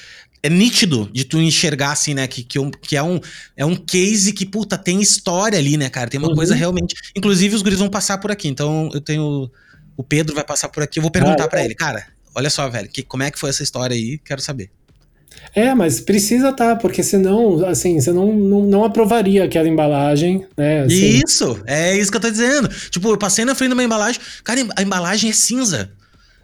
é 0.43 0.49
nítido 0.49 1.09
de 1.13 1.23
tu 1.23 1.39
enxergar, 1.39 1.91
assim, 1.91 2.13
né? 2.13 2.27
Que, 2.27 2.43
que, 2.43 2.59
um, 2.59 2.69
que 2.69 2.97
é, 2.97 3.03
um, 3.03 3.19
é 3.55 3.65
um 3.65 3.75
case 3.75 4.33
que, 4.33 4.45
puta, 4.45 4.77
tem 4.77 5.01
história 5.01 5.57
ali, 5.57 5.77
né, 5.77 5.89
cara? 5.89 6.09
Tem 6.09 6.19
uma 6.19 6.29
uhum. 6.29 6.35
coisa 6.35 6.53
realmente. 6.53 6.95
Inclusive, 7.15 7.55
os 7.55 7.61
guris 7.61 7.79
vão 7.79 7.89
passar 7.89 8.17
por 8.17 8.31
aqui. 8.31 8.47
Então, 8.47 8.89
eu 8.93 9.01
tenho. 9.01 9.49
O 9.95 10.03
Pedro 10.03 10.35
vai 10.35 10.43
passar 10.43 10.69
por 10.69 10.83
aqui. 10.83 10.99
Eu 10.99 11.03
vou 11.03 11.11
perguntar 11.11 11.45
ah, 11.45 11.47
para 11.47 11.63
ele, 11.63 11.75
cara. 11.75 12.05
Olha 12.35 12.49
só, 12.49 12.67
velho, 12.67 12.89
que, 12.89 13.03
como 13.03 13.23
é 13.23 13.31
que 13.31 13.39
foi 13.39 13.49
essa 13.49 13.63
história 13.63 13.95
aí? 13.95 14.17
Quero 14.17 14.41
saber. 14.41 14.69
É, 15.55 15.73
mas 15.75 15.99
precisa 15.99 16.51
tá, 16.51 16.75
porque 16.75 17.03
senão, 17.03 17.63
assim, 17.65 17.99
você 17.99 18.11
não, 18.11 18.33
não, 18.33 18.61
não 18.63 18.83
aprovaria 18.83 19.43
aquela 19.43 19.67
embalagem, 19.67 20.45
né? 20.57 20.81
Assim. 20.81 21.21
Isso, 21.25 21.61
é 21.65 21.97
isso 21.97 22.09
que 22.09 22.17
eu 22.17 22.21
tô 22.21 22.31
dizendo. 22.31 22.69
Tipo, 22.89 23.09
eu 23.09 23.17
passei 23.17 23.45
na 23.45 23.53
frente 23.53 23.69
de 23.69 23.73
uma 23.73 23.83
embalagem, 23.83 24.19
cara, 24.43 24.61
a 24.75 24.81
embalagem 24.81 25.29
é 25.29 25.33
cinza. 25.33 25.91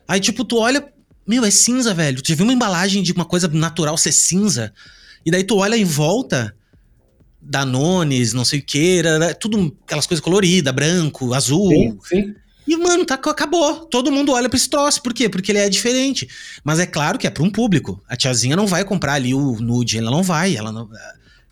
Aí, 0.07 0.19
tipo, 0.19 0.43
tu 0.43 0.57
olha, 0.57 0.85
meu, 1.27 1.43
é 1.43 1.51
cinza, 1.51 1.93
velho. 1.93 2.21
Tu 2.21 2.35
viu 2.35 2.43
uma 2.43 2.53
embalagem 2.53 3.01
de 3.01 3.11
uma 3.11 3.25
coisa 3.25 3.47
natural 3.47 3.97
ser 3.97 4.11
cinza? 4.11 4.71
E 5.25 5.31
daí 5.31 5.43
tu 5.43 5.57
olha 5.57 5.75
em 5.75 5.85
volta, 5.85 6.55
Danones, 7.41 8.33
não 8.33 8.45
sei 8.45 8.59
o 8.59 8.63
que, 8.63 9.01
tudo 9.39 9.75
aquelas 9.85 10.05
coisas 10.05 10.23
coloridas, 10.23 10.73
branco, 10.73 11.33
azul. 11.33 11.69
Sim, 11.69 11.97
sim. 12.03 12.35
E, 12.69 12.77
mano, 12.77 13.03
tá, 13.03 13.15
acabou. 13.15 13.87
Todo 13.87 14.11
mundo 14.11 14.31
olha 14.31 14.47
pra 14.47 14.55
esse 14.55 14.69
troço. 14.69 15.01
Por 15.01 15.11
quê? 15.11 15.27
Porque 15.27 15.51
ele 15.51 15.57
é 15.57 15.67
diferente. 15.67 16.29
Mas 16.63 16.77
é 16.77 16.85
claro 16.85 17.17
que 17.17 17.25
é 17.25 17.29
pra 17.31 17.41
um 17.41 17.49
público. 17.49 17.99
A 18.07 18.15
tiazinha 18.15 18.55
não 18.55 18.67
vai 18.67 18.85
comprar 18.85 19.13
ali 19.13 19.33
o 19.33 19.59
nude, 19.59 19.97
ela 19.97 20.11
não 20.11 20.21
vai. 20.21 20.55
Ela 20.55 20.71
não, 20.71 20.87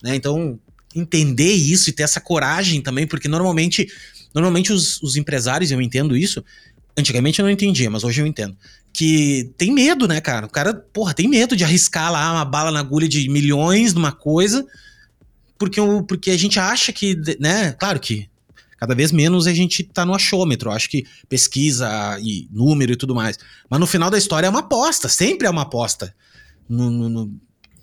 né? 0.03 0.15
Então, 0.15 0.59
entender 0.93 1.53
isso 1.53 1.89
e 1.89 1.93
ter 1.93 2.03
essa 2.03 2.22
coragem 2.22 2.84
também, 2.84 3.07
porque 3.07 3.28
normalmente, 3.28 3.91
normalmente 4.32 4.72
os, 4.72 5.01
os 5.01 5.15
empresários, 5.15 5.72
eu 5.72 5.82
entendo 5.82 6.15
isso. 6.15 6.45
Antigamente 6.95 7.39
eu 7.39 7.45
não 7.45 7.51
entendia, 7.51 7.89
mas 7.89 8.03
hoje 8.03 8.22
eu 8.22 8.28
entendo. 8.28 8.55
Que 8.93 9.49
tem 9.57 9.74
medo, 9.74 10.07
né, 10.07 10.22
cara? 10.22 10.45
O 10.45 10.49
cara, 10.51 10.72
porra, 10.72 11.15
tem 11.15 11.28
medo 11.28 11.55
de 11.55 11.63
arriscar 11.63 12.11
lá 12.11 12.32
uma 12.32 12.45
bala 12.45 12.72
na 12.72 12.80
agulha 12.80 13.09
de 13.09 13.28
milhões 13.28 13.91
numa 13.91 14.11
coisa, 14.11 14.63
porque, 15.57 15.82
porque 16.07 16.30
a 16.30 16.38
gente 16.38 16.59
acha 16.59 16.93
que, 16.93 17.20
né? 17.39 17.72
Claro 17.72 17.99
que 17.99 18.30
cada 18.78 18.96
vez 18.96 19.12
menos 19.12 19.48
a 19.48 19.54
gente 19.54 19.84
tá 19.84 20.06
no 20.06 20.14
achômetro. 20.14 20.72
acho 20.72 20.90
que 20.90 21.06
pesquisa 21.28 22.18
e 22.22 22.48
número 22.52 22.94
e 22.94 22.96
tudo 22.96 23.16
mais. 23.16 23.38
Mas 23.70 23.80
no 23.80 23.88
final 23.88 24.10
da 24.10 24.18
história 24.18 24.48
é 24.48 24.50
uma 24.50 24.60
aposta, 24.60 25.10
sempre 25.10 25.48
é 25.48 25.50
uma 25.50 25.64
aposta. 25.64 26.14
No, 26.70 26.90
no, 26.90 27.10
no... 27.10 27.32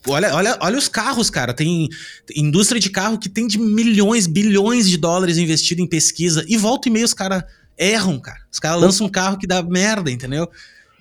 Olha, 0.06 0.34
olha, 0.34 0.58
olha 0.60 0.78
os 0.78 0.88
carros, 0.88 1.30
cara. 1.30 1.52
Tem 1.52 1.88
indústria 2.36 2.80
de 2.80 2.90
carro 2.90 3.18
que 3.18 3.28
tem 3.28 3.46
de 3.46 3.58
milhões, 3.58 4.26
bilhões 4.26 4.88
de 4.88 4.96
dólares 4.96 5.38
investido 5.38 5.80
em 5.80 5.86
pesquisa. 5.86 6.44
E 6.46 6.56
volta 6.56 6.88
e 6.88 6.92
meia 6.92 7.04
os 7.04 7.14
caras 7.14 7.44
erram, 7.76 8.18
cara. 8.20 8.38
Os 8.52 8.58
caras 8.58 8.80
lançam 8.80 9.06
um 9.06 9.10
carro 9.10 9.38
que 9.38 9.46
dá 9.46 9.62
merda, 9.62 10.10
entendeu? 10.10 10.48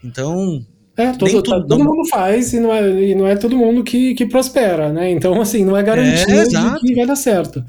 Então, 0.04 0.66
é, 0.96 1.12
todo, 1.12 1.30
tudo, 1.30 1.44
tá, 1.44 1.62
todo 1.62 1.84
mundo 1.84 2.08
faz 2.08 2.54
e 2.54 2.60
não 2.60 2.74
é, 2.74 3.04
e 3.04 3.16
não 3.16 3.28
é 3.28 3.36
todo 3.36 3.58
mundo 3.58 3.84
que, 3.84 4.14
que 4.14 4.26
prospera, 4.26 4.92
né? 4.92 5.10
Então, 5.12 5.42
assim, 5.42 5.66
não 5.66 5.76
é 5.76 5.82
garantia 5.82 6.42
é, 6.42 6.44
de 6.44 6.80
que 6.80 6.96
vai 6.96 7.06
dar 7.06 7.16
certo. 7.16 7.64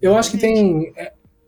Eu 0.00 0.16
acho 0.16 0.30
que 0.30 0.38
tem. 0.38 0.92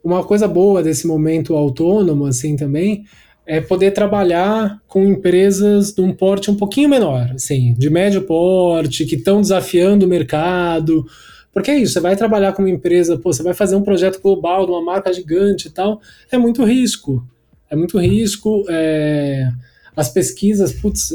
Uma 0.03 0.25
coisa 0.25 0.49
boa 0.49 0.83
desse 0.83 1.07
momento 1.07 1.55
autônomo, 1.55 2.27
assim, 2.27 2.57
também, 2.57 3.05
é 3.47 3.61
poder 3.61 3.93
trabalhar 3.93 4.81
com 4.87 5.05
empresas 5.05 5.93
de 5.93 6.01
um 6.01 6.13
porte 6.13 6.51
um 6.51 6.57
pouquinho 6.57 6.89
menor, 6.89 7.31
assim, 7.35 7.75
de 7.75 7.91
médio 7.91 8.23
porte, 8.23 9.05
que 9.05 9.17
estão 9.17 9.41
desafiando 9.41 10.07
o 10.07 10.09
mercado. 10.09 11.07
Porque 11.53 11.71
é 11.71 11.79
isso, 11.79 11.93
você 11.93 12.01
vai 12.01 12.17
trabalhar 12.17 12.53
com 12.53 12.63
uma 12.63 12.71
empresa, 12.71 13.19
pô, 13.19 13.33
você 13.33 13.43
vai 13.43 13.55
fazer 13.55 13.77
um 13.77 13.83
projeto 13.83 14.21
global 14.23 14.65
de 14.65 14.73
uma 14.73 14.83
marca 14.83 15.13
gigante 15.13 15.69
e 15.69 15.71
tal, 15.71 16.01
é 16.31 16.39
muito 16.39 16.65
risco. 16.65 17.27
É 17.69 17.77
muito 17.77 17.99
risco. 17.99 18.65
É... 18.69 19.51
As 19.95 20.09
pesquisas, 20.09 20.73
putz, 20.73 21.13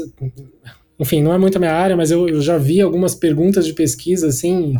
enfim, 0.98 1.22
não 1.22 1.32
é 1.32 1.38
muito 1.38 1.56
a 1.56 1.58
minha 1.58 1.72
área, 1.72 1.96
mas 1.96 2.10
eu, 2.10 2.28
eu 2.28 2.40
já 2.40 2.58
vi 2.58 2.80
algumas 2.80 3.14
perguntas 3.14 3.66
de 3.66 3.72
pesquisa, 3.72 4.28
assim, 4.28 4.76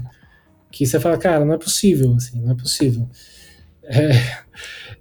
que 0.71 0.87
você 0.87 1.01
fala, 1.01 1.17
cara, 1.17 1.45
não 1.45 1.55
é 1.55 1.59
possível, 1.59 2.15
assim, 2.15 2.41
não 2.41 2.53
é 2.53 2.55
possível. 2.55 3.09
É, 3.89 4.11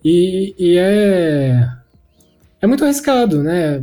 e, 0.04 0.56
e 0.58 0.78
é, 0.78 1.68
é 2.62 2.68
muito 2.68 2.84
arriscado, 2.84 3.44
né? 3.44 3.82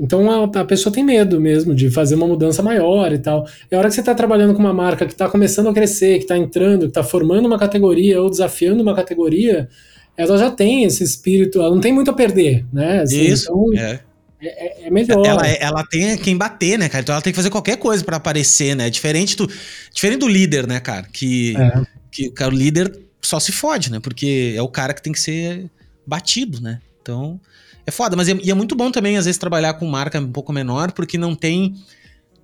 Então 0.00 0.30
a, 0.30 0.60
a, 0.60 0.64
pessoa 0.64 0.92
tem 0.92 1.04
medo 1.04 1.40
mesmo 1.40 1.74
de 1.74 1.90
fazer 1.90 2.14
uma 2.14 2.26
mudança 2.26 2.62
maior 2.62 3.12
e 3.12 3.18
tal. 3.18 3.46
É 3.70 3.76
a 3.76 3.78
hora 3.78 3.88
que 3.88 3.94
você 3.94 4.00
está 4.00 4.14
trabalhando 4.14 4.52
com 4.54 4.60
uma 4.60 4.74
marca 4.74 5.06
que 5.06 5.12
está 5.12 5.28
começando 5.28 5.68
a 5.68 5.72
crescer, 5.72 6.18
que 6.18 6.24
está 6.24 6.36
entrando, 6.36 6.82
que 6.82 6.88
está 6.88 7.02
formando 7.02 7.46
uma 7.46 7.58
categoria 7.58 8.20
ou 8.20 8.28
desafiando 8.28 8.82
uma 8.82 8.94
categoria, 8.94 9.68
ela 10.16 10.36
já 10.36 10.50
tem 10.50 10.84
esse 10.84 11.02
espírito, 11.02 11.60
ela 11.60 11.70
não 11.70 11.80
tem 11.80 11.92
muito 11.92 12.10
a 12.10 12.14
perder, 12.14 12.66
né? 12.72 13.02
Assim, 13.02 13.22
Isso, 13.22 13.50
então, 13.50 13.82
é. 13.82 14.00
É, 14.44 14.86
é, 14.88 14.90
melhor. 14.90 15.24
Ela, 15.24 15.46
ela 15.46 15.84
tem 15.86 16.16
quem 16.18 16.36
bater, 16.36 16.76
né, 16.76 16.88
cara? 16.88 17.02
Então 17.02 17.14
ela 17.14 17.22
tem 17.22 17.32
que 17.32 17.36
fazer 17.36 17.48
qualquer 17.48 17.76
coisa 17.76 18.04
para 18.04 18.16
aparecer, 18.16 18.74
né? 18.74 18.90
Diferente 18.90 19.36
do, 19.36 19.48
diferente 19.94 20.18
do 20.18 20.28
líder, 20.28 20.66
né, 20.66 20.80
cara? 20.80 21.06
Que, 21.12 21.56
é. 21.56 21.82
que 22.10 22.30
cara, 22.30 22.52
o 22.52 22.56
líder 22.56 22.92
só 23.22 23.38
se 23.40 23.52
fode, 23.52 23.90
né? 23.90 24.00
Porque 24.00 24.54
é 24.56 24.62
o 24.62 24.68
cara 24.68 24.92
que 24.92 25.02
tem 25.02 25.12
que 25.12 25.20
ser 25.20 25.70
batido, 26.06 26.60
né? 26.60 26.80
Então, 27.00 27.40
é 27.86 27.90
foda. 27.90 28.16
Mas 28.16 28.28
é, 28.28 28.38
e 28.42 28.50
é 28.50 28.54
muito 28.54 28.74
bom 28.74 28.90
também, 28.90 29.16
às 29.16 29.24
vezes, 29.24 29.38
trabalhar 29.38 29.74
com 29.74 29.86
marca 29.86 30.20
um 30.20 30.32
pouco 30.32 30.52
menor, 30.52 30.92
porque 30.92 31.16
não 31.16 31.34
tem. 31.34 31.74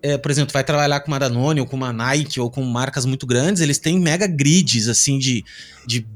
É, 0.01 0.17
por 0.17 0.31
exemplo, 0.31 0.53
vai 0.53 0.63
trabalhar 0.63 1.01
com 1.01 1.09
uma 1.09 1.19
Danone 1.19 1.61
ou 1.61 1.67
com 1.67 1.77
uma 1.77 1.93
Nike 1.93 2.39
ou 2.39 2.49
com 2.49 2.63
marcas 2.63 3.05
muito 3.05 3.27
grandes, 3.27 3.61
eles 3.61 3.79
têm 3.79 3.99
mega 3.99 4.29
grids, 4.29 4.87
assim, 4.87 5.19
de, 5.19 5.45
de 5.85 6.07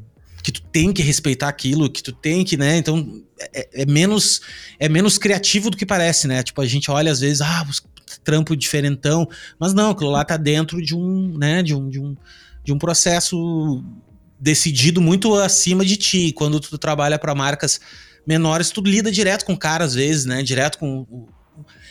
que 0.40 0.52
tu 0.52 0.62
tem 0.62 0.92
que 0.92 1.02
respeitar 1.02 1.48
aquilo, 1.48 1.90
que 1.90 2.00
tu 2.00 2.12
tem 2.12 2.44
que, 2.44 2.56
né? 2.56 2.76
Então 2.76 3.22
é, 3.52 3.82
é, 3.82 3.86
menos 3.86 4.40
é 4.78 4.88
menos 4.88 5.18
criativo 5.18 5.68
do 5.68 5.76
que 5.76 5.84
parece, 5.84 6.28
né? 6.28 6.44
Tipo, 6.44 6.60
a 6.60 6.66
gente 6.66 6.92
olha 6.92 7.10
às 7.10 7.18
vezes, 7.18 7.40
ah, 7.40 7.66
trampo 8.22 8.56
diferentão, 8.56 9.28
mas 9.58 9.72
não, 9.74 9.90
aquilo 9.90 10.10
lá 10.10 10.24
tá 10.24 10.36
dentro 10.36 10.80
de 10.80 10.94
um, 10.94 11.36
né, 11.36 11.62
de 11.62 11.74
um, 11.74 11.88
de 11.88 11.98
um, 11.98 12.16
de 12.64 12.72
um 12.72 12.78
processo 12.78 13.82
decidido 14.42 15.00
muito 15.00 15.36
acima 15.36 15.84
de 15.84 15.96
ti. 15.96 16.32
Quando 16.32 16.58
tu 16.58 16.76
trabalha 16.76 17.16
para 17.16 17.32
marcas 17.32 17.80
menores, 18.26 18.70
tu 18.70 18.80
lida 18.80 19.10
direto 19.10 19.44
com 19.44 19.52
o 19.52 19.58
cara 19.58 19.84
às 19.84 19.94
vezes, 19.94 20.24
né? 20.24 20.42
Direto 20.42 20.78
com 20.78 21.06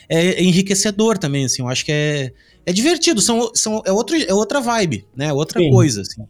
é, 0.09 0.43
enriquecedor 0.43 1.17
também, 1.17 1.45
assim. 1.45 1.61
Eu 1.61 1.69
acho 1.69 1.85
que 1.85 1.91
é, 1.93 2.33
é 2.65 2.73
divertido. 2.73 3.21
São, 3.21 3.51
são, 3.55 3.81
é, 3.85 3.91
outro, 3.93 4.17
é 4.17 4.33
outra 4.33 4.59
vibe, 4.59 5.05
né? 5.15 5.27
É 5.27 5.33
outra 5.33 5.61
Sim. 5.61 5.69
coisa, 5.69 6.01
assim. 6.01 6.23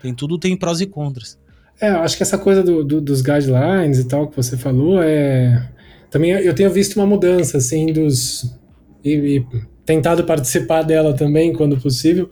Tem 0.00 0.14
tudo, 0.14 0.38
tem 0.38 0.56
prós 0.56 0.80
e 0.80 0.86
contras. 0.86 1.36
É, 1.80 1.90
eu 1.90 2.00
acho 2.00 2.16
que 2.16 2.22
essa 2.22 2.38
coisa 2.38 2.62
do, 2.62 2.84
do, 2.84 3.00
dos 3.00 3.20
guidelines 3.20 3.98
e 3.98 4.04
tal 4.04 4.28
que 4.28 4.36
você 4.36 4.56
falou 4.56 5.02
é. 5.02 5.68
Também 6.10 6.30
eu 6.30 6.54
tenho 6.54 6.70
visto 6.70 6.96
uma 6.96 7.06
mudança, 7.06 7.58
assim, 7.58 7.86
dos. 7.86 8.56
E, 9.04 9.10
e 9.38 9.46
tentado 9.84 10.22
participar 10.24 10.82
dela 10.82 11.12
também, 11.12 11.52
quando 11.52 11.76
possível 11.80 12.30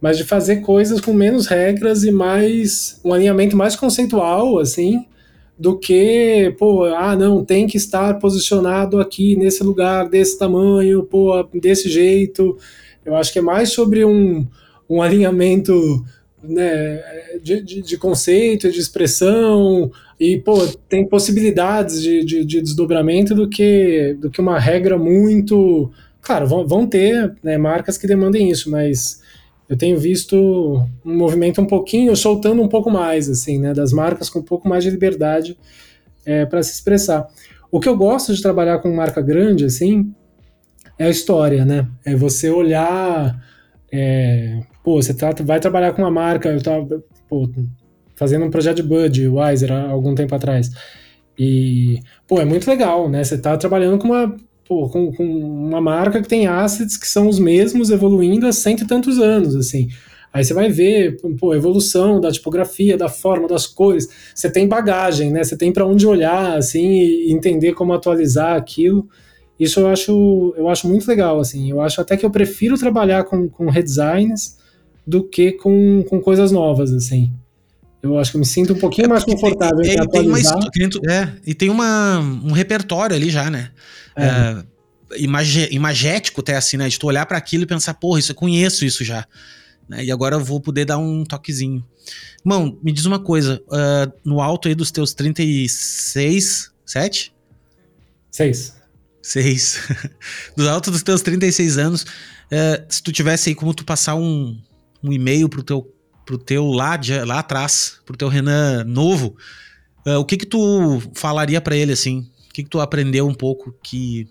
mas 0.00 0.16
de 0.16 0.24
fazer 0.24 0.56
coisas 0.56 1.00
com 1.00 1.12
menos 1.12 1.46
regras 1.46 2.04
e 2.04 2.10
mais 2.10 3.00
um 3.04 3.12
alinhamento 3.12 3.56
mais 3.56 3.74
conceitual, 3.74 4.58
assim, 4.58 5.04
do 5.58 5.78
que, 5.78 6.54
pô, 6.58 6.84
ah, 6.84 7.16
não, 7.16 7.44
tem 7.44 7.66
que 7.66 7.76
estar 7.76 8.18
posicionado 8.18 9.00
aqui 9.00 9.36
nesse 9.36 9.62
lugar, 9.62 10.08
desse 10.08 10.38
tamanho, 10.38 11.02
pô, 11.02 11.42
desse 11.54 11.88
jeito. 11.88 12.58
Eu 13.04 13.14
acho 13.16 13.32
que 13.32 13.38
é 13.38 13.42
mais 13.42 13.70
sobre 13.70 14.04
um, 14.04 14.46
um 14.88 15.00
alinhamento 15.00 16.04
né, 16.42 17.02
de, 17.42 17.62
de, 17.62 17.82
de 17.82 17.96
conceito, 17.96 18.70
de 18.70 18.78
expressão, 18.78 19.90
e, 20.18 20.38
pô, 20.38 20.66
tem 20.88 21.06
possibilidades 21.06 22.02
de, 22.02 22.24
de, 22.24 22.44
de, 22.44 22.60
desdobramento 22.60 23.34
do 23.34 23.48
que, 23.48 24.16
do 24.18 24.30
que 24.30 24.40
uma 24.40 24.58
regra 24.58 24.98
muito. 24.98 25.90
Claro, 26.22 26.46
vão, 26.46 26.66
vão 26.66 26.86
ter 26.86 27.34
né, 27.42 27.58
marcas 27.58 27.98
que 27.98 28.06
demandem 28.06 28.50
isso, 28.50 28.70
mas 28.70 29.20
eu 29.68 29.76
tenho 29.76 29.98
visto 29.98 30.36
um 31.04 31.16
movimento 31.16 31.60
um 31.60 31.66
pouquinho, 31.66 32.14
soltando 32.14 32.62
um 32.62 32.68
pouco 32.68 32.90
mais, 32.90 33.28
assim, 33.28 33.58
né, 33.58 33.74
das 33.74 33.92
marcas 33.92 34.30
com 34.30 34.38
um 34.38 34.44
pouco 34.44 34.68
mais 34.68 34.84
de 34.84 34.90
liberdade 34.90 35.58
é, 36.24 36.46
para 36.46 36.62
se 36.62 36.72
expressar. 36.72 37.26
O 37.70 37.80
que 37.80 37.88
eu 37.88 37.96
gosto 37.96 38.32
de 38.34 38.40
trabalhar 38.40 38.78
com 38.78 38.94
marca 38.94 39.20
grande, 39.20 39.64
assim, 39.64 40.12
é 40.98 41.06
a 41.06 41.10
história, 41.10 41.64
né? 41.64 41.86
É 42.04 42.14
você 42.14 42.48
olhar, 42.48 43.42
é, 43.92 44.60
pô, 44.84 45.02
você 45.02 45.14
vai 45.44 45.60
trabalhar 45.60 45.92
com 45.92 46.02
uma 46.02 46.10
marca, 46.10 46.48
eu 46.48 46.62
tava 46.62 47.02
pô, 47.28 47.48
fazendo 48.14 48.44
um 48.44 48.50
projeto 48.50 48.76
de 48.76 48.82
Bud, 48.82 49.28
Wiser, 49.28 49.72
há 49.72 49.90
algum 49.90 50.14
tempo 50.14 50.34
atrás, 50.34 50.70
e, 51.38 52.00
pô, 52.26 52.40
é 52.40 52.44
muito 52.44 52.68
legal, 52.68 53.10
né? 53.10 53.22
Você 53.22 53.36
tá 53.36 53.56
trabalhando 53.56 53.98
com 53.98 54.06
uma 54.06 54.34
pô, 54.66 54.88
com, 54.88 55.12
com, 55.12 55.24
uma 55.24 55.80
marca 55.80 56.20
que 56.20 56.28
tem 56.28 56.46
assets 56.46 56.96
que 56.96 57.08
são 57.08 57.28
os 57.28 57.38
mesmos 57.38 57.90
evoluindo 57.90 58.46
há 58.46 58.52
cento 58.52 58.84
e 58.84 58.86
tantos 58.86 59.18
anos, 59.18 59.54
assim. 59.54 59.88
Aí 60.32 60.44
você 60.44 60.52
vai 60.52 60.68
ver, 60.68 61.18
pô, 61.38 61.52
a 61.52 61.56
evolução 61.56 62.20
da 62.20 62.30
tipografia, 62.30 62.96
da 62.96 63.08
forma, 63.08 63.48
das 63.48 63.66
cores. 63.66 64.06
Você 64.34 64.50
tem 64.50 64.68
bagagem, 64.68 65.30
né? 65.30 65.42
Você 65.42 65.56
tem 65.56 65.72
para 65.72 65.86
onde 65.86 66.06
olhar, 66.06 66.58
assim, 66.58 66.86
e 66.86 67.32
entender 67.32 67.72
como 67.72 67.94
atualizar 67.94 68.54
aquilo. 68.54 69.08
Isso 69.58 69.80
eu 69.80 69.86
acho, 69.86 70.54
eu 70.58 70.68
acho 70.68 70.86
muito 70.86 71.08
legal, 71.08 71.40
assim. 71.40 71.70
Eu 71.70 71.80
acho 71.80 72.00
até 72.00 72.16
que 72.16 72.26
eu 72.26 72.30
prefiro 72.30 72.76
trabalhar 72.76 73.24
com, 73.24 73.48
com 73.48 73.70
redesigns 73.70 74.58
do 75.06 75.24
que 75.24 75.52
com, 75.52 76.04
com 76.06 76.20
coisas 76.20 76.52
novas, 76.52 76.92
assim. 76.92 77.32
Eu 78.02 78.18
acho 78.18 78.32
que 78.32 78.36
eu 78.36 78.40
me 78.40 78.46
sinto 78.46 78.74
um 78.74 78.78
pouquinho 78.78 79.06
é 79.06 79.08
mais 79.08 79.24
confortável 79.24 79.80
tem, 79.80 79.94
em 79.94 80.00
atualizar. 80.00 80.58
Tem 80.70 80.86
uma, 80.86 81.12
é, 81.12 81.32
e 81.46 81.54
tem 81.54 81.70
uma, 81.70 82.18
um 82.18 82.52
repertório 82.52 83.16
ali 83.16 83.30
já, 83.30 83.50
né? 83.50 83.70
É. 84.16 84.24
É, 84.24 84.64
image, 85.18 85.68
imagético 85.70 86.40
até 86.40 86.56
assim, 86.56 86.76
né? 86.76 86.88
De 86.88 86.98
tu 86.98 87.06
olhar 87.06 87.26
para 87.26 87.38
aquilo 87.38 87.64
e 87.64 87.66
pensar, 87.66 87.94
porra, 87.94 88.18
isso 88.18 88.32
eu 88.32 88.36
conheço 88.36 88.84
isso 88.84 89.04
já. 89.04 89.26
Né? 89.88 90.04
E 90.04 90.12
agora 90.12 90.36
eu 90.36 90.44
vou 90.44 90.60
poder 90.60 90.84
dar 90.84 90.98
um 90.98 91.24
toquezinho. 91.24 91.84
Irmão, 92.44 92.78
me 92.82 92.92
diz 92.92 93.04
uma 93.04 93.18
coisa. 93.18 93.62
Uh, 93.66 94.12
no 94.24 94.40
alto 94.40 94.68
aí 94.68 94.74
dos 94.74 94.90
teus 94.90 95.12
36, 95.14 96.72
7? 96.84 97.34
6. 98.30 98.76
6. 99.22 99.80
do 100.56 100.68
alto 100.68 100.90
dos 100.90 101.02
teus 101.02 101.22
36 101.22 101.78
anos, 101.78 102.02
uh, 102.02 102.84
se 102.88 103.02
tu 103.02 103.12
tivesse 103.12 103.48
aí 103.48 103.54
como 103.54 103.74
tu 103.74 103.84
passar 103.84 104.14
um, 104.14 104.60
um 105.02 105.12
e-mail 105.12 105.48
pro 105.48 105.62
teu, 105.62 105.92
pro 106.24 106.38
teu 106.38 106.66
lá, 106.66 106.96
de, 106.96 107.18
lá 107.24 107.40
atrás, 107.40 107.98
pro 108.04 108.16
teu 108.16 108.28
Renan 108.28 108.84
novo, 108.84 109.36
uh, 110.06 110.18
o 110.18 110.24
que 110.24 110.36
que 110.36 110.46
tu 110.46 111.02
falaria 111.14 111.60
para 111.60 111.76
ele 111.76 111.92
assim? 111.92 112.30
Que, 112.56 112.64
que 112.64 112.70
tu 112.70 112.80
aprendeu 112.80 113.28
um 113.28 113.34
pouco 113.34 113.74
que. 113.82 114.26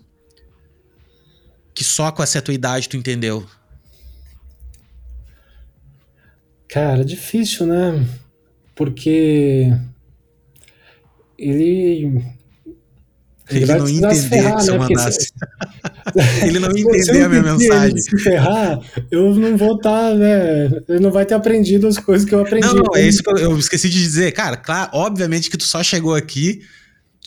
que 1.72 1.84
só 1.84 2.10
com 2.10 2.22
essa 2.22 2.42
tua 2.42 2.54
idade 2.54 2.88
tu 2.88 2.96
entendeu? 2.96 3.46
Cara, 6.68 7.04
difícil, 7.04 7.66
né? 7.66 8.04
Porque 8.74 9.72
ele. 11.38 12.24
Ele, 13.48 13.62
ele 13.62 13.74
não 13.76 13.88
ia 13.88 13.98
entender 13.98 14.28
ferrar, 14.28 14.60
se 14.60 14.70
eu 14.70 14.74
né? 14.74 14.80
mandasse. 14.80 15.32
ele 16.42 16.58
não 16.58 16.68
ia 16.76 16.82
entender 16.82 17.22
a 17.22 17.28
minha 17.28 17.42
mensagem. 17.44 17.96
se 17.96 18.18
ferrar, 18.18 18.80
eu 19.08 19.36
não 19.36 19.56
vou 19.56 19.76
estar, 19.76 20.10
tá, 20.10 20.14
né? 20.16 20.64
Ele 20.88 20.98
não 20.98 21.12
vai 21.12 21.24
ter 21.24 21.34
aprendido 21.34 21.86
as 21.86 21.96
coisas 21.96 22.28
que 22.28 22.34
eu 22.34 22.40
aprendi. 22.40 22.66
Não, 22.66 22.74
não, 22.74 22.96
é 22.96 23.06
isso 23.06 23.22
que 23.22 23.30
eu, 23.30 23.38
eu 23.38 23.56
esqueci 23.56 23.88
de 23.88 24.00
dizer. 24.00 24.32
Cara, 24.32 24.56
claro, 24.56 24.90
obviamente 24.94 25.48
que 25.48 25.56
tu 25.56 25.62
só 25.62 25.80
chegou 25.80 26.16
aqui 26.16 26.60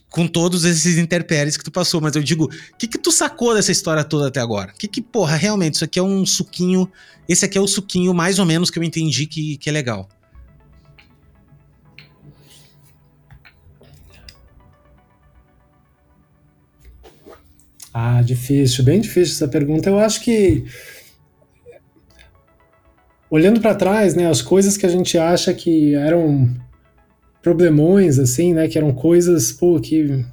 com 0.09 0.27
todos 0.27 0.65
esses 0.65 0.97
interpéries 0.97 1.55
que 1.55 1.63
tu 1.63 1.71
passou, 1.71 2.01
mas 2.01 2.15
eu 2.15 2.23
digo, 2.23 2.45
o 2.45 2.77
que 2.77 2.87
que 2.87 2.97
tu 2.97 3.11
sacou 3.11 3.53
dessa 3.53 3.71
história 3.71 4.03
toda 4.03 4.27
até 4.27 4.39
agora? 4.39 4.73
Que 4.77 4.87
que, 4.87 5.01
porra, 5.01 5.35
realmente, 5.35 5.75
isso 5.75 5.83
aqui 5.85 5.99
é 5.99 6.03
um 6.03 6.25
suquinho, 6.25 6.91
esse 7.27 7.45
aqui 7.45 7.57
é 7.57 7.61
o 7.61 7.67
suquinho 7.67 8.13
mais 8.13 8.39
ou 8.39 8.45
menos 8.45 8.69
que 8.69 8.79
eu 8.79 8.83
entendi 8.83 9.27
que, 9.27 9.57
que 9.57 9.69
é 9.69 9.71
legal. 9.71 10.09
Ah, 17.93 18.21
difícil, 18.21 18.83
bem 18.83 19.01
difícil 19.01 19.35
essa 19.35 19.47
pergunta. 19.47 19.89
Eu 19.89 19.99
acho 19.99 20.21
que 20.21 20.65
olhando 23.29 23.59
para 23.59 23.75
trás, 23.75 24.15
né, 24.15 24.27
as 24.27 24.41
coisas 24.41 24.77
que 24.77 24.85
a 24.85 24.89
gente 24.89 25.17
acha 25.17 25.53
que 25.53 25.93
eram 25.95 26.55
problemões, 27.41 28.19
assim, 28.19 28.53
né? 28.53 28.67
Que 28.67 28.77
eram 28.77 28.93
coisas, 28.93 29.51
pô, 29.51 29.79
que 29.79 30.25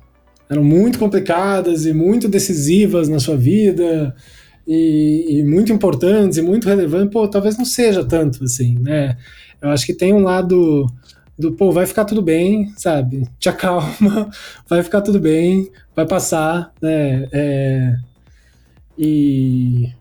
eram 0.48 0.64
muito 0.64 0.98
complicadas 0.98 1.86
e 1.86 1.92
muito 1.92 2.28
decisivas 2.28 3.08
na 3.08 3.18
sua 3.18 3.36
vida 3.36 4.14
e, 4.66 5.38
e, 5.38 5.44
muito 5.44 5.72
importantes 5.72 6.38
e 6.38 6.42
muito 6.42 6.68
relevantes, 6.68 7.12
pô, 7.12 7.28
talvez 7.28 7.56
não 7.56 7.64
seja 7.64 8.04
tanto, 8.04 8.44
assim, 8.44 8.78
né? 8.78 9.16
Eu 9.60 9.70
acho 9.70 9.86
que 9.86 9.94
tem 9.94 10.12
um 10.12 10.22
lado 10.22 10.86
do, 11.38 11.52
pô, 11.52 11.72
vai 11.72 11.86
ficar 11.86 12.04
tudo 12.04 12.22
bem, 12.22 12.72
sabe? 12.76 13.28
Te 13.38 13.48
acalma, 13.48 14.30
vai 14.68 14.82
ficar 14.82 15.02
tudo 15.02 15.20
bem, 15.20 15.70
vai 15.94 16.06
passar, 16.06 16.72
né? 16.80 17.28
É, 17.32 17.96
e 18.98 19.92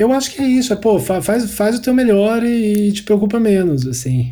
eu 0.00 0.12
acho 0.12 0.32
que 0.32 0.40
é 0.40 0.46
isso, 0.46 0.72
é, 0.72 0.76
pô, 0.76 0.98
faz, 0.98 1.52
faz 1.52 1.76
o 1.76 1.82
teu 1.82 1.92
melhor 1.92 2.42
e, 2.42 2.88
e 2.88 2.92
te 2.92 3.02
preocupa 3.02 3.38
menos, 3.38 3.86
assim. 3.86 4.30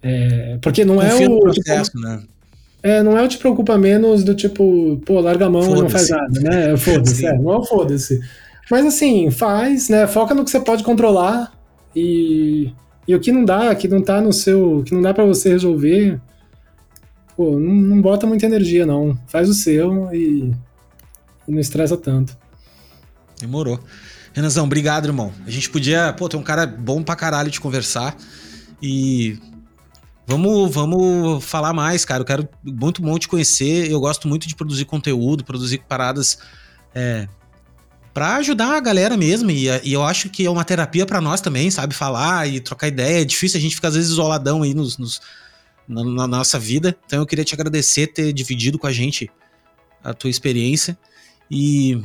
É, 0.00 0.56
porque 0.62 0.84
não 0.84 1.02
é 1.02 1.10
Confia 1.10 1.26
é 1.26 1.28
o. 1.28 1.40
Processo, 1.40 1.90
tipo, 1.90 2.00
né? 2.00 2.22
É, 2.80 3.02
não 3.02 3.18
é 3.18 3.22
o 3.22 3.28
te 3.28 3.38
preocupa 3.38 3.76
menos 3.76 4.22
do 4.22 4.34
tipo, 4.34 5.00
pô, 5.04 5.20
larga 5.20 5.46
a 5.46 5.50
mão 5.50 5.64
e 5.64 5.80
não 5.80 5.88
faz 5.88 6.08
nada, 6.10 6.40
né? 6.40 6.76
Foda-se, 6.76 7.26
é, 7.26 7.36
não 7.36 7.52
é 7.52 7.56
o 7.56 7.64
foda-se. 7.64 8.20
Mas 8.70 8.86
assim, 8.86 9.30
faz, 9.30 9.88
né? 9.88 10.06
Foca 10.06 10.34
no 10.34 10.44
que 10.44 10.50
você 10.50 10.60
pode 10.60 10.84
controlar 10.84 11.52
e, 11.94 12.72
e 13.06 13.14
o 13.14 13.20
que 13.20 13.32
não 13.32 13.44
dá, 13.44 13.74
que 13.74 13.88
não 13.88 14.00
tá 14.00 14.20
no 14.20 14.32
seu. 14.32 14.82
que 14.86 14.94
não 14.94 15.02
dá 15.02 15.12
para 15.12 15.24
você 15.24 15.50
resolver, 15.50 16.20
pô, 17.36 17.58
não, 17.58 17.74
não, 17.74 18.00
bota 18.00 18.26
muita 18.26 18.46
energia, 18.46 18.86
não. 18.86 19.18
Faz 19.26 19.48
o 19.48 19.54
seu 19.54 20.08
e, 20.12 20.52
e 21.48 21.52
não 21.52 21.58
estressa 21.58 21.96
tanto. 21.96 22.36
Demorou. 23.40 23.80
Renanzão, 24.32 24.64
obrigado, 24.64 25.06
irmão. 25.06 25.32
A 25.46 25.50
gente 25.50 25.68
podia, 25.68 26.12
pô, 26.12 26.28
ter 26.28 26.36
um 26.36 26.42
cara 26.42 26.66
bom 26.66 27.02
pra 27.02 27.14
caralho 27.14 27.50
de 27.50 27.60
conversar. 27.60 28.16
E 28.82 29.38
vamos, 30.26 30.72
vamos 30.72 31.44
falar 31.44 31.72
mais, 31.72 32.04
cara. 32.04 32.22
Eu 32.22 32.26
quero 32.26 32.48
muito 32.64 33.02
bom 33.02 33.18
te 33.18 33.28
conhecer. 33.28 33.90
Eu 33.90 34.00
gosto 34.00 34.26
muito 34.26 34.48
de 34.48 34.56
produzir 34.56 34.86
conteúdo, 34.86 35.44
produzir 35.44 35.78
paradas 35.86 36.38
é, 36.94 37.28
para 38.14 38.36
ajudar 38.36 38.76
a 38.76 38.80
galera 38.80 39.16
mesmo. 39.16 39.50
E, 39.50 39.68
e, 39.84 39.92
eu 39.92 40.02
acho 40.02 40.30
que 40.30 40.46
é 40.46 40.50
uma 40.50 40.64
terapia 40.64 41.04
para 41.04 41.20
nós 41.20 41.40
também, 41.40 41.70
sabe? 41.70 41.94
Falar 41.94 42.48
e 42.48 42.60
trocar 42.60 42.88
ideia. 42.88 43.22
É 43.22 43.24
difícil, 43.24 43.58
a 43.58 43.60
gente 43.60 43.74
fica 43.74 43.88
às 43.88 43.94
vezes 43.94 44.10
isoladão 44.10 44.62
aí 44.62 44.72
nos, 44.72 44.96
nos 44.96 45.20
na, 45.86 46.02
na 46.04 46.26
nossa 46.26 46.58
vida. 46.58 46.96
Então 47.06 47.20
eu 47.20 47.26
queria 47.26 47.44
te 47.44 47.54
agradecer 47.54 48.06
ter 48.08 48.32
dividido 48.32 48.78
com 48.78 48.86
a 48.86 48.92
gente 48.92 49.30
a 50.02 50.14
tua 50.14 50.30
experiência. 50.30 50.96
E 51.50 52.02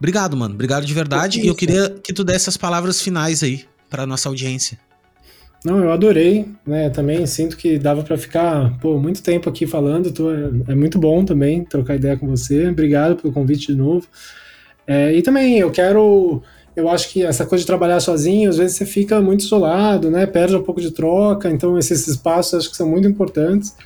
Obrigado, 0.00 0.34
mano. 0.34 0.54
Obrigado 0.54 0.86
de 0.86 0.94
verdade. 0.94 1.40
E 1.40 1.46
eu 1.46 1.54
queria 1.54 1.90
que 2.02 2.12
tu 2.12 2.24
desse 2.24 2.48
as 2.48 2.56
palavras 2.56 3.02
finais 3.02 3.42
aí 3.42 3.64
para 3.90 4.06
nossa 4.06 4.30
audiência. 4.30 4.78
Não, 5.62 5.78
eu 5.78 5.92
adorei, 5.92 6.46
né? 6.66 6.88
Também 6.88 7.26
sinto 7.26 7.54
que 7.54 7.78
dava 7.78 8.02
para 8.02 8.16
ficar, 8.16 8.78
pô, 8.80 8.98
muito 8.98 9.22
tempo 9.22 9.46
aqui 9.50 9.66
falando. 9.66 10.10
Tô, 10.10 10.30
é, 10.30 10.74
muito 10.74 10.98
bom 10.98 11.22
também 11.22 11.64
trocar 11.64 11.96
ideia 11.96 12.16
com 12.16 12.26
você. 12.26 12.68
Obrigado 12.68 13.16
pelo 13.16 13.30
convite 13.30 13.66
de 13.66 13.74
novo. 13.74 14.06
É, 14.86 15.12
e 15.12 15.20
também 15.20 15.58
eu 15.58 15.70
quero, 15.70 16.42
eu 16.74 16.88
acho 16.88 17.10
que 17.10 17.22
essa 17.22 17.44
coisa 17.44 17.60
de 17.60 17.66
trabalhar 17.66 18.00
sozinho, 18.00 18.48
às 18.48 18.56
vezes 18.56 18.78
você 18.78 18.86
fica 18.86 19.20
muito 19.20 19.44
isolado, 19.44 20.10
né? 20.10 20.24
Perde 20.24 20.56
um 20.56 20.62
pouco 20.62 20.80
de 20.80 20.92
troca. 20.92 21.50
Então 21.50 21.78
esses 21.78 22.08
espaços 22.08 22.54
acho 22.54 22.70
que 22.70 22.76
são 22.76 22.88
muito 22.88 23.06
importantes. 23.06 23.76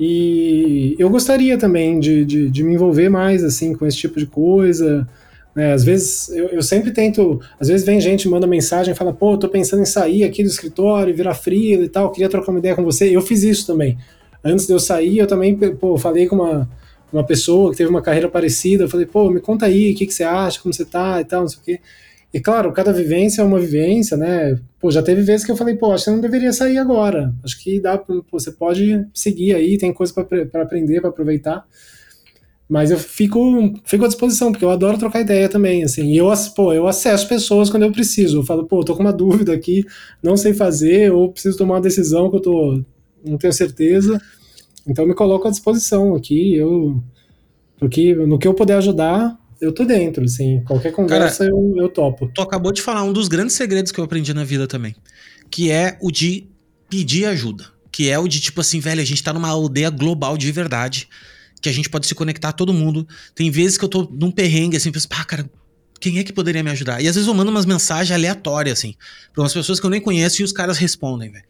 E 0.00 0.96
eu 0.98 1.08
gostaria 1.08 1.56
também 1.56 2.00
de, 2.00 2.24
de, 2.24 2.50
de 2.50 2.64
me 2.64 2.74
envolver 2.74 3.08
mais 3.08 3.44
assim 3.44 3.72
com 3.72 3.86
esse 3.86 3.98
tipo 3.98 4.18
de 4.18 4.26
coisa. 4.26 5.08
É, 5.56 5.72
às 5.72 5.84
vezes, 5.84 6.28
eu, 6.30 6.48
eu, 6.48 6.62
sempre 6.62 6.90
tento. 6.90 7.40
Às 7.60 7.68
vezes 7.68 7.86
vem 7.86 8.00
gente, 8.00 8.28
manda 8.28 8.46
mensagem 8.46 8.92
e 8.92 8.96
fala: 8.96 9.12
pô, 9.12 9.38
tô 9.38 9.48
pensando 9.48 9.82
em 9.82 9.86
sair 9.86 10.24
aqui 10.24 10.42
do 10.42 10.48
escritório, 10.48 11.14
virar 11.14 11.34
freela 11.34 11.84
e 11.84 11.88
tal, 11.88 12.10
queria 12.10 12.28
trocar 12.28 12.50
uma 12.50 12.58
ideia 12.58 12.74
com 12.74 12.82
você. 12.82 13.14
Eu 13.14 13.22
fiz 13.22 13.44
isso 13.44 13.66
também. 13.66 13.96
Antes 14.42 14.66
de 14.66 14.72
eu 14.72 14.80
sair, 14.80 15.18
eu 15.18 15.26
também 15.26 15.56
pô, 15.56 15.96
falei 15.96 16.26
com 16.26 16.36
uma, 16.36 16.68
uma 17.12 17.24
pessoa 17.24 17.70
que 17.70 17.76
teve 17.76 17.88
uma 17.88 18.02
carreira 18.02 18.28
parecida. 18.28 18.84
Eu 18.84 18.88
falei: 18.88 19.06
pô, 19.06 19.30
me 19.30 19.40
conta 19.40 19.66
aí, 19.66 19.92
o 19.92 19.96
que, 19.96 20.06
que 20.06 20.14
você 20.14 20.24
acha, 20.24 20.60
como 20.60 20.74
você 20.74 20.84
tá 20.84 21.20
e 21.20 21.24
tal, 21.24 21.42
não 21.42 21.48
sei 21.48 21.58
o 21.60 21.62
quê. 21.64 21.80
E 22.32 22.40
claro, 22.40 22.72
cada 22.72 22.92
vivência 22.92 23.42
é 23.42 23.44
uma 23.44 23.60
vivência, 23.60 24.16
né? 24.16 24.58
Pô, 24.80 24.90
já 24.90 25.04
teve 25.04 25.22
vezes 25.22 25.46
que 25.46 25.52
eu 25.52 25.56
falei: 25.56 25.76
pô, 25.76 25.92
acho 25.92 26.06
que 26.06 26.10
não 26.10 26.20
deveria 26.20 26.52
sair 26.52 26.78
agora. 26.78 27.32
Acho 27.44 27.62
que 27.62 27.78
dá, 27.78 27.96
pô, 27.96 28.24
você 28.32 28.50
pode 28.50 29.06
seguir 29.14 29.54
aí, 29.54 29.78
tem 29.78 29.92
coisa 29.92 30.12
para 30.12 30.62
aprender, 30.62 31.00
para 31.00 31.10
aproveitar. 31.10 31.64
Mas 32.68 32.90
eu 32.90 32.98
fico, 32.98 33.74
fico 33.84 34.04
à 34.04 34.08
disposição, 34.08 34.50
porque 34.50 34.64
eu 34.64 34.70
adoro 34.70 34.98
trocar 34.98 35.20
ideia 35.20 35.48
também, 35.48 35.84
assim. 35.84 36.12
E 36.12 36.16
eu, 36.16 36.32
pô, 36.56 36.72
eu 36.72 36.86
acesso 36.88 37.28
pessoas 37.28 37.68
quando 37.68 37.82
eu 37.82 37.92
preciso. 37.92 38.38
Eu 38.38 38.42
falo, 38.42 38.64
pô, 38.64 38.82
tô 38.82 38.94
com 38.94 39.02
uma 39.02 39.12
dúvida 39.12 39.52
aqui, 39.52 39.84
não 40.22 40.36
sei 40.36 40.54
fazer, 40.54 41.12
ou 41.12 41.30
preciso 41.30 41.58
tomar 41.58 41.74
uma 41.74 41.80
decisão 41.80 42.30
que 42.30 42.36
eu 42.36 42.40
tô, 42.40 42.82
não 43.24 43.36
tenho 43.36 43.52
certeza. 43.52 44.20
Então 44.86 45.04
eu 45.04 45.08
me 45.08 45.14
coloco 45.14 45.46
à 45.46 45.50
disposição 45.50 46.14
aqui, 46.14 46.54
eu 46.54 47.02
porque 47.78 48.14
no 48.14 48.38
que 48.38 48.46
eu 48.46 48.54
puder 48.54 48.76
ajudar, 48.78 49.38
eu 49.60 49.72
tô 49.72 49.84
dentro, 49.84 50.24
assim. 50.24 50.62
Qualquer 50.64 50.92
conversa 50.92 51.44
Cara, 51.44 51.50
eu, 51.50 51.74
eu 51.76 51.88
topo. 51.88 52.30
Tu 52.34 52.40
acabou 52.40 52.72
de 52.72 52.82
falar 52.82 53.02
um 53.02 53.12
dos 53.12 53.28
grandes 53.28 53.54
segredos 53.54 53.92
que 53.92 54.00
eu 54.00 54.04
aprendi 54.04 54.32
na 54.32 54.44
vida 54.44 54.66
também. 54.66 54.94
Que 55.50 55.70
é 55.70 55.98
o 56.00 56.10
de 56.10 56.48
pedir 56.88 57.26
ajuda. 57.26 57.64
Que 57.90 58.10
é 58.10 58.18
o 58.18 58.26
de, 58.26 58.40
tipo 58.40 58.60
assim, 58.60 58.80
velho, 58.80 59.00
a 59.00 59.04
gente 59.04 59.22
tá 59.22 59.32
numa 59.32 59.48
aldeia 59.48 59.90
global 59.90 60.36
de 60.36 60.50
verdade. 60.50 61.08
Que 61.64 61.70
a 61.70 61.72
gente 61.72 61.88
pode 61.88 62.06
se 62.06 62.14
conectar 62.14 62.50
a 62.50 62.52
todo 62.52 62.74
mundo. 62.74 63.08
Tem 63.34 63.50
vezes 63.50 63.78
que 63.78 63.84
eu 63.86 63.88
tô 63.88 64.06
num 64.12 64.30
perrengue, 64.30 64.76
assim, 64.76 64.92
penso, 64.92 65.08
pá, 65.08 65.24
cara, 65.24 65.50
quem 65.98 66.18
é 66.18 66.22
que 66.22 66.30
poderia 66.30 66.62
me 66.62 66.70
ajudar? 66.70 67.00
E 67.00 67.08
às 67.08 67.14
vezes 67.14 67.26
eu 67.26 67.32
mando 67.32 67.50
umas 67.50 67.64
mensagens 67.64 68.14
aleatórias, 68.14 68.80
assim, 68.80 68.94
pra 69.32 69.42
umas 69.42 69.54
pessoas 69.54 69.80
que 69.80 69.86
eu 69.86 69.88
nem 69.88 69.98
conheço 69.98 70.42
e 70.42 70.44
os 70.44 70.52
caras 70.52 70.76
respondem, 70.76 71.32
velho. 71.32 71.44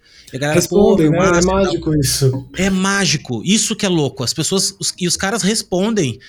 Respondem, 0.55 1.11
né? 1.11 1.19
é 1.19 1.41
mágico 1.45 1.97
isso. 1.99 2.49
É 2.57 2.71
mágico, 2.71 3.43
isso 3.45 3.75
que 3.75 3.85
é 3.85 3.89
louco. 3.89 4.23
As 4.23 4.33
pessoas, 4.33 4.77
os, 4.79 4.95
e 5.01 5.09
os 5.09 5.17
caras 5.17 5.43
respondem 5.43 6.21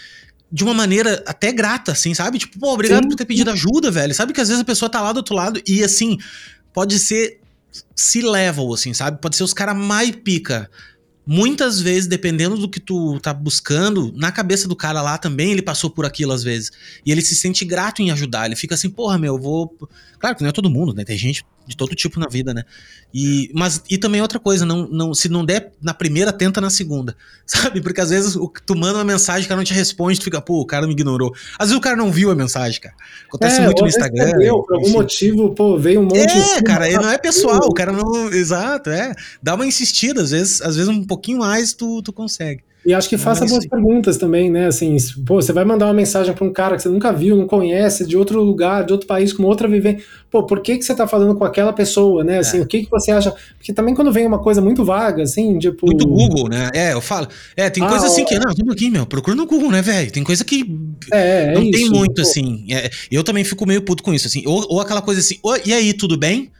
de 0.51 0.63
uma 0.63 0.73
maneira 0.73 1.23
até 1.27 1.51
grata, 1.51 1.91
assim, 1.91 2.15
sabe? 2.15 2.39
Tipo, 2.39 2.57
pô, 2.57 2.73
obrigado 2.73 3.03
Sim. 3.03 3.09
por 3.09 3.15
ter 3.15 3.25
pedido 3.25 3.51
ajuda, 3.51 3.91
velho. 3.91 4.15
Sabe 4.15 4.33
que 4.33 4.41
às 4.41 4.47
vezes 4.47 4.63
a 4.63 4.65
pessoa 4.65 4.89
tá 4.89 4.99
lá 4.99 5.11
do 5.11 5.17
outro 5.17 5.35
lado 5.35 5.61
e, 5.67 5.83
assim, 5.83 6.17
pode 6.73 6.97
ser 6.97 7.39
se 7.95 8.23
level, 8.23 8.73
assim, 8.73 8.95
sabe? 8.95 9.21
Pode 9.21 9.35
ser 9.35 9.43
os 9.43 9.53
caras 9.53 9.77
mais 9.77 10.09
pica 10.09 10.71
muitas 11.25 11.79
vezes, 11.79 12.07
dependendo 12.07 12.57
do 12.57 12.69
que 12.69 12.79
tu 12.79 13.19
tá 13.19 13.33
buscando, 13.33 14.13
na 14.15 14.31
cabeça 14.31 14.67
do 14.67 14.75
cara 14.75 15.01
lá 15.01 15.17
também 15.17 15.51
ele 15.51 15.61
passou 15.61 15.89
por 15.89 16.05
aquilo 16.05 16.31
às 16.31 16.43
vezes. 16.43 16.71
E 17.05 17.11
ele 17.11 17.21
se 17.21 17.35
sente 17.35 17.65
grato 17.65 18.01
em 18.01 18.11
ajudar. 18.11 18.45
Ele 18.45 18.55
fica 18.55 18.75
assim, 18.75 18.89
porra, 18.89 19.17
meu, 19.17 19.35
eu 19.35 19.41
vou. 19.41 19.75
Claro 20.19 20.35
que 20.35 20.43
não 20.43 20.49
é 20.49 20.53
todo 20.53 20.69
mundo, 20.69 20.93
né? 20.93 21.03
Tem 21.03 21.17
gente 21.17 21.43
de 21.67 21.75
todo 21.75 21.95
tipo 21.95 22.19
na 22.19 22.27
vida, 22.27 22.53
né? 22.53 22.63
E, 23.13 23.49
mas, 23.53 23.81
e 23.89 23.97
também 23.97 24.21
outra 24.21 24.39
coisa, 24.39 24.65
não, 24.65 24.87
não, 24.87 25.13
se 25.13 25.29
não 25.29 25.43
der 25.43 25.71
na 25.81 25.93
primeira, 25.93 26.31
tenta 26.31 26.59
na 26.59 26.69
segunda. 26.69 27.15
Sabe? 27.45 27.81
Porque 27.81 28.01
às 28.01 28.09
vezes 28.09 28.35
o, 28.35 28.51
tu 28.65 28.75
manda 28.75 28.97
uma 28.97 29.03
mensagem, 29.03 29.45
o 29.45 29.47
cara 29.47 29.57
não 29.57 29.65
te 29.65 29.73
responde, 29.73 30.19
tu 30.19 30.23
fica, 30.23 30.41
pô, 30.41 30.61
o 30.61 30.65
cara 30.65 30.85
me 30.85 30.93
ignorou. 30.93 31.33
Às 31.57 31.67
vezes 31.67 31.77
o 31.77 31.81
cara 31.81 31.95
não 31.95 32.11
viu 32.11 32.31
a 32.31 32.35
mensagem, 32.35 32.79
cara. 32.79 32.95
Acontece 33.27 33.61
é, 33.61 33.65
muito 33.65 33.81
no 33.81 33.87
Instagram. 33.87 34.31
Perdeu, 34.31 34.63
por 34.63 34.75
algum 34.75 34.89
motivo, 34.89 35.53
pô, 35.53 35.77
veio 35.77 36.01
um 36.01 36.03
monte 36.03 36.19
é, 36.19 36.25
de. 36.25 36.37
É, 36.37 36.61
cara, 36.61 36.89
não 36.91 37.09
é 37.09 37.17
pessoal, 37.19 37.61
o 37.63 37.73
cara 37.73 37.91
não. 37.91 38.31
Exato, 38.31 38.89
é. 38.89 39.13
Dá 39.41 39.55
uma 39.55 39.65
insistida, 39.65 40.21
às 40.21 40.31
vezes, 40.31 40.61
às 40.61 40.75
vezes 40.75 40.89
um 40.89 41.03
pouquinho 41.03 41.39
mais 41.39 41.73
tu, 41.73 42.01
tu 42.01 42.11
consegue. 42.11 42.63
E 42.85 42.93
acho 42.93 43.09
que 43.09 43.17
faça 43.17 43.45
boas 43.45 43.65
perguntas 43.65 44.15
também, 44.17 44.51
né? 44.51 44.67
Assim, 44.67 44.95
pô, 45.25 45.41
você 45.41 45.51
vai 45.51 45.65
mandar 45.65 45.87
uma 45.87 45.93
mensagem 45.93 46.33
para 46.35 46.45
um 46.45 46.53
cara 46.53 46.75
que 46.75 46.83
você 46.83 46.89
nunca 46.89 47.11
viu, 47.11 47.35
não 47.35 47.47
conhece, 47.47 48.05
de 48.05 48.15
outro 48.15 48.43
lugar, 48.43 48.85
de 48.85 48.93
outro 48.93 49.07
país, 49.07 49.33
com 49.33 49.41
outra 49.43 49.67
vivência. 49.67 50.05
Pô, 50.29 50.43
por 50.45 50.61
que, 50.61 50.77
que 50.77 50.85
você 50.85 50.93
tá 50.93 51.07
falando 51.07 51.35
com 51.35 51.43
aquela 51.43 51.73
pessoa, 51.73 52.23
né? 52.23 52.37
Assim, 52.37 52.59
é. 52.59 52.61
o 52.61 52.67
que, 52.67 52.83
que 52.83 52.91
você 52.91 53.11
acha? 53.11 53.33
Porque 53.57 53.73
também 53.73 53.95
quando 53.95 54.11
vem 54.11 54.27
uma 54.27 54.37
coisa 54.37 54.61
muito 54.61 54.85
vaga, 54.85 55.23
assim, 55.23 55.57
tipo. 55.57 55.87
Muito 55.87 56.07
Google, 56.07 56.47
né? 56.47 56.69
É, 56.75 56.93
eu 56.93 57.01
falo. 57.01 57.27
É, 57.57 57.71
tem 57.71 57.83
ah, 57.83 57.87
coisa 57.87 58.05
assim 58.05 58.23
que. 58.23 58.37
Não, 58.37 58.53
tudo 58.53 58.71
aqui, 58.71 58.91
meu. 58.91 59.07
Procura 59.07 59.35
no 59.35 59.47
Google, 59.47 59.71
né, 59.71 59.81
velho? 59.81 60.11
Tem 60.11 60.23
coisa 60.23 60.45
que. 60.45 60.63
É, 61.11 61.45
é 61.45 61.53
não 61.55 61.71
tem 61.71 61.89
muito, 61.89 62.15
pô. 62.15 62.21
assim. 62.21 62.67
É, 62.69 62.89
eu 63.09 63.23
também 63.23 63.43
fico 63.43 63.65
meio 63.65 63.81
puto 63.81 64.03
com 64.03 64.13
isso, 64.13 64.27
assim. 64.27 64.43
Ou, 64.45 64.63
ou 64.69 64.79
aquela 64.79 65.01
coisa 65.01 65.21
assim, 65.21 65.39
e 65.65 65.73
aí, 65.73 65.91
tudo 65.91 66.17
bem? 66.17 66.51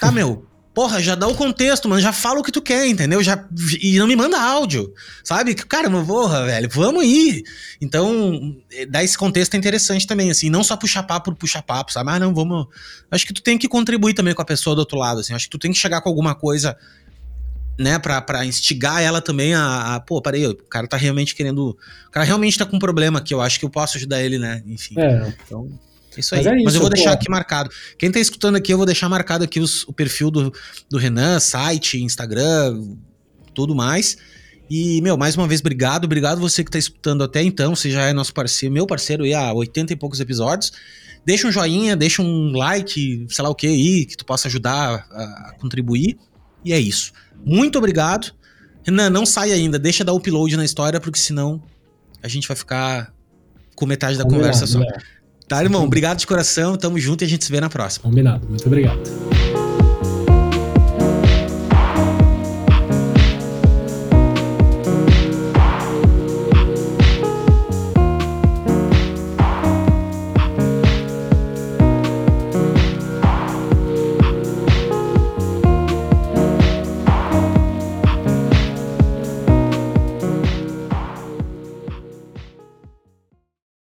Tá, 0.00 0.10
meu. 0.10 0.49
Porra, 0.80 0.98
já 0.98 1.14
dá 1.14 1.28
o 1.28 1.34
contexto, 1.34 1.90
mano. 1.90 2.00
Já 2.00 2.10
fala 2.10 2.40
o 2.40 2.42
que 2.42 2.50
tu 2.50 2.62
quer, 2.62 2.86
entendeu? 2.86 3.22
Já, 3.22 3.46
e 3.82 3.98
não 3.98 4.06
me 4.06 4.16
manda 4.16 4.40
áudio, 4.40 4.94
sabe? 5.22 5.54
Cara, 5.54 5.90
porra, 5.90 6.46
velho, 6.46 6.70
vamos 6.72 7.04
ir. 7.04 7.44
Então, 7.82 8.56
eh, 8.72 8.86
dar 8.86 9.04
esse 9.04 9.18
contexto 9.18 9.52
é 9.52 9.58
interessante 9.58 10.06
também, 10.06 10.30
assim. 10.30 10.48
Não 10.48 10.64
só 10.64 10.78
puxar 10.78 11.02
papo 11.02 11.32
por 11.32 11.36
puxar 11.36 11.60
papo, 11.60 11.92
sabe? 11.92 12.08
Ah, 12.12 12.18
não, 12.18 12.34
vamos. 12.34 12.66
Acho 13.10 13.26
que 13.26 13.34
tu 13.34 13.42
tem 13.42 13.58
que 13.58 13.68
contribuir 13.68 14.14
também 14.14 14.32
com 14.32 14.40
a 14.40 14.44
pessoa 14.44 14.74
do 14.74 14.78
outro 14.78 14.96
lado, 14.96 15.20
assim. 15.20 15.34
Acho 15.34 15.44
que 15.44 15.50
tu 15.50 15.58
tem 15.58 15.70
que 15.70 15.76
chegar 15.76 16.00
com 16.00 16.08
alguma 16.08 16.34
coisa, 16.34 16.74
né, 17.78 17.98
pra, 17.98 18.22
pra 18.22 18.46
instigar 18.46 19.02
ela 19.02 19.20
também 19.20 19.52
a, 19.52 19.96
a. 19.96 20.00
Pô, 20.00 20.22
peraí, 20.22 20.46
o 20.46 20.54
cara 20.54 20.88
tá 20.88 20.96
realmente 20.96 21.34
querendo. 21.34 21.76
O 22.08 22.10
cara 22.10 22.24
realmente 22.24 22.56
tá 22.56 22.64
com 22.64 22.76
um 22.76 22.80
problema 22.80 23.20
que 23.20 23.34
eu 23.34 23.42
acho 23.42 23.58
que 23.58 23.66
eu 23.66 23.70
posso 23.70 23.98
ajudar 23.98 24.22
ele, 24.22 24.38
né? 24.38 24.62
Enfim. 24.66 24.94
É. 24.98 25.34
Então. 25.44 25.68
Isso 26.16 26.34
aí. 26.34 26.44
Mas, 26.44 26.46
é 26.46 26.56
isso, 26.56 26.64
Mas 26.64 26.74
eu 26.74 26.80
vou 26.80 26.90
deixar 26.90 27.12
aqui 27.12 27.30
marcado. 27.30 27.70
Quem 27.98 28.10
tá 28.10 28.18
escutando 28.18 28.56
aqui, 28.56 28.72
eu 28.72 28.76
vou 28.76 28.86
deixar 28.86 29.08
marcado 29.08 29.44
aqui 29.44 29.60
os, 29.60 29.84
o 29.84 29.92
perfil 29.92 30.30
do, 30.30 30.52
do 30.88 30.98
Renan, 30.98 31.38
site, 31.38 32.02
Instagram, 32.02 32.82
tudo 33.54 33.74
mais. 33.74 34.16
E, 34.68 35.00
meu, 35.02 35.16
mais 35.16 35.36
uma 35.36 35.48
vez, 35.48 35.60
obrigado. 35.60 36.04
Obrigado 36.04 36.40
você 36.40 36.62
que 36.62 36.70
tá 36.70 36.78
escutando 36.78 37.24
até 37.24 37.42
então. 37.42 37.74
Você 37.74 37.90
já 37.90 38.02
é 38.02 38.12
nosso 38.12 38.32
parceiro, 38.32 38.72
meu 38.72 38.86
parceiro 38.86 39.24
aí 39.24 39.34
há 39.34 39.52
80 39.52 39.92
e 39.92 39.96
poucos 39.96 40.20
episódios. 40.20 40.72
Deixa 41.24 41.46
um 41.46 41.52
joinha, 41.52 41.96
deixa 41.96 42.22
um 42.22 42.52
like, 42.52 43.26
sei 43.28 43.42
lá 43.42 43.50
o 43.50 43.54
que 43.54 43.66
aí, 43.66 44.06
que 44.06 44.16
tu 44.16 44.24
possa 44.24 44.48
ajudar 44.48 45.06
a, 45.10 45.22
a 45.48 45.54
contribuir. 45.60 46.16
E 46.64 46.72
é 46.72 46.78
isso. 46.78 47.12
Muito 47.44 47.78
obrigado. 47.78 48.32
Renan, 48.82 49.10
não 49.10 49.26
sai 49.26 49.52
ainda. 49.52 49.78
Deixa 49.78 50.04
dar 50.04 50.12
o 50.12 50.16
upload 50.16 50.56
na 50.56 50.64
história, 50.64 51.00
porque 51.00 51.18
senão 51.18 51.62
a 52.22 52.28
gente 52.28 52.46
vai 52.46 52.56
ficar 52.56 53.12
com 53.74 53.86
metade 53.86 54.16
da 54.16 54.24
conversa 54.24 54.66
só. 54.66 54.80
Tá, 55.50 55.60
irmão? 55.64 55.82
Obrigado 55.82 56.18
de 56.18 56.28
coração, 56.28 56.76
tamo 56.76 56.96
junto 56.96 57.22
e 57.22 57.24
a 57.24 57.28
gente 57.28 57.44
se 57.44 57.50
vê 57.50 57.60
na 57.60 57.68
próxima. 57.68 58.04
Combinado, 58.04 58.46
muito 58.48 58.64
obrigado. 58.68 59.00